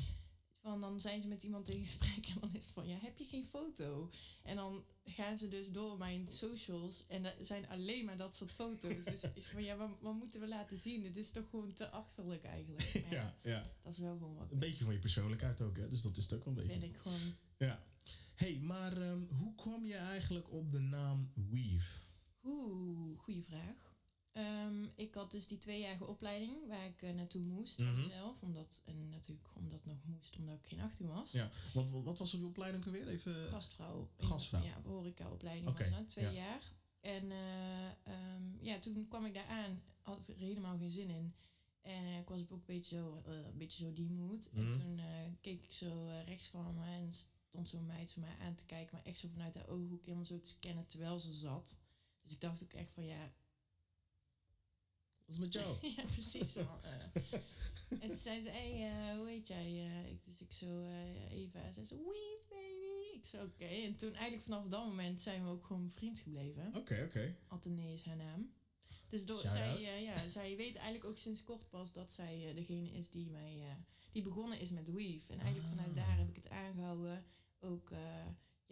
Van 0.63 0.81
dan 0.81 1.01
zijn 1.01 1.21
ze 1.21 1.29
met 1.29 1.43
iemand 1.43 1.69
in 1.69 1.81
gesprek 1.81 2.27
en 2.35 2.41
dan 2.41 2.51
is 2.55 2.65
het 2.65 2.73
van, 2.73 2.87
ja, 2.87 2.99
heb 3.01 3.19
je 3.19 3.25
geen 3.25 3.45
foto? 3.45 4.11
En 4.43 4.57
dan 4.57 4.85
gaan 5.05 5.39
ze 5.39 5.49
dus 5.49 5.73
door 5.73 5.99
mijn 5.99 6.29
socials 6.29 7.07
en 7.07 7.25
er 7.25 7.45
zijn 7.45 7.69
alleen 7.69 8.05
maar 8.05 8.17
dat 8.17 8.37
soort 8.37 8.53
foto's. 8.53 9.05
Dus 9.05 9.25
is 9.35 9.47
van, 9.47 9.63
ja, 9.63 9.77
wat, 9.77 9.91
wat 10.01 10.15
moeten 10.15 10.41
we 10.41 10.49
laten 10.49 10.77
zien? 10.77 11.05
Het 11.05 11.17
is 11.17 11.31
toch 11.31 11.49
gewoon 11.51 11.73
te 11.73 11.89
achterlijk 11.91 12.45
eigenlijk. 12.45 12.93
Maar 13.03 13.13
ja, 13.13 13.37
Ja, 13.43 13.63
dat 13.83 13.93
is 13.93 13.99
wel 13.99 14.13
gewoon 14.13 14.37
wat 14.37 14.51
Een 14.51 14.59
beetje 14.59 14.85
van 14.85 14.93
je 14.93 14.99
persoonlijkheid 14.99 15.61
ook, 15.61 15.77
hè. 15.77 15.89
Dus 15.89 16.03
dat 16.03 16.17
is 16.17 16.25
het 16.25 16.35
ook 16.35 16.45
wel 16.45 16.57
een 16.57 16.67
ben 16.67 16.81
beetje. 16.81 16.87
ik 16.87 16.97
gewoon... 16.97 17.37
Ja. 17.57 17.83
hey, 18.35 18.59
maar 18.59 19.03
ehm, 19.03 19.21
hoe 19.29 19.55
kwam 19.55 19.85
je 19.85 19.97
eigenlijk 19.97 20.53
op 20.53 20.73
de 20.73 20.81
naam 20.81 21.33
Weave? 21.35 21.99
Oeh, 22.45 23.19
goede 23.19 23.43
vraag. 23.43 23.92
Ehm, 24.33 24.85
ik 24.95 25.15
had 25.15 25.31
dus 25.31 25.47
die 25.49 25.59
tweejarige 25.59 26.07
opleiding 26.07 26.67
waar 26.69 26.87
ik 26.87 27.03
eh, 27.03 27.11
naartoe 27.15 27.43
moest 27.43 27.75
van 27.75 27.85
Mhm. 27.93 27.97
mezelf. 28.01 28.43
Omdat, 28.43 28.83
en 28.85 29.09
natuurlijk 29.09 29.49
omdat 29.55 29.85
nog 29.85 30.05
moest, 30.05 30.37
omdat 30.37 30.55
ik 30.59 30.67
geen 30.67 30.81
18 30.81 31.09
was. 31.09 31.33
Ja, 31.33 31.51
wat, 31.73 31.91
wat 31.91 32.19
was 32.19 32.31
die 32.31 32.45
opleiding 32.45 32.87
ook 32.87 32.93
weer? 32.93 33.09
Even... 33.09 33.35
Gastvrouw. 33.47 34.11
Gastvrouw. 34.19 34.63
Ja, 34.65 34.81
horecaopleiding 34.85 35.69
Oké, 35.69 35.83
was 35.83 35.91
dat, 35.99 36.09
twee 36.09 36.25
ja. 36.25 36.31
jaar. 36.31 36.63
En 37.01 37.31
eh, 37.31 37.87
ehm, 38.03 38.43
ja, 38.61 38.79
toen 38.79 39.09
kwam 39.09 39.25
ik 39.25 39.35
daar 39.35 39.47
aan, 39.47 39.83
had 40.03 40.21
ik 40.21 40.29
er 40.29 40.37
helemaal 40.43 40.79
geen 40.79 40.91
zin 40.91 41.11
in. 41.11 41.35
En 41.81 42.19
ik 42.21 42.29
was 42.29 42.41
ook 42.41 42.51
een 42.51 42.63
beetje 42.67 42.97
zo, 42.97 43.21
een 43.25 43.57
beetje 43.57 43.85
zo 43.85 43.93
die 43.93 44.11
mood. 44.11 44.51
Mhm. 44.53 44.67
En 44.67 44.81
toen 44.81 44.99
eh, 44.99 45.07
keek 45.41 45.63
ik 45.63 45.73
zo 45.73 46.07
rechts 46.27 46.47
van 46.47 46.75
me 46.75 46.85
en 46.85 47.13
stond 47.49 47.69
zo'n 47.69 47.87
meid 47.87 48.11
zo 48.11 48.21
mij 48.21 48.37
aan 48.41 48.55
te 48.55 48.65
kijken, 48.65 48.97
maar 48.97 49.05
echt 49.07 49.19
zo 49.19 49.29
vanuit 49.33 49.55
haar 49.55 49.69
ooghoek 49.69 50.05
helemaal 50.05 50.25
zo 50.25 50.41
te 50.41 50.49
scannen 50.49 50.87
terwijl 50.87 51.19
ze 51.19 51.33
zat. 51.33 51.81
Dus 52.23 52.33
ik 52.33 52.41
dacht 52.41 52.63
ook 52.63 52.73
echt 52.73 52.91
van 52.91 53.05
ja, 53.05 53.33
Wat 55.27 55.35
is 55.35 55.39
met 55.39 55.53
jou? 55.53 55.77
ja, 55.97 56.03
precies. 56.03 56.55
man. 56.55 56.67
Eh, 56.83 57.33
en 58.03 58.09
toen 58.09 58.19
zei 58.19 58.41
ze, 58.41 58.51
hey, 58.51 58.91
eh, 58.91 59.17
hoe 59.19 59.29
heet 59.29 59.47
jij? 59.47 59.67
Eh, 59.67 60.11
ik, 60.11 60.25
dus 60.25 60.41
ik 60.41 60.53
zo, 60.53 60.81
Eva. 61.31 61.73
Zei 61.73 61.87
ze, 61.87 61.97
weave 61.97 62.45
baby. 62.49 63.17
Ik 63.17 63.25
zo, 63.25 63.43
oké. 63.45 63.65
En 63.65 63.97
toen 63.97 64.13
eigenlijk 64.13 64.43
vanaf 64.43 64.67
dat 64.67 64.85
moment 64.85 65.23
zijn 65.23 65.45
we 65.45 65.51
ook 65.51 65.65
gewoon 65.65 65.91
vriend 65.91 66.19
gebleven. 66.21 66.73
Oké, 66.77 67.03
oké. 67.05 67.37
Athene 67.49 67.93
is 67.93 68.03
haar 68.05 68.17
naam. 68.17 68.53
Dus 69.09 69.27
door, 69.27 69.39
zij, 69.41 70.03
ja, 70.03 70.29
zij 70.29 70.57
weet 70.57 70.75
eigenlijk 70.75 71.05
ook 71.05 71.19
sinds 71.19 71.45
kort 71.45 71.69
pas 71.69 71.93
dat 71.93 72.13
zij 72.13 72.53
degene 72.55 72.91
is 72.91 73.11
die 73.11 73.27
mij, 73.27 73.77
die 74.11 74.23
begonnen 74.23 74.61
is 74.61 74.71
met 74.71 74.93
weave. 74.93 75.33
En 75.33 75.39
eigenlijk 75.39 75.73
Ah. 75.73 75.77
vanuit 75.79 75.95
daar 75.95 76.19
heb 76.19 76.29
ik 76.29 76.35
het 76.35 76.51
aangehouden. 76.51 77.25
Ook 77.61 77.91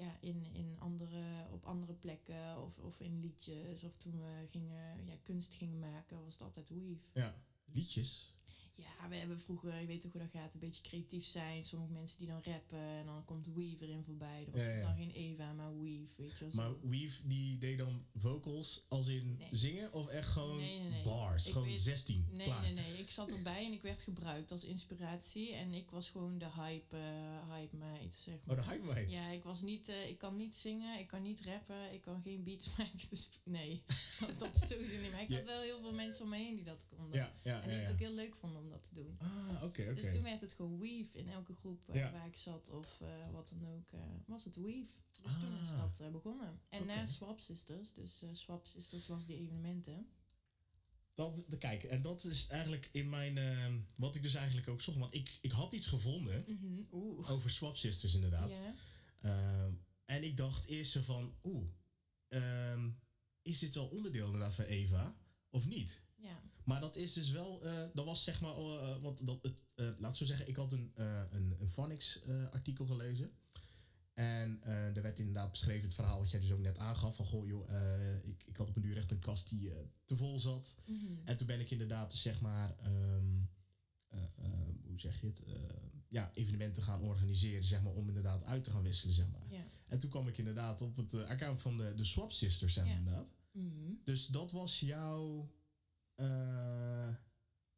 ja, 0.00 0.16
in, 0.20 0.46
in 0.52 0.76
andere, 0.78 1.48
op 1.50 1.64
andere 1.64 1.94
plekken 1.94 2.62
of, 2.62 2.78
of 2.78 3.00
in 3.00 3.20
liedjes. 3.20 3.84
Of 3.84 3.96
toen 3.96 4.20
we 4.20 4.46
gingen, 4.50 5.06
ja, 5.06 5.16
kunst 5.22 5.54
gingen 5.54 5.78
maken, 5.78 6.24
was 6.24 6.32
het 6.32 6.42
altijd 6.42 6.68
weave. 6.68 7.06
Ja, 7.12 7.42
liedjes. 7.72 8.34
Ja, 8.80 9.08
we 9.08 9.16
hebben 9.16 9.40
vroeger, 9.40 9.80
je 9.80 9.86
weet 9.86 10.00
toch 10.00 10.12
hoe 10.12 10.20
dat 10.20 10.30
gaat, 10.30 10.54
een 10.54 10.60
beetje 10.60 10.82
creatief 10.82 11.24
zijn. 11.24 11.64
Sommige 11.64 11.92
mensen 11.92 12.18
die 12.18 12.28
dan 12.28 12.42
rappen 12.44 12.78
en 12.78 13.06
dan 13.06 13.24
komt 13.24 13.46
Weave 13.54 13.84
erin 13.86 14.04
voorbij. 14.04 14.44
Dat 14.44 14.54
was 14.54 14.62
Ja, 14.62 14.68
ja. 14.70 14.80
dan 14.86 14.96
geen 14.96 15.10
Eva, 15.10 15.52
maar 15.52 15.78
Weave, 15.78 16.12
weet 16.16 16.38
je 16.38 16.44
wel. 16.44 16.50
zo. 16.50 16.56
Maar 16.56 16.90
Weave 16.90 17.28
die 17.28 17.58
deed 17.58 17.78
dan 17.78 18.04
vocals 18.16 18.84
als 18.88 19.06
in 19.08 19.36
Nee. 19.38 19.48
zingen 19.50 19.92
of 19.92 20.06
echt 20.08 20.28
gewoon 20.28 20.56
Nee, 20.56 20.78
nee, 20.78 20.88
nee. 20.90 21.02
bars? 21.02 21.46
Ik 21.46 21.52
gewoon 21.52 21.68
weet- 21.68 21.82
16. 21.82 22.26
Nee, 22.30 22.46
klaar. 22.46 22.62
nee, 22.62 22.72
nee. 22.72 22.98
Ik 22.98 23.10
zat 23.10 23.30
erbij 23.32 23.64
en 23.64 23.72
ik 23.72 23.82
werd 23.82 24.00
gebruikt 24.02 24.52
als 24.52 24.64
inspiratie. 24.64 25.52
En 25.54 25.72
ik 25.72 25.90
was 25.90 26.08
gewoon 26.08 26.38
de 26.38 26.50
hype, 26.50 26.96
eh, 26.96 27.50
hype 27.54 27.76
meid, 27.76 28.14
zeg 28.14 28.34
maar. 28.46 28.58
Oh, 28.58 28.64
de 28.64 28.70
hype 28.70 28.84
meid. 28.86 29.10
Ja, 29.12 29.28
ik 29.30 29.42
was 29.42 29.62
niet, 29.62 29.88
eh, 29.88 30.08
ik 30.08 30.18
kan 30.18 30.36
niet 30.36 30.56
zingen, 30.56 30.98
ik 30.98 31.06
kan 31.06 31.22
niet 31.22 31.40
rappen, 31.40 31.92
ik 31.92 32.00
kan 32.00 32.22
geen 32.22 32.42
beats 32.44 32.68
maken. 32.76 33.08
Dus 33.10 33.30
nee, 33.44 33.82
dat 34.38 34.54
is 34.56 34.68
sowieso 34.68 35.00
niet. 35.00 35.10
Maar 35.12 35.22
ik 35.22 35.32
had 35.32 35.44
wel 35.44 35.60
heel 35.60 35.80
veel 35.80 35.92
mensen 35.92 36.24
om 36.24 36.30
me 36.30 36.36
heen 36.36 36.54
die 36.54 36.64
dat 36.64 36.86
konden. 36.96 37.32
Ja, 37.42 37.62
en 37.62 37.68
die 37.68 37.78
het 37.78 37.90
ook 37.90 37.98
heel 37.98 38.12
leuk 38.14 38.34
vonden 38.34 38.62
om 38.70 38.76
dat 38.76 38.88
te 38.88 38.94
doen. 38.94 39.16
Ah, 39.18 39.62
oké. 39.62 39.94
Dus 39.94 40.12
toen 40.12 40.22
werd 40.22 40.40
het 40.40 40.52
gewoon 40.52 40.78
Weave 40.78 41.18
in 41.18 41.28
elke 41.28 41.54
groep 41.54 41.88
eh, 41.88 41.94
Ja. 41.94 42.12
waar 42.12 42.26
ik 42.26 42.36
zat 42.36 42.70
of 42.70 43.00
eh, 43.00 43.30
wat 43.32 43.48
dan 43.48 43.68
ook, 43.68 43.92
eh, 43.92 44.00
was 44.26 44.44
het 44.44 44.56
Weave. 44.56 44.92
Dus 45.22 45.32
toen 45.38 45.60
is 45.60 45.72
Ah. 45.72 45.78
dat 45.98 46.12
begonnen. 46.12 46.60
En 46.68 46.86
na 46.86 47.06
Swap 47.06 47.40
Sisters, 47.40 47.92
dus 47.92 48.22
Swap 48.32 48.66
Sisters 48.66 49.06
was 49.06 49.26
die 49.26 49.36
evenementen. 49.38 50.06
Dat, 51.14 51.44
de, 51.48 51.58
kijk, 51.58 51.82
en 51.84 52.02
dat 52.02 52.24
is 52.24 52.46
eigenlijk 52.46 52.88
in 52.92 53.08
mijn... 53.08 53.38
ehm, 53.38 53.78
wat 53.96 54.16
ik 54.16 54.22
dus 54.22 54.34
eigenlijk 54.34 54.68
ook 54.68 54.80
zocht. 54.82 54.98
Want 54.98 55.14
ik, 55.14 55.38
ik 55.40 55.50
had 55.50 55.72
iets 55.72 55.86
gevonden 55.86 56.44
Mhm, 56.46 56.82
Oeh. 56.92 57.30
over 57.30 57.50
Swap 57.50 57.76
Sisters 57.76 58.14
inderdaad. 58.14 58.60
Ehm, 59.20 59.72
en 60.04 60.24
ik 60.24 60.36
dacht 60.36 60.66
eerst 60.66 60.92
zo 60.92 61.02
van... 61.02 61.34
Oeh, 61.42 61.68
ehm, 62.28 62.90
is 63.42 63.58
dit 63.58 63.74
wel 63.74 63.86
onderdeel 63.86 64.24
inderdaad 64.24 64.54
van 64.54 64.64
Eva? 64.64 65.16
Of 65.50 65.66
niet? 65.66 66.02
ja. 66.16 66.42
Maar 66.70 66.80
dat 66.80 66.96
is 66.96 67.12
dus 67.12 67.30
wel, 67.30 67.64
eh, 67.64 67.82
dat 67.94 68.04
was 68.04 68.24
zeg 68.24 68.40
maar, 68.40 68.56
eh, 68.56 68.96
want 69.02 69.26
dat, 69.26 69.38
het, 69.42 69.54
eh, 69.74 69.88
laat 69.98 70.16
zo 70.16 70.24
zeggen, 70.24 70.48
ik 70.48 70.56
had 70.56 70.72
een, 70.72 70.90
eh 70.94 71.22
een, 71.30 71.56
een 71.60 71.68
Phonics 71.68 72.20
eh, 72.20 72.50
artikel 72.50 72.86
gelezen. 72.86 73.30
En 74.14 74.62
eh 74.62 74.96
er 74.96 75.02
werd 75.02 75.18
inderdaad 75.18 75.50
beschreven 75.50 75.82
het 75.82 75.94
verhaal 75.94 76.18
wat 76.18 76.30
jij 76.30 76.40
dus 76.40 76.52
ook 76.52 76.58
net 76.60 76.78
aangaf. 76.78 77.16
Van 77.16 77.24
goh 77.26 77.46
joh, 77.46 77.70
eh, 77.70 78.24
ik, 78.28 78.42
ik 78.46 78.56
had 78.56 78.68
op 78.68 78.76
een 78.76 78.84
uur 78.84 78.96
echt 78.96 79.10
een 79.10 79.18
kast 79.18 79.48
die 79.48 79.70
eh, 79.70 79.76
te 80.04 80.16
vol 80.16 80.38
zat. 80.38 80.76
Mhm. 80.86 81.12
En 81.24 81.36
toen 81.36 81.46
ben 81.46 81.60
ik 81.60 81.70
inderdaad 81.70 82.10
dus 82.10 82.22
zeg 82.22 82.40
maar, 82.40 82.76
ehm, 82.78 83.38
eh, 84.08 84.22
eh, 84.22 84.68
hoe 84.86 85.00
zeg 85.00 85.20
je 85.20 85.26
het, 85.26 85.42
eh, 85.44 85.52
ja, 86.08 86.30
evenementen 86.34 86.82
gaan 86.82 87.02
organiseren 87.02 87.64
zeg 87.64 87.82
maar, 87.82 87.92
om 87.92 88.08
inderdaad 88.08 88.44
uit 88.44 88.64
te 88.64 88.70
gaan 88.70 88.82
wisselen 88.82 89.14
zeg 89.14 89.30
maar. 89.30 89.46
En 89.86 89.98
toen 89.98 90.10
kwam 90.10 90.28
ik 90.28 90.38
inderdaad 90.38 90.82
op 90.82 90.96
het 90.96 91.14
eh, 91.14 91.28
account 91.28 91.62
van 91.62 91.76
de, 91.76 91.94
de 91.94 92.04
Swap 92.04 92.32
Sisters 92.32 92.72
zeg 92.72 92.84
maar, 92.84 92.96
inderdaad. 92.96 93.32
Mhm. 93.52 93.92
Dus 94.04 94.26
dat 94.26 94.50
was 94.52 94.80
jouw, 94.80 95.40
eh, 95.40 95.59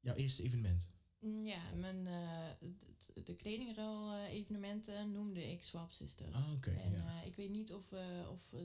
jouw 0.01 0.15
eerste 0.15 0.43
evenement. 0.43 0.91
Mm, 1.21 1.43
Ja, 1.45 1.73
mijn, 1.75 2.07
eh, 2.07 2.69
d- 2.79 2.87
d- 2.99 3.27
de 3.27 3.35
kledingruil-evenementen 3.35 5.11
noemde 5.13 5.51
ik 5.51 5.63
Swap 5.63 5.93
Sisters. 5.93 6.35
Ah, 6.35 6.67
en 6.85 6.91
ja. 6.93 7.21
eh, 7.21 7.27
ik 7.27 7.37
weet 7.37 7.51
niet 7.51 7.73
of, 7.73 7.93
eh, 7.93 8.29
of 8.31 8.53
eh, 8.53 8.61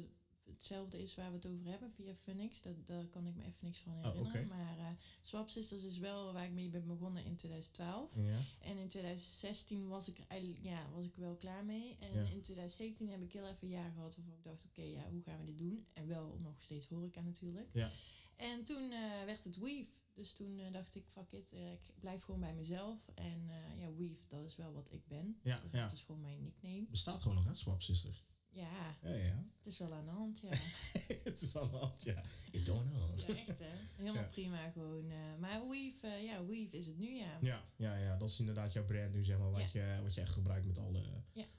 hetzelfde 0.46 1.02
is 1.02 1.16
waar 1.16 1.30
we 1.30 1.36
het 1.36 1.46
over 1.46 1.66
hebben 1.66 1.92
via 1.92 2.14
Phoenix. 2.16 2.62
Dat, 2.62 2.88
daar 2.88 3.06
kan 3.06 3.28
ik 3.28 3.36
me 3.36 3.44
even 3.44 3.66
niks 3.66 3.78
van 3.80 3.94
Oh, 3.94 4.04
herinneren. 4.06 4.48
Maar 4.48 4.78
eh, 4.78 4.86
Swap 5.22 5.50
Sisters 5.50 5.84
is 5.84 5.98
wel 5.98 6.34
waar 6.34 6.46
ik 6.46 6.52
mee 6.52 6.70
ben 6.70 6.88
begonnen 6.88 7.26
in 7.26 7.36
2012. 7.36 8.16
Ja. 8.16 8.38
En 8.62 8.78
in 8.78 8.88
2016 8.88 9.88
was 9.88 10.08
ik 10.08 10.18
eigenlijk 10.28 10.64
ja, 10.64 10.90
was 10.96 11.06
ik 11.06 11.16
wel 11.16 11.36
klaar 11.36 11.66
mee. 11.66 11.98
En 12.00 12.14
Ja. 12.14 12.20
in 12.30 12.42
2017 12.42 13.10
heb 13.10 13.22
ik 13.22 13.34
heel 13.34 13.48
even 13.48 13.58
een 13.68 13.74
jaar 13.74 13.92
gehad 13.92 14.16
waarvan 14.16 14.34
ik 14.34 14.44
dacht, 14.44 14.66
oké, 14.66 14.82
ja, 14.82 15.10
hoe 15.10 15.22
gaan 15.22 15.40
we 15.40 15.46
dit 15.46 15.58
doen? 15.58 15.86
En 15.94 16.08
wel 16.08 16.38
nog 16.40 16.62
steeds 16.62 16.88
horeca 16.88 17.22
natuurlijk. 17.22 17.70
Ja. 17.74 17.90
En 18.38 18.64
toen 18.64 18.92
eh, 18.92 19.26
werd 19.26 19.44
het 19.44 19.58
Weave. 19.58 19.90
Dus 20.14 20.34
toen 20.34 20.60
eh, 20.60 20.72
dacht 20.74 20.96
ik, 20.96 21.04
fuck 21.08 21.32
it, 21.32 21.54
eh, 21.54 21.72
ik 21.72 21.80
blijf 22.00 22.24
gewoon 22.24 22.40
bij 22.40 22.54
mezelf. 22.54 23.00
En 23.16 23.50
ja, 23.78 23.94
Weave, 23.96 24.28
dat 24.28 24.46
is 24.46 24.56
wel 24.56 24.74
wat 24.74 24.92
ik 24.92 25.08
ben. 25.08 25.40
Ja, 25.44 25.60
Dus 25.60 25.72
ja. 25.72 25.82
Dat 25.84 25.92
is 25.98 26.02
gewoon 26.02 26.22
mijn 26.22 26.42
nickname. 26.44 26.86
Bestaat 26.90 27.22
gewoon 27.22 27.38
nog, 27.38 27.46
hè? 27.46 27.56
Swap 27.56 27.82
Sisters. 27.82 28.26
Ja, 28.50 28.98
Ja, 29.02 29.14
ja. 29.14 29.46
het 29.58 29.66
is 29.66 29.78
wel 29.78 29.94
aan 29.94 30.06
de 30.06 30.12
hand, 30.12 30.40
ja. 30.40 30.50
het 31.30 31.42
is 31.42 31.58
aan 31.58 31.70
de 31.72 31.78
hand, 31.78 32.04
ja. 32.04 32.24
It's 32.52 32.66
going 32.66 32.90
on. 32.90 33.18
Ja, 33.18 33.36
echt 33.36 33.60
hè. 33.60 33.70
Helemaal 33.96 34.22
Ja. 34.24 34.28
prima 34.30 34.70
gewoon. 34.70 35.08
maar 35.40 35.68
Weave, 35.70 36.08
ja, 36.08 36.46
Weave 36.46 36.78
is 36.78 36.88
het 36.88 36.98
nu, 36.98 37.16
ja. 37.16 37.38
Ja, 37.42 37.64
ja, 37.76 37.96
ja, 37.96 38.16
dat 38.18 38.30
is 38.30 38.40
inderdaad 38.40 38.74
jouw 38.74 38.86
brand 38.86 39.14
nu, 39.14 39.24
zeg 39.24 39.38
maar, 39.38 39.52
wat, 39.52 39.72
je, 39.72 40.00
wat 40.04 40.14
je 40.14 40.22
echt 40.22 40.32
gebruikt 40.34 40.66
met 40.66 40.78
alle, 40.78 41.04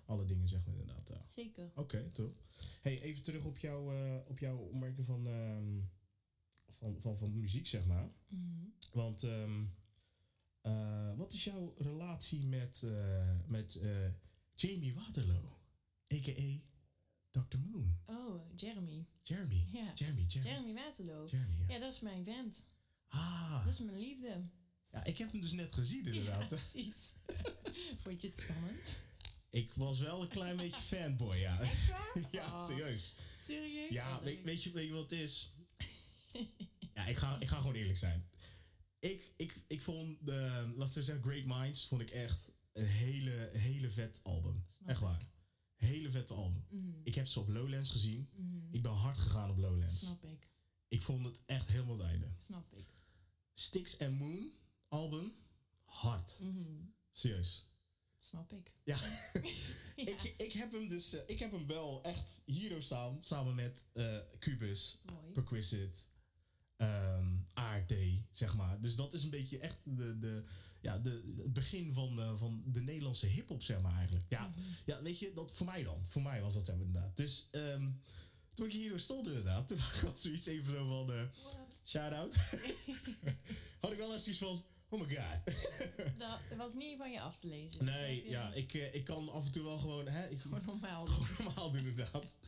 alle 0.04 0.24
dingen, 0.24 0.48
zeg 0.48 0.64
maar, 0.66 0.74
inderdaad. 0.76 1.28
Zeker. 1.28 1.70
Oké, 1.74 2.10
top. 2.12 2.36
Hey, 2.80 3.00
even 3.00 3.22
terug 3.22 3.44
op, 3.44 3.58
jou, 3.58 3.92
op 4.26 4.38
jouw 4.38 4.56
opmerking 4.56 5.04
van, 5.06 5.26
ehm, 5.26 5.80
van, 6.78 6.96
van, 7.00 7.16
van 7.18 7.32
muziek, 7.38 7.66
zeg 7.66 7.86
maar. 7.86 8.08
Mhm. 8.28 8.64
Want 8.92 9.22
ehm, 9.22 9.64
eh, 10.60 11.16
wat 11.16 11.32
is 11.32 11.44
jouw 11.44 11.74
relatie 11.78 12.44
met, 12.44 12.82
eh, 12.84 13.36
met 13.46 13.74
eh, 13.74 14.10
Jamie 14.54 14.94
Waterloo, 14.94 15.56
a.k.a. 16.14 16.60
Dr. 17.30 17.58
Moon? 17.58 17.98
Oh, 18.06 18.40
Jeremy. 18.56 19.06
Jeremy. 19.22 19.64
Ja. 19.72 19.92
Jeremy, 19.94 20.24
Jeremy. 20.28 20.50
Jeremy 20.50 20.74
Waterloo. 20.74 21.26
Jeremy, 21.28 21.54
ja. 21.68 21.74
Ja, 21.74 21.78
dat 21.80 21.92
is 21.92 22.00
mijn 22.00 22.24
vent. 22.24 22.66
Ah, 23.08 23.64
Dat 23.64 23.72
is 23.74 23.80
mijn 23.80 23.98
liefde. 23.98 24.48
ja, 24.90 25.04
ik 25.04 25.18
heb 25.18 25.32
hem 25.32 25.40
dus 25.40 25.52
net 25.52 25.72
gezien 25.72 26.04
Ja, 26.04 26.10
inderdaad. 26.12 26.48
precies. 26.56 27.16
Vond 28.02 28.20
je 28.20 28.26
het 28.28 28.38
spannend? 28.38 28.96
Ik 29.50 29.74
was 29.74 30.00
wel 30.00 30.22
een 30.22 30.28
klein 30.28 30.56
beetje 30.56 30.80
fanboy, 30.80 31.36
ja. 31.36 31.60
Echt 31.60 31.88
waar? 31.88 32.22
ja, 32.32 32.46
Oh, 32.46 32.66
serieus. 32.66 33.14
Serieus? 33.38 33.90
Ja, 33.90 34.22
weet, 34.22 34.42
weet, 34.44 34.62
je, 34.62 34.72
weet 34.72 34.86
je 34.86 34.92
wat 34.92 35.10
het 35.10 35.20
is? 35.20 35.52
Ja, 36.98 37.06
ik 37.06 37.16
ga, 37.16 37.40
ik 37.40 37.48
ga 37.48 37.56
gewoon 37.56 37.74
eerlijk 37.74 37.98
zijn. 37.98 38.28
Ik, 38.98 39.32
ik, 39.36 39.62
ik 39.66 39.82
vond, 39.82 40.24
de, 40.24 40.72
laat 40.76 40.92
ze 40.92 41.02
zeggen, 41.02 41.24
Great 41.24 41.44
Minds, 41.44 41.86
vond 41.86 42.00
ik 42.02 42.10
echt 42.10 42.52
een 42.72 42.86
hele, 42.86 43.50
hele 43.52 43.90
vet 43.90 44.20
album. 44.22 44.64
Snap 44.76 44.88
echt 44.88 44.98
ik. 45.00 45.04
waar. 45.06 45.28
Hele 45.76 46.10
vette 46.10 46.34
album. 46.34 46.64
Mhm, 46.70 47.00
Ik 47.02 47.14
heb 47.14 47.26
ze 47.26 47.40
op 47.40 47.48
Lowlands 47.48 47.90
gezien. 47.90 48.28
mhm. 48.34 48.74
Ik 48.74 48.82
ben 48.82 48.92
hard 48.92 49.18
gegaan 49.18 49.50
op 49.50 49.56
Lowlands. 49.58 49.98
Snap 50.00 50.24
ik. 50.24 50.48
Ik 50.88 51.02
vond 51.02 51.24
het 51.26 51.42
echt 51.46 51.68
helemaal 51.68 51.96
het 51.98 52.06
einde. 52.06 52.32
Snap 52.38 52.72
ik. 52.72 52.94
Sticks 53.54 53.98
and 53.98 54.18
Moon 54.18 54.52
album, 54.88 55.32
hard. 55.84 56.38
Mhm. 56.42 56.80
Serieus. 57.10 57.68
Snap 58.18 58.52
ik. 58.52 58.72
Ja. 58.84 58.96
Ja. 59.96 60.04
ik, 60.22 60.34
ik 60.36 60.52
heb 60.52 60.72
hem 60.72 60.88
dus, 60.88 61.12
eh, 61.12 61.20
ik 61.26 61.38
heb 61.38 61.50
hem 61.50 61.66
wel 61.66 62.02
echt 62.02 62.42
hier 62.44 62.82
staan, 62.82 63.18
samen 63.20 63.54
met 63.54 63.86
eh, 63.92 64.18
Cubus, 64.38 65.00
Mooi. 65.12 65.32
Perquisite, 65.32 66.00
ARD, 67.54 67.94
zeg 68.30 68.56
maar. 68.56 68.80
Dus 68.80 68.96
dat 68.96 69.14
is 69.14 69.22
een 69.24 69.30
beetje 69.30 69.58
echt 69.58 69.78
de, 69.84 70.18
de, 70.18 70.42
ja, 70.80 70.98
de, 70.98 71.34
het 71.36 71.52
begin 71.52 71.92
van, 71.92 72.20
eh, 72.20 72.36
van 72.36 72.62
de 72.66 72.80
Nederlandse 72.80 73.26
hip-hop, 73.26 73.62
zeg 73.62 73.80
maar 73.80 73.96
eigenlijk. 73.96 74.24
Ja, 74.28 74.46
Mhm. 74.46 74.60
ja, 74.84 75.02
weet 75.02 75.18
je, 75.18 75.32
dat 75.34 75.52
voor 75.52 75.66
mij 75.66 75.82
dan. 75.82 76.02
Voor 76.06 76.22
mij 76.22 76.40
was 76.42 76.54
dat 76.54 76.64
zeg 76.66 76.76
maar, 76.76 76.84
inderdaad. 76.86 77.16
Dus 77.16 77.48
ehm, 77.50 77.90
toen 78.54 78.66
ik 78.66 78.72
hier 78.72 78.98
stond, 79.00 79.26
inderdaad, 79.26 79.68
toen 79.68 79.78
had 80.02 80.10
ik 80.10 80.18
zoiets 80.18 80.46
even 80.46 80.72
zo 80.72 80.86
van 80.86 81.12
eh 81.12 81.22
shout-out. 81.84 82.36
had 83.80 83.92
ik 83.92 83.98
wel 83.98 84.12
eens 84.12 84.28
iets 84.28 84.38
van, 84.38 84.64
oh 84.88 85.00
my 85.06 85.16
god. 85.16 85.68
Dat 86.18 86.56
was 86.56 86.74
niet 86.74 86.96
van 86.98 87.10
je 87.12 87.20
af 87.20 87.38
te 87.40 87.46
lezen. 87.48 87.84
nee, 87.84 88.20
Dus, 88.22 88.30
ja, 88.30 88.52
ik, 88.52 88.74
eh, 88.74 88.94
ik 88.94 89.04
kan 89.04 89.28
af 89.28 89.44
en 89.46 89.52
toe 89.52 89.62
wel 89.64 89.78
gewoon, 89.78 90.06
hè, 90.08 90.28
ik, 90.28 90.40
Gewoon 90.40 90.64
normaal. 90.64 91.06
gewoon 91.06 91.28
normaal 91.46 91.70
doen 91.70 91.86
inderdaad. 91.86 92.38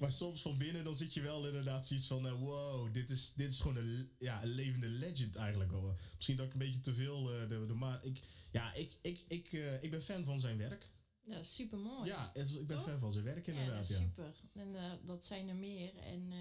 Maar 0.00 0.12
soms 0.12 0.42
van 0.42 0.58
binnen 0.58 0.84
dan 0.84 0.96
zit 0.96 1.14
je 1.14 1.20
wel 1.20 1.46
inderdaad 1.46 1.86
zoiets 1.86 2.06
van... 2.06 2.26
eh, 2.26 2.32
wow, 2.32 2.92
dit 2.94 3.10
is, 3.10 3.32
dit 3.34 3.52
is 3.52 3.60
gewoon 3.60 3.76
een, 3.76 4.10
ja, 4.18 4.42
een 4.42 4.48
levende 4.48 4.88
legend 4.88 5.36
eigenlijk 5.36 5.70
wel. 5.70 5.96
Misschien 6.14 6.36
dat 6.36 6.46
ik 6.46 6.52
een 6.52 6.58
beetje 6.58 6.80
te 6.80 6.94
veel 6.94 7.42
uh, 7.42 7.48
doe, 7.48 7.74
maar 7.74 8.04
ik, 8.04 8.20
ja, 8.52 8.74
ik, 8.74 8.98
ik, 9.00 9.24
ik, 9.28 9.52
eh, 9.52 9.82
ik 9.82 9.90
ben 9.90 10.02
fan 10.02 10.24
van 10.24 10.40
zijn 10.40 10.58
werk. 10.58 10.90
Ja, 11.24 11.42
super 11.42 11.78
mooi. 11.78 12.08
Ja, 12.08 12.34
ik 12.34 12.66
ben 12.66 12.66
Toch? 12.66 12.82
fan 12.84 12.98
van 12.98 13.12
zijn 13.12 13.24
werk 13.24 13.46
Ja, 13.46 13.52
dat 13.52 13.60
inderdaad, 13.60 13.88
ja. 13.88 13.96
super. 13.98 14.34
En 14.52 14.74
dat 15.04 15.24
zijn 15.24 15.48
er 15.48 15.54
meer. 15.56 15.96
En 15.96 16.32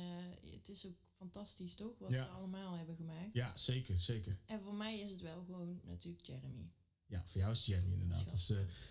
het 0.51 0.69
is 0.69 0.85
ook 0.85 0.97
fantastisch, 1.17 1.75
toch? 1.75 1.97
Wat 1.99 2.11
Ja. 2.11 2.23
ze 2.23 2.29
allemaal 2.29 2.73
hebben 2.77 2.95
gemaakt. 2.95 3.33
Ja, 3.33 3.57
zeker, 3.57 3.99
zeker. 3.99 4.37
En 4.45 4.61
voor 4.61 4.73
mij 4.75 4.99
is 4.99 5.11
het 5.11 5.21
wel 5.21 5.43
gewoon 5.45 5.81
natuurlijk 5.85 6.25
Jeremy. 6.25 6.71
Ja, 7.09 7.23
voor 7.25 7.41
jou 7.41 7.51
is 7.51 7.65
Jeremy 7.65 7.91
inderdaad. 7.93 8.25
Dat 8.25 8.33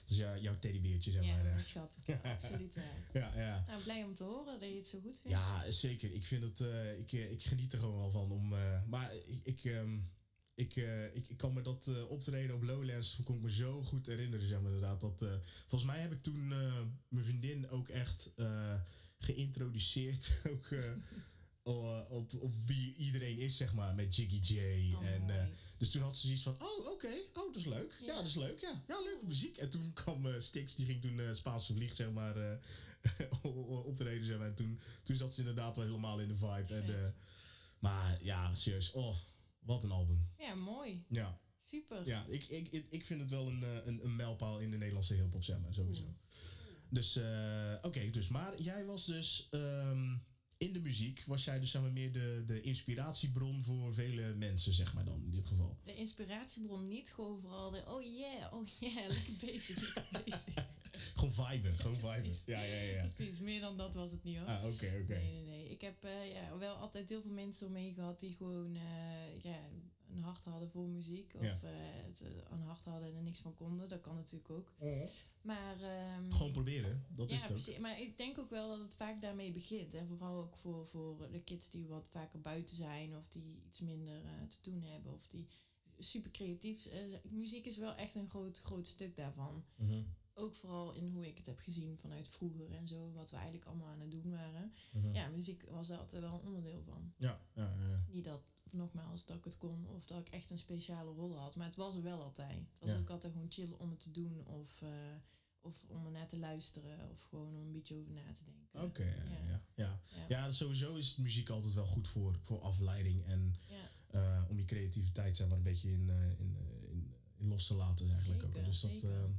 is, 0.06 0.16
jou- 0.16 0.40
jouw 0.40 0.58
teddybeertje, 0.58 1.10
zeg 1.10 1.22
ja, 1.24 1.34
maar. 1.34 1.44
eh. 1.44 1.50
mijn 1.50 1.64
schat. 1.64 1.98
Ja, 2.06 2.20
absoluut. 2.24 2.76
Ja, 3.12 3.32
ja. 3.36 3.64
Nou, 3.66 3.82
blij 3.82 4.04
om 4.04 4.14
te 4.14 4.24
horen 4.24 4.60
dat 4.60 4.68
je 4.68 4.76
het 4.76 4.86
zo 4.86 5.00
goed 5.00 5.20
vindt. 5.20 5.36
Ja, 5.38 5.70
zeker. 5.70 6.14
Ik 6.14 6.24
vind 6.24 6.42
het, 6.42 6.60
eh, 6.60 6.98
ik, 6.98 7.12
ik 7.12 7.42
geniet 7.42 7.72
er 7.72 7.78
gewoon 7.78 7.96
wel 7.96 8.10
van 8.10 8.30
om. 8.30 8.48
maar 8.86 9.14
ik, 9.14 9.40
ik, 9.42 9.64
ehm, 9.64 9.98
ik, 10.54 10.76
ik, 11.12 11.28
ik 11.28 11.36
kan 11.36 11.52
me 11.52 11.62
dat 11.62 12.06
optreden 12.08 12.54
op 12.54 12.62
Lowlands 12.62 13.20
kon 13.24 13.36
ik 13.36 13.42
me 13.42 13.50
zo 13.52 13.82
goed 13.82 14.06
herinneren, 14.06 14.46
zeg 14.46 14.60
maar 14.60 14.72
inderdaad. 14.72 15.00
Dat, 15.00 15.24
volgens 15.66 15.90
mij 15.90 16.00
heb 16.00 16.12
ik 16.12 16.22
toen 16.22 16.48
mijn 17.08 17.24
vriendin 17.24 17.68
ook 17.68 17.88
echt 17.88 18.30
geïntroduceerd 19.18 20.38
ook, 20.52 20.68
op, 22.08 22.32
op 22.40 22.52
wie 22.66 22.94
iedereen 22.96 23.38
is, 23.38 23.56
zeg 23.56 23.74
maar, 23.74 23.94
met 23.94 24.16
Jiggy 24.16 24.54
J. 24.54 24.94
Oh, 24.94 25.06
en, 25.06 25.30
eh, 25.40 25.46
dus 25.78 25.90
toen 25.90 26.02
had 26.02 26.16
ze 26.16 26.26
zoiets 26.26 26.42
van, 26.42 26.56
oh, 26.62 26.86
oké, 26.86 27.06
oh, 27.34 27.34
dat 27.34 27.56
is 27.56 27.64
leuk. 27.64 27.96
Ja, 28.00 28.06
Ja. 28.06 28.14
dat 28.14 28.26
is 28.26 28.34
leuk, 28.34 28.60
ja. 28.60 28.82
Ja, 28.88 29.02
leuke 29.02 29.26
muziek. 29.26 29.56
En 29.56 29.68
toen 29.70 29.92
kwam 29.92 30.26
eh 30.26 30.40
Stix, 30.40 30.74
die 30.74 30.86
ging 30.86 31.00
toen 31.00 31.20
eh 31.20 31.32
Spaanse 31.32 31.72
vlieg, 31.72 31.94
zeg 31.94 32.10
maar, 32.10 32.36
eh, 32.36 32.56
optreden, 33.86 34.24
zeg 34.26 34.38
maar. 34.38 34.46
En 34.46 34.54
toen, 34.54 34.78
toen 35.02 35.16
zat 35.16 35.34
ze 35.34 35.40
inderdaad 35.40 35.76
wel 35.76 35.84
helemaal 35.86 36.20
in 36.20 36.28
de 36.28 36.34
vibe. 36.36 36.74
En, 36.74 37.04
eh, 37.04 37.10
maar 37.78 38.18
ja, 38.22 38.54
serieus, 38.54 38.90
oh, 38.92 39.16
wat 39.60 39.84
een 39.84 39.90
album. 39.90 40.28
Ja, 40.38 40.54
mooi. 40.54 41.04
Ja, 41.08 41.38
Super. 41.64 42.06
ja 42.06 42.24
ik, 42.28 42.44
ik, 42.44 42.68
ik, 42.72 42.86
ik 42.88 43.04
vind 43.04 43.20
het 43.20 43.30
wel 43.30 43.46
een, 43.48 43.62
eh, 43.62 43.86
een, 43.86 44.04
een 44.04 44.16
mijlpaal 44.16 44.58
in 44.58 44.70
de 44.70 44.76
Nederlandse 44.76 45.14
hip-hop, 45.14 45.44
zeg 45.44 45.58
maar, 45.60 45.74
sowieso. 45.74 46.02
Cool. 46.02 46.14
Dus, 46.90 47.16
eh, 47.16 47.74
oké, 47.82 48.10
dus, 48.10 48.28
maar 48.28 48.60
jij 48.60 48.84
was 48.84 49.06
dus 49.06 49.46
ehm, 49.50 50.16
in 50.58 50.72
de 50.72 50.80
muziek, 50.80 51.24
was 51.26 51.44
jij 51.44 51.60
dus 51.60 51.70
zeg 51.70 51.82
maar 51.82 51.92
meer 51.92 52.12
de, 52.12 52.42
de 52.46 52.60
inspiratiebron 52.60 53.62
voor 53.62 53.94
vele 53.94 54.34
mensen, 54.34 54.72
zeg 54.72 54.94
maar 54.94 55.04
dan, 55.04 55.22
in 55.24 55.30
dit 55.30 55.46
geval. 55.46 55.78
De 55.84 55.94
inspiratiebron 55.94 56.88
niet 56.88 57.12
gewoon 57.12 57.40
vooral 57.40 57.70
de 57.70 57.84
oh 57.86 58.02
yeah, 58.02 58.52
oh 58.52 58.66
yeah, 58.78 59.08
lekker 59.14 59.32
bezig, 59.40 59.94
lekker 59.94 60.22
bezig. 60.24 60.54
Gewoon 61.14 61.32
viben, 61.32 61.76
gewoon 61.76 61.96
viben. 61.96 62.22
precies. 62.22 62.44
Ja, 62.44 62.62
ja, 62.62 62.80
ja. 62.80 63.06
Precies, 63.14 63.38
meer 63.38 63.60
dan 63.60 63.76
dat 63.76 63.94
was 63.94 64.10
het 64.10 64.24
niet 64.24 64.36
hoor. 64.36 64.46
Ah, 64.46 64.64
oké, 64.64 64.98
oké. 65.02 65.14
Nee, 65.14 65.32
nee, 65.32 65.44
nee. 65.44 65.70
Ik 65.70 65.80
heb 65.80 66.04
eh, 66.04 66.32
ja, 66.32 66.58
wel 66.58 66.74
altijd 66.74 67.08
heel 67.08 67.22
veel 67.22 67.32
mensen 67.32 67.66
omheen 67.66 67.94
gehad 67.94 68.20
die 68.20 68.32
gewoon 68.32 68.76
eh, 68.76 69.42
ja, 69.42 69.60
een 70.10 70.22
hart 70.22 70.44
hadden 70.44 70.70
voor 70.70 70.88
muziek. 70.88 71.34
Of 71.34 71.42
Ja. 71.62 71.68
eh, 71.68 72.04
het, 72.06 72.20
eh, 72.22 72.30
een 72.50 72.62
hart 72.62 72.84
hadden 72.84 73.08
en 73.08 73.14
er 73.16 73.22
niks 73.22 73.40
van 73.40 73.54
konden. 73.54 73.88
Dat 73.88 74.00
kan 74.00 74.14
natuurlijk 74.16 74.50
ook. 74.50 74.72
Maar, 75.42 75.80
ehm, 75.80 76.30
Gewoon 76.30 76.52
proberen, 76.52 77.04
dat 77.08 77.30
ja, 77.30 77.36
is 77.36 77.42
het 77.42 77.50
ook. 77.50 77.56
precies. 77.56 77.78
Maar 77.80 78.00
ik 78.00 78.18
denk 78.18 78.38
ook 78.38 78.50
wel 78.50 78.68
dat 78.68 78.78
het 78.78 78.94
vaak 78.94 79.20
daarmee 79.22 79.52
begint. 79.52 79.94
En 79.94 80.06
vooral 80.06 80.36
ook 80.42 80.56
voor, 80.56 80.86
voor 80.86 81.30
de 81.32 81.42
kids 81.42 81.70
die 81.70 81.86
wat 81.88 82.08
vaker 82.10 82.40
buiten 82.40 82.76
zijn. 82.76 83.16
Of 83.16 83.28
die 83.28 83.62
iets 83.66 83.80
minder 83.80 84.24
eh, 84.24 84.30
te 84.48 84.70
doen 84.70 84.82
hebben. 84.82 85.12
Of 85.12 85.26
die 85.28 85.48
super 85.98 86.30
creatief 86.30 86.80
zijn. 86.82 87.20
Muziek 87.30 87.66
is 87.66 87.76
wel 87.76 87.94
echt 87.94 88.14
een 88.14 88.28
groot, 88.28 88.58
groot 88.60 88.86
stuk 88.86 89.16
daarvan. 89.16 89.64
Mhm, 89.76 90.02
Ook 90.34 90.54
vooral 90.54 90.92
in 90.94 91.08
hoe 91.08 91.26
ik 91.26 91.36
het 91.36 91.46
heb 91.46 91.58
gezien 91.58 91.98
vanuit 91.98 92.28
vroeger 92.28 92.70
en 92.72 92.88
zo. 92.88 93.12
Wat 93.12 93.30
we 93.30 93.36
eigenlijk 93.36 93.66
allemaal 93.66 93.88
aan 93.88 94.00
het 94.00 94.10
doen 94.10 94.30
waren. 94.30 94.72
mhm. 94.92 95.14
Ja, 95.14 95.28
muziek 95.28 95.64
was 95.70 95.88
daar 95.88 95.98
altijd 95.98 96.22
wel 96.22 96.34
een 96.34 96.46
onderdeel 96.46 96.82
van. 96.82 97.12
Ja, 97.16 97.40
ja, 97.54 97.74
ja. 97.88 98.04
Niet 98.08 98.24
dat, 98.24 98.42
nogmaals, 98.72 99.24
dat 99.24 99.36
ik 99.36 99.44
het 99.44 99.58
kon 99.58 99.86
of 99.88 100.04
dat 100.06 100.18
ik 100.20 100.28
echt 100.28 100.50
een 100.50 100.58
speciale 100.58 101.12
rol 101.12 101.38
had. 101.38 101.56
Maar 101.56 101.66
het 101.66 101.76
was 101.76 101.94
er 101.94 102.02
wel 102.02 102.22
altijd. 102.22 102.58
Het 102.58 102.80
was 102.80 102.90
Ja. 102.90 102.98
ook 102.98 103.10
altijd 103.10 103.32
gewoon 103.32 103.50
chill 103.52 103.72
om 103.78 103.90
het 103.90 104.00
te 104.00 104.10
doen 104.10 104.46
of, 104.46 104.82
eh, 104.82 104.88
of 105.60 105.84
om 105.88 106.04
er 106.06 106.10
naar 106.12 106.28
te 106.28 106.38
luisteren 106.38 107.10
of 107.10 107.22
gewoon 107.24 107.54
om 107.54 107.60
een 107.60 107.72
beetje 107.72 107.94
over 107.96 108.12
na 108.12 108.32
te 108.32 108.44
denken. 108.44 108.82
Oké, 108.82 109.04
ja, 109.04 109.22
ja, 109.24 109.46
ja. 109.48 109.62
Ja. 109.74 110.00
Ja. 110.16 110.24
ja, 110.28 110.50
sowieso 110.50 110.94
is 110.96 111.16
muziek 111.16 111.48
altijd 111.48 111.74
wel 111.74 111.86
goed 111.86 112.08
voor, 112.08 112.38
voor 112.42 112.60
afleiding 112.60 113.24
en 113.24 113.56
eh, 114.10 114.44
om 114.48 114.58
je 114.58 114.64
creativiteit 114.64 115.36
zeg 115.36 115.48
maar 115.48 115.56
een 115.56 115.62
beetje 115.62 115.92
in, 115.92 116.10
eh, 116.10 116.30
in, 116.30 116.56
in, 116.90 117.14
in 117.36 117.48
los 117.48 117.66
te 117.66 117.74
laten 117.74 118.10
eigenlijk 118.10 118.44
ook. 118.44 118.64
Dus 118.64 118.80
dat, 118.80 118.90
zeker. 118.90 119.30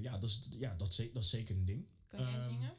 ja, 0.00 0.18
dat 0.18 0.22
is, 0.28 0.40
ja 0.50 0.74
dat, 0.74 0.88
is, 0.88 0.96
dat 1.12 1.22
is 1.22 1.30
zeker 1.30 1.56
een 1.56 1.64
ding. 1.64 1.86
Kan 2.06 2.20
jij 2.20 2.32
Ehm, 2.38 2.42
zingen? 2.42 2.72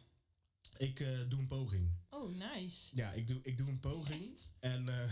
Ik 0.78 1.00
eh, 1.00 1.20
doe 1.30 1.40
een 1.40 1.48
poging. 1.48 1.92
Oh, 2.10 2.36
nice. 2.36 2.96
Ja, 2.96 3.12
ik 3.12 3.28
doe, 3.28 3.40
ik 3.44 3.58
doe 3.58 3.70
een 3.70 3.80
poging. 3.80 4.32
Echt? 4.32 4.50
En 4.60 4.90
eh, 4.90 5.12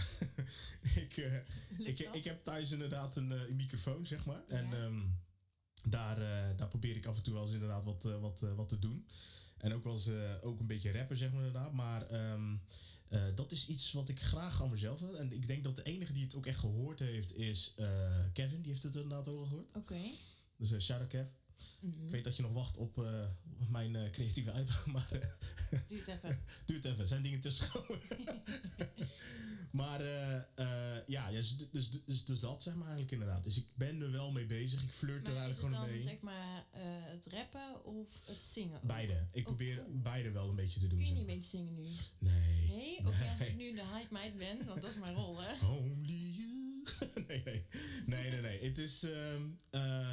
ik, 1.03 1.17
eh, 1.17 1.35
ik, 1.77 1.99
ik 1.99 2.23
heb 2.23 2.43
thuis 2.43 2.71
inderdaad 2.71 3.15
een, 3.15 3.31
een 3.31 3.55
microfoon, 3.55 4.05
zeg 4.05 4.25
maar. 4.25 4.43
En 4.47 4.73
ehm, 4.73 5.01
daar, 5.83 6.17
daar 6.55 6.67
probeer 6.67 6.95
ik 6.95 7.05
af 7.05 7.17
en 7.17 7.23
toe 7.23 7.33
wel 7.33 7.41
eens 7.41 7.53
inderdaad 7.53 7.83
wat, 7.83 8.03
wat, 8.03 8.39
wat 8.39 8.69
te 8.69 8.79
doen. 8.79 9.07
En 9.57 9.73
ook 9.73 9.83
wel 9.83 9.93
eens 9.93 10.09
ook 10.41 10.59
een 10.59 10.67
beetje 10.67 10.91
rappen, 10.91 11.17
zeg 11.17 11.31
maar 11.31 11.45
inderdaad. 11.45 11.73
Maar 11.73 12.07
ehm, 12.07 12.55
eh, 13.11 13.23
dat 13.35 13.51
is 13.51 13.67
iets 13.67 13.91
wat 13.91 14.09
ik 14.09 14.19
graag 14.19 14.61
aan 14.61 14.69
mezelf 14.69 14.99
wil. 14.99 15.17
En 15.17 15.33
ik 15.33 15.47
denk 15.47 15.63
dat 15.63 15.75
de 15.75 15.83
enige 15.83 16.13
die 16.13 16.23
het 16.23 16.35
ook 16.35 16.45
echt 16.45 16.59
gehoord 16.59 16.99
heeft 16.99 17.35
is 17.35 17.73
Kevin. 18.33 18.61
Die 18.61 18.71
heeft 18.71 18.83
het 18.83 18.95
inderdaad 18.95 19.27
ook 19.27 19.39
al 19.39 19.45
gehoord. 19.45 19.75
Oké. 19.75 19.99
Dus 20.55 20.83
shout 20.83 20.99
out 20.99 21.09
Kev. 21.09 21.27
Mhm. 21.79 22.03
Ik 22.05 22.09
weet 22.11 22.23
dat 22.23 22.35
je 22.35 22.41
nog 22.41 22.53
wacht 22.53 22.77
op, 22.77 22.97
eh, 23.03 23.23
mijn 23.69 23.95
eh, 23.95 24.09
creatieve 24.11 24.51
uitbraak, 24.51 24.85
maar 24.95 25.11
eh, 25.11 25.79
Duurt 25.87 26.07
even. 26.07 26.37
duurt 26.65 26.85
even. 26.85 27.07
Zijn 27.07 27.21
dingen 27.21 27.39
tussengekomen. 27.39 27.99
maar 29.71 30.01
eh, 30.01 30.35
eh, 30.55 31.07
ja, 31.07 31.31
dus, 31.31 31.57
dus, 31.71 31.89
dus, 32.05 32.25
dus 32.25 32.39
dat 32.39 32.63
zeg 32.63 32.73
maar 32.73 32.83
eigenlijk 32.87 33.11
inderdaad. 33.11 33.43
Dus 33.43 33.57
ik 33.57 33.65
ben 33.75 34.01
er 34.01 34.11
wel 34.11 34.31
mee 34.31 34.45
bezig. 34.45 34.83
Ik 34.83 34.91
flirt 34.91 35.27
er 35.27 35.33
Maar 35.33 35.49
is 35.49 35.55
eigenlijk 35.55 35.75
het 35.75 35.75
gewoon 35.75 35.89
dan 35.89 35.89
mee. 35.99 36.01
zeg 36.13 36.21
maar 36.21 36.65
het 37.11 37.25
rappen 37.31 37.85
of 37.85 38.07
het 38.25 38.41
zingen? 38.41 38.75
ook? 38.75 38.87
Beide. 38.87 39.27
Ik 39.31 39.39
Oh, 39.39 39.45
probeer 39.45 39.75
cool. 39.83 39.99
beide 40.01 40.31
wel 40.31 40.49
een 40.49 40.55
beetje 40.55 40.79
te 40.79 40.87
doen. 40.87 40.97
Kun 40.97 41.07
je 41.07 41.13
niet 41.13 41.21
een 41.21 41.35
beetje 41.35 41.49
zingen 41.49 41.73
nu? 41.75 41.85
Nee. 42.17 42.67
Nee? 42.67 42.97
Oké, 42.99 43.29
als 43.29 43.39
ik 43.39 43.55
nu 43.57 43.73
de 43.73 43.83
hype 43.93 44.13
meid 44.13 44.37
ben, 44.37 44.65
want 44.65 44.81
dat 44.81 44.89
is 44.91 44.99
mijn 44.99 45.13
rol, 45.15 45.41
hè? 45.41 45.65
Only 45.67 46.35
you. 46.37 46.85
nee, 47.27 47.41
nee. 47.45 47.65
Nee, 48.05 48.29
nee, 48.31 48.41
nee. 48.41 48.63
Het 48.63 48.77
is... 48.77 49.03
ehm, 49.03 49.43
eh, 49.69 50.11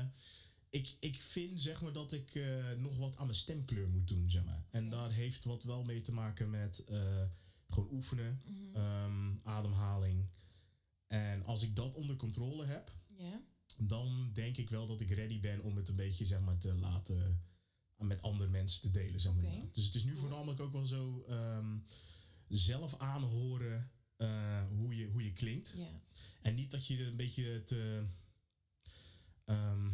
ik, 0.71 0.97
ik 1.01 1.21
vind 1.21 1.61
zeg 1.61 1.83
maar 1.83 1.93
dat 1.93 2.13
ik 2.13 2.35
eh, 2.35 2.73
nog 2.79 2.97
wat 2.97 3.17
aan 3.17 3.27
mijn 3.27 3.39
stemkleur 3.39 3.89
moet 3.89 4.09
doen, 4.09 4.31
zeg 4.31 4.45
maar. 4.45 4.67
En 4.71 4.91
daar 4.91 5.11
heeft 5.11 5.45
wat 5.45 5.63
wel 5.65 5.85
mee 5.85 6.01
te 6.01 6.13
maken 6.13 6.51
met 6.51 6.85
eh, 6.85 7.23
gewoon 7.69 7.89
oefenen, 7.93 8.43
Mhm. 8.45 8.77
ehm, 8.77 9.37
ademhaling. 9.43 10.27
En 11.07 11.45
als 11.45 11.63
ik 11.63 11.77
dat 11.77 11.95
onder 11.95 12.17
controle 12.17 12.65
heb, 12.65 12.93
Ja. 13.17 13.43
dan 13.79 14.31
denk 14.33 14.57
ik 14.57 14.71
wel 14.71 14.87
dat 14.87 15.01
ik 15.01 15.11
ready 15.11 15.41
ben 15.41 15.63
om 15.63 15.77
het 15.77 15.89
een 15.89 15.97
beetje 15.97 16.27
zeg 16.27 16.41
maar, 16.41 16.59
te 16.59 16.75
laten 16.75 17.43
met 17.97 18.23
andere 18.23 18.51
mensen 18.51 18.81
te 18.81 18.91
delen. 18.91 19.21
Zeg 19.21 19.35
maar. 19.35 19.69
Dus 19.73 19.85
het 19.87 19.95
is 19.95 20.05
nu 20.05 20.11
Cool. 20.13 20.21
voornamelijk 20.23 20.61
ook 20.61 20.73
wel 20.73 20.87
zo 20.87 21.23
ehm, 21.29 21.79
zelf 22.49 22.99
aanhoren 22.99 23.91
eh, 24.17 24.67
hoe, 24.69 24.97
je, 24.97 25.07
hoe 25.07 25.25
je 25.25 25.33
klinkt. 25.33 25.75
Ja. 25.77 26.03
En 26.41 26.55
niet 26.55 26.71
dat 26.71 26.87
je 26.87 27.05
een 27.05 27.17
beetje 27.17 27.63
te. 27.63 28.05
ehm, 29.45 29.91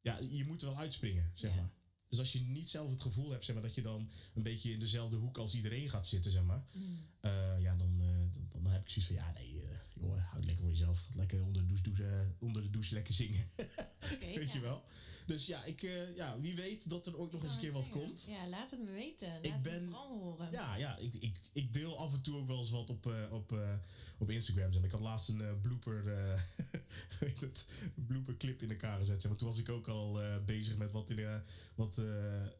ja, 0.00 0.18
je 0.30 0.44
moet 0.44 0.62
er 0.62 0.68
wel 0.68 0.78
uitspringen, 0.78 1.30
zeg 1.34 1.54
maar. 1.54 1.70
Dus 2.10 2.18
als 2.18 2.32
je 2.32 2.40
niet 2.40 2.68
zelf 2.68 2.90
het 2.90 3.00
gevoel 3.00 3.30
hebt, 3.30 3.44
zeg 3.44 3.54
maar, 3.54 3.64
dat 3.64 3.74
je 3.74 3.82
dan 3.82 4.10
een 4.34 4.42
beetje 4.42 4.72
in 4.72 4.78
dezelfde 4.78 5.16
hoek 5.16 5.38
als 5.38 5.54
iedereen 5.54 5.90
gaat 5.90 6.06
zitten, 6.06 6.30
zeg 6.30 6.42
maar. 6.42 6.64
Mm. 6.72 7.06
eh, 7.20 7.60
ja, 7.60 7.76
dan, 7.76 8.00
eh, 8.00 8.06
dan, 8.32 8.46
dan 8.48 8.72
heb 8.72 8.80
ik 8.80 8.88
zoiets 8.88 9.12
van, 9.12 9.16
ja, 9.16 9.32
nee, 9.32 9.62
eh, 9.62 9.76
joh, 9.94 10.30
houd 10.30 10.44
lekker 10.44 10.64
voor 10.64 10.72
jezelf. 10.72 11.08
Lekker 11.14 11.44
onder 11.44 11.62
de 11.62 11.68
douche, 11.68 11.82
douche, 11.82 12.34
onder 12.38 12.62
de 12.62 12.70
douche 12.70 12.94
lekker 12.94 13.14
zingen, 13.14 13.46
weet 14.20 14.46
ja. 14.46 14.52
je 14.52 14.60
wel. 14.60 14.84
Dus 15.26 15.46
ja, 15.46 15.64
ik, 15.64 15.82
eh, 15.82 16.16
ja, 16.16 16.40
wie 16.40 16.56
weet 16.56 16.90
dat 16.90 17.06
er 17.06 17.18
ook 17.18 17.32
nog 17.32 17.42
eens 17.42 17.54
een 17.54 17.60
keer 17.60 17.72
wat 17.72 17.84
zeggen. 17.86 18.02
komt. 18.02 18.24
Ja, 18.28 18.48
laat 18.48 18.70
het 18.70 18.80
me 18.80 18.90
weten. 18.90 19.28
Laat 19.28 19.44
Ik 19.44 19.52
het 19.52 19.62
ben- 19.62 19.80
me 19.84 19.90
vooral 19.90 20.18
horen. 20.18 20.52
Ja, 20.52 20.74
ja 20.76 20.96
ik, 20.96 21.14
ik, 21.14 21.36
ik 21.52 21.72
deel 21.72 21.98
af 21.98 22.12
en 22.14 22.20
toe 22.22 22.36
ook 22.38 22.46
wel 22.46 22.56
eens 22.56 22.70
wat 22.70 22.90
op, 22.90 23.06
eh, 23.06 23.32
op, 23.32 23.52
eh, 23.52 23.74
op 24.18 24.30
Instagram. 24.30 24.84
Ik 24.84 24.90
had 24.90 25.00
laatst 25.00 25.28
een 25.28 25.60
blooper, 25.60 26.04
weet 27.20 27.40
het, 27.40 27.66
blooper 27.94 28.36
clip 28.36 28.62
in 28.62 28.70
elkaar 28.70 28.98
gezet. 28.98 29.24
maar. 29.28 29.36
Toen 29.36 29.48
was 29.48 29.58
ik 29.58 29.68
ook 29.68 29.88
al 29.88 30.20
bezig 30.44 30.76
met 30.76 30.92
wat, 30.92 31.10
in 31.10 31.16
de, 31.16 31.42
wat, 31.74 32.02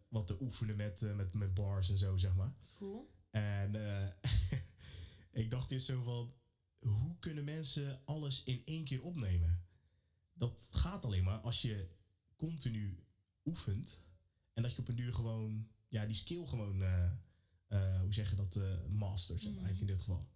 wat 0.09 0.27
te 0.27 0.37
oefenen 0.41 0.77
met, 0.77 1.01
met, 1.17 1.33
met 1.35 1.55
bars 1.55 1.91
en 1.91 1.99
zo, 1.99 2.17
zeg 2.17 2.37
maar. 2.37 2.53
Cool. 2.75 3.11
En 3.31 3.75
ik 5.33 5.51
dacht 5.51 5.71
eerst 5.71 5.87
zo 5.87 6.03
van, 6.03 6.35
hoe 6.79 7.19
kunnen 7.19 7.45
mensen 7.45 8.01
alles 8.05 8.45
in 8.45 8.63
één 8.65 8.85
keer 8.85 9.03
opnemen? 9.03 9.65
Dat 10.33 10.69
gaat 10.73 11.05
alleen 11.05 11.25
maar 11.25 11.39
als 11.39 11.63
je 11.63 11.89
continu 12.41 12.99
oefent 13.45 14.01
en 14.61 14.63
dat 14.63 14.75
je 14.75 14.81
op 14.81 14.89
een 14.89 14.97
duur 14.97 15.13
gewoon, 15.13 15.69
ja, 15.89 16.07
die 16.07 16.17
skill 16.17 16.47
gewoon, 16.47 16.83
eh, 16.83 17.11
eh, 17.67 18.01
hoe 18.01 18.13
zeg 18.13 18.31
je 18.31 18.37
dat, 18.37 18.57
eh 18.57 18.87
mastert, 18.89 19.43
maar, 19.43 19.51
eigenlijk 19.51 19.81
in 19.81 19.87
dit 19.87 20.01
geval. 20.01 20.29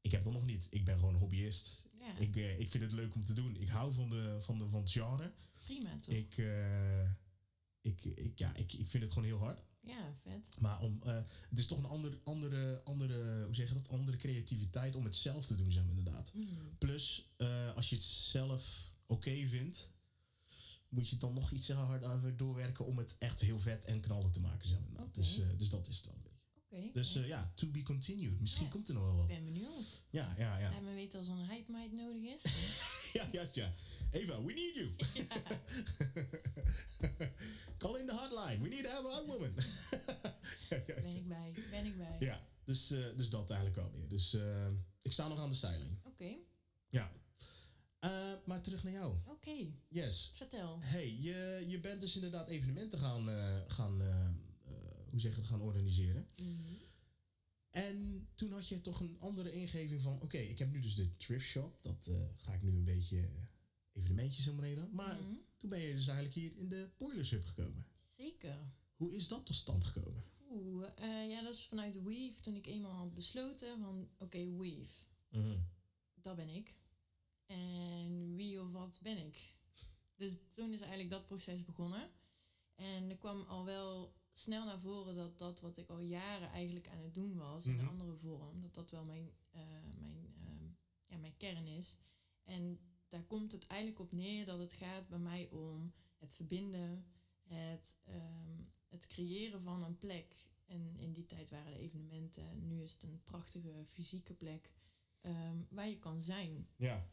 Ik 0.00 0.10
heb 0.10 0.24
dat 0.24 0.32
nog 0.32 0.46
niet. 0.46 0.66
Ik 0.70 0.84
ben 0.84 0.98
gewoon 0.98 1.14
een 1.14 1.20
hobbyist. 1.20 1.88
Ja, 1.98 2.16
Ik, 2.18 2.36
ik 2.36 2.70
vind 2.70 2.84
het 2.84 2.92
leuk 2.92 3.14
om 3.14 3.24
te 3.24 3.34
doen. 3.34 3.56
Ik 3.56 3.68
hou 3.68 3.92
van, 3.92 4.08
de, 4.08 4.36
van, 4.40 4.58
de, 4.58 4.68
van 4.68 4.80
het 4.80 4.90
genre. 4.90 5.32
prima 5.54 5.98
toch? 5.98 6.14
Ik, 6.14 6.36
ik, 7.80 8.04
ik, 8.04 8.38
ja, 8.38 8.54
ik, 8.54 8.72
ik 8.72 8.86
vind 8.86 9.02
het 9.02 9.12
gewoon 9.12 9.28
heel 9.28 9.38
hard. 9.38 9.62
Ja, 9.80 10.14
vet. 10.22 10.60
Maar 10.60 10.80
om, 10.80 11.00
het 11.48 11.58
is 11.58 11.66
toch 11.66 11.78
een 11.78 11.84
ander, 11.84 12.18
andere, 12.24 12.82
andere, 12.84 13.44
hoe 13.44 13.54
zeg 13.54 13.68
je 13.68 13.74
dat, 13.74 13.88
andere 13.88 14.16
creativiteit 14.16 14.96
om 14.96 15.04
het 15.04 15.16
zelf 15.16 15.46
te 15.46 15.54
doen, 15.54 15.72
zeg 15.72 15.82
maar 15.84 15.96
inderdaad. 15.96 16.32
Mm. 16.34 16.46
Plus, 16.78 17.30
als 17.74 17.88
je 17.88 17.94
het 17.94 18.04
zelf 18.04 18.94
oké 19.06 19.46
vindt, 19.48 19.92
moet 20.88 21.08
je 21.08 21.16
dan 21.16 21.34
nog 21.34 21.50
iets 21.50 21.68
harder 21.70 22.36
doorwerken 22.36 22.86
om 22.86 22.98
het 22.98 23.16
echt 23.18 23.40
heel 23.40 23.60
vet 23.60 23.84
en 23.84 24.00
knallen 24.00 24.32
te 24.32 24.40
maken, 24.40 24.68
zeg 24.68 24.78
maar. 24.92 25.06
Dus, 25.12 25.38
eh, 25.40 25.46
dus 25.56 25.70
dat 25.70 25.88
is 25.88 25.96
het 25.96 26.06
wel 26.06 26.14
een 26.14 26.22
beetje. 26.22 26.38
Oké. 26.70 26.92
Dus 26.92 27.12
ja. 27.12 27.20
eh, 27.20 27.28
ja, 27.28 27.52
to 27.54 27.66
be 27.66 27.82
continued. 27.82 28.40
Misschien 28.40 28.64
Ja. 28.64 28.70
komt 28.70 28.88
er 28.88 28.94
nog 28.94 29.04
wel 29.04 29.14
wat. 29.16 29.28
Ik 29.30 29.34
ben 29.34 29.44
benieuwd. 29.44 30.04
Ja, 30.10 30.34
ja, 30.38 30.58
ja. 30.58 30.70
Laat 30.70 30.82
me 30.82 30.94
weten 30.94 31.18
als 31.18 31.28
een 31.28 31.48
hype 31.48 31.72
meid 31.72 31.92
nodig 31.92 32.22
is. 32.22 32.42
Ja, 33.12 33.28
ja, 33.32 33.46
ja. 33.52 33.72
Eva, 34.10 34.42
we 34.42 34.52
need 34.52 34.74
you. 34.74 34.90
Call 37.78 37.98
in 38.00 38.06
the 38.06 38.12
hotline. 38.14 38.58
We 38.62 38.68
need 38.68 38.84
to 38.84 38.90
have 38.90 39.06
a 39.06 39.10
hot 39.10 39.26
woman. 39.26 39.52
Ben 40.68 41.16
ik 41.16 41.28
bij. 41.28 41.54
Ben 41.70 41.86
ik 41.86 41.96
bij. 41.96 42.16
ja, 42.18 42.46
dus, 42.64 42.90
eh, 42.90 43.00
dus 43.16 43.30
dat 43.30 43.50
eigenlijk 43.50 43.80
wel 43.80 43.90
meer. 43.90 44.08
Dus 44.08 44.34
eh, 44.34 44.66
ik 45.02 45.12
sta 45.12 45.28
nog 45.28 45.38
aan 45.38 45.48
de 45.50 45.54
styling. 45.56 45.98
Oké. 46.04 46.36
Ja. 46.88 47.12
Eh, 47.98 48.32
maar 48.44 48.60
terug 48.60 48.84
naar 48.84 48.92
jou. 48.92 49.16
Oké. 49.26 49.72
Yes. 49.88 50.32
Vertel. 50.34 50.78
Hey, 50.82 51.16
je, 51.20 51.64
je 51.68 51.80
bent 51.80 52.00
dus 52.00 52.14
inderdaad 52.14 52.48
evenementen 52.48 52.98
gaan, 52.98 53.28
eh, 53.30 53.60
gaan 53.66 54.02
eh, 54.02 54.30
hoe 55.10 55.20
zeg 55.20 55.36
je 55.36 55.44
gaan 55.44 55.60
organiseren. 55.60 56.28
Mhm. 56.36 56.52
En 57.70 58.28
toen 58.34 58.52
had 58.52 58.68
je 58.68 58.80
toch 58.80 59.00
een 59.00 59.16
andere 59.20 59.52
ingeving 59.52 60.02
van, 60.02 60.20
oké, 60.20 60.38
ik 60.38 60.58
heb 60.58 60.70
nu 60.70 60.80
dus 60.80 60.94
de 60.94 61.16
thrift 61.16 61.46
shop. 61.46 61.82
Dat 61.82 62.10
ga 62.36 62.52
ik 62.52 62.62
nu 62.62 62.76
een 62.76 62.84
beetje 62.84 63.28
evenementjes 63.92 64.44
helemaal 64.44 64.88
Maar 64.90 65.20
Mhm. 65.20 65.32
toen 65.58 65.70
ben 65.70 65.80
je 65.80 65.94
dus 65.94 66.06
eigenlijk 66.08 66.34
hier 66.36 66.56
in 66.56 66.68
de 66.68 66.90
Boilers 66.98 67.30
Hub 67.30 67.44
gekomen. 67.46 67.86
Zeker. 68.16 68.58
Hoe 68.96 69.14
is 69.14 69.28
dat 69.28 69.46
tot 69.46 69.54
stand 69.56 69.84
gekomen? 69.84 70.22
Oeh, 70.50 70.86
eh, 70.96 71.30
ja, 71.30 71.42
dat 71.42 71.54
is 71.54 71.64
vanuit 71.64 72.02
Weave. 72.02 72.42
Toen 72.42 72.56
ik 72.56 72.66
eenmaal 72.66 72.96
had 72.96 73.14
besloten 73.14 73.78
van, 73.80 74.08
oké, 74.18 74.56
Weave, 74.56 74.92
dat 76.14 76.36
ben 76.36 76.48
ik. 76.48 76.76
En 77.48 78.34
wie 78.36 78.60
of 78.62 78.72
wat 78.72 79.00
ben 79.02 79.18
ik? 79.26 79.54
Dus 80.16 80.38
toen 80.54 80.72
is 80.72 80.80
eigenlijk 80.80 81.10
dat 81.10 81.26
proces 81.26 81.64
begonnen. 81.64 82.10
En 82.74 83.10
er 83.10 83.16
kwam 83.16 83.42
al 83.42 83.64
wel 83.64 84.14
snel 84.32 84.64
naar 84.64 84.80
voren 84.80 85.14
dat 85.14 85.38
dat 85.38 85.60
wat 85.60 85.76
ik 85.76 85.88
al 85.88 86.00
jaren 86.00 86.50
eigenlijk 86.50 86.88
aan 86.88 86.98
het 87.02 87.14
doen 87.14 87.36
was, 87.36 87.66
in 87.66 87.72
Mhm. 87.74 87.82
een 87.82 87.88
andere 87.88 88.16
vorm, 88.16 88.60
dat 88.60 88.74
dat 88.74 88.90
wel 88.90 89.04
mijn, 89.04 89.30
eh, 89.50 89.60
mijn, 89.98 90.34
ehm, 90.44 90.64
ja, 91.06 91.16
mijn 91.16 91.36
kern 91.36 91.66
is. 91.66 91.96
En 92.44 92.78
daar 93.08 93.24
komt 93.24 93.52
het 93.52 93.66
eigenlijk 93.66 94.00
op 94.00 94.12
neer 94.12 94.44
dat 94.44 94.58
het 94.58 94.72
gaat 94.72 95.08
bij 95.08 95.18
mij 95.18 95.48
om 95.50 95.92
het 96.18 96.32
verbinden, 96.32 97.04
het, 97.42 97.98
ehm, 98.04 98.62
het 98.88 99.06
creëren 99.06 99.60
van 99.62 99.82
een 99.82 99.98
plek. 99.98 100.34
En 100.66 100.96
in 100.98 101.12
die 101.12 101.26
tijd 101.26 101.50
waren 101.50 101.72
de 101.72 101.78
evenementen, 101.78 102.66
nu 102.66 102.82
is 102.82 102.92
het 102.92 103.02
een 103.02 103.22
prachtige 103.24 103.84
fysieke 103.86 104.34
plek 104.34 104.72
ehm, 105.20 105.56
waar 105.68 105.88
je 105.88 105.98
kan 105.98 106.22
zijn. 106.22 106.68
Ja. 106.76 107.10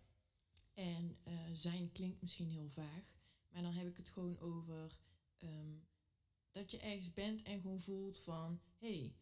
En 0.76 1.18
eh, 1.24 1.34
zijn 1.54 1.92
klinkt 1.92 2.22
misschien 2.22 2.50
heel 2.50 2.70
vaag, 2.70 3.20
maar 3.50 3.62
dan 3.62 3.74
heb 3.74 3.88
ik 3.88 3.98
het 3.98 4.10
gewoon 4.10 4.40
over 4.40 5.00
ehm, 5.38 5.74
dat 6.52 6.72
je 6.72 6.80
ergens 6.80 7.14
bent 7.14 7.42
en 7.44 7.62
gewoon 7.62 7.82
voelt 7.82 8.18
van, 8.20 8.62
hey, 8.78 9.16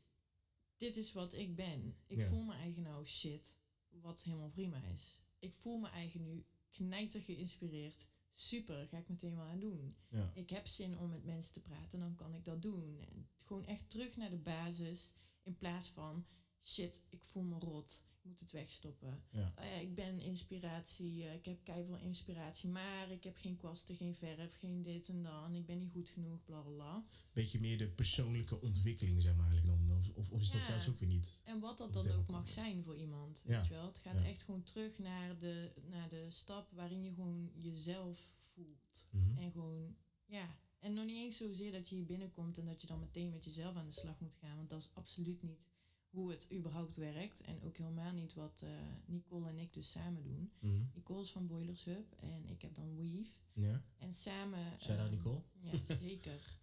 dit 0.78 0.97
is 0.97 1.12
wat 1.14 1.34
ik 1.34 1.56
ben. 1.56 1.95
Ik 2.08 2.18
Ja. 2.18 2.28
voel 2.28 2.43
me 2.43 2.54
eigen 2.54 2.84
nou 2.84 3.06
shit, 3.06 3.60
wat 3.89 4.24
helemaal 4.24 4.49
prima 4.49 4.84
is. 4.84 5.20
Ik 5.39 5.54
voel 5.54 5.80
me 5.80 5.88
eigen 5.89 6.22
nu 6.22 6.45
knijter 6.72 7.22
geïnspireerd. 7.22 8.08
Super, 8.32 8.88
ga 8.88 8.97
ik 8.97 9.08
meteen 9.10 9.36
wel 9.36 9.45
aan 9.45 9.60
doen. 9.60 9.95
Ja. 10.10 10.32
Ik 10.36 10.49
heb 10.49 10.68
zin 10.68 10.97
om 10.97 11.10
met 11.10 11.24
mensen 11.24 11.54
te 11.54 11.62
praten, 11.62 11.99
dan 11.99 12.16
kan 12.16 12.36
ik 12.36 12.45
dat 12.45 12.62
doen. 12.62 12.99
En 12.99 13.30
gewoon 13.38 13.66
echt 13.66 13.89
terug 13.89 14.16
naar 14.18 14.30
de 14.30 14.38
basis, 14.38 15.14
in 15.43 15.58
plaats 15.58 15.89
van, 15.89 16.26
shit, 16.64 17.04
ik 17.10 17.24
voel 17.24 17.43
me 17.43 17.60
rot, 17.60 18.06
moet 18.24 18.39
het 18.39 18.51
wegstoppen. 18.51 19.24
Ja. 19.30 19.53
Oh 19.57 19.82
ik 19.82 19.95
ben 19.95 20.19
inspiratie, 20.19 21.24
eh, 21.28 21.34
ik 21.34 21.45
heb 21.45 21.63
keiveel 21.63 21.97
inspiratie, 21.97 22.69
maar 22.69 23.11
ik 23.11 23.24
heb 23.24 23.38
geen 23.38 23.55
kwasten, 23.55 23.95
geen 23.95 24.15
verf, 24.15 24.59
geen 24.59 24.82
dit 24.82 25.09
en 25.09 25.24
dat. 25.24 25.45
En 25.45 25.55
ik 25.55 25.65
ben 25.65 25.78
niet 25.78 25.91
goed 25.91 26.09
genoeg, 26.09 26.43
bla 26.45 26.61
bla 26.61 26.71
bla. 26.74 27.05
Beetje 27.34 27.59
meer 27.59 27.78
de 27.78 27.89
persoonlijke 27.89 28.61
ontwikkeling, 28.61 29.21
zeg 29.21 29.36
maar 29.36 29.49
eigenlijk 29.49 29.88
dan. 29.88 29.97
Of, 30.15 30.30
of, 30.32 30.41
is 30.41 30.51
dat 30.51 30.61
Ja. 30.61 30.67
juist 30.69 30.89
ook 30.89 30.97
weer 30.99 31.09
niet? 31.09 31.41
En 31.43 31.59
wat 31.59 31.78
dat 31.78 31.93
dan 31.93 32.11
ook 32.11 32.28
mag 32.28 32.49
zijn 32.49 32.84
voor 32.84 32.97
iemand, 32.97 33.43
Ja. 33.45 33.57
weet 33.57 33.67
je 33.67 33.74
wel. 33.74 33.88
Het 33.88 33.97
gaat 33.99 34.21
echt 34.21 34.43
gewoon 34.43 34.63
terug 34.63 34.99
naar 34.99 35.38
de, 35.38 35.74
naar 35.89 36.09
de 36.09 36.26
stap 36.30 36.71
waarin 36.71 37.03
je 37.03 37.13
gewoon 37.13 37.51
jezelf 37.55 38.19
voelt. 38.38 39.07
Mhm. 39.11 39.38
En 39.38 39.51
gewoon, 39.51 39.95
ja. 40.26 40.57
En 40.80 40.93
nog 40.93 41.05
niet 41.05 41.15
eens 41.15 41.38
zozeer 41.38 41.71
dat 41.71 41.89
je 41.89 41.95
hier 41.95 42.05
binnenkomt 42.05 42.57
en 42.57 42.65
dat 42.65 42.82
je 42.82 42.88
dan 42.88 42.99
meteen 42.99 43.30
met 43.32 43.43
jezelf 43.43 43.76
aan 43.76 43.86
de 43.86 43.91
slag 43.91 44.19
moet 44.19 44.36
gaan. 44.41 44.55
Want 44.57 44.69
dat 44.69 44.82
is 44.82 44.89
absoluut 44.93 45.43
niet 45.43 45.67
hoe 46.14 46.32
het 46.32 46.47
überhaupt 46.53 46.95
werkt. 46.95 47.41
En 47.41 47.61
ook 47.64 47.78
helemaal 47.78 48.14
niet 48.14 48.34
wat 48.34 48.61
eh, 48.66 48.70
Nicole 49.05 49.49
en 49.49 49.57
ik 49.57 49.74
dus 49.74 49.91
samen 49.91 50.24
doen. 50.24 50.51
Mhm. 50.59 50.84
Nicole 50.93 51.22
is 51.22 51.32
van 51.32 51.47
Boilers 51.47 51.84
Hub 51.84 52.16
en 52.20 52.45
ik 52.49 52.61
heb 52.61 52.76
dan 52.76 52.95
Weave. 52.95 53.32
Ja. 53.53 53.84
En 53.97 54.14
samen... 54.14 54.59
Shout 54.80 54.99
out 54.99 55.07
ehm, 55.07 55.16
Nicole. 55.16 55.41
Ja, 55.59 55.95
zeker. 55.95 56.61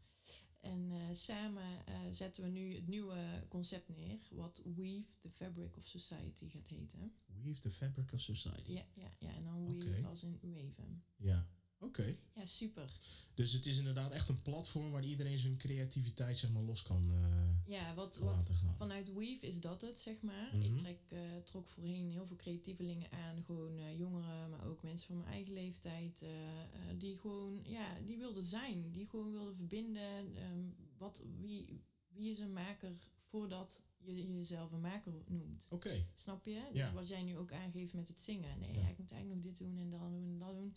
En 0.60 0.90
eh, 0.90 1.14
samen 1.14 1.86
eh, 1.86 1.94
zetten 2.10 2.42
we 2.42 2.50
nu 2.50 2.74
het 2.74 2.86
nieuwe 2.86 3.46
concept 3.48 3.88
neer, 3.88 4.18
wat 4.30 4.62
Weave 4.64 5.08
the 5.20 5.30
Fabric 5.30 5.76
of 5.76 5.86
Society 5.86 6.48
gaat 6.48 6.68
heten. 6.68 7.14
Weave 7.42 7.60
the 7.60 7.70
fabric 7.70 8.12
of 8.12 8.20
society. 8.20 8.72
Ja, 8.72 8.84
ja, 8.94 9.10
ja. 9.18 9.34
En 9.34 9.44
dan 9.44 9.78
Weave 9.78 10.06
als 10.06 10.22
in 10.22 10.38
weven. 10.40 11.04
Ja. 11.16 11.48
Oké. 11.80 12.16
Ja, 12.34 12.44
super. 12.46 12.90
Dus 13.34 13.52
het 13.52 13.66
is 13.66 13.78
inderdaad 13.78 14.12
echt 14.12 14.28
een 14.28 14.42
platform 14.42 14.90
waar 14.90 15.04
iedereen 15.04 15.38
zijn 15.38 15.56
creativiteit 15.56 16.38
zeg 16.38 16.50
maar 16.50 16.62
los 16.62 16.82
kan 16.82 17.10
eh, 17.12 17.72
Ja, 17.74 17.94
wat, 17.94 18.18
wat 18.18 18.34
laten 18.34 18.54
gaan. 18.54 18.76
vanuit 18.76 19.12
Weave 19.14 19.46
is 19.46 19.60
dat 19.60 19.80
het, 19.80 19.98
zeg 19.98 20.22
maar. 20.22 20.50
Mhm. 20.56 20.62
Ik 20.64 20.78
trek, 20.78 20.98
eh, 21.08 21.18
trok 21.44 21.68
voorheen 21.68 22.10
heel 22.10 22.26
veel 22.26 22.36
creatievelingen 22.36 23.10
aan. 23.12 23.42
Gewoon 23.44 23.78
eh, 23.78 23.98
jongeren, 23.98 24.50
maar 24.50 24.66
ook 24.66 24.82
mensen 24.82 25.06
van 25.06 25.16
mijn 25.18 25.28
eigen 25.32 25.52
leeftijd. 25.52 26.24
die 26.98 27.16
gewoon, 27.16 27.60
ja, 27.64 27.98
die 28.06 28.18
wilden 28.18 28.44
zijn. 28.44 28.90
Die 28.92 29.06
gewoon 29.06 29.30
wilden 29.30 29.56
verbinden. 29.56 30.36
ehm, 30.36 30.60
wat, 30.98 31.22
wie, 31.40 31.82
wie 32.08 32.30
is 32.30 32.38
een 32.38 32.52
maker 32.52 32.92
voordat 33.28 33.82
je 33.98 34.36
jezelf 34.36 34.72
een 34.72 34.80
maker 34.80 35.12
noemt? 35.28 35.66
Oké. 35.70 36.06
Snap 36.14 36.44
je? 36.44 36.62
Dus 36.72 36.80
Ja. 36.80 36.92
wat 36.92 37.08
jij 37.08 37.22
nu 37.22 37.36
ook 37.36 37.52
aangeeft 37.52 37.92
met 37.92 38.08
het 38.08 38.20
zingen. 38.20 38.58
Nee, 38.58 38.74
Ja. 38.74 38.88
ik 38.88 38.98
moet 38.98 39.10
eigenlijk 39.12 39.42
nog 39.44 39.52
dit 39.52 39.58
doen 39.66 39.76
en 39.78 39.90
dat 39.90 40.00
doen 40.00 40.24
en 40.24 40.38
dat 40.38 40.54
doen. 40.54 40.76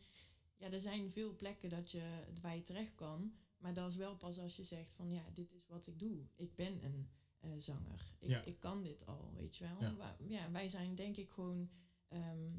Ja, 0.57 0.71
er 0.71 0.79
zijn 0.79 1.11
veel 1.11 1.35
plekken 1.35 1.69
dat 1.69 1.91
je, 1.91 2.23
waar 2.41 2.55
je 2.55 2.61
terecht 2.61 2.95
kan. 2.95 3.33
Maar 3.57 3.73
dat 3.73 3.89
is 3.89 3.95
wel 3.95 4.17
pas 4.17 4.39
als 4.39 4.55
je 4.55 4.63
zegt 4.63 4.91
van 4.91 5.09
ja, 5.09 5.29
dit 5.33 5.51
is 5.51 5.67
wat 5.67 5.87
ik 5.87 5.99
doe. 5.99 6.25
Ik 6.35 6.55
ben 6.55 6.83
een 6.85 7.09
eh, 7.39 7.49
zanger. 7.57 8.15
Ik, 8.19 8.29
Ja. 8.29 8.41
ik 8.43 8.59
kan 8.59 8.83
dit 8.83 9.05
al, 9.05 9.31
weet 9.35 9.55
je 9.55 9.63
wel. 9.67 9.95
Ja. 10.27 10.51
Wij 10.51 10.69
zijn 10.69 10.95
denk 10.95 11.17
ik 11.17 11.29
gewoon 11.29 11.69
ehm, 12.07 12.51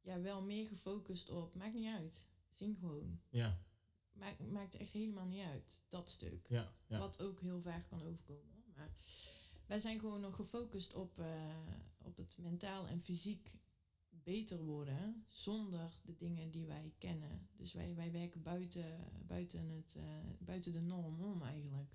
ja, 0.00 0.20
wel 0.20 0.42
meer 0.42 0.66
gefocust 0.66 1.30
op, 1.30 1.54
maakt 1.54 1.74
niet 1.74 1.94
uit. 1.94 2.28
Zing 2.50 2.78
gewoon. 2.78 3.20
Ja, 3.28 3.62
Maakt, 4.12 4.50
maakt 4.50 4.74
echt 4.76 4.92
helemaal 4.92 5.26
niet 5.26 5.44
uit, 5.44 5.82
dat 5.88 6.10
stuk. 6.10 6.48
ja, 6.48 6.74
ja. 6.86 6.98
Wat 6.98 7.22
ook 7.22 7.40
heel 7.40 7.60
vaak 7.60 7.88
kan 7.88 8.02
overkomen. 8.02 8.64
Maar 8.74 8.90
wij 9.66 9.78
zijn 9.78 10.00
gewoon 10.00 10.20
nog 10.20 10.34
gefocust 10.36 10.94
op, 10.94 11.18
eh, 11.18 11.56
op 12.02 12.16
het 12.16 12.36
mentaal 12.38 12.86
en 12.86 13.00
fysiek 13.00 13.54
beter 14.30 14.64
worden 14.64 15.24
zonder 15.28 15.90
de 16.04 16.16
dingen 16.16 16.50
die 16.50 16.66
wij 16.66 16.92
kennen. 16.98 17.48
Dus 17.56 17.72
wij, 17.72 17.94
wij 17.94 18.12
werken 18.12 18.42
buiten, 18.42 18.84
buiten, 19.26 19.68
het, 19.68 19.96
eh, 19.96 20.04
buiten 20.38 20.72
de 20.72 20.80
norm 20.80 21.20
om 21.20 21.42
eigenlijk. 21.42 21.90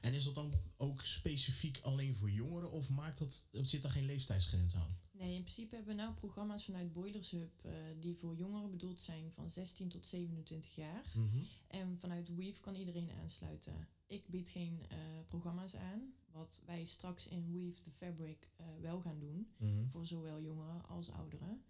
En 0.00 0.14
is 0.14 0.24
dat 0.24 0.34
dan 0.34 0.52
ook 0.76 1.02
specifiek 1.02 1.78
alleen 1.82 2.14
voor 2.14 2.30
jongeren 2.30 2.70
of 2.70 2.88
maakt 2.88 3.18
dat, 3.18 3.48
zit 3.52 3.84
er 3.84 3.90
geen 3.90 4.04
leeftijdsgrens 4.04 4.74
aan? 4.74 4.98
Nee, 5.10 5.34
in 5.34 5.42
principe 5.42 5.74
hebben 5.74 5.96
we 5.96 6.02
nou 6.02 6.14
programma's 6.14 6.64
vanuit 6.64 6.92
Boilers 6.92 7.30
Hub 7.30 7.64
eh, 7.64 7.72
die 8.00 8.16
voor 8.16 8.36
jongeren 8.36 8.70
bedoeld 8.70 9.00
zijn 9.00 9.32
van 9.32 9.50
16 9.50 9.88
tot 9.88 10.06
27 10.06 10.74
jaar. 10.74 11.04
Mhm. 11.14 11.38
En 11.66 11.98
vanuit 11.98 12.34
Weave 12.34 12.60
kan 12.60 12.74
iedereen 12.74 13.10
aansluiten. 13.22 13.88
Ik 14.06 14.28
bied 14.28 14.48
geen 14.48 14.80
eh, 14.88 14.98
programma's 15.28 15.76
aan. 15.76 16.14
Wat 16.32 16.62
wij 16.66 16.84
straks 16.84 17.28
in 17.28 17.52
Weave 17.52 17.82
the 17.82 17.90
Fabric 17.90 18.48
wel 18.80 19.00
gaan 19.00 19.18
doen. 19.18 19.50
Mhm. 19.56 19.86
Voor 19.86 20.06
zowel 20.06 20.40
jongeren 20.40 20.86
als 20.86 21.10
ouderen. 21.10 21.62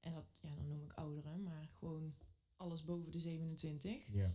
En 0.00 0.12
dat, 0.12 0.24
ja, 0.40 0.54
dan 0.54 0.68
noem 0.68 0.82
ik 0.84 0.92
ouderen, 0.92 1.42
maar 1.42 1.68
gewoon 1.72 2.14
alles 2.56 2.84
boven 2.84 3.12
de 3.12 3.18
27. 3.20 4.06
Ja. 4.12 4.32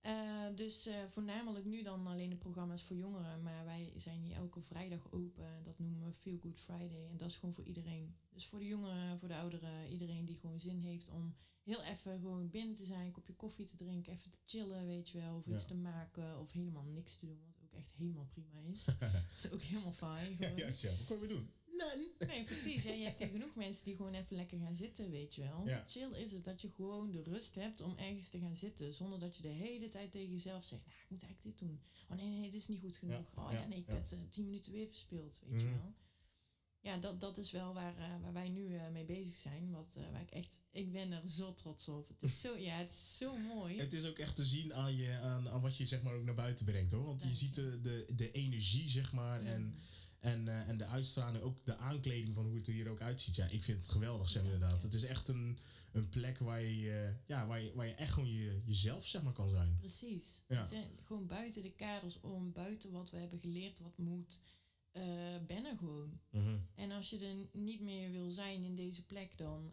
Eh, 0.00 0.56
dus 0.56 0.86
eh, 0.86 0.94
voornamelijk 1.08 1.64
nu 1.64 1.82
dan 1.82 2.06
alleen 2.06 2.30
de 2.30 2.36
programma's 2.36 2.82
voor 2.82 2.96
jongeren. 2.96 3.42
Maar 3.42 3.64
wij 3.64 3.92
zijn 3.96 4.20
hier 4.20 4.34
elke 4.34 4.60
vrijdag 4.60 5.12
open. 5.12 5.64
Dat 5.64 5.78
noemen 5.78 6.06
we 6.06 6.12
Feel 6.12 6.38
Good 6.40 6.58
Friday. 6.58 7.08
En 7.10 7.16
dat 7.16 7.28
is 7.28 7.36
gewoon 7.36 7.54
voor 7.54 7.64
iedereen. 7.64 8.16
Dus 8.32 8.46
voor 8.46 8.58
de 8.58 8.66
jongeren, 8.66 9.18
voor 9.18 9.28
de 9.28 9.36
ouderen, 9.36 9.88
iedereen 9.88 10.24
die 10.24 10.36
gewoon 10.36 10.60
zin 10.60 10.78
heeft 10.78 11.08
om 11.10 11.34
heel 11.62 11.82
even 11.82 12.18
gewoon 12.20 12.50
binnen 12.50 12.74
te 12.74 12.84
zijn, 12.84 13.06
een 13.06 13.12
kopje 13.12 13.32
koffie 13.34 13.64
te 13.66 13.76
drinken, 13.76 14.12
even 14.12 14.30
te 14.30 14.38
chillen, 14.44 14.86
weet 14.86 15.08
je 15.08 15.18
wel. 15.18 15.36
Of 15.36 15.46
Ja. 15.46 15.54
iets 15.54 15.66
te 15.66 15.74
maken 15.76 16.40
of 16.40 16.52
helemaal 16.52 16.84
niks 16.84 17.16
te 17.16 17.26
doen, 17.26 17.40
wat 17.46 17.62
ook 17.64 17.72
echt 17.72 17.92
helemaal 17.96 18.26
prima 18.30 18.60
is. 18.72 18.84
Dat 19.30 19.34
is 19.36 19.50
ook 19.50 19.62
helemaal 19.62 19.92
fijn. 19.92 20.36
Gewoon. 20.36 20.56
ja, 20.56 20.66
ja. 20.66 20.90
Wat 20.90 21.04
kunnen 21.06 21.28
we 21.28 21.34
doen? 21.34 21.50
Nee. 21.76 22.12
Nee, 22.28 22.44
precies. 22.44 22.82
Je 22.82 22.90
hebt 22.90 23.22
genoeg 23.22 23.54
mensen 23.54 23.84
die 23.84 23.96
gewoon 23.96 24.14
even 24.14 24.36
lekker 24.36 24.58
gaan 24.58 24.74
zitten, 24.74 25.10
weet 25.10 25.34
je 25.34 25.40
wel. 25.42 25.66
Ja. 25.66 25.84
Chill 25.86 26.10
is 26.12 26.32
het 26.32 26.44
dat 26.44 26.60
je 26.60 26.68
gewoon 26.68 27.10
de 27.10 27.22
rust 27.22 27.54
hebt 27.54 27.80
om 27.80 27.96
ergens 27.98 28.28
te 28.28 28.38
gaan 28.38 28.54
zitten. 28.54 28.92
Zonder 28.92 29.18
dat 29.18 29.36
je 29.36 29.42
de 29.42 29.48
hele 29.48 29.88
tijd 29.88 30.12
tegen 30.12 30.32
jezelf 30.32 30.64
zegt, 30.64 30.84
nou, 30.86 30.96
ik 31.02 31.10
moet 31.10 31.22
eigenlijk 31.22 31.58
dit 31.58 31.68
doen. 31.68 31.80
Oh 32.08 32.16
nee, 32.16 32.28
nee, 32.28 32.50
dit 32.50 32.60
is 32.60 32.68
niet 32.68 32.80
goed 32.80 32.96
genoeg. 32.96 33.32
Ja, 33.36 33.42
Oh 33.46 33.52
ja, 33.52 33.66
nee, 33.66 33.84
ja. 33.88 33.94
kut, 33.94 34.12
eh, 34.12 34.18
tien 34.30 34.44
minuten 34.44 34.72
weer 34.72 34.86
verspeeld, 34.86 35.42
weet 35.48 35.60
je 35.60 35.66
Mhm. 35.66 35.76
wel. 35.76 35.94
Ja, 36.80 36.96
dat, 36.96 37.20
dat 37.20 37.38
is 37.38 37.50
wel 37.50 37.74
waar, 37.74 37.96
eh, 37.98 38.20
waar 38.22 38.32
wij 38.32 38.48
nu 38.48 38.74
eh, 38.76 38.88
mee 38.90 39.04
bezig 39.04 39.34
zijn. 39.34 39.70
Wat, 39.70 39.98
waar 40.12 40.20
ik 40.20 40.30
echt, 40.30 40.60
ik 40.70 40.92
ben 40.92 41.12
er 41.12 41.28
zo 41.28 41.54
trots 41.54 41.88
op. 41.88 42.08
Het 42.08 42.22
is 42.22 42.40
zo, 42.40 42.56
ja, 42.68 42.76
het 42.76 42.88
is 42.88 43.16
zo 43.18 43.36
mooi. 43.36 43.78
Het 43.78 43.92
is 43.92 44.06
ook 44.06 44.18
echt 44.18 44.36
te 44.36 44.44
zien 44.44 44.74
aan, 44.74 44.96
je, 44.96 45.10
aan, 45.18 45.48
aan 45.48 45.60
wat 45.60 45.76
je 45.76 45.84
zeg 45.86 46.02
maar 46.02 46.14
ook 46.14 46.24
naar 46.24 46.34
buiten 46.34 46.64
brengt 46.64 46.92
hoor. 46.92 47.04
Want 47.04 47.20
je 47.20 47.26
Dank 47.26 47.38
je. 47.38 47.44
ziet 47.44 47.54
de, 47.54 47.80
de, 47.80 48.14
de 48.14 48.30
energie 48.30 48.88
zeg 48.88 49.12
maar 49.12 49.40
en. 49.40 49.78
En, 50.24 50.48
eh, 50.48 50.68
en 50.68 50.76
de 50.78 50.86
uitstraling, 50.86 51.42
ook 51.42 51.64
de 51.64 51.76
aankleding 51.76 52.34
van 52.34 52.46
hoe 52.46 52.56
het 52.56 52.66
er 52.66 52.72
hier 52.72 52.88
ook 52.88 53.00
uitziet. 53.00 53.34
Ja, 53.34 53.46
ik 53.46 53.62
vind 53.62 53.80
het 53.80 53.88
geweldig 53.88 54.28
zeg 54.28 54.42
maar 54.42 54.52
inderdaad. 54.52 54.82
Het 54.82 54.94
is 54.94 55.04
echt 55.04 55.28
een, 55.28 55.58
een 55.92 56.08
plek 56.08 56.38
waar 56.38 56.62
je, 56.62 56.90
eh, 56.90 57.26
ja, 57.26 57.46
waar, 57.46 57.60
je, 57.60 57.72
waar 57.74 57.86
je 57.86 57.94
echt 57.94 58.12
gewoon 58.12 58.32
je, 58.32 58.62
jezelf 58.64 59.06
zeg 59.06 59.22
maar 59.22 59.32
kan 59.32 59.48
zijn. 59.48 59.76
Precies. 59.78 60.42
Ja. 60.48 60.62
Zijn 60.62 60.90
gewoon 61.00 61.26
buiten 61.26 61.62
de 61.62 61.72
kaders 61.72 62.20
om, 62.20 62.52
buiten 62.52 62.92
wat 62.92 63.10
we 63.10 63.16
hebben 63.16 63.38
geleerd, 63.38 63.80
wat 63.80 63.98
moet, 63.98 64.42
eh 64.92 65.02
ben 65.46 65.64
er 65.64 65.76
gewoon. 65.76 66.20
Mhm. 66.30 66.58
En 66.74 66.90
als 66.90 67.10
je 67.10 67.18
er 67.18 67.60
niet 67.60 67.80
meer 67.80 68.10
wil 68.10 68.30
zijn 68.30 68.62
in 68.62 68.74
deze 68.74 69.06
plek, 69.06 69.38
dan, 69.38 69.72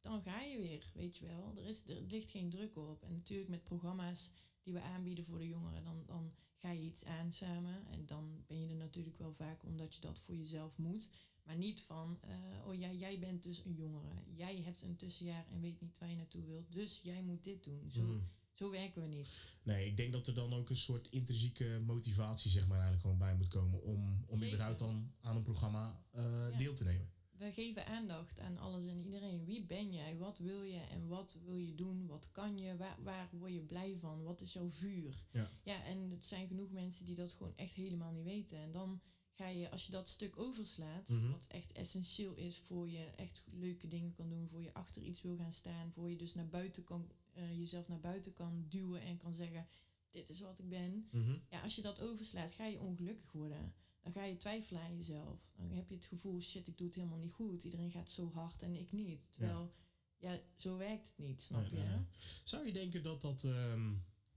dan 0.00 0.22
ga 0.22 0.40
je 0.40 0.58
weer, 0.58 0.90
weet 0.94 1.16
je 1.16 1.26
wel. 1.26 1.52
Er, 1.56 1.64
is, 1.64 1.88
er 1.88 2.02
ligt 2.08 2.30
geen 2.30 2.50
druk 2.50 2.76
op. 2.76 3.02
En 3.02 3.12
natuurlijk 3.12 3.50
met 3.50 3.64
programma's 3.64 4.30
die 4.62 4.72
we 4.72 4.80
aanbieden 4.80 5.24
voor 5.24 5.38
de 5.38 5.48
jongeren, 5.48 5.84
dan, 5.84 6.02
dan 6.06 6.32
ga 6.60 6.70
je 6.70 6.80
iets 6.82 7.04
aan 7.04 7.32
samen. 7.32 7.86
En 7.90 8.06
dan 8.06 8.44
ben 8.46 8.60
je 8.60 8.68
er 8.68 8.74
natuurlijk 8.74 9.16
wel 9.18 9.32
vaak 9.34 9.64
omdat 9.64 9.94
je 9.94 10.00
dat 10.00 10.18
voor 10.18 10.34
jezelf 10.36 10.78
moet. 10.78 11.10
Maar 11.44 11.56
niet 11.56 11.80
van, 11.80 12.18
eh, 12.20 12.66
oh 12.66 12.74
ja, 12.74 12.92
jij 12.92 13.18
bent 13.18 13.42
dus 13.42 13.64
een 13.64 13.74
jongere. 13.74 14.08
Jij 14.34 14.56
hebt 14.64 14.82
een 14.82 14.96
tussenjaar 14.96 15.46
en 15.50 15.60
weet 15.60 15.80
niet 15.80 15.98
waar 15.98 16.08
je 16.08 16.16
naartoe 16.16 16.44
wilt. 16.44 16.72
Dus 16.72 17.00
jij 17.02 17.22
moet 17.22 17.44
dit 17.44 17.64
doen. 17.64 17.90
Zo, 17.90 18.02
Mhm. 18.02 18.18
zo 18.54 18.70
werken 18.70 19.02
we 19.02 19.08
niet. 19.08 19.28
Nee, 19.62 19.86
ik 19.86 19.96
denk 19.96 20.12
dat 20.12 20.26
er 20.26 20.34
dan 20.34 20.52
ook 20.52 20.70
een 20.70 20.76
soort 20.76 21.08
intrinsieke 21.08 21.80
motivatie 21.86 22.50
zeg 22.50 22.62
maar 22.66 22.72
eigenlijk 22.78 23.02
gewoon 23.02 23.18
bij 23.18 23.36
moet 23.36 23.48
komen 23.48 23.82
om, 23.82 24.24
om 24.26 24.36
Zeker. 24.36 24.46
überhaupt 24.54 24.78
dan 24.78 25.12
aan 25.20 25.36
een 25.36 25.42
programma 25.42 26.04
eh, 26.10 26.22
Ja. 26.50 26.56
deel 26.58 26.74
te 26.74 26.84
nemen. 26.84 27.10
We 27.40 27.52
geven 27.52 27.86
aandacht 27.86 28.40
aan 28.40 28.58
alles 28.58 28.86
en 28.86 29.00
iedereen. 29.04 29.44
Wie 29.44 29.62
ben 29.62 29.92
jij? 29.92 30.16
Wat 30.16 30.38
wil 30.38 30.62
je? 30.62 30.80
En 30.80 31.08
wat 31.08 31.38
wil 31.44 31.56
je 31.56 31.74
doen? 31.74 32.06
Wat 32.06 32.30
kan 32.30 32.58
je? 32.58 32.76
Waar, 32.76 32.96
waar 33.02 33.28
word 33.32 33.52
je 33.52 33.62
blij 33.62 33.96
van? 33.98 34.22
Wat 34.22 34.40
is 34.40 34.52
jouw 34.52 34.70
vuur? 34.70 35.14
Ja. 35.30 35.50
ja, 35.62 35.84
en 35.84 36.10
het 36.10 36.24
zijn 36.24 36.46
genoeg 36.46 36.70
mensen 36.72 37.04
die 37.06 37.14
dat 37.14 37.32
gewoon 37.32 37.56
echt 37.56 37.74
helemaal 37.74 38.12
niet 38.12 38.24
weten. 38.24 38.58
En 38.58 38.72
dan 38.72 39.00
ga 39.32 39.48
je, 39.48 39.70
als 39.70 39.86
je 39.86 39.92
dat 39.92 40.08
stuk 40.08 40.38
overslaat, 40.38 41.08
Mhm. 41.08 41.30
wat 41.30 41.46
echt 41.46 41.72
essentieel 41.72 42.34
is 42.34 42.58
voor 42.58 42.88
je 42.88 43.04
echt 43.04 43.46
leuke 43.52 43.88
dingen 43.88 44.12
kan 44.14 44.28
doen, 44.28 44.48
voor 44.48 44.62
je 44.62 44.74
achter 44.74 45.02
iets 45.02 45.22
wil 45.22 45.36
gaan 45.36 45.52
staan, 45.52 45.92
voor 45.92 46.10
je 46.10 46.16
dus 46.16 46.34
naar 46.34 46.48
buiten 46.48 46.84
kan, 46.84 47.10
eh, 47.32 47.58
jezelf 47.58 47.88
naar 47.88 48.00
buiten 48.00 48.32
kan 48.32 48.66
duwen 48.68 49.02
en 49.02 49.16
kan 49.16 49.34
zeggen, 49.34 49.66
dit 50.10 50.28
is 50.28 50.40
wat 50.40 50.58
ik 50.58 50.68
ben. 50.68 51.08
Mhm. 51.10 51.38
Ja, 51.50 51.60
als 51.62 51.74
je 51.76 51.82
dat 51.82 52.00
overslaat, 52.00 52.50
ga 52.52 52.66
je 52.66 52.80
ongelukkig 52.80 53.32
worden. 53.32 53.74
Dan 54.02 54.12
ga 54.12 54.24
je 54.24 54.36
twijfelen 54.36 54.82
aan 54.82 54.96
jezelf. 54.96 55.50
Dan 55.56 55.70
heb 55.70 55.88
je 55.88 55.94
het 55.94 56.04
gevoel, 56.04 56.40
shit, 56.40 56.66
ik 56.68 56.78
doe 56.78 56.86
het 56.86 56.96
helemaal 56.96 57.18
niet 57.18 57.32
goed. 57.32 57.64
Iedereen 57.64 57.90
gaat 57.90 58.10
zo 58.10 58.30
hard 58.30 58.62
en 58.62 58.74
ik 58.74 58.92
niet. 58.92 59.26
Terwijl, 59.30 59.74
ja, 60.18 60.40
zo 60.56 60.76
werkt 60.76 61.06
het 61.06 61.18
niet, 61.26 61.42
snap 61.42 61.70
Nee, 61.70 61.80
je? 61.82 61.88
nee. 61.88 62.04
Zou 62.44 62.66
je 62.66 62.72
denken 62.72 63.02
dat 63.02 63.20
dat. 63.20 63.44
ehm, 63.44 63.92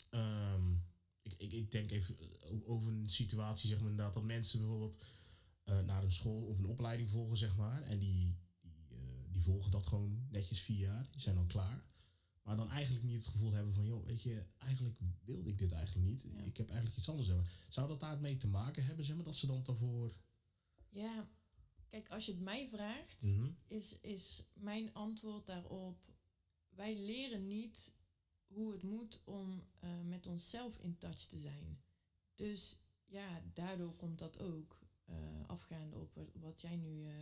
ehm, 0.09 0.71
ik, 1.21 1.33
ik, 1.37 1.51
ik 1.51 1.71
denk 1.71 1.91
even 1.91 2.17
over 2.65 2.91
een 2.91 3.09
situatie, 3.09 3.69
zeg 3.69 3.79
maar 3.79 3.89
inderdaad, 3.89 4.13
dat 4.13 4.23
mensen 4.23 4.59
bijvoorbeeld 4.59 4.97
eh, 5.63 5.79
naar 5.79 6.03
een 6.03 6.11
school 6.11 6.41
of 6.47 6.57
een 6.57 6.65
opleiding 6.65 7.09
volgen, 7.09 7.37
zeg 7.37 7.55
maar. 7.55 7.81
En 7.83 7.99
die, 7.99 8.37
die, 8.61 8.85
eh, 8.89 8.97
die 9.31 9.41
volgen 9.41 9.71
dat 9.71 9.87
gewoon 9.87 10.27
netjes 10.29 10.61
vier 10.61 10.79
jaar, 10.79 11.07
die 11.11 11.21
zijn 11.21 11.35
dan 11.35 11.47
klaar. 11.47 11.83
Maar 12.43 12.55
dan 12.55 12.69
eigenlijk 12.69 13.05
niet 13.05 13.15
het 13.15 13.27
gevoel 13.33 13.51
hebben 13.51 13.73
van, 13.73 13.85
joh, 13.85 14.05
weet 14.05 14.21
je, 14.21 14.45
eigenlijk 14.57 14.99
wilde 15.23 15.49
ik 15.49 15.57
dit 15.57 15.71
eigenlijk 15.71 16.07
niet. 16.07 16.21
Ja. 16.21 16.39
Ik 16.39 16.57
heb 16.57 16.67
eigenlijk 16.69 16.97
iets 16.99 17.09
anders 17.09 17.27
hebben. 17.27 17.47
Zou 17.69 17.87
dat 17.87 17.99
daarmee 17.99 18.37
te 18.37 18.47
maken 18.47 18.85
hebben, 18.85 19.05
zeg 19.05 19.15
maar, 19.15 19.25
dat 19.25 19.35
ze 19.35 19.47
dan 19.47 19.63
daarvoor. 19.63 20.13
Ja, 20.89 21.27
kijk, 21.87 22.09
als 22.09 22.25
je 22.25 22.31
het 22.31 22.41
mij 22.41 22.67
vraagt, 22.67 23.21
Mhm. 23.21 23.49
is, 23.67 23.99
is 23.99 24.45
mijn 24.53 24.93
antwoord 24.93 25.45
daarop... 25.45 26.11
Wij 26.69 26.97
leren 26.97 27.47
niet 27.47 27.93
hoe 28.47 28.71
het 28.71 28.83
moet 28.83 29.21
om 29.25 29.63
eh, 29.79 30.01
met 30.01 30.27
onszelf 30.27 30.77
in 30.79 30.97
touch 30.97 31.19
te 31.25 31.39
zijn. 31.39 31.81
Dus 32.35 32.79
ja, 33.05 33.41
daardoor 33.53 33.95
komt 33.95 34.19
dat 34.19 34.39
ook 34.39 34.79
eh, 35.05 35.15
afgaande 35.47 35.97
op 35.97 36.13
wat- 36.15 36.31
wat 36.33 36.61
jij 36.61 36.75
nu 36.75 37.03
eh, 37.05 37.13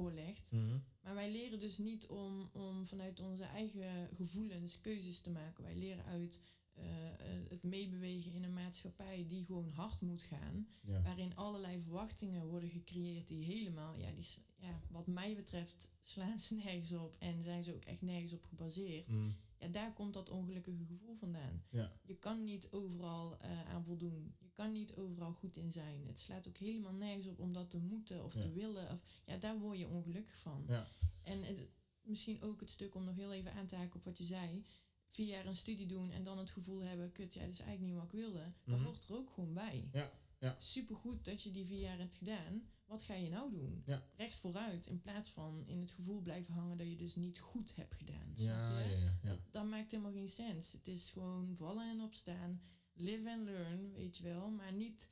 voorlegt. 0.00 0.52
Mhm. 0.52 0.78
Maar 1.02 1.14
wij 1.14 1.30
leren 1.30 1.58
dus 1.58 1.78
niet 1.78 2.06
om, 2.06 2.50
om 2.52 2.86
vanuit 2.86 3.20
onze 3.20 3.44
eigen 3.44 4.08
gevoelens 4.12 4.80
keuzes 4.80 5.20
te 5.20 5.30
maken. 5.30 5.64
Wij 5.64 5.76
leren 5.76 6.04
uit 6.04 6.42
eh, 6.74 7.06
eh, 7.06 7.50
het 7.50 7.62
meebewegen 7.62 8.32
in 8.32 8.42
een 8.42 8.52
maatschappij 8.52 9.24
die 9.28 9.44
gewoon 9.44 9.68
hard 9.68 10.00
moet 10.00 10.22
gaan. 10.22 10.68
Ja. 10.82 11.02
Waarin 11.02 11.36
allerlei 11.36 11.80
verwachtingen 11.80 12.46
worden 12.46 12.70
gecreëerd 12.70 13.28
die 13.28 13.44
helemaal, 13.44 13.96
ja, 13.96 14.10
die, 14.10 14.26
ja, 14.56 14.80
wat 14.88 15.06
mij 15.06 15.36
betreft, 15.36 15.90
slaan 16.00 16.38
ze 16.38 16.54
nergens 16.54 16.92
op. 16.92 17.16
En 17.18 17.44
zijn 17.44 17.64
ze 17.64 17.74
ook 17.74 17.84
echt 17.84 18.02
nergens 18.02 18.32
op 18.32 18.46
gebaseerd. 18.46 19.08
Mhm. 19.08 19.28
Ja, 19.58 19.68
daar 19.68 19.92
komt 19.92 20.14
dat 20.14 20.30
ongelukkige 20.30 20.84
gevoel 20.84 21.14
vandaan. 21.14 21.64
Ja. 21.70 21.92
Je 22.02 22.14
kan 22.16 22.44
niet 22.44 22.70
overal 22.70 23.38
eh, 23.40 23.68
aan 23.68 23.84
voldoen. 23.84 24.34
Kan 24.56 24.72
niet 24.72 24.94
overal 24.94 25.32
goed 25.32 25.56
in 25.56 25.72
zijn. 25.72 26.06
Het 26.06 26.18
slaat 26.18 26.48
ook 26.48 26.56
helemaal 26.56 26.92
nergens 26.92 27.26
op 27.26 27.38
om 27.38 27.52
dat 27.52 27.70
te 27.70 27.78
moeten 27.78 28.24
of 28.24 28.34
Ja. 28.34 28.40
te 28.40 28.52
willen. 28.52 28.90
Of, 28.90 29.02
ja, 29.26 29.36
daar 29.36 29.58
word 29.58 29.78
je 29.78 29.88
ongelukkig 29.88 30.38
van. 30.38 30.64
Ja. 30.68 30.86
En 31.22 31.44
het- 31.44 31.68
misschien 32.02 32.42
ook 32.42 32.60
het 32.60 32.70
stuk 32.70 32.94
om 32.94 33.04
nog 33.04 33.14
heel 33.14 33.32
even 33.32 33.52
aan 33.52 33.66
te 33.66 33.76
haken 33.76 33.94
op 33.96 34.04
wat 34.04 34.18
je 34.18 34.24
zei. 34.24 34.64
vier 35.10 35.26
jaar 35.26 35.46
een 35.46 35.56
studie 35.56 35.86
doen 35.86 36.10
en 36.10 36.24
dan 36.24 36.38
het 36.38 36.50
gevoel 36.50 36.80
hebben, 36.82 37.12
kut, 37.12 37.34
ja, 37.34 37.40
dat 37.40 37.50
is 37.50 37.60
eigenlijk 37.60 37.92
niet 37.92 38.02
wat 38.02 38.12
ik 38.12 38.18
wilde. 38.20 38.52
Dat 38.64 38.76
Mhm. 38.76 38.84
hoort 38.84 39.08
er 39.08 39.16
ook 39.16 39.30
gewoon 39.30 39.54
bij. 39.54 39.88
Ja, 39.92 40.12
ja. 40.38 40.56
Supergoed 40.58 41.24
dat 41.24 41.42
je 41.42 41.50
die 41.50 41.64
vier 41.66 41.80
jaar 41.80 41.98
hebt 41.98 42.14
gedaan. 42.14 42.62
Wat 42.86 43.02
ga 43.02 43.14
je 43.14 43.28
nou 43.28 43.50
doen? 43.52 43.82
Ja. 43.86 44.02
Recht 44.16 44.38
vooruit, 44.38 44.86
in 44.86 45.00
plaats 45.00 45.30
van 45.30 45.64
in 45.66 45.80
het 45.80 45.90
gevoel 45.90 46.20
blijven 46.20 46.54
hangen 46.54 46.78
dat 46.78 46.86
je 46.88 46.96
dus 46.96 47.14
niet 47.14 47.40
goed 47.40 47.76
hebt 47.76 47.94
gedaan. 47.94 48.32
Snap 48.36 48.46
Ja, 48.48 48.78
je? 48.78 48.90
ja, 48.90 48.96
ja. 48.96 49.04
ja. 49.22 49.28
Dat, 49.28 49.38
dat 49.50 49.64
maakt 49.64 49.90
helemaal 49.90 50.12
geen 50.12 50.28
sens. 50.28 50.72
Het 50.72 50.86
is 50.86 51.10
gewoon 51.10 51.56
vallen 51.56 51.90
en 51.90 52.00
opstaan, 52.02 52.60
live 52.96 53.30
and 53.30 53.44
learn, 53.44 53.92
weet 53.92 54.16
je 54.16 54.22
wel. 54.24 54.50
Maar 54.50 54.72
niet, 54.72 55.10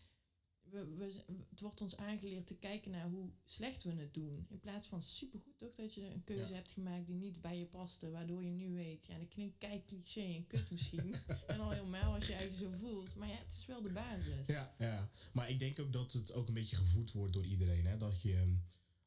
we, 0.63 0.85
we, 0.97 1.23
het 1.51 1.61
wordt 1.61 1.81
ons 1.81 1.97
aangeleerd 1.97 2.47
te 2.47 2.57
kijken 2.57 2.91
naar 2.91 3.09
hoe 3.09 3.31
slecht 3.45 3.83
we 3.83 3.93
het 3.93 4.15
doen. 4.15 4.47
In 4.49 4.61
plaats 4.61 4.87
van 4.87 5.03
supergoed 5.03 5.59
toch 5.59 5.75
dat 5.75 5.95
je 5.95 6.11
een 6.11 6.25
keuze 6.25 6.49
Ja. 6.49 6.55
hebt 6.55 6.71
gemaakt 6.71 7.07
die 7.07 7.17
niet 7.17 7.41
bij 7.41 7.59
je 7.59 7.67
paste. 7.67 8.11
Waardoor 8.11 8.43
je 8.45 8.51
nu 8.51 8.75
weet, 8.75 9.07
ja 9.07 9.19
dat 9.19 9.29
klinkt 9.29 9.59
kei 9.59 9.85
cliché 9.85 10.35
en 10.35 10.47
kut 10.47 10.71
misschien. 10.71 11.15
en 11.47 11.61
al 11.61 11.71
helemaal 11.71 12.15
als 12.15 12.27
je 12.27 12.35
eigen 12.35 12.57
zo 12.57 12.71
voelt. 12.71 13.15
Maar 13.17 13.29
ja, 13.29 13.37
het 13.37 13.53
is 13.53 13.67
wel 13.67 13.83
de 13.83 13.93
basis. 13.93 14.47
Ja, 14.47 14.75
ja, 14.79 15.11
maar 15.33 15.51
ik 15.51 15.59
denk 15.59 15.79
ook 15.81 15.93
dat 15.93 16.13
het 16.13 16.33
ook 16.33 16.49
een 16.49 16.55
beetje 16.55 16.77
gevoed 16.77 17.13
wordt 17.13 17.33
door 17.33 17.47
iedereen. 17.47 17.87
Hè? 17.87 17.97
Dat 17.97 18.23
je 18.23 18.57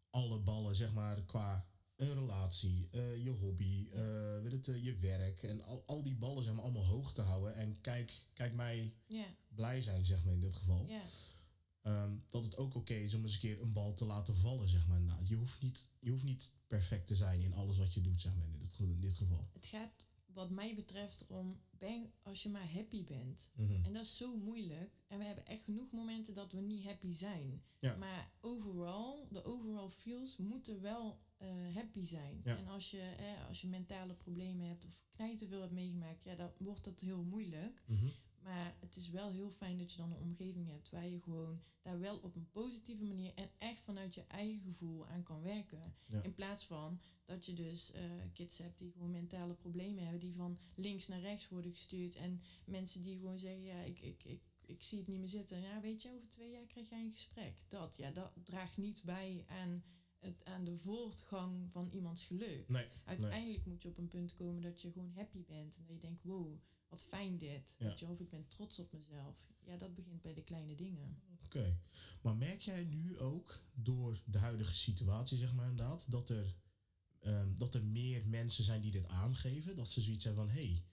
alle 0.09 0.39
ballen, 0.39 0.75
zeg 0.75 0.93
maar, 0.93 1.23
qua 1.23 1.67
een 1.97 2.13
relatie, 2.13 2.87
eh, 2.91 3.23
je 3.23 3.29
hobby, 3.29 3.89
weet 4.41 4.51
het, 4.51 4.67
eh, 4.67 4.83
je 4.83 4.95
werk 4.95 5.43
en 5.43 5.61
al, 5.61 5.83
al 5.85 6.03
die 6.03 6.15
ballen 6.15 6.55
maar 6.55 6.63
allemaal 6.63 6.85
hoog 6.85 7.13
te 7.13 7.21
houden. 7.21 7.55
En 7.55 7.81
kijk, 7.81 8.13
kijk 8.33 8.53
mij 8.53 8.93
blij 9.47 9.81
zijn, 9.81 10.05
zeg 10.05 10.23
maar, 10.23 10.33
in 10.33 10.39
dit 10.39 10.55
geval. 10.55 10.89
Ehm, 11.81 12.15
dat 12.29 12.43
het 12.43 12.57
ook 12.57 12.75
oké 12.75 12.93
is 12.93 13.13
om 13.13 13.23
eens 13.23 13.33
een 13.33 13.39
keer 13.39 13.61
een 13.61 13.73
bal 13.73 13.93
te 13.93 14.05
laten 14.05 14.35
vallen, 14.35 14.69
zeg 14.69 14.87
maar. 14.87 15.01
Nou, 15.01 15.25
je, 15.25 15.35
hoeft 15.35 15.61
niet, 15.61 15.89
je 15.99 16.09
hoeft 16.09 16.23
niet 16.23 16.53
perfect 16.67 17.07
te 17.07 17.15
zijn 17.15 17.41
in 17.41 17.53
alles 17.53 17.77
wat 17.77 17.93
je 17.93 18.01
doet, 18.01 18.21
zeg 18.21 18.35
maar, 18.35 18.47
in 18.47 18.59
dit, 18.59 18.79
in 18.79 18.99
dit 18.99 19.15
geval. 19.15 19.49
Het 19.53 19.65
gaat 19.65 20.07
wat 20.37 20.49
mij 20.49 20.75
betreft 20.75 21.25
om, 21.27 21.59
ben, 21.69 22.07
als 22.23 22.43
je 22.43 22.49
maar 22.49 22.71
happy 22.73 23.03
bent. 23.03 23.49
Mhm. 23.55 23.85
En 23.85 23.93
dat 23.93 24.01
is 24.01 24.17
zo 24.17 24.37
moeilijk. 24.37 24.91
En 25.07 25.17
we 25.17 25.25
hebben 25.25 25.45
echt 25.45 25.63
genoeg 25.63 25.91
momenten 25.91 26.33
dat 26.33 26.51
we 26.51 26.59
niet 26.59 26.83
happy 26.83 27.11
zijn. 27.11 27.63
Ja. 27.77 27.95
Maar 27.95 28.31
overal, 28.41 29.27
de 29.31 29.43
overall 29.43 29.89
feels 29.89 30.37
moeten 30.37 30.81
wel 30.81 31.19
eh, 31.37 31.75
happy 31.75 32.03
zijn. 32.03 32.41
Ja. 32.43 32.57
En 32.57 32.67
als 32.67 32.91
je, 32.91 33.01
eh, 33.01 33.47
als 33.47 33.61
je 33.61 33.67
mentale 33.67 34.13
problemen 34.13 34.67
hebt 34.67 34.85
of 34.85 35.03
knijten 35.11 35.47
veel 35.47 35.61
hebt 35.61 35.73
meegemaakt, 35.73 36.23
ja, 36.23 36.35
dan 36.35 36.51
wordt 36.57 36.83
dat 36.83 36.99
heel 36.99 37.23
moeilijk. 37.23 37.83
Mhm. 37.85 38.07
Maar 38.43 38.75
het 38.79 38.95
is 38.95 39.09
wel 39.09 39.31
heel 39.31 39.49
fijn 39.49 39.77
dat 39.77 39.91
je 39.91 39.97
dan 39.97 40.11
een 40.11 40.21
omgeving 40.21 40.67
hebt 40.67 40.89
waar 40.89 41.07
je 41.07 41.19
gewoon 41.19 41.61
daar 41.81 41.99
wel 41.99 42.17
op 42.17 42.35
een 42.35 42.49
positieve 42.51 43.03
manier 43.03 43.31
en 43.35 43.49
echt 43.57 43.79
vanuit 43.79 44.13
je 44.13 44.23
eigen 44.27 44.61
gevoel 44.61 45.07
aan 45.07 45.23
kan 45.23 45.41
werken. 45.41 45.95
Ja. 46.05 46.21
In 46.21 46.33
plaats 46.33 46.65
van 46.65 47.01
dat 47.25 47.45
je 47.45 47.53
dus 47.53 47.91
eh, 47.91 48.01
kids 48.33 48.57
hebt 48.57 48.79
die 48.79 48.91
gewoon 48.91 49.11
mentale 49.11 49.53
problemen 49.53 50.03
hebben, 50.03 50.19
die 50.19 50.33
van 50.33 50.59
links 50.75 51.07
naar 51.07 51.19
rechts 51.19 51.49
worden 51.49 51.71
gestuurd. 51.71 52.15
En 52.15 52.41
mensen 52.65 53.03
die 53.03 53.17
gewoon 53.17 53.37
zeggen, 53.37 53.63
ja, 53.63 53.81
ik, 53.81 53.99
ik, 53.99 54.23
ik, 54.23 54.41
ik 54.65 54.83
zie 54.83 54.97
het 54.97 55.07
niet 55.07 55.19
meer 55.19 55.27
zitten. 55.27 55.61
Ja, 55.61 55.81
weet 55.81 56.01
je, 56.01 56.11
over 56.11 56.29
twee 56.29 56.51
jaar 56.51 56.65
krijg 56.65 56.89
jij 56.89 57.01
een 57.01 57.11
gesprek. 57.11 57.63
Dat, 57.67 57.97
ja, 57.97 58.11
dat 58.11 58.31
draagt 58.43 58.77
niet 58.77 59.03
bij 59.03 59.45
aan, 59.47 59.83
het, 60.19 60.45
aan 60.45 60.63
de 60.63 60.77
voortgang 60.77 61.71
van 61.71 61.89
iemands 61.91 62.25
geluk. 62.25 62.69
Nee, 62.69 62.87
Uiteindelijk 63.05 63.65
moet 63.65 63.81
je 63.81 63.89
op 63.89 63.97
een 63.97 64.07
punt 64.07 64.33
komen 64.33 64.61
dat 64.61 64.81
je 64.81 64.91
gewoon 64.91 65.11
happy 65.15 65.43
bent. 65.45 65.77
En 65.77 65.83
dat 65.85 65.95
je 65.95 66.01
denkt, 66.01 66.23
wow, 66.23 66.59
wat 66.89 67.03
fijn 67.03 67.37
dit. 67.37 67.75
Ja. 67.79 67.85
Weet 67.85 67.99
je, 67.99 68.05
of 68.05 68.19
ik 68.19 68.29
ben 68.29 68.47
trots 68.47 68.79
op 68.79 68.91
mezelf. 68.91 69.47
Ja, 69.63 69.77
dat 69.77 69.93
begint 69.93 70.21
bij 70.21 70.33
de 70.33 70.43
kleine 70.43 70.75
dingen. 70.75 71.21
Oké, 71.45 71.79
maar 72.21 72.35
merk 72.35 72.61
jij 72.61 72.83
nu 72.83 73.19
ook 73.19 73.61
door 73.73 74.21
de 74.25 74.37
huidige 74.37 74.75
situatie, 74.75 75.37
zeg 75.37 75.53
maar 75.53 75.69
inderdaad, 75.69 76.11
dat 76.11 76.29
er, 76.29 76.55
ehm, 77.19 77.55
dat 77.55 77.75
er 77.75 77.83
meer 77.83 78.27
mensen 78.27 78.63
zijn 78.63 78.81
die 78.81 78.91
dit 78.91 79.07
aangeven? 79.07 79.75
Dat 79.75 79.89
ze 79.89 80.01
zoiets 80.01 80.23
hebben 80.23 80.47
van, 80.47 80.55
hé, 80.55 80.65
hey, 80.67 80.83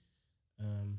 ehm, 0.55 0.93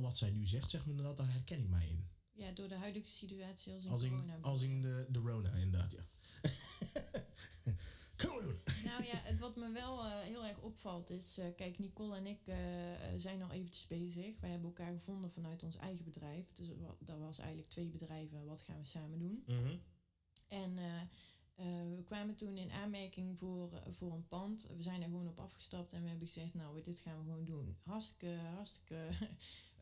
wat 0.00 0.16
zij 0.16 0.30
nu 0.30 0.46
zegt, 0.46 0.70
zeg 0.70 0.80
maar 0.80 0.90
inderdaad, 0.90 1.16
daar 1.16 1.32
herken 1.32 1.58
ik 1.58 1.68
mij 1.68 1.88
in. 1.88 2.11
Ja, 2.32 2.50
door 2.52 2.68
de 2.68 2.74
huidige 2.74 3.08
situatie 3.08 3.72
als 3.74 3.84
in 3.84 3.90
Als 3.90 4.08
corona. 4.08 4.38
als 4.40 4.62
in 4.62 4.80
de, 4.80 5.06
de 5.10 5.18
Rona, 5.18 5.50
inderdaad, 5.52 5.92
ja. 5.92 6.04
Nou 8.84 9.04
ja, 9.04 9.16
het 9.22 9.38
wat 9.38 9.56
me 9.56 9.70
wel 9.70 10.04
eh, 10.04 10.18
heel 10.20 10.46
erg 10.46 10.58
opvalt 10.60 11.10
is... 11.10 11.38
eh, 11.38 11.46
kijk, 11.56 11.78
Nicole 11.78 12.16
en 12.16 12.26
ik 12.26 12.40
eh, 12.44 12.56
zijn 13.16 13.42
al 13.42 13.50
eventjes 13.50 13.86
bezig. 13.86 14.40
Wij 14.40 14.50
hebben 14.50 14.68
elkaar 14.68 14.92
gevonden 14.92 15.30
vanuit 15.30 15.62
ons 15.62 15.76
eigen 15.76 16.04
bedrijf. 16.04 16.52
Dus 16.52 16.66
dat 16.98 17.18
was 17.18 17.38
eigenlijk 17.38 17.68
twee 17.70 17.90
bedrijven. 17.90 18.44
Wat 18.46 18.60
gaan 18.60 18.78
we 18.78 18.84
samen 18.84 19.18
doen? 19.18 19.44
Mhm. 19.46 19.76
En 20.48 20.74
we 21.96 22.02
kwamen 22.04 22.34
toen 22.36 22.56
in 22.58 22.70
aanmerking 22.70 23.38
voor, 23.38 23.82
voor 23.90 24.12
een 24.12 24.28
pand. 24.28 24.68
We 24.76 24.82
zijn 24.82 25.02
er 25.02 25.08
gewoon 25.08 25.28
op 25.28 25.40
afgestapt 25.40 25.92
en 25.92 26.02
we 26.02 26.08
hebben 26.08 26.26
gezegd, 26.26 26.54
nou, 26.54 26.82
dit 26.82 26.98
gaan 27.00 27.18
we 27.18 27.24
gewoon 27.24 27.44
doen. 27.44 27.76
Hartstikke, 27.84 28.34
hartstikke, 28.36 29.08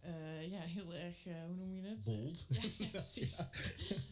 eh, 0.03 0.51
ja, 0.51 0.61
heel 0.61 0.95
erg, 0.95 1.27
eh, 1.27 1.45
hoe 1.45 1.55
noem 1.57 1.75
je 1.75 1.83
het? 1.83 2.05
Bold. 2.05 2.47
Ja, 2.49 2.61
ja, 2.79 2.87
precies. 2.87 3.37
Ja. 3.37 3.49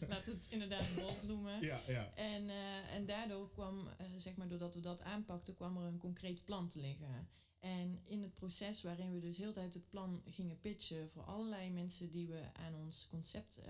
Laat 0.07 0.25
het 0.25 0.47
inderdaad 0.49 0.95
bold 0.95 1.23
noemen. 1.23 1.61
Ja, 1.61 1.79
ja. 1.87 2.13
En, 2.15 2.49
eh, 2.49 2.95
en 2.95 3.05
daardoor 3.05 3.51
kwam, 3.51 3.89
zeg 4.17 4.35
maar, 4.35 4.47
doordat 4.47 4.75
we 4.75 4.79
dat 4.79 5.01
aanpakten, 5.01 5.55
kwam 5.55 5.77
er 5.77 5.83
een 5.83 5.97
concreet 5.97 6.45
plan 6.45 6.67
te 6.69 6.79
liggen. 6.79 7.29
En 7.59 7.99
in 8.03 8.21
het 8.21 8.33
proces 8.33 8.81
waarin 8.81 9.13
we 9.13 9.19
dus 9.19 9.37
heel 9.37 9.47
de 9.47 9.53
tijd 9.53 9.73
het 9.73 9.89
plan 9.89 10.21
gingen 10.25 10.59
pitchen 10.59 11.09
voor 11.09 11.23
allerlei 11.23 11.69
mensen 11.71 12.09
die 12.09 12.27
we 12.27 12.53
aan 12.53 12.75
ons 12.75 13.07
concept 13.09 13.61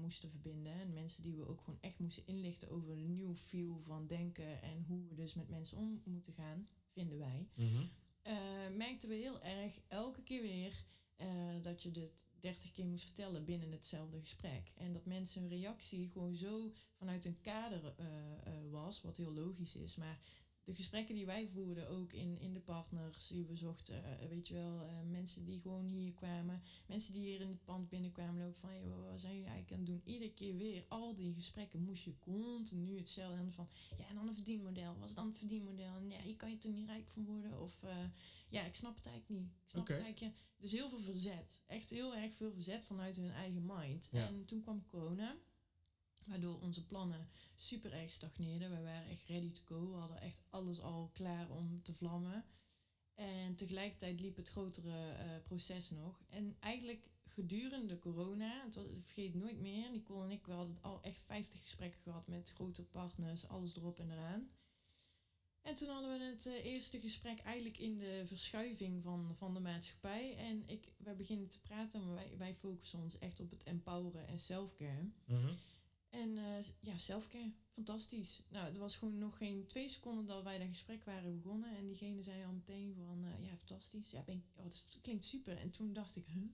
moesten 0.00 0.30
verbinden. 0.30 0.72
En 0.72 0.92
mensen 0.92 1.22
die 1.22 1.36
we 1.36 1.48
ook 1.48 1.60
gewoon 1.60 1.80
echt 1.80 1.98
moesten 1.98 2.26
inlichten 2.26 2.70
over 2.70 2.90
een 2.90 3.14
nieuw 3.14 3.34
feel 3.34 3.80
van 3.80 4.06
denken 4.06 4.62
en 4.62 4.84
hoe 4.88 5.08
we 5.08 5.14
dus 5.14 5.34
met 5.34 5.48
mensen 5.48 5.78
om 5.78 6.02
moeten 6.04 6.32
gaan, 6.32 6.68
vinden 6.90 7.18
wij. 7.18 7.48
Mhm. 7.54 7.82
merkten 8.76 9.08
we 9.08 9.14
heel 9.14 9.42
erg 9.42 9.80
elke 9.88 10.22
keer 10.22 10.42
weer 10.42 10.84
eh, 11.18 11.28
dat 11.60 11.82
je 11.82 11.90
dit 11.90 12.26
30 12.38 12.70
keer 12.70 12.86
moest 12.86 13.04
vertellen 13.04 13.44
binnen 13.44 13.72
hetzelfde 13.72 14.20
gesprek. 14.20 14.72
En 14.76 14.92
dat 14.92 15.04
mensen 15.04 15.40
hun 15.40 15.50
reactie 15.50 16.08
gewoon 16.08 16.34
zo 16.34 16.72
vanuit 16.98 17.24
een 17.24 17.40
kader 17.40 17.94
eh, 17.96 18.06
eh, 18.44 18.70
was, 18.70 19.02
wat 19.02 19.16
heel 19.16 19.32
logisch 19.32 19.76
is. 19.76 19.96
Maar 19.96 20.18
de 20.68 20.74
gesprekken 20.74 21.14
die 21.14 21.26
wij 21.26 21.48
voerden, 21.48 21.88
ook 21.88 22.12
in, 22.12 22.38
in 22.40 22.52
de 22.52 22.60
partners 22.60 23.26
die 23.26 23.44
we 23.46 23.56
zochten, 23.56 24.04
eh, 24.04 24.28
weet 24.28 24.48
je 24.48 24.54
wel, 24.54 24.82
eh, 24.82 24.92
mensen 25.10 25.44
die 25.44 25.60
gewoon 25.60 25.86
hier 25.86 26.12
kwamen, 26.12 26.62
mensen 26.86 27.12
die 27.12 27.22
hier 27.22 27.40
in 27.40 27.48
het 27.48 27.64
pand 27.64 27.88
binnenkwamen 27.88 28.42
lopen 28.42 28.60
van, 28.60 28.70
hey, 28.70 28.82
wat 29.10 29.20
zijn 29.20 29.32
jullie 29.32 29.48
eigenlijk 29.48 29.72
aan 29.72 29.78
het 29.78 29.86
doen? 29.86 30.14
Iedere 30.14 30.32
keer 30.32 30.56
weer, 30.56 30.84
al 30.88 31.14
die 31.14 31.34
gesprekken 31.34 31.82
moest 31.82 32.04
je 32.04 32.18
continu 32.18 32.96
hetzelfde 32.96 33.34
hebben 33.36 33.52
van, 33.52 33.68
ja, 33.96 34.08
en 34.08 34.14
dan 34.14 34.28
een 34.28 34.34
verdienmodel, 34.34 34.96
was 34.98 35.14
dan 35.14 35.26
het 35.26 35.38
verdienmodel? 35.38 35.96
En 35.96 36.10
ja, 36.10 36.20
hier 36.20 36.36
kan 36.36 36.50
je 36.50 36.58
toch 36.58 36.72
niet 36.72 36.86
rijk 36.86 37.08
van 37.08 37.24
worden? 37.24 37.60
Of 37.60 37.82
eh, 37.82 37.96
ja, 38.48 38.64
ik 38.64 38.74
snap 38.74 38.96
het 38.96 39.06
eigenlijk 39.06 39.40
niet. 39.40 39.50
Ik 39.50 39.70
snap 39.70 39.86
het 39.86 40.02
eigenlijk, 40.02 40.34
ja. 40.34 40.42
Dus 40.58 40.72
heel 40.72 40.88
veel 40.88 41.00
verzet. 41.00 41.62
Echt 41.66 41.90
heel 41.90 42.14
erg 42.14 42.32
veel 42.32 42.52
verzet 42.52 42.84
vanuit 42.84 43.16
hun 43.16 43.30
eigen 43.30 43.66
mind. 43.66 44.08
Ja. 44.12 44.26
En 44.26 44.44
toen 44.44 44.62
kwam 44.62 44.86
corona. 44.86 45.36
Waardoor 46.28 46.60
onze 46.60 46.86
plannen 46.86 47.28
super 47.54 47.92
erg 47.92 48.12
stagneerden. 48.12 48.70
We 48.70 48.82
waren 48.82 49.08
echt 49.08 49.26
ready 49.26 49.52
to 49.52 49.62
go. 49.64 49.90
We 49.90 49.96
hadden 49.96 50.20
echt 50.20 50.42
alles 50.50 50.80
al 50.80 51.10
klaar 51.12 51.50
om 51.50 51.82
te 51.82 51.94
vlammen. 51.94 52.44
En 53.14 53.54
tegelijkertijd 53.54 54.20
liep 54.20 54.36
het 54.36 54.48
grotere 54.48 55.12
eh, 55.12 55.42
proces 55.42 55.90
nog. 55.90 56.20
En 56.28 56.56
eigenlijk 56.60 57.08
gedurende 57.24 57.98
corona, 57.98 58.64
het 58.64 58.74
was, 58.74 58.86
ik 58.86 59.04
vergeet 59.04 59.34
nooit 59.34 59.60
meer, 59.60 59.90
Nicole 59.90 60.24
en 60.24 60.30
ik, 60.30 60.46
we 60.46 60.52
hadden 60.52 60.78
al 60.82 61.02
echt 61.02 61.22
50 61.26 61.62
gesprekken 61.62 62.00
gehad 62.00 62.26
met 62.26 62.52
grote 62.54 62.84
partners, 62.84 63.48
alles 63.48 63.76
erop 63.76 63.98
en 63.98 64.10
eraan. 64.10 64.50
En 65.62 65.74
toen 65.74 65.88
hadden 65.88 66.18
we 66.18 66.24
het 66.24 66.46
eh, 66.46 66.64
eerste 66.64 67.00
gesprek 67.00 67.38
eigenlijk 67.38 67.78
in 67.78 67.98
de 67.98 68.22
verschuiving 68.26 69.02
van, 69.02 69.30
van 69.34 69.54
de 69.54 69.60
maatschappij. 69.60 70.36
En 70.36 70.62
ik, 70.66 70.92
wij 70.96 71.16
beginnen 71.16 71.48
te 71.48 71.60
praten, 71.60 72.06
maar 72.06 72.14
wij, 72.14 72.32
wij 72.36 72.54
focussen 72.54 73.00
ons 73.00 73.18
echt 73.18 73.40
op 73.40 73.50
het 73.50 73.64
empoweren 73.64 74.26
en 74.28 74.38
selfcare. 74.38 75.10
Mhm. 75.24 75.52
En 76.18 76.38
eh, 76.38 76.64
ja, 76.80 76.98
selfcare, 76.98 77.52
fantastisch. 77.72 78.42
Nou, 78.48 78.72
er 78.72 78.78
was 78.78 78.96
gewoon 78.96 79.18
nog 79.18 79.36
geen 79.36 79.66
twee 79.66 79.88
seconden 79.88 80.26
dat 80.26 80.42
wij 80.42 80.58
dat 80.58 80.68
gesprek 80.68 81.04
waren 81.04 81.34
begonnen. 81.42 81.76
En 81.76 81.86
diegene 81.86 82.22
zei 82.22 82.44
al 82.44 82.52
meteen 82.52 82.94
van, 82.94 83.24
eh, 83.24 83.44
ja, 83.44 83.56
fantastisch. 83.56 84.10
Ja, 84.10 84.22
ben 84.22 84.44
oh, 84.56 84.64
dat 84.64 84.98
klinkt 85.02 85.24
super. 85.24 85.56
En 85.58 85.70
toen 85.70 85.92
dacht 85.92 86.16
ik, 86.16 86.24
huh? 86.26 86.48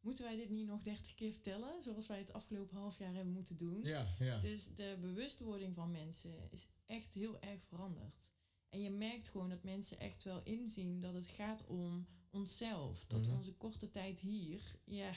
Moeten 0.00 0.24
wij 0.24 0.36
dit 0.36 0.50
niet 0.50 0.66
nog 0.66 0.82
dertig 0.82 1.14
keer 1.14 1.32
vertellen? 1.32 1.82
Zoals 1.82 2.06
wij 2.06 2.18
het 2.18 2.32
afgelopen 2.32 2.76
half 2.76 2.98
jaar 2.98 3.14
hebben 3.14 3.32
moeten 3.32 3.56
doen. 3.56 3.82
Ja, 3.82 4.06
ja. 4.18 4.38
Dus 4.38 4.74
de 4.74 4.96
bewustwording 5.00 5.74
van 5.74 5.90
mensen 5.90 6.50
is 6.50 6.68
echt 6.86 7.14
heel 7.14 7.40
erg 7.40 7.62
veranderd. 7.62 8.32
En 8.68 8.80
je 8.80 8.90
merkt 8.90 9.28
gewoon 9.28 9.48
dat 9.48 9.62
mensen 9.62 9.98
echt 9.98 10.22
wel 10.22 10.40
inzien 10.44 11.00
dat 11.00 11.14
het 11.14 11.26
gaat 11.26 11.66
om 11.66 12.06
onszelf. 12.30 13.04
Dat 13.06 13.26
Mhm. 13.26 13.36
onze 13.36 13.52
korte 13.54 13.90
tijd 13.90 14.20
hier, 14.20 14.62
ja, 14.84 15.12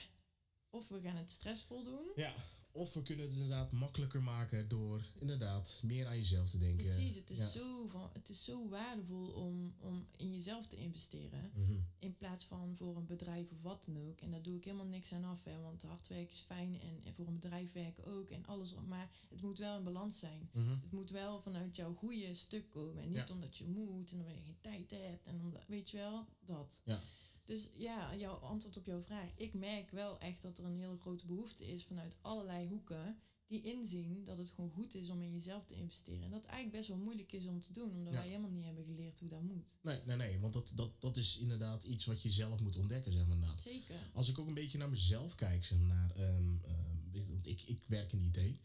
of 0.70 0.88
we 0.88 1.02
gaan 1.02 1.16
het 1.16 1.32
stressvol 1.32 1.84
doen. 1.84 2.06
Ja, 2.16 2.34
of 2.78 2.94
we 2.94 3.02
kunnen 3.02 3.26
het 3.26 3.34
inderdaad 3.34 3.72
makkelijker 3.72 4.24
maken 4.24 4.68
door 4.68 5.02
inderdaad 5.20 5.82
meer 5.86 6.08
aan 6.08 6.16
jezelf 6.18 6.50
te 6.50 6.58
denken. 6.58 6.86
Precies, 6.86 7.16
het 7.16 7.30
is, 7.30 7.38
Ja. 7.38 7.46
zo, 7.46 7.88
van, 7.88 8.10
het 8.14 8.30
is 8.30 8.44
zo 8.44 8.70
waardevol 8.70 9.28
om, 9.28 9.74
om 9.80 10.08
in 10.18 10.32
jezelf 10.34 10.68
te 10.68 10.76
investeren. 10.76 11.52
Mhm. 11.56 11.72
In 12.00 12.16
plaats 12.18 12.44
van 12.44 12.76
voor 12.76 12.96
een 12.98 13.06
bedrijf 13.06 13.52
of 13.52 13.62
wat 13.62 13.86
dan 13.86 13.98
ook. 14.08 14.22
En 14.22 14.32
daar 14.32 14.42
doe 14.42 14.56
ik 14.56 14.64
helemaal 14.64 14.86
niks 14.86 15.14
aan 15.14 15.24
af, 15.24 15.44
hè, 15.44 15.62
want 15.62 15.82
hard 15.84 16.08
werken 16.08 16.32
is 16.32 16.40
fijn 16.40 16.80
en, 16.82 17.02
en 17.04 17.14
voor 17.14 17.28
een 17.28 17.40
bedrijf 17.40 17.72
werken 17.74 18.06
ook 18.06 18.30
en 18.30 18.46
alles. 18.46 18.74
Maar 18.88 19.10
het 19.30 19.42
moet 19.42 19.58
wel 19.58 19.78
in 19.78 19.84
balans 19.84 20.20
zijn. 20.20 20.50
Mhm. 20.52 20.70
Het 20.70 20.92
moet 20.92 21.10
wel 21.10 21.42
vanuit 21.42 21.76
jouw 21.76 21.94
goede 21.94 22.34
stuk 22.34 22.70
komen. 22.70 23.04
En 23.04 23.10
niet 23.10 23.28
Ja. 23.28 23.34
omdat 23.34 23.58
je 23.58 23.66
moet 23.66 24.12
en 24.12 24.20
omdat 24.20 24.36
je 24.36 24.42
geen 24.46 24.62
tijd 24.62 24.92
hebt. 24.92 25.28
En 25.28 25.40
omdat, 25.42 25.62
weet 25.68 25.90
je 25.90 25.98
wel, 25.98 26.26
dat. 26.46 26.82
Ja. 26.86 27.00
Dus 27.48 27.70
ja, 27.74 28.16
jouw 28.16 28.34
antwoord 28.34 28.78
op 28.78 28.86
jouw 28.86 29.02
vraag. 29.02 29.30
Ik 29.36 29.54
merk 29.54 29.92
wel 29.92 30.20
echt 30.20 30.42
dat 30.42 30.58
er 30.58 30.66
een 30.66 30.76
hele 30.76 30.98
grote 30.98 31.26
behoefte 31.26 31.68
is 31.68 31.84
vanuit 31.84 32.18
allerlei 32.22 32.68
hoeken. 32.68 33.18
Die 33.48 33.62
inzien 33.62 34.24
dat 34.24 34.38
het 34.38 34.50
gewoon 34.50 34.72
goed 34.72 34.96
is 34.96 35.10
om 35.10 35.22
in 35.22 35.32
jezelf 35.34 35.66
te 35.66 35.76
investeren. 35.76 36.24
En 36.24 36.32
dat 36.32 36.46
eigenlijk 36.46 36.78
best 36.78 36.88
wel 36.90 36.98
moeilijk 36.98 37.32
is 37.32 37.46
om 37.46 37.62
te 37.62 37.74
doen. 37.74 37.92
Omdat 37.92 38.14
Ja. 38.14 38.20
wij 38.20 38.28
helemaal 38.28 38.50
niet 38.50 38.64
hebben 38.66 38.84
geleerd 38.84 39.20
hoe 39.20 39.30
dat 39.30 39.42
moet. 39.42 39.78
Nee, 39.82 40.02
nee, 40.06 40.16
nee, 40.16 40.40
want 40.40 40.54
dat, 40.54 40.72
dat, 40.76 41.02
dat 41.02 41.18
is 41.18 41.38
inderdaad 41.38 41.84
iets 41.84 42.06
wat 42.06 42.22
je 42.22 42.30
zelf 42.30 42.60
moet 42.60 42.76
ontdekken, 42.78 43.12
zeg 43.12 43.26
maar. 43.26 43.36
inderdaad. 43.36 43.60
Zeker. 43.62 43.96
Als 44.14 44.30
ik 44.30 44.40
ook 44.40 44.48
een 44.48 44.54
beetje 44.54 44.78
naar 44.78 44.90
mezelf 44.90 45.36
kijk, 45.36 45.66
zeg 45.66 45.78
maar, 45.80 45.88
naar, 45.88 46.12
ehm, 46.12 46.56
ehm, 46.64 47.30
want 47.32 47.48
ik, 47.48 47.62
ik 47.62 47.80
werk 47.86 48.12
in 48.12 48.22
IT. 48.34 48.56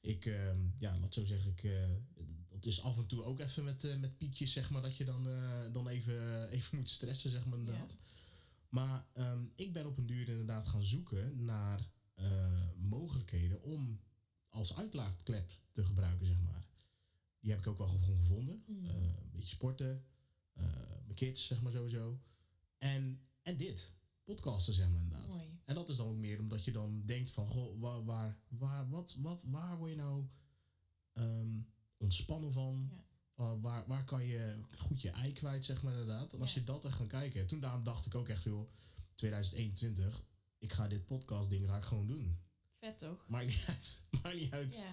Ik, 0.00 0.26
ehm, 0.26 0.58
ja, 0.78 0.98
laat 0.98 1.14
zo 1.14 1.24
zeggen, 1.24 1.50
ik, 1.50 1.62
eh, 1.64 1.88
dat 2.48 2.64
is 2.66 2.82
af 2.82 2.96
en 2.98 3.06
toe 3.06 3.22
ook 3.24 3.40
even 3.40 3.64
met, 3.64 3.84
eh, 3.84 3.96
met 3.96 4.18
pietjes, 4.18 4.52
zeg 4.52 4.70
maar, 4.70 4.82
dat 4.82 4.96
je 4.96 5.04
dan, 5.04 5.28
eh, 5.28 5.72
dan 5.72 5.88
even, 5.88 6.48
even 6.48 6.76
moet 6.78 6.88
stressen, 6.88 7.30
zeg 7.30 7.46
maar, 7.46 7.58
inderdaad. 7.58 7.96
Maar 8.68 9.06
ehm, 9.12 9.44
ik 9.54 9.72
ben 9.72 9.86
op 9.86 9.96
een 9.96 10.06
duur 10.06 10.28
inderdaad 10.28 10.68
gaan 10.68 10.84
zoeken 10.84 11.44
naar 11.44 11.90
eh, 12.14 12.68
mogelijkheden 12.76 13.62
om 13.62 14.00
als 14.48 14.76
uitlaatklep 14.76 15.50
te 15.72 15.84
gebruiken, 15.84 16.26
zeg 16.26 16.40
maar. 16.40 16.66
Die 17.40 17.50
heb 17.50 17.60
ik 17.60 17.66
ook 17.66 17.78
wel 17.78 17.88
gewoon 17.88 18.18
gevonden. 18.18 18.62
Mm. 18.66 18.86
Eh, 18.86 18.94
een 18.94 19.30
beetje 19.30 19.48
sporten, 19.48 20.04
eh, 20.52 20.64
mijn 21.04 21.14
kids, 21.14 21.46
zeg 21.46 21.62
maar 21.62 21.72
sowieso. 21.72 22.20
En, 22.78 23.20
en 23.42 23.56
dit, 23.56 23.94
podcasten, 24.24 24.74
zeg 24.74 24.90
maar 24.90 25.00
inderdaad. 25.00 25.28
Mooi. 25.28 25.60
En 25.64 25.74
dat 25.74 25.88
is 25.88 25.96
dan 25.96 26.06
ook 26.06 26.16
meer 26.16 26.38
omdat 26.38 26.64
je 26.64 26.72
dan 26.72 27.02
denkt 27.04 27.30
van, 27.30 27.46
goh, 27.46 27.80
waar, 27.80 28.04
waar, 28.04 28.38
waar, 28.48 28.88
wat, 28.88 29.16
wat, 29.20 29.42
waar 29.42 29.78
word 29.78 29.90
je 29.90 29.96
nou 29.96 30.28
ehm, 31.12 31.60
ontspannen 31.96 32.52
van? 32.52 32.88
Ja. 32.92 33.07
Uh, 33.40 33.52
waar, 33.60 33.84
waar 33.86 34.04
kan 34.04 34.24
je 34.24 34.56
goed 34.70 35.00
je 35.02 35.10
ei 35.10 35.32
kwijt, 35.32 35.64
zeg 35.64 35.82
maar 35.82 35.92
inderdaad. 35.92 36.32
En 36.32 36.40
als 36.40 36.54
Ja. 36.54 36.60
je 36.60 36.66
dat 36.66 36.84
echt 36.84 36.96
gaat 36.96 37.06
kijken. 37.06 37.46
Toen 37.46 37.60
daarom 37.60 37.84
dacht 37.84 38.06
ik 38.06 38.14
ook 38.14 38.28
echt, 38.28 38.42
joh, 38.42 38.70
2021, 39.14 40.24
ik 40.58 40.72
ga 40.72 40.88
dit 40.88 41.06
podcast 41.06 41.50
ding 41.50 41.68
ga 41.68 41.76
ik 41.76 41.82
gewoon 41.82 42.06
doen. 42.06 42.38
Vet 42.80 42.98
toch? 42.98 43.28
Maakt 43.28 43.46
niet 43.46 43.64
uit, 43.68 44.04
maakt 44.22 44.34
niet 44.36 44.52
uit 44.52 44.76
Ja, 44.76 44.90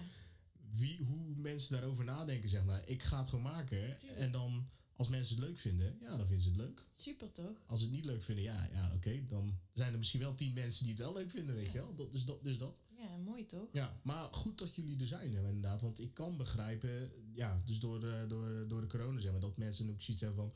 wie, 0.70 1.04
hoe 1.04 1.34
mensen 1.36 1.72
daarover 1.72 2.04
nadenken, 2.04 2.48
zeg 2.48 2.64
maar. 2.64 2.86
Ik 2.88 3.02
ga 3.02 3.18
het 3.18 3.28
gewoon 3.28 3.44
maken. 3.44 3.96
Tuurlijk. 3.98 4.18
En 4.20 4.30
dan, 4.30 4.68
als 4.96 5.08
mensen 5.08 5.36
het 5.36 5.44
leuk 5.44 5.58
vinden, 5.58 5.96
ja, 6.00 6.16
dan 6.16 6.26
vinden 6.26 6.42
ze 6.44 6.48
het 6.48 6.58
leuk. 6.58 6.86
super 6.92 7.32
toch? 7.32 7.62
Als 7.66 7.78
ze 7.80 7.84
het 7.86 7.94
niet 7.94 8.04
leuk 8.04 8.22
vinden, 8.22 8.44
ja, 8.44 8.68
ja 8.72 8.92
oké. 8.94 9.26
dan 9.26 9.58
zijn 9.72 9.92
er 9.92 9.98
misschien 9.98 10.20
wel 10.20 10.34
tien 10.34 10.52
mensen 10.52 10.84
die 10.84 10.92
het 10.94 11.02
wel 11.02 11.12
leuk 11.12 11.30
vinden, 11.30 11.54
weet 11.54 11.72
je 11.72 11.78
wel. 11.78 11.94
Dat, 11.94 12.12
dus, 12.12 12.24
dat, 12.24 12.42
dus 12.42 12.58
dat. 12.58 12.80
Ja, 12.98 13.16
mooi 13.16 13.46
toch? 13.46 13.72
Ja, 13.72 14.00
maar 14.02 14.32
goed 14.34 14.58
dat 14.58 14.74
jullie 14.74 15.00
er 15.00 15.06
zijn, 15.06 15.32
hè, 15.34 15.46
inderdaad. 15.46 15.82
Want 15.82 16.00
ik 16.00 16.14
kan 16.14 16.36
begrijpen, 16.36 17.10
ja, 17.34 17.62
dus 17.64 17.78
door 17.78 18.00
de, 18.00 18.24
door, 18.28 18.68
door 18.68 18.80
de 18.80 18.86
corona, 18.86 19.20
zeg 19.20 19.30
maar, 19.32 19.40
dat 19.40 19.56
mensen 19.56 19.90
ook 19.90 20.02
zoiets 20.02 20.22
hebben 20.22 20.40
van, 20.42 20.54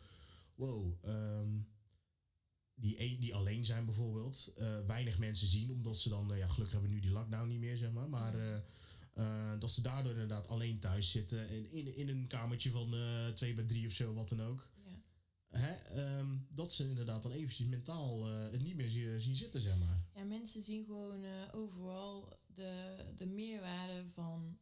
wow, 0.55 0.95
ehm, 1.05 1.49
die, 2.75 3.01
een- 3.03 3.21
die 3.21 3.35
alleen 3.35 3.65
zijn 3.65 3.85
bijvoorbeeld, 3.85 4.53
eh, 4.57 4.81
weinig 4.87 5.19
mensen 5.19 5.47
zien, 5.47 5.71
omdat 5.71 5.99
ze 5.99 6.09
dan, 6.09 6.33
eh, 6.33 6.39
ja, 6.39 6.47
gelukkig 6.49 6.73
hebben 6.73 6.89
we 6.91 6.97
nu 6.97 7.03
die 7.03 7.11
lockdown 7.13 7.49
niet 7.49 7.61
meer, 7.61 7.77
zeg 7.77 7.93
maar, 7.93 8.09
maar 8.09 8.35
eh, 8.55 8.61
eh, 9.15 9.59
dat 9.59 9.71
ze 9.71 9.81
daardoor 9.83 10.13
inderdaad 10.13 10.49
alleen 10.49 10.79
thuis 10.79 11.11
zitten, 11.11 11.49
in, 11.49 11.73
in, 11.73 11.97
in 11.97 12.09
een 12.09 12.27
kamertje 12.27 12.71
van 12.71 12.95
eh, 12.95 13.29
twee 13.29 13.55
bij 13.55 13.65
drie 13.65 13.87
of 13.87 13.93
zo, 13.93 14.15
wat 14.15 14.29
dan 14.29 14.41
ook. 14.43 14.71
Ja. 14.85 15.03
Hè, 15.59 15.73
ehm, 15.75 16.37
dat 16.55 16.73
ze 16.73 16.89
inderdaad 16.89 17.23
dan 17.23 17.33
eventjes 17.33 17.67
mentaal 17.67 18.29
eh, 18.29 18.51
het 18.51 18.63
niet 18.63 18.77
meer 18.77 18.89
zi- 18.89 19.19
zien 19.19 19.37
zitten, 19.37 19.61
zeg 19.61 19.79
maar. 19.79 20.05
Ja, 20.15 20.25
mensen 20.25 20.63
zien 20.63 20.85
gewoon 20.85 21.25
overal 21.53 22.39
de, 22.47 22.97
de 23.17 23.27
meerwaarde 23.27 24.09
van 24.09 24.59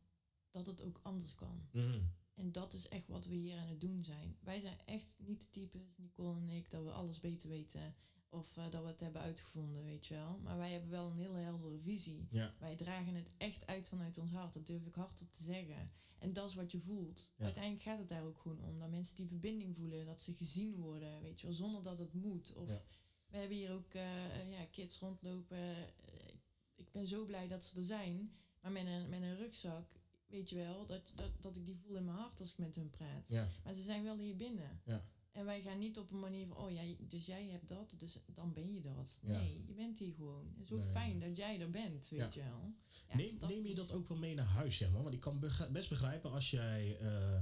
dat 0.50 0.66
het 0.66 0.82
ook 0.82 1.00
anders 1.02 1.34
kan. 1.34 1.68
Mhm. 1.72 2.00
En 2.34 2.52
dat 2.52 2.72
is 2.74 2.88
echt 2.88 3.06
wat 3.08 3.26
we 3.26 3.34
hier 3.34 3.56
aan 3.58 3.68
het 3.68 3.80
doen 3.80 4.02
zijn. 4.02 4.36
Wij 4.40 4.60
zijn 4.60 4.78
echt 4.84 5.14
niet 5.18 5.40
de 5.40 5.50
types, 5.50 5.98
Nicole 5.98 6.40
en 6.40 6.48
ik, 6.48 6.70
dat 6.70 6.82
we 6.84 6.90
alles 6.90 7.20
beter 7.20 7.48
weten. 7.48 7.94
Of 8.30 8.56
eh, 8.56 8.70
dat 8.70 8.82
we 8.82 8.88
het 8.88 9.00
hebben 9.00 9.22
uitgevonden, 9.22 9.84
weet 9.84 10.06
je 10.06 10.14
wel. 10.14 10.38
Maar 10.38 10.56
wij 10.58 10.70
hebben 10.70 10.90
wel 10.90 11.06
een 11.10 11.16
hele 11.16 11.36
heldere 11.38 11.78
visie. 11.78 12.26
Ja, 12.30 12.54
Wij 12.58 12.76
dragen 12.76 13.14
het 13.14 13.30
echt 13.36 13.66
uit 13.66 13.88
vanuit 13.88 14.18
ons 14.18 14.30
hart. 14.30 14.52
Dat 14.54 14.66
durf 14.66 14.86
ik 14.86 14.94
hardop 14.94 15.32
te 15.32 15.42
zeggen. 15.42 15.90
En 16.18 16.32
dat 16.32 16.48
is 16.48 16.54
wat 16.54 16.72
je 16.72 16.80
voelt. 16.80 17.32
Ja. 17.36 17.44
Uiteindelijk 17.44 17.82
gaat 17.82 17.98
het 17.98 18.08
daar 18.08 18.24
ook 18.24 18.38
gewoon 18.38 18.64
om. 18.64 18.78
Dat 18.78 18.90
mensen 18.90 19.16
die 19.16 19.26
verbinding 19.28 19.76
voelen. 19.76 20.06
Dat 20.06 20.20
ze 20.20 20.32
gezien 20.34 20.74
worden, 20.76 21.20
weet 21.22 21.40
je 21.40 21.46
wel. 21.46 21.56
Zonder 21.56 21.82
dat 21.82 21.98
het 21.98 22.12
moet. 22.14 22.54
Of 22.54 22.68
Ja. 22.68 22.82
we 23.28 23.36
hebben 23.36 23.56
hier 23.56 23.72
ook 23.72 23.94
eh, 23.94 24.50
ja, 24.52 24.64
kids 24.70 24.98
rondlopen. 24.98 25.58
Eh, 25.58 26.34
ik 26.74 26.92
ben 26.92 27.06
zo 27.06 27.24
blij 27.24 27.48
dat 27.48 27.64
ze 27.64 27.76
er 27.78 27.84
zijn. 27.84 28.32
Maar 28.60 28.72
met 28.72 28.86
een, 28.86 29.08
met 29.08 29.22
een 29.22 29.36
rugzak, 29.36 29.90
weet 30.26 30.50
je 30.50 30.56
wel. 30.56 30.86
Dat, 30.86 31.12
dat, 31.16 31.30
dat 31.42 31.56
ik 31.56 31.66
die 31.66 31.76
voel 31.76 31.96
in 31.96 32.04
mijn 32.04 32.16
hart 32.16 32.40
als 32.40 32.50
ik 32.50 32.58
met 32.58 32.74
hun 32.74 32.90
praat. 32.90 33.28
ja, 33.28 33.48
Maar 33.64 33.74
ze 33.74 33.82
zijn 33.82 34.04
wel 34.04 34.16
hier 34.18 34.36
binnen. 34.36 34.80
ja. 34.84 35.02
En 35.32 35.44
wij 35.44 35.60
gaan 35.62 35.78
niet 35.78 35.98
op 35.98 36.10
een 36.10 36.18
manier 36.18 36.46
van, 36.46 36.56
oh 36.56 36.70
jij, 36.70 36.96
dus 37.08 37.26
jij 37.26 37.46
hebt 37.46 37.68
dat, 37.68 37.94
dus 37.98 38.18
dan 38.34 38.52
ben 38.52 38.72
je 38.74 38.80
dat. 38.80 39.18
Ja. 39.22 39.38
Nee, 39.40 39.62
je 39.66 39.74
bent 39.74 39.98
hier 39.98 40.12
gewoon. 40.14 40.54
Zo 40.64 40.76
Nee. 40.76 40.86
fijn 40.86 41.18
dat 41.20 41.36
jij 41.36 41.60
er 41.60 41.70
bent, 41.70 42.08
weet 42.08 42.34
Ja. 42.34 42.42
je 42.42 42.48
wel. 42.50 42.74
Ja, 43.08 43.16
neem, 43.16 43.36
neem 43.48 43.66
je 43.66 43.74
dat 43.74 43.92
ook 43.92 44.08
wel 44.08 44.16
mee 44.18 44.34
naar 44.34 44.44
huis, 44.46 44.76
zeg 44.76 44.90
maar? 44.92 45.02
Want 45.02 45.14
ik 45.14 45.20
kan 45.20 45.40
best 45.72 45.88
begrijpen 45.88 46.30
als 46.32 46.50
jij 46.50 46.96
eh, 46.98 47.40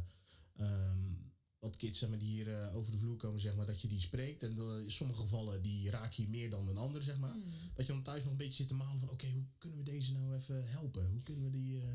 ehm, 0.56 1.14
wat 1.58 1.76
kids 1.76 1.98
zeg 1.98 2.08
maar, 2.08 2.18
die 2.18 2.28
hier 2.28 2.60
eh, 2.62 2.76
over 2.76 2.92
de 2.92 2.98
vloer 2.98 3.16
komen, 3.16 3.40
zeg 3.40 3.54
maar, 3.56 3.66
dat 3.66 3.80
je 3.80 3.88
die 3.88 4.00
spreekt. 4.00 4.42
En 4.42 4.58
eh, 4.58 4.78
in 4.82 4.90
sommige 4.90 5.20
gevallen 5.20 5.62
die 5.62 5.90
raak 5.90 6.12
je 6.12 6.28
meer 6.28 6.50
dan 6.50 6.68
een 6.68 6.76
ander, 6.78 7.02
zeg 7.02 7.18
maar. 7.18 7.32
Hmm. 7.32 7.42
Dat 7.74 7.86
je 7.86 7.92
dan 7.92 8.02
thuis 8.02 8.22
nog 8.22 8.32
een 8.32 8.38
beetje 8.38 8.52
zit 8.54 8.68
te 8.68 8.74
malen 8.74 9.00
van, 9.00 9.10
oké, 9.10 9.30
hoe 9.30 9.44
kunnen 9.58 9.78
we 9.78 9.84
deze 9.84 10.12
nou 10.12 10.34
even 10.34 10.68
helpen? 10.68 11.10
Hoe 11.10 11.22
kunnen 11.22 11.44
we 11.44 11.50
die... 11.50 11.80
eh, 11.80 11.86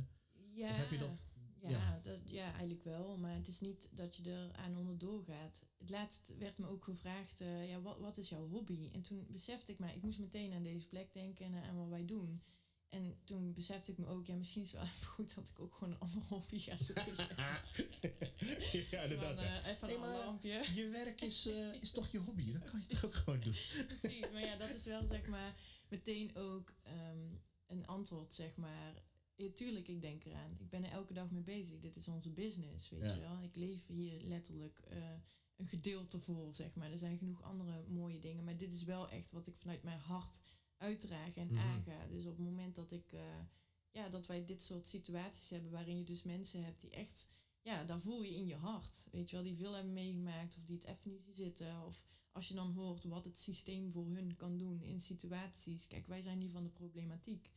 Ja, 0.54 0.70
Of 0.70 0.78
heb 0.78 0.92
je 0.92 0.98
dat- 0.98 1.10
Ja, 1.62 1.70
ja. 1.70 2.00
Dat, 2.04 2.20
ja, 2.26 2.52
eigenlijk 2.52 2.84
wel. 2.84 3.18
Maar 3.18 3.36
het 3.36 3.48
is 3.48 3.60
niet 3.60 3.90
dat 3.94 4.16
je 4.16 4.32
er 4.32 4.52
aan 4.56 4.78
onderdoor 4.78 5.24
gaat. 5.24 5.66
Het 5.78 5.90
laatst 5.90 6.34
werd 6.38 6.58
me 6.58 6.68
ook 6.68 6.84
gevraagd, 6.84 7.42
eh, 7.42 7.70
ja, 7.70 7.82
wat, 7.82 8.00
wat 8.00 8.18
is 8.18 8.30
jouw 8.30 8.48
hobby? 8.48 8.90
En 8.94 9.02
toen 9.02 9.28
besefte 9.30 9.72
ik 9.72 9.80
me, 9.80 9.94
ik 9.94 10.02
moest 10.02 10.20
meteen 10.20 10.54
aan 10.54 10.64
deze 10.64 10.88
plek 10.88 11.14
denken 11.14 11.46
en 11.46 11.64
aan 11.64 11.78
wat 11.78 11.88
wij 11.90 12.06
doen. 12.06 12.42
En 12.90 13.20
toen 13.24 13.54
besefte 13.54 13.92
ik 13.92 13.98
me 13.98 14.08
ook, 14.08 14.26
ja, 14.26 14.36
misschien 14.36 14.62
is 14.62 14.72
het 14.72 14.82
wel 14.82 14.90
even 14.90 15.08
goed 15.16 15.36
dat 15.36 15.48
ik 15.50 15.60
ook 15.60 15.74
gewoon 15.74 15.94
een 15.94 16.00
ander 16.00 16.22
hobby 16.24 16.60
ga 16.60 16.78
zoeken. 16.78 17.16
ja, 17.16 19.08
Zo 19.08 19.14
inderdaad. 19.14 19.40
van, 19.40 19.46
ja. 19.48 19.62
eh, 19.62 19.68
even 19.68 19.88
Hey, 19.88 19.96
een 19.98 20.04
alarmpje. 20.04 20.64
Je 20.76 20.88
werk 20.90 21.22
is, 21.22 21.46
eh, 21.48 21.74
is 21.82 21.92
toch 21.92 22.12
je 22.12 22.18
hobby? 22.20 22.52
Dan 22.52 22.64
kan 22.64 22.80
je 22.80 22.86
toch 22.88 23.06
ook 23.06 23.14
gewoon 23.14 23.40
doen. 23.40 23.56
Precies, 24.00 24.32
maar 24.32 24.42
ja, 24.42 24.56
dat 24.56 24.70
is 24.70 24.84
wel 24.84 25.06
zeg 25.06 25.28
maar 25.28 25.56
meteen 25.90 26.36
ook 26.36 26.74
ehm, 26.84 27.36
een 27.68 27.88
antwoord, 27.88 28.34
zeg 28.34 28.56
maar. 28.56 29.04
Ja, 29.42 29.50
tuurlijk, 29.54 29.88
ik 29.88 30.02
denk 30.02 30.24
eraan. 30.26 30.56
Ik 30.60 30.70
ben 30.70 30.84
er 30.84 30.92
elke 30.92 31.14
dag 31.14 31.32
mee 31.32 31.42
bezig. 31.42 31.80
Dit 31.80 31.96
is 31.96 32.08
onze 32.08 32.30
business, 32.30 32.90
weet 32.90 33.02
Ja. 33.02 33.14
je 33.14 33.20
wel. 33.22 33.36
En 33.38 33.44
ik 33.44 33.56
leef 33.56 33.88
hier 33.88 34.22
letterlijk 34.22 34.80
eh, 34.80 34.98
een 35.56 35.68
gedeelte 35.68 36.20
voor, 36.20 36.54
zeg 36.56 36.76
maar. 36.76 36.92
Er 36.92 36.98
zijn 36.98 37.18
genoeg 37.18 37.42
andere 37.42 37.86
mooie 37.88 38.20
dingen. 38.20 38.44
Maar 38.44 38.58
dit 38.58 38.74
is 38.74 38.84
wel 38.84 39.10
echt 39.10 39.32
wat 39.32 39.48
ik 39.48 39.56
vanuit 39.56 39.84
mijn 39.84 40.00
hart 40.00 40.42
uitdraag 40.78 41.36
en 41.36 41.48
Mhm. 41.48 41.58
aanga. 41.58 42.08
Dus 42.08 42.26
op 42.26 42.38
het 42.38 42.46
moment 42.46 42.76
dat 42.76 42.92
ik... 42.92 43.12
eh, 43.12 43.40
ja, 43.92 44.10
dat 44.10 44.28
wij 44.28 44.46
dit 44.46 44.64
soort 44.64 44.88
situaties 44.88 45.50
hebben 45.50 45.72
waarin 45.72 45.98
je 45.98 46.04
dus 46.04 46.24
mensen 46.24 46.64
hebt 46.64 46.82
die 46.82 46.90
echt... 46.90 47.30
Ja, 47.62 47.84
daar 47.84 48.02
voel 48.02 48.24
je 48.24 48.36
in 48.36 48.48
je 48.48 48.56
hart, 48.56 49.08
weet 49.12 49.30
je 49.30 49.36
wel. 49.36 49.46
Die 49.46 49.56
veel 49.56 49.74
hebben 49.74 49.94
meegemaakt 49.94 50.58
of 50.58 50.64
die 50.64 50.76
het 50.76 50.86
even 50.86 51.12
niet 51.12 51.22
zien 51.22 51.34
zitten. 51.34 51.86
Of 51.86 52.06
als 52.32 52.48
je 52.48 52.54
dan 52.54 52.74
hoort 52.74 53.04
wat 53.04 53.26
het 53.26 53.40
systeem 53.40 53.92
voor 53.92 54.08
hun 54.10 54.36
kan 54.36 54.58
doen 54.58 54.82
in 54.84 55.00
situaties. 55.00 55.88
Kijk, 55.88 56.08
wij 56.08 56.22
zijn 56.22 56.38
niet 56.38 56.52
van 56.52 56.64
de 56.64 56.70
problematiek. 56.70 57.52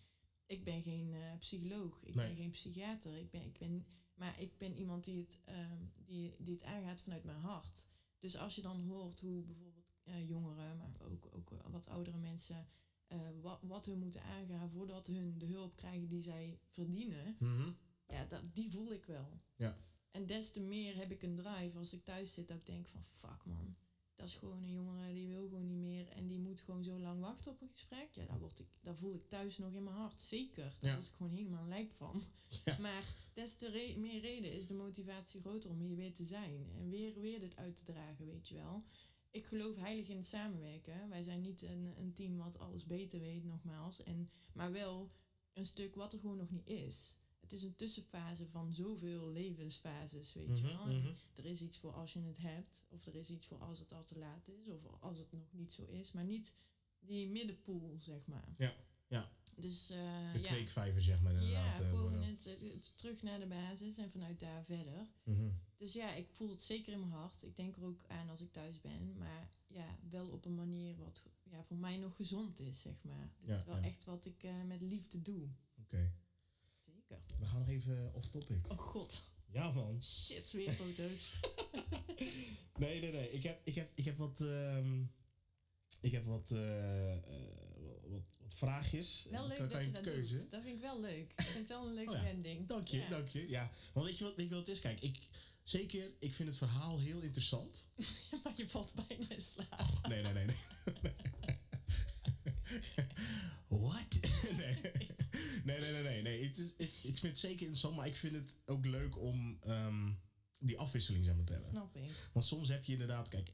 Ik 0.47 0.65
ben 0.65 0.83
geen 0.83 1.13
eh, 1.13 1.39
psycholoog, 1.39 2.03
ik 2.05 2.15
Nee. 2.15 2.27
ben 2.27 2.37
geen 2.37 2.51
psychiater. 2.51 3.17
Ik 3.17 3.31
ben, 3.31 3.45
ik 3.45 3.59
ben, 3.59 3.87
maar 4.15 4.41
ik 4.41 4.59
ben 4.59 4.77
iemand 4.79 5.05
die 5.05 5.21
het, 5.21 5.41
ehm, 5.45 5.85
die, 6.05 6.35
die 6.39 6.55
het 6.55 6.65
aangaat 6.65 7.03
vanuit 7.03 7.25
mijn 7.25 7.41
hart. 7.41 7.89
Dus 8.19 8.37
als 8.37 8.55
je 8.55 8.63
dan 8.63 8.81
hoort 8.89 9.21
hoe 9.21 9.43
bijvoorbeeld 9.43 9.93
eh, 10.03 10.29
jongeren, 10.29 10.77
maar 10.77 10.91
ook, 11.11 11.29
ook 11.33 11.51
wat 11.71 11.89
oudere 11.89 12.19
mensen, 12.19 12.67
eh, 13.07 13.19
wat, 13.41 13.59
wat 13.63 13.87
hun 13.87 13.99
moeten 13.99 14.23
aangaan 14.23 14.71
voordat 14.71 15.07
hun 15.07 15.39
de 15.39 15.47
hulp 15.47 15.77
krijgen 15.77 16.09
die 16.09 16.23
zij 16.23 16.61
verdienen, 16.71 17.37
Mhm. 17.39 17.71
ja, 18.09 18.25
dat, 18.25 18.55
die 18.55 18.71
voel 18.71 18.93
ik 18.93 19.05
wel. 19.07 19.41
Ja. 19.57 19.79
En 20.11 20.27
des 20.27 20.51
te 20.53 20.61
meer 20.61 20.97
heb 20.97 21.11
ik 21.11 21.23
een 21.23 21.37
drive 21.37 21.79
als 21.79 21.93
ik 21.93 22.05
thuis 22.05 22.35
zit 22.35 22.49
dat 22.49 22.57
ik 22.57 22.67
denk 22.67 22.89
van 22.89 23.05
fuck 23.05 23.45
man. 23.45 23.77
Dat 24.17 24.27
is 24.27 24.35
gewoon 24.35 24.63
een 24.63 24.73
jongere 24.73 25.13
die 25.13 25.27
wil 25.29 25.43
gewoon 25.43 25.67
niet 25.67 25.79
meer 25.79 26.09
en 26.09 26.27
die 26.27 26.39
moet 26.39 26.61
gewoon 26.61 26.85
zo 26.85 26.99
lang 26.99 27.21
wachten 27.21 27.53
op 27.53 27.61
een 27.61 27.69
gesprek. 27.73 28.09
Ja, 28.13 28.25
daar, 28.27 28.39
word 28.39 28.59
ik, 28.59 28.67
daar 28.81 28.97
voel 28.97 29.15
ik 29.15 29.29
thuis 29.29 29.59
nog 29.59 29.73
in 29.73 29.83
mijn 29.83 29.97
hart. 29.97 30.21
Zeker. 30.21 30.77
Daar 30.81 30.91
Ja. 30.91 30.95
word 30.97 31.09
ik 31.09 31.15
gewoon 31.15 31.33
helemaal 31.33 31.67
lijp 31.67 31.93
van. 31.93 32.23
Ja. 32.65 32.77
Maar 32.81 33.15
des 33.33 33.57
te 33.57 33.71
re- 33.71 33.95
meer 33.97 34.21
reden 34.21 34.53
is 34.53 34.67
de 34.67 34.75
motivatie 34.75 35.41
groter 35.41 35.71
om 35.71 35.79
hier 35.81 35.97
weer 35.97 36.13
te 36.15 36.25
zijn. 36.25 36.71
En 36.79 36.89
weer, 36.91 37.21
weer 37.21 37.41
dit 37.41 37.57
uit 37.57 37.77
te 37.77 37.85
dragen, 37.93 38.27
weet 38.27 38.49
je 38.49 38.55
wel. 38.55 38.85
ik 39.31 39.47
geloof 39.47 39.77
heilig 39.77 40.09
in 40.09 40.17
het 40.17 40.27
samenwerken. 40.27 41.09
Wij 41.09 41.23
zijn 41.23 41.41
niet 41.41 41.63
een, 41.63 41.93
een 41.99 42.13
team 42.13 42.37
wat 42.37 42.59
alles 42.59 42.85
beter 42.85 43.21
weet, 43.21 43.45
nogmaals. 43.45 44.03
En, 44.03 44.31
maar 44.53 44.73
wel 44.73 45.11
een 45.53 45.67
stuk 45.67 45.95
wat 45.95 46.13
er 46.13 46.19
gewoon 46.21 46.37
nog 46.37 46.51
niet 46.51 46.67
is. 46.69 47.17
Het 47.45 47.53
is 47.53 47.63
een 47.63 47.77
tussenfase 47.77 48.49
van 48.49 48.73
zoveel 48.75 49.31
levensfases, 49.31 50.33
weet 50.33 50.59
je 50.59 50.65
Mhm, 50.65 50.77
wel. 50.77 50.87
Mhm. 50.87 51.13
Er 51.35 51.45
is 51.45 51.63
iets 51.63 51.79
voor 51.79 51.93
als 51.93 52.13
je 52.13 52.21
het 52.21 52.39
hebt, 52.39 52.85
of 52.89 53.07
er 53.07 53.15
is 53.15 53.31
iets 53.31 53.47
voor 53.47 53.59
als 53.59 53.79
het 53.79 53.93
al 53.93 54.05
te 54.05 54.19
laat 54.19 54.49
is, 54.49 54.69
of 54.69 54.87
als 55.01 55.19
het 55.19 55.33
nog 55.33 55.53
niet 55.53 55.73
zo 55.73 55.85
is. 55.87 56.13
Maar 56.13 56.25
niet 56.25 56.53
die 57.01 57.29
middenpool, 57.29 57.97
zeg 58.01 58.27
maar. 58.27 58.55
Ja, 58.59 58.75
ja. 59.07 59.33
Dus 59.57 59.91
eh, 59.91 60.33
De 60.33 60.39
ja. 60.43 60.49
kweekvijver, 60.49 61.03
zeg 61.03 61.23
maar. 61.23 61.33
Inderdaad, 61.33 61.77
Ja, 61.77 61.83
eh, 61.83 61.89
gewoon 61.89 62.23
het, 62.23 62.45
het- 62.45 62.93
terug 62.97 63.23
naar 63.23 63.39
de 63.41 63.47
basis 63.47 63.99
en 63.99 64.11
vanuit 64.11 64.41
daar 64.41 64.65
verder. 64.65 65.07
Mhm. 65.25 65.51
Dus 65.77 65.93
ja, 65.93 66.15
ik 66.15 66.29
voel 66.33 66.49
het 66.49 66.63
zeker 66.63 66.93
in 66.93 67.01
mijn 67.01 67.13
hart. 67.13 67.43
Ik 67.43 67.57
denk 67.57 67.77
er 67.77 67.85
ook 67.85 68.01
aan 68.07 68.29
als 68.29 68.41
ik 68.41 68.53
thuis 68.53 68.81
ben. 68.81 69.17
Maar 69.19 69.49
ja, 69.67 69.99
wel 70.11 70.27
op 70.29 70.45
een 70.45 70.55
manier 70.55 70.97
wat 70.97 71.27
ja, 71.43 71.65
voor 71.65 71.77
mij 71.77 71.97
nog 71.99 72.17
gezond 72.17 72.61
is, 72.61 72.81
zeg 72.81 73.03
maar. 73.03 73.31
Dit 73.39 73.49
Ja, 73.49 73.59
is 73.59 73.65
wel 73.65 73.77
ja. 73.77 73.83
echt 73.83 74.05
wat 74.05 74.25
ik 74.25 74.43
eh, 74.43 74.63
met 74.67 74.81
liefde 74.83 75.23
doe. 75.23 75.49
Oké. 75.81 76.13
Zeker. 77.09 77.25
We 77.39 77.47
gaan 77.47 77.59
nog 77.59 77.69
even 77.69 78.15
off 78.15 78.29
topic. 78.29 78.71
Oh 78.71 78.79
god. 78.79 79.23
Ja, 79.53 79.71
man. 79.73 80.05
Shit, 80.05 80.51
weer 80.53 80.73
foto's. 80.73 81.33
Nee, 82.79 83.01
nee, 83.01 83.13
nee. 83.13 83.31
Ik 83.33 83.43
heb, 83.43 83.61
ik 83.65 83.75
heb, 83.75 83.91
ik 83.95 84.05
heb 84.05 84.17
wat... 84.17 84.41
ehm, 84.41 85.03
ik 86.01 86.13
heb 86.13 86.25
wat, 86.25 86.51
eh, 86.51 87.13
eh, 87.13 87.21
wat, 88.03 88.23
wat 88.41 88.55
vraagjes. 88.55 89.27
wel 89.31 89.47
leuk 89.47 89.57
Kan- 89.57 89.69
dat 89.69 89.85
je 89.85 89.91
dat 89.91 90.03
keuze? 90.03 90.37
doet. 90.37 90.51
Dat 90.51 90.63
vind 90.63 90.75
ik 90.77 90.81
wel 90.83 91.01
leuk. 91.01 91.33
Ik 91.37 91.43
vind 91.45 91.59
het 91.59 91.69
wel 91.69 91.87
een 91.87 91.95
leuke 92.01 92.11
Oh 92.11 92.17
ja. 92.17 92.23
wending. 92.23 92.67
Dank 92.69 92.89
je, 92.89 92.97
Ja. 92.99 93.09
dank 93.09 93.29
je. 93.29 93.49
Ja, 93.49 93.71
want 93.93 94.07
weet 94.07 94.19
je, 94.19 94.25
wat, 94.25 94.35
weet 94.37 94.49
je 94.49 94.55
wat 94.55 94.67
het 94.67 94.77
is? 94.77 94.83
Kijk, 94.83 95.01
ik, 95.01 95.19
zeker, 95.63 96.11
ik 96.19 96.35
vind 96.35 96.49
het 96.49 96.59
verhaal 96.59 96.99
heel 97.01 97.21
interessant. 97.21 97.89
maar 98.45 98.53
je 98.57 98.69
valt 98.69 98.95
bijna 99.09 99.31
in 99.31 99.41
slaap. 99.41 100.07
Nee, 100.09 100.23
nee, 100.23 100.33
nee. 100.33 100.45
nee. 101.03 101.13
What? 103.69 104.21
nee. 104.57 104.77
nee, 105.65 105.81
nee, 105.81 105.93
nee, 105.93 106.03
nee. 106.03 106.23
nee. 106.23 106.45
Het 106.47 106.59
is, 106.59 106.75
het, 106.77 106.94
ik 107.05 107.19
vind 107.19 107.33
het 107.33 107.39
zeker 107.39 107.61
interessant, 107.61 107.97
maar 107.97 108.07
ik 108.07 108.17
vind 108.17 108.35
het 108.37 108.59
ook 108.67 108.87
leuk 108.87 109.19
om 109.19 109.57
ehm, 109.61 110.13
die 110.61 110.79
afwisseling 110.79 111.25
zeg 111.25 111.37
maar, 111.37 111.45
te 111.45 111.53
hebben. 111.53 111.71
Snap 111.71 111.97
ik. 111.97 112.11
Want 112.33 112.45
soms 112.47 112.69
heb 112.69 112.85
je 112.85 112.93
inderdaad, 112.93 113.29
kijk, 113.29 113.51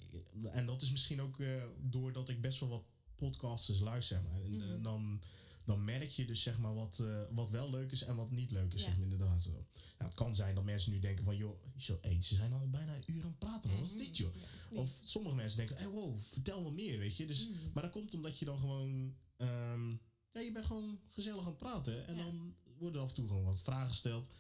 en 0.51 0.67
dat 0.67 0.83
is 0.83 0.91
misschien 0.91 1.21
ook 1.21 1.41
eh, 1.41 1.63
doordat 1.81 2.29
ik 2.29 2.41
best 2.41 2.61
wel 2.61 2.69
wat 2.69 2.89
podcasters 3.15 3.81
luister. 3.81 4.23
Maar, 4.23 4.43
en, 4.43 4.57
Mhm. 4.57 4.71
eh, 4.71 4.83
dan, 4.83 5.21
dan 5.65 5.85
merk 5.85 6.11
je 6.11 6.25
dus 6.25 6.43
zeg 6.43 6.59
maar 6.59 6.75
wat, 6.75 6.99
eh, 6.99 7.23
wat 7.31 7.51
wel 7.51 7.71
leuk 7.71 7.93
is 7.93 8.03
en 8.03 8.17
wat 8.17 8.31
niet 8.31 8.51
leuk 8.51 8.73
is. 8.75 8.81
Ja. 8.81 8.87
zeg 8.87 8.97
maar, 8.97 9.05
inderdaad. 9.09 9.49
Het 9.97 10.15
kan 10.15 10.35
zijn 10.37 10.55
dat 10.55 10.65
mensen 10.65 10.93
nu 10.93 10.99
denken 10.99 11.25
van, 11.25 11.37
joh, 11.37 11.61
zo, 11.77 11.99
hey, 12.03 12.23
ze 12.23 12.35
zijn 12.35 12.53
al 12.53 12.71
bijna 12.71 12.95
een 12.97 13.03
uur 13.15 13.23
aan 13.23 13.29
het 13.29 13.39
praten. 13.39 13.71
Wat 13.79 13.87
is 13.87 13.97
dit, 13.97 14.17
joh? 14.17 14.35
Of 14.71 14.99
sommige 15.05 15.35
mensen 15.37 15.57
denken, 15.59 15.77
hey, 15.77 15.87
wow, 15.89 16.23
vertel 16.23 16.63
wat 16.63 16.73
meer, 16.73 16.99
weet 16.99 17.17
je. 17.17 17.27
Dus, 17.27 17.49
Mhm. 17.49 17.59
Maar 17.75 17.83
dat 17.83 17.93
komt 17.93 18.15
omdat 18.15 18.39
je 18.39 18.45
dan 18.45 18.59
gewoon, 18.59 19.15
ehm, 19.37 19.91
ja, 20.33 20.41
je 20.41 20.53
bent 20.53 20.67
gewoon 20.67 21.01
gezellig 21.09 21.41
aan 21.43 21.47
het 21.49 21.57
praten. 21.59 22.07
En 22.07 22.17
Ja. 22.17 22.23
dan 22.25 22.55
worden 22.81 23.03
af 23.03 23.09
en 23.09 23.15
toe 23.15 23.27
gewoon 23.27 23.45
wat 23.45 23.61
vragen 23.61 23.89
gesteld. 23.89 24.31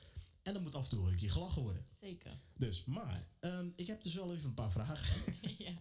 En 0.43 0.53
dan 0.53 0.63
moet 0.63 0.75
af 0.75 0.85
en 0.85 0.91
toe 0.91 1.11
een 1.11 1.17
keer 1.17 1.31
gelachen 1.31 1.63
worden. 1.63 1.85
Zeker. 2.01 2.33
Dus, 2.57 2.85
maar, 2.85 3.27
ehm, 3.41 3.69
ik 3.75 3.87
heb 3.87 4.03
dus 4.03 4.15
wel 4.15 4.35
even 4.35 4.49
een 4.49 4.55
paar 4.55 4.73
vragen. 4.73 5.35
ja. 5.67 5.73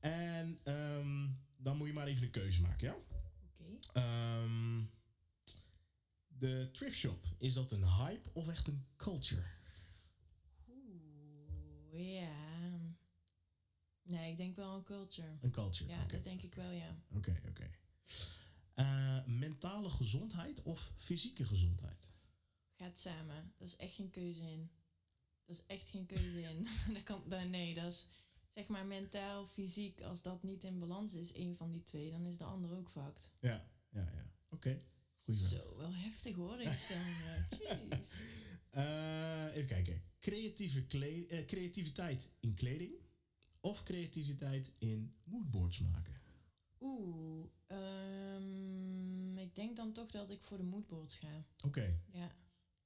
En 0.00 0.60
ehm, 0.62 1.28
dan 1.56 1.76
moet 1.76 1.86
je 1.86 1.92
maar 1.92 2.06
even 2.06 2.22
een 2.22 2.30
keuze 2.30 2.60
maken, 2.60 2.88
ja? 2.88 2.96
Oké. 3.44 3.78
Ehm, 3.92 4.84
de 6.26 6.68
thrift 6.72 6.96
shop, 6.96 7.26
is 7.38 7.54
dat 7.54 7.72
een 7.72 7.84
hype 7.84 8.30
of 8.32 8.48
echt 8.48 8.68
een 8.68 8.86
culture? 8.96 9.44
Oeh, 10.68 12.14
ja. 12.14 12.34
Nee, 14.02 14.30
ik 14.30 14.36
denk 14.36 14.56
wel 14.56 14.76
een 14.76 14.82
culture. 14.82 15.38
Een 15.40 15.50
culture, 15.50 15.90
Ja, 15.90 16.06
dat 16.06 16.24
denk 16.24 16.42
ik 16.42 16.54
wel, 16.54 16.70
ja. 16.70 16.96
Oké, 17.14 17.40
oké. 17.48 17.70
Eh, 18.76 19.24
mentale 19.26 19.90
gezondheid 19.90 20.62
of 20.62 20.92
fysieke 20.96 21.46
gezondheid? 21.46 22.12
Gaat 22.72 22.98
samen. 22.98 23.52
Dat 23.58 23.68
is 23.68 23.76
echt 23.76 23.94
geen 23.94 24.10
keuze 24.10 24.40
in. 24.40 24.70
Dat 25.44 25.56
is 25.56 25.62
echt 25.66 25.88
geen 25.88 26.06
keuze 26.06 26.40
in. 26.42 26.66
dat 26.94 27.02
kan, 27.02 27.22
dat- 27.28 27.48
nee, 27.48 27.74
dat 27.74 27.92
is 27.92 28.06
zeg 28.48 28.68
maar 28.68 28.86
mentaal, 28.86 29.46
fysiek. 29.46 30.00
Als 30.00 30.22
dat 30.22 30.42
niet 30.42 30.64
in 30.64 30.78
balans 30.78 31.14
is, 31.14 31.32
één 31.32 31.56
van 31.56 31.70
die 31.70 31.84
twee, 31.84 32.10
dan 32.10 32.26
is 32.26 32.36
de 32.38 32.44
ander 32.44 32.76
ook 32.76 32.88
fucked. 32.88 33.32
Ja, 33.40 33.68
ja, 33.90 34.00
ja. 34.00 34.30
Oké. 34.48 34.82
Vraag. 35.26 35.36
Zo, 35.50 35.76
wel 35.76 35.94
heftig 35.94 36.34
hoor, 36.34 36.56
deze. 36.56 36.94
Eh, 38.70 39.54
even 39.54 39.66
kijken. 39.68 40.02
Creatieve 40.18 40.86
kle- 40.86 41.26
eh, 41.28 41.44
creativiteit 41.46 42.28
in 42.40 42.54
kleding 42.54 42.92
of 43.60 43.82
creativiteit 43.82 44.72
in 44.78 45.14
moodboards 45.24 45.78
maken? 45.78 46.14
Oeh, 46.80 47.46
ehm, 47.66 49.36
ik 49.38 49.54
denk 49.54 49.76
dan 49.76 49.92
toch 49.92 50.10
dat 50.10 50.30
ik 50.30 50.42
voor 50.42 50.56
de 50.56 50.62
moodboards 50.64 51.14
ga. 51.14 51.44
Oké. 51.64 52.00
Ja. 52.12 52.34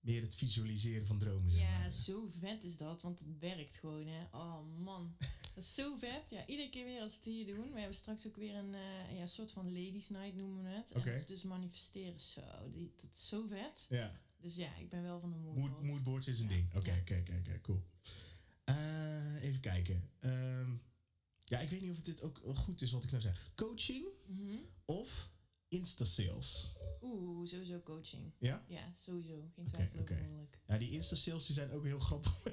Meer 0.00 0.22
het 0.22 0.34
visualiseren 0.34 1.06
van 1.06 1.18
dromen, 1.18 1.50
zeg 1.52 1.60
Ja, 1.60 1.78
maar. 1.78 1.92
zo 1.92 2.26
vet 2.38 2.64
is 2.64 2.76
dat, 2.76 3.02
want 3.02 3.18
het 3.20 3.38
werkt 3.38 3.76
gewoon, 3.76 4.06
hè. 4.06 4.22
Oh 4.30 4.60
man, 4.78 5.16
dat 5.54 5.64
is 5.64 5.74
zo 5.74 5.96
vet. 5.96 6.22
Ja, 6.30 6.46
iedere 6.46 6.70
keer 6.70 6.84
weer 6.84 7.00
als 7.00 7.10
we 7.12 7.16
het 7.16 7.24
hier 7.24 7.46
doen. 7.54 7.72
We 7.72 7.78
hebben 7.78 7.96
straks 7.96 8.26
ook 8.26 8.36
weer 8.36 8.54
een 8.54 8.74
eh, 8.74 9.16
ja, 9.18 9.26
soort 9.26 9.52
van 9.52 9.66
ladies 9.72 10.08
night 10.08 10.34
noemen 10.36 10.62
we 10.62 10.68
het. 10.68 10.90
Oké. 10.90 10.98
En 11.00 11.10
dat 11.10 11.20
is 11.20 11.26
dus 11.26 11.42
manifesteren. 11.42 12.20
Zo, 12.20 12.40
die, 12.70 12.92
dat 12.96 13.10
is 13.14 13.28
zo 13.28 13.46
vet. 13.46 13.86
Ja. 13.88 14.20
Dus 14.40 14.54
ja, 14.56 14.76
ik 14.76 14.88
ben 14.88 15.02
wel 15.02 15.20
van 15.20 15.30
de 15.32 15.38
Mood, 15.38 15.56
moodboards. 15.56 15.86
moodboards 15.86 16.28
is 16.28 16.40
een 16.40 16.48
Ja, 16.48 16.54
ding. 16.54 16.74
Oké, 16.74 17.02
ja. 17.06 17.18
oké, 17.18 17.60
cool. 17.60 17.82
Eh, 18.64 19.42
even 19.42 19.60
kijken. 19.60 20.10
Ehm, 20.20 20.70
ja, 21.50 21.58
ik 21.58 21.70
weet 21.70 21.80
niet 21.80 21.90
of 21.90 22.02
dit 22.02 22.22
ook 22.22 22.40
goed 22.54 22.82
is 22.82 22.90
wat 22.90 23.04
ik 23.04 23.10
nou 23.10 23.22
zeg. 23.22 23.50
Coaching 23.54 24.04
Mhm. 24.26 24.56
of 24.84 25.30
Insta-sales? 25.68 26.72
Oeh, 27.02 27.46
sowieso 27.48 27.80
coaching. 27.80 28.32
Ja? 28.38 28.64
Ja, 28.68 28.92
sowieso. 29.04 29.50
Geen 29.54 29.66
twijfel 29.66 29.98
oké. 30.00 30.12
over 30.12 30.24
mogelijk. 30.28 30.58
Ja, 30.66 30.78
die 30.78 30.90
Insta-sales 30.90 31.46
die 31.46 31.54
zijn 31.54 31.70
ook 31.72 31.84
heel 31.84 31.98
grappig. 31.98 32.34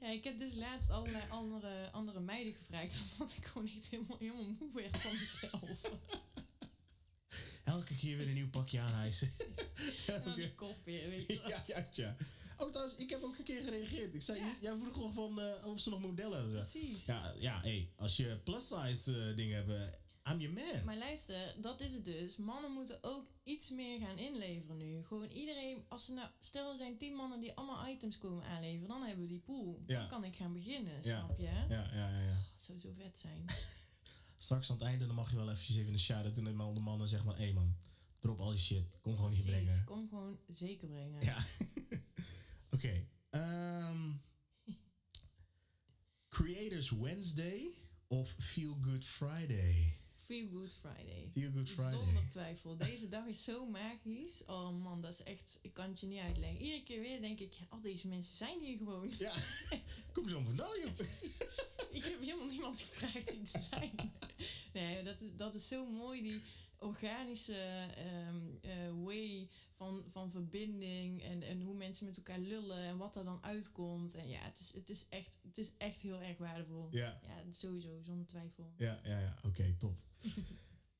Ja, 0.00 0.10
ik 0.10 0.24
heb 0.24 0.38
dus 0.38 0.54
laatst 0.54 0.90
allerlei 0.90 1.24
andere, 1.28 1.90
andere 1.90 2.20
meiden 2.20 2.54
gevraagd, 2.54 3.00
omdat 3.12 3.36
ik 3.36 3.44
gewoon 3.44 3.68
echt 3.68 3.88
helemaal, 3.88 4.18
helemaal 4.18 4.54
moe 4.58 4.70
werd 4.74 4.96
van 4.98 5.12
mezelf. 5.12 5.90
Elke 7.64 7.96
keer 7.96 8.16
weer 8.16 8.28
een 8.28 8.34
nieuw 8.34 8.50
pakje 8.50 8.80
aanhijsen. 8.80 9.30
ja, 10.06 10.12
En 10.14 10.24
dan 10.24 10.34
die 10.34 10.54
kop 10.54 10.84
weer, 10.84 11.08
weet 11.08 11.26
je 11.26 11.32
ja, 11.48 11.62
ja, 11.66 11.88
ja. 11.92 12.16
Oh, 12.58 12.70
trouwens, 12.70 12.96
ik 12.98 13.10
heb 13.10 13.22
ook 13.22 13.38
een 13.38 13.44
keer 13.44 13.62
gereageerd. 13.62 14.14
Ik 14.14 14.22
zei, 14.22 14.38
Ja. 14.38 14.56
jij 14.60 14.76
vroeg 14.76 14.96
nog 15.00 15.12
van 15.12 15.40
eh, 15.40 15.66
of 15.66 15.80
ze 15.80 15.90
nog 15.90 16.00
modellen 16.00 16.38
hadden. 16.38 16.54
Precies. 16.58 17.04
Ja, 17.06 17.32
ja, 17.38 17.60
hey, 17.60 17.88
als 17.96 18.16
je 18.16 18.38
plus-size 18.44 19.28
eh, 19.28 19.36
dingen 19.36 19.56
hebt, 19.56 19.96
I'm 20.30 20.40
your 20.40 20.54
man. 20.54 20.84
Maar 20.84 20.96
luister, 20.96 21.54
dat 21.60 21.80
is 21.80 21.92
het 21.92 22.04
dus. 22.04 22.36
Mannen 22.36 22.72
moeten 22.72 22.98
ook 23.02 23.26
iets 23.42 23.70
meer 23.70 24.00
gaan 24.00 24.18
inleveren 24.18 24.76
nu. 24.76 25.02
Gewoon 25.02 25.30
iedereen, 25.30 25.84
als 25.88 26.04
ze 26.04 26.12
nou, 26.12 26.28
stel 26.40 26.70
er 26.70 26.76
zijn 26.76 26.96
tien 26.98 27.14
mannen 27.14 27.40
die 27.40 27.52
allemaal 27.54 27.88
items 27.88 28.18
komen 28.18 28.44
aanleveren, 28.44 28.88
dan 28.88 29.02
hebben 29.02 29.24
we 29.24 29.30
die 29.30 29.40
pool. 29.40 29.82
Ja. 29.86 29.98
Dan 29.98 30.08
kan 30.08 30.24
ik 30.24 30.36
gaan 30.36 30.52
beginnen, 30.52 30.92
Ja. 31.02 31.24
snap 31.24 31.38
je? 31.38 31.42
Ja, 31.44 31.66
ja, 31.68 31.90
ja, 31.94 32.20
ja. 32.20 32.34
Dat 32.54 32.62
zou 32.62 32.78
zo 32.78 32.92
vet 32.96 33.18
zijn. 33.18 33.44
Straks 34.36 34.70
aan 34.70 34.76
het 34.76 34.84
einde 34.86 35.06
dan 35.06 35.14
mag 35.14 35.30
je 35.30 35.36
wel 35.36 35.50
eventjes 35.50 35.76
even 35.76 35.92
een 35.92 35.98
shout-out 35.98 36.34
doen 36.34 36.60
aan 36.60 36.74
de 36.74 36.80
mannen. 36.80 37.08
Zeg 37.08 37.24
maar, 37.24 37.36
hé 37.36 37.42
hey 37.44 37.52
man, 37.52 37.76
drop 38.20 38.40
al 38.40 38.50
die 38.50 38.58
shit. 38.58 38.84
Kom 39.02 39.14
gewoon 39.16 39.30
hier 39.30 39.42
Precies, 39.44 39.64
brengen. 39.64 39.84
kom 39.84 40.08
gewoon 40.08 40.38
zeker 40.46 40.88
brengen. 40.88 41.24
Ja. 41.24 41.36
Oké. 42.74 43.06
ehm, 43.30 44.10
Creators 46.28 46.90
Wednesday 46.90 47.70
of 48.06 48.34
Feel 48.38 48.76
Good 48.80 49.04
Friday? 49.04 49.96
Feel 50.16 50.48
Good 50.52 50.74
Friday. 50.74 51.30
Feel 51.32 51.50
Good 51.52 51.68
Friday. 51.68 51.92
Zonder 51.92 52.28
twijfel. 52.28 52.76
Deze 52.76 53.08
dag 53.08 53.26
is 53.26 53.44
zo 53.44 53.66
magisch. 53.66 54.44
Oh 54.46 54.82
man, 54.82 55.00
dat 55.00 55.12
is 55.12 55.22
echt... 55.22 55.58
Ik 55.62 55.74
kan 55.74 55.88
het 55.88 56.00
je 56.00 56.06
niet 56.06 56.20
uitleggen. 56.20 56.60
Iedere 56.60 56.82
keer 56.82 57.00
weer 57.00 57.20
denk 57.20 57.40
ik... 57.40 57.54
Al 57.68 57.80
deze 57.80 58.08
mensen 58.08 58.36
zijn 58.36 58.60
hier 58.60 58.76
gewoon. 58.76 59.10
Ja, 59.18 59.34
kom 60.12 60.28
zo 60.28 60.42
vandaan, 60.42 60.80
joh. 60.80 60.98
ik 61.90 62.04
heb 62.04 62.20
helemaal 62.20 62.46
niemand 62.46 62.80
gevraagd 62.80 63.30
die 63.30 63.42
te 63.42 63.66
zijn. 63.70 64.12
nee, 64.72 65.02
dat 65.02 65.20
is, 65.20 65.30
dat 65.36 65.54
is 65.54 65.68
zo 65.68 65.86
mooi. 65.86 66.22
Die 66.22 66.40
organische 66.84 67.88
ehm, 67.96 68.36
eh, 68.60 69.04
way 69.04 69.48
van, 69.70 70.04
van 70.06 70.30
verbinding. 70.30 71.22
En, 71.22 71.42
en 71.42 71.60
hoe 71.62 71.74
mensen 71.74 72.06
met 72.06 72.16
elkaar 72.16 72.38
lullen. 72.38 72.78
En 72.78 72.96
wat 72.96 73.16
er 73.16 73.24
dan 73.24 73.42
uitkomt. 73.42 74.14
En 74.14 74.28
ja, 74.28 74.40
het 74.40 74.60
is, 74.60 74.72
het 74.74 74.90
is, 74.90 75.06
echt, 75.08 75.38
het 75.42 75.58
is 75.58 75.72
echt 75.78 76.00
heel 76.00 76.20
erg 76.20 76.38
waardevol. 76.38 76.88
Ja, 76.90 77.20
Ja, 77.22 77.52
sowieso. 77.52 78.00
Zonder 78.02 78.26
twijfel. 78.26 78.72
ja, 78.76 79.00
ja, 79.04 79.18
ja. 79.18 79.38
Oké, 79.44 79.74
top. 79.78 80.00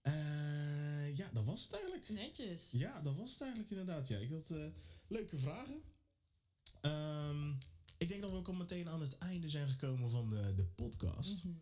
Eh, 0.05 1.16
ja, 1.16 1.30
dat 1.32 1.45
was 1.45 1.62
het 1.62 1.72
eigenlijk. 1.72 2.09
Netjes. 2.09 2.70
Ja, 2.70 3.01
dat 3.01 3.16
was 3.16 3.30
het 3.30 3.41
eigenlijk 3.41 3.70
inderdaad. 3.70 4.09
Ja, 4.09 4.18
ik 4.18 4.30
had 4.30 4.51
eh, 4.51 4.66
leuke 5.09 5.39
vragen. 5.39 5.82
Ehm, 6.80 7.51
ik 7.99 8.09
denk 8.09 8.20
dat 8.22 8.30
we 8.30 8.37
ook 8.37 8.49
al 8.49 8.55
meteen 8.55 8.89
aan 8.89 9.01
het 9.01 9.18
einde 9.18 9.49
zijn 9.49 9.68
gekomen 9.68 10.11
van 10.11 10.28
de, 10.28 10.55
de 10.55 10.64
podcast. 10.64 11.45
Mhm. 11.45 11.55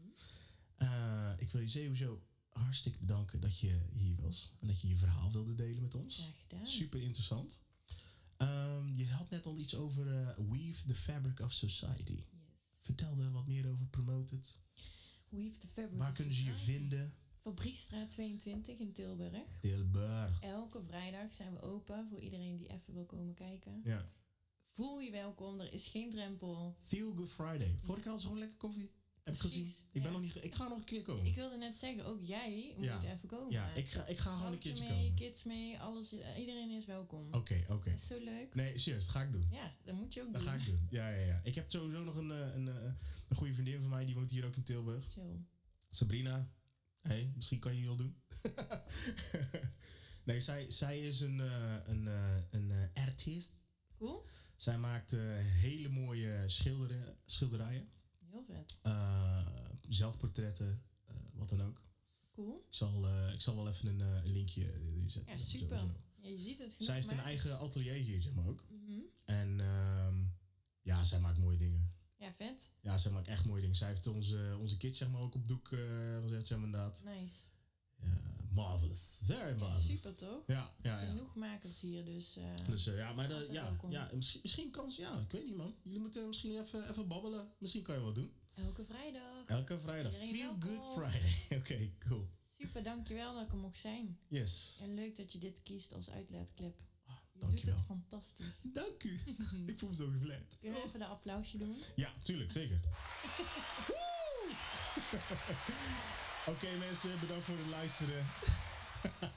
Ik 1.39 1.51
wil 1.51 1.61
je 1.61 1.68
sowieso 1.68 2.20
hartstikke 2.53 2.99
bedanken 2.99 3.41
dat 3.41 3.59
je 3.59 3.81
hier 3.93 4.17
was. 4.21 4.55
En 4.61 4.67
dat 4.67 4.81
je 4.81 4.89
je 4.89 4.97
verhaal 4.97 5.33
wilde 5.33 5.55
delen 5.55 5.83
met 5.83 5.95
ons. 5.95 6.17
Graag 6.17 6.41
gedaan. 6.41 6.67
Super 6.67 7.03
interessant. 7.03 7.63
Ehm, 8.37 8.89
je 8.95 9.09
had 9.09 9.31
net 9.31 9.47
al 9.47 9.59
iets 9.59 9.77
over 9.77 10.07
eh, 10.07 10.37
Weave 10.51 10.87
the 10.87 10.95
Fabric 10.95 11.41
of 11.41 11.53
Society. 11.53 12.13
Yes. 12.13 12.25
Vertel 12.81 13.19
er 13.19 13.33
wat 13.33 13.47
meer 13.47 13.71
over, 13.71 13.87
promote 13.87 14.35
het. 14.35 14.59
Weave 15.29 15.59
the 15.59 15.69
Fabric 15.69 15.99
Waar 15.99 16.13
kunnen 16.13 16.33
ze 16.33 16.45
je 16.45 16.57
vinden? 16.57 17.15
Fabriekstraat 17.43 18.11
22 18.11 18.79
in 18.79 18.93
Tilburg. 18.93 19.59
Tilburg. 19.61 20.43
Elke 20.43 20.83
vrijdag 20.83 21.33
zijn 21.35 21.53
we 21.53 21.61
open 21.61 22.09
voor 22.09 22.21
iedereen 22.21 22.57
die 22.57 22.69
even 22.69 22.95
wil 22.95 23.07
komen 23.07 23.35
kijken. 23.35 23.81
Ja. 23.85 24.09
Voel 24.73 25.01
je 25.01 25.11
welkom, 25.11 25.61
er 25.61 25.73
is 25.73 25.87
geen 25.87 26.11
drempel. 26.11 26.77
Feel 26.81 27.15
Good 27.15 27.31
Friday. 27.31 27.79
Vorige 27.83 28.03
keer 28.03 28.11
had 28.11 28.21
ze 28.21 28.27
gewoon 28.27 28.41
lekker 28.41 28.59
koffie. 28.59 28.93
Heb 29.23 29.35
ik 29.35 29.41
Precies, 29.41 29.59
gezien. 29.61 29.85
Ik, 29.93 30.03
ben 30.03 30.12
ja. 30.12 30.18
nog 30.18 30.20
niet, 30.20 30.45
ik 30.45 30.55
ga 30.55 30.68
nog 30.68 30.79
een 30.79 30.85
keer 30.85 31.03
komen. 31.03 31.27
Ik 31.27 31.35
wilde 31.35 31.57
net 31.57 31.77
zeggen, 31.77 32.05
ook 32.05 32.20
jij 32.23 32.73
moet 32.77 32.85
Ja. 32.85 33.03
even 33.03 33.29
komen. 33.29 33.53
ja, 33.53 33.73
ik 33.75 33.89
ga, 33.89 34.07
ik 34.07 34.18
ga 34.18 34.37
gewoon 34.37 34.53
een 34.53 34.59
keertje 34.59 34.85
mee, 34.85 34.93
komen. 34.93 35.07
Oké, 35.12 35.14
kids 35.25 35.45
mee, 35.45 35.79
alles, 35.81 36.12
iedereen 36.39 36.70
is 36.70 36.87
welkom. 36.87 37.35
oké. 37.35 37.64
Dat 37.68 37.87
is 37.87 38.07
zo 38.07 38.18
leuk. 38.25 38.55
Nee, 38.55 38.79
serieus, 38.79 39.05
dat 39.05 39.14
ga 39.14 39.23
ik 39.23 39.33
doen. 39.33 39.49
Ja, 39.51 39.75
dat 39.85 39.95
moet 39.95 40.14
je 40.14 40.23
ook 40.23 40.33
Dat 40.33 40.43
doen. 40.43 40.51
ga 40.51 40.57
ik 40.57 40.66
doen. 40.66 40.87
Ja, 40.91 41.09
ja, 41.11 41.27
ja. 41.27 41.41
Ik 41.45 41.55
heb 41.55 41.70
sowieso 41.70 42.05
nog 42.05 42.16
een, 42.16 42.31
eh, 42.31 42.55
een, 42.55 42.68
eh, 42.68 42.75
een 43.29 43.37
goede 43.37 43.55
vriendin 43.55 43.81
van 43.81 43.91
mij, 43.91 44.05
die 44.05 44.14
woont 44.14 44.31
hier 44.31 44.45
ook 44.47 44.57
in 44.57 44.62
Tilburg. 44.62 45.07
Chill. 45.12 45.45
Sabrina. 45.91 46.51
hey, 47.01 47.33
misschien 47.35 47.59
kan 47.59 47.70
je 47.73 47.77
die 47.79 47.87
wel 47.87 47.97
doen. 47.97 48.16
nee, 50.25 50.41
zij, 50.41 50.70
zij 50.70 51.01
is 51.01 51.20
een, 51.20 51.41
eh, 51.41 51.77
een, 51.85 52.09
eh, 52.09 52.37
een 52.51 52.70
eh, 52.70 53.05
artiest. 53.07 53.53
Cool. 53.99 54.27
Zij 54.57 54.79
maakt 54.79 55.12
eh, 55.12 55.20
hele 55.39 55.89
mooie 55.89 56.45
schilderen, 56.47 57.16
schilderijen. 57.27 57.89
Heel 58.33 58.45
vet. 58.45 58.78
Eh, 58.83 59.47
zelfportretten, 59.89 60.83
eh, 61.07 61.16
wat 61.33 61.49
dan 61.49 61.62
ook. 61.62 61.83
Cool. 62.33 62.64
Ik 62.68 62.74
zal, 62.74 63.07
eh, 63.07 63.33
ik 63.33 63.41
zal 63.41 63.55
wel 63.57 63.68
even 63.68 63.89
een, 63.89 64.01
een 64.01 64.33
linkje 64.33 64.62
zetten. 65.07 65.37
Ja, 65.37 65.41
super. 65.41 65.76
Ja, 65.76 66.28
je 66.28 66.37
ziet 66.37 66.59
het 66.59 66.72
genoeg 66.72 66.87
Zij 66.87 66.95
heeft 66.95 67.11
een 67.11 67.18
eigen 67.18 67.59
atelier 67.59 67.95
hier, 67.95 68.22
zeg 68.22 68.33
maar 68.33 68.47
ook. 68.47 68.64
Mhm. 68.68 69.01
En 69.24 69.61
ehm, 69.61 70.24
ja, 70.83 71.05
zij 71.05 71.20
maakt 71.20 71.39
mooie 71.39 71.57
dingen. 71.57 71.95
Ja, 72.16 72.33
vet. 72.33 72.74
Ja, 72.80 72.99
zij 72.99 73.12
maakt 73.12 73.28
echt 73.28 73.45
mooie 73.45 73.61
dingen. 73.61 73.76
Zij 73.76 73.89
heeft 73.89 74.07
onze, 74.07 74.57
onze 74.59 74.76
kids 74.76 74.99
zeg 74.99 75.11
maar 75.11 75.20
ook 75.20 75.35
op 75.35 75.49
doek 75.49 75.68
gezet, 76.22 76.47
zeg 76.47 76.59
maar 76.59 76.66
inderdaad. 76.66 77.03
Nice. 77.05 77.41
Marvelous. 78.55 79.21
Very 79.25 79.53
Ja, 79.53 79.59
marvelous. 79.59 80.01
super 80.03 80.17
toch? 80.19 80.47
Ja, 80.47 80.75
ja, 80.83 81.01
ja. 81.01 81.07
Genoeg 81.07 81.35
makers 81.35 81.81
hier, 81.81 82.05
dus... 82.05 82.37
eh, 82.37 82.45
Dus 82.69 82.87
eh, 82.87 82.97
ja, 82.97 83.13
maar 83.13 83.29
de, 83.29 83.49
ja, 83.51 83.77
ja 83.89 84.11
misschien, 84.15 84.41
misschien 84.43 84.71
kan 84.71 84.91
ze, 84.91 85.01
ja, 85.01 85.19
ik 85.19 85.31
weet 85.33 85.45
niet 85.45 85.57
man. 85.57 85.75
Jullie 85.83 86.01
moeten 86.01 86.27
misschien 86.27 86.61
even, 86.61 86.91
even 86.91 87.09
babbelen. 87.09 87.53
Misschien 87.59 87.83
kan 87.83 87.95
je 87.95 88.01
wel 88.01 88.13
doen. 88.13 88.33
elke 88.55 88.85
vrijdag. 88.85 89.47
Elke 89.47 89.79
vrijdag. 89.79 90.13
Iedereen 90.13 90.35
Feel 90.35 90.59
welkom. 90.59 90.95
Good 90.95 91.11
Friday. 91.11 91.37
Oké, 91.59 91.91
cool. 92.09 92.29
Super, 92.59 92.83
dankjewel 92.83 93.35
dat 93.35 93.45
ik 93.45 93.53
er 93.53 93.59
mocht 93.59 93.79
zijn. 93.79 94.19
Yes. 94.29 94.79
En 94.83 94.95
leuk 94.95 95.17
dat 95.17 95.33
je 95.33 95.39
dit 95.39 95.63
kiest 95.63 95.95
als 95.95 96.11
uitlaatklep. 96.11 96.79
Je 97.09 97.13
doet 97.33 97.41
dankjewel. 97.49 97.75
het 97.77 97.85
fantastisch. 97.85 98.61
Dank 98.73 99.03
u. 99.03 99.21
ik 99.71 99.79
voel 99.79 99.89
me 99.89 99.95
zo 99.95 100.07
gevleid. 100.09 100.57
Kunnen 100.61 100.81
we 100.81 100.87
even 100.87 100.99
de 100.99 101.07
applausje 101.07 101.59
doen? 101.59 101.77
Ja, 101.97 102.13
tuurlijk, 102.23 102.51
zeker. 102.51 102.81
Oké 106.47 106.66
mensen, 106.78 107.20
bedankt 107.20 107.45
voor 107.45 107.57
het 107.59 107.66
luisteren. 107.66 108.26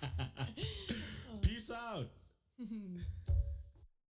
Peace 1.41 1.75
out. 1.75 2.07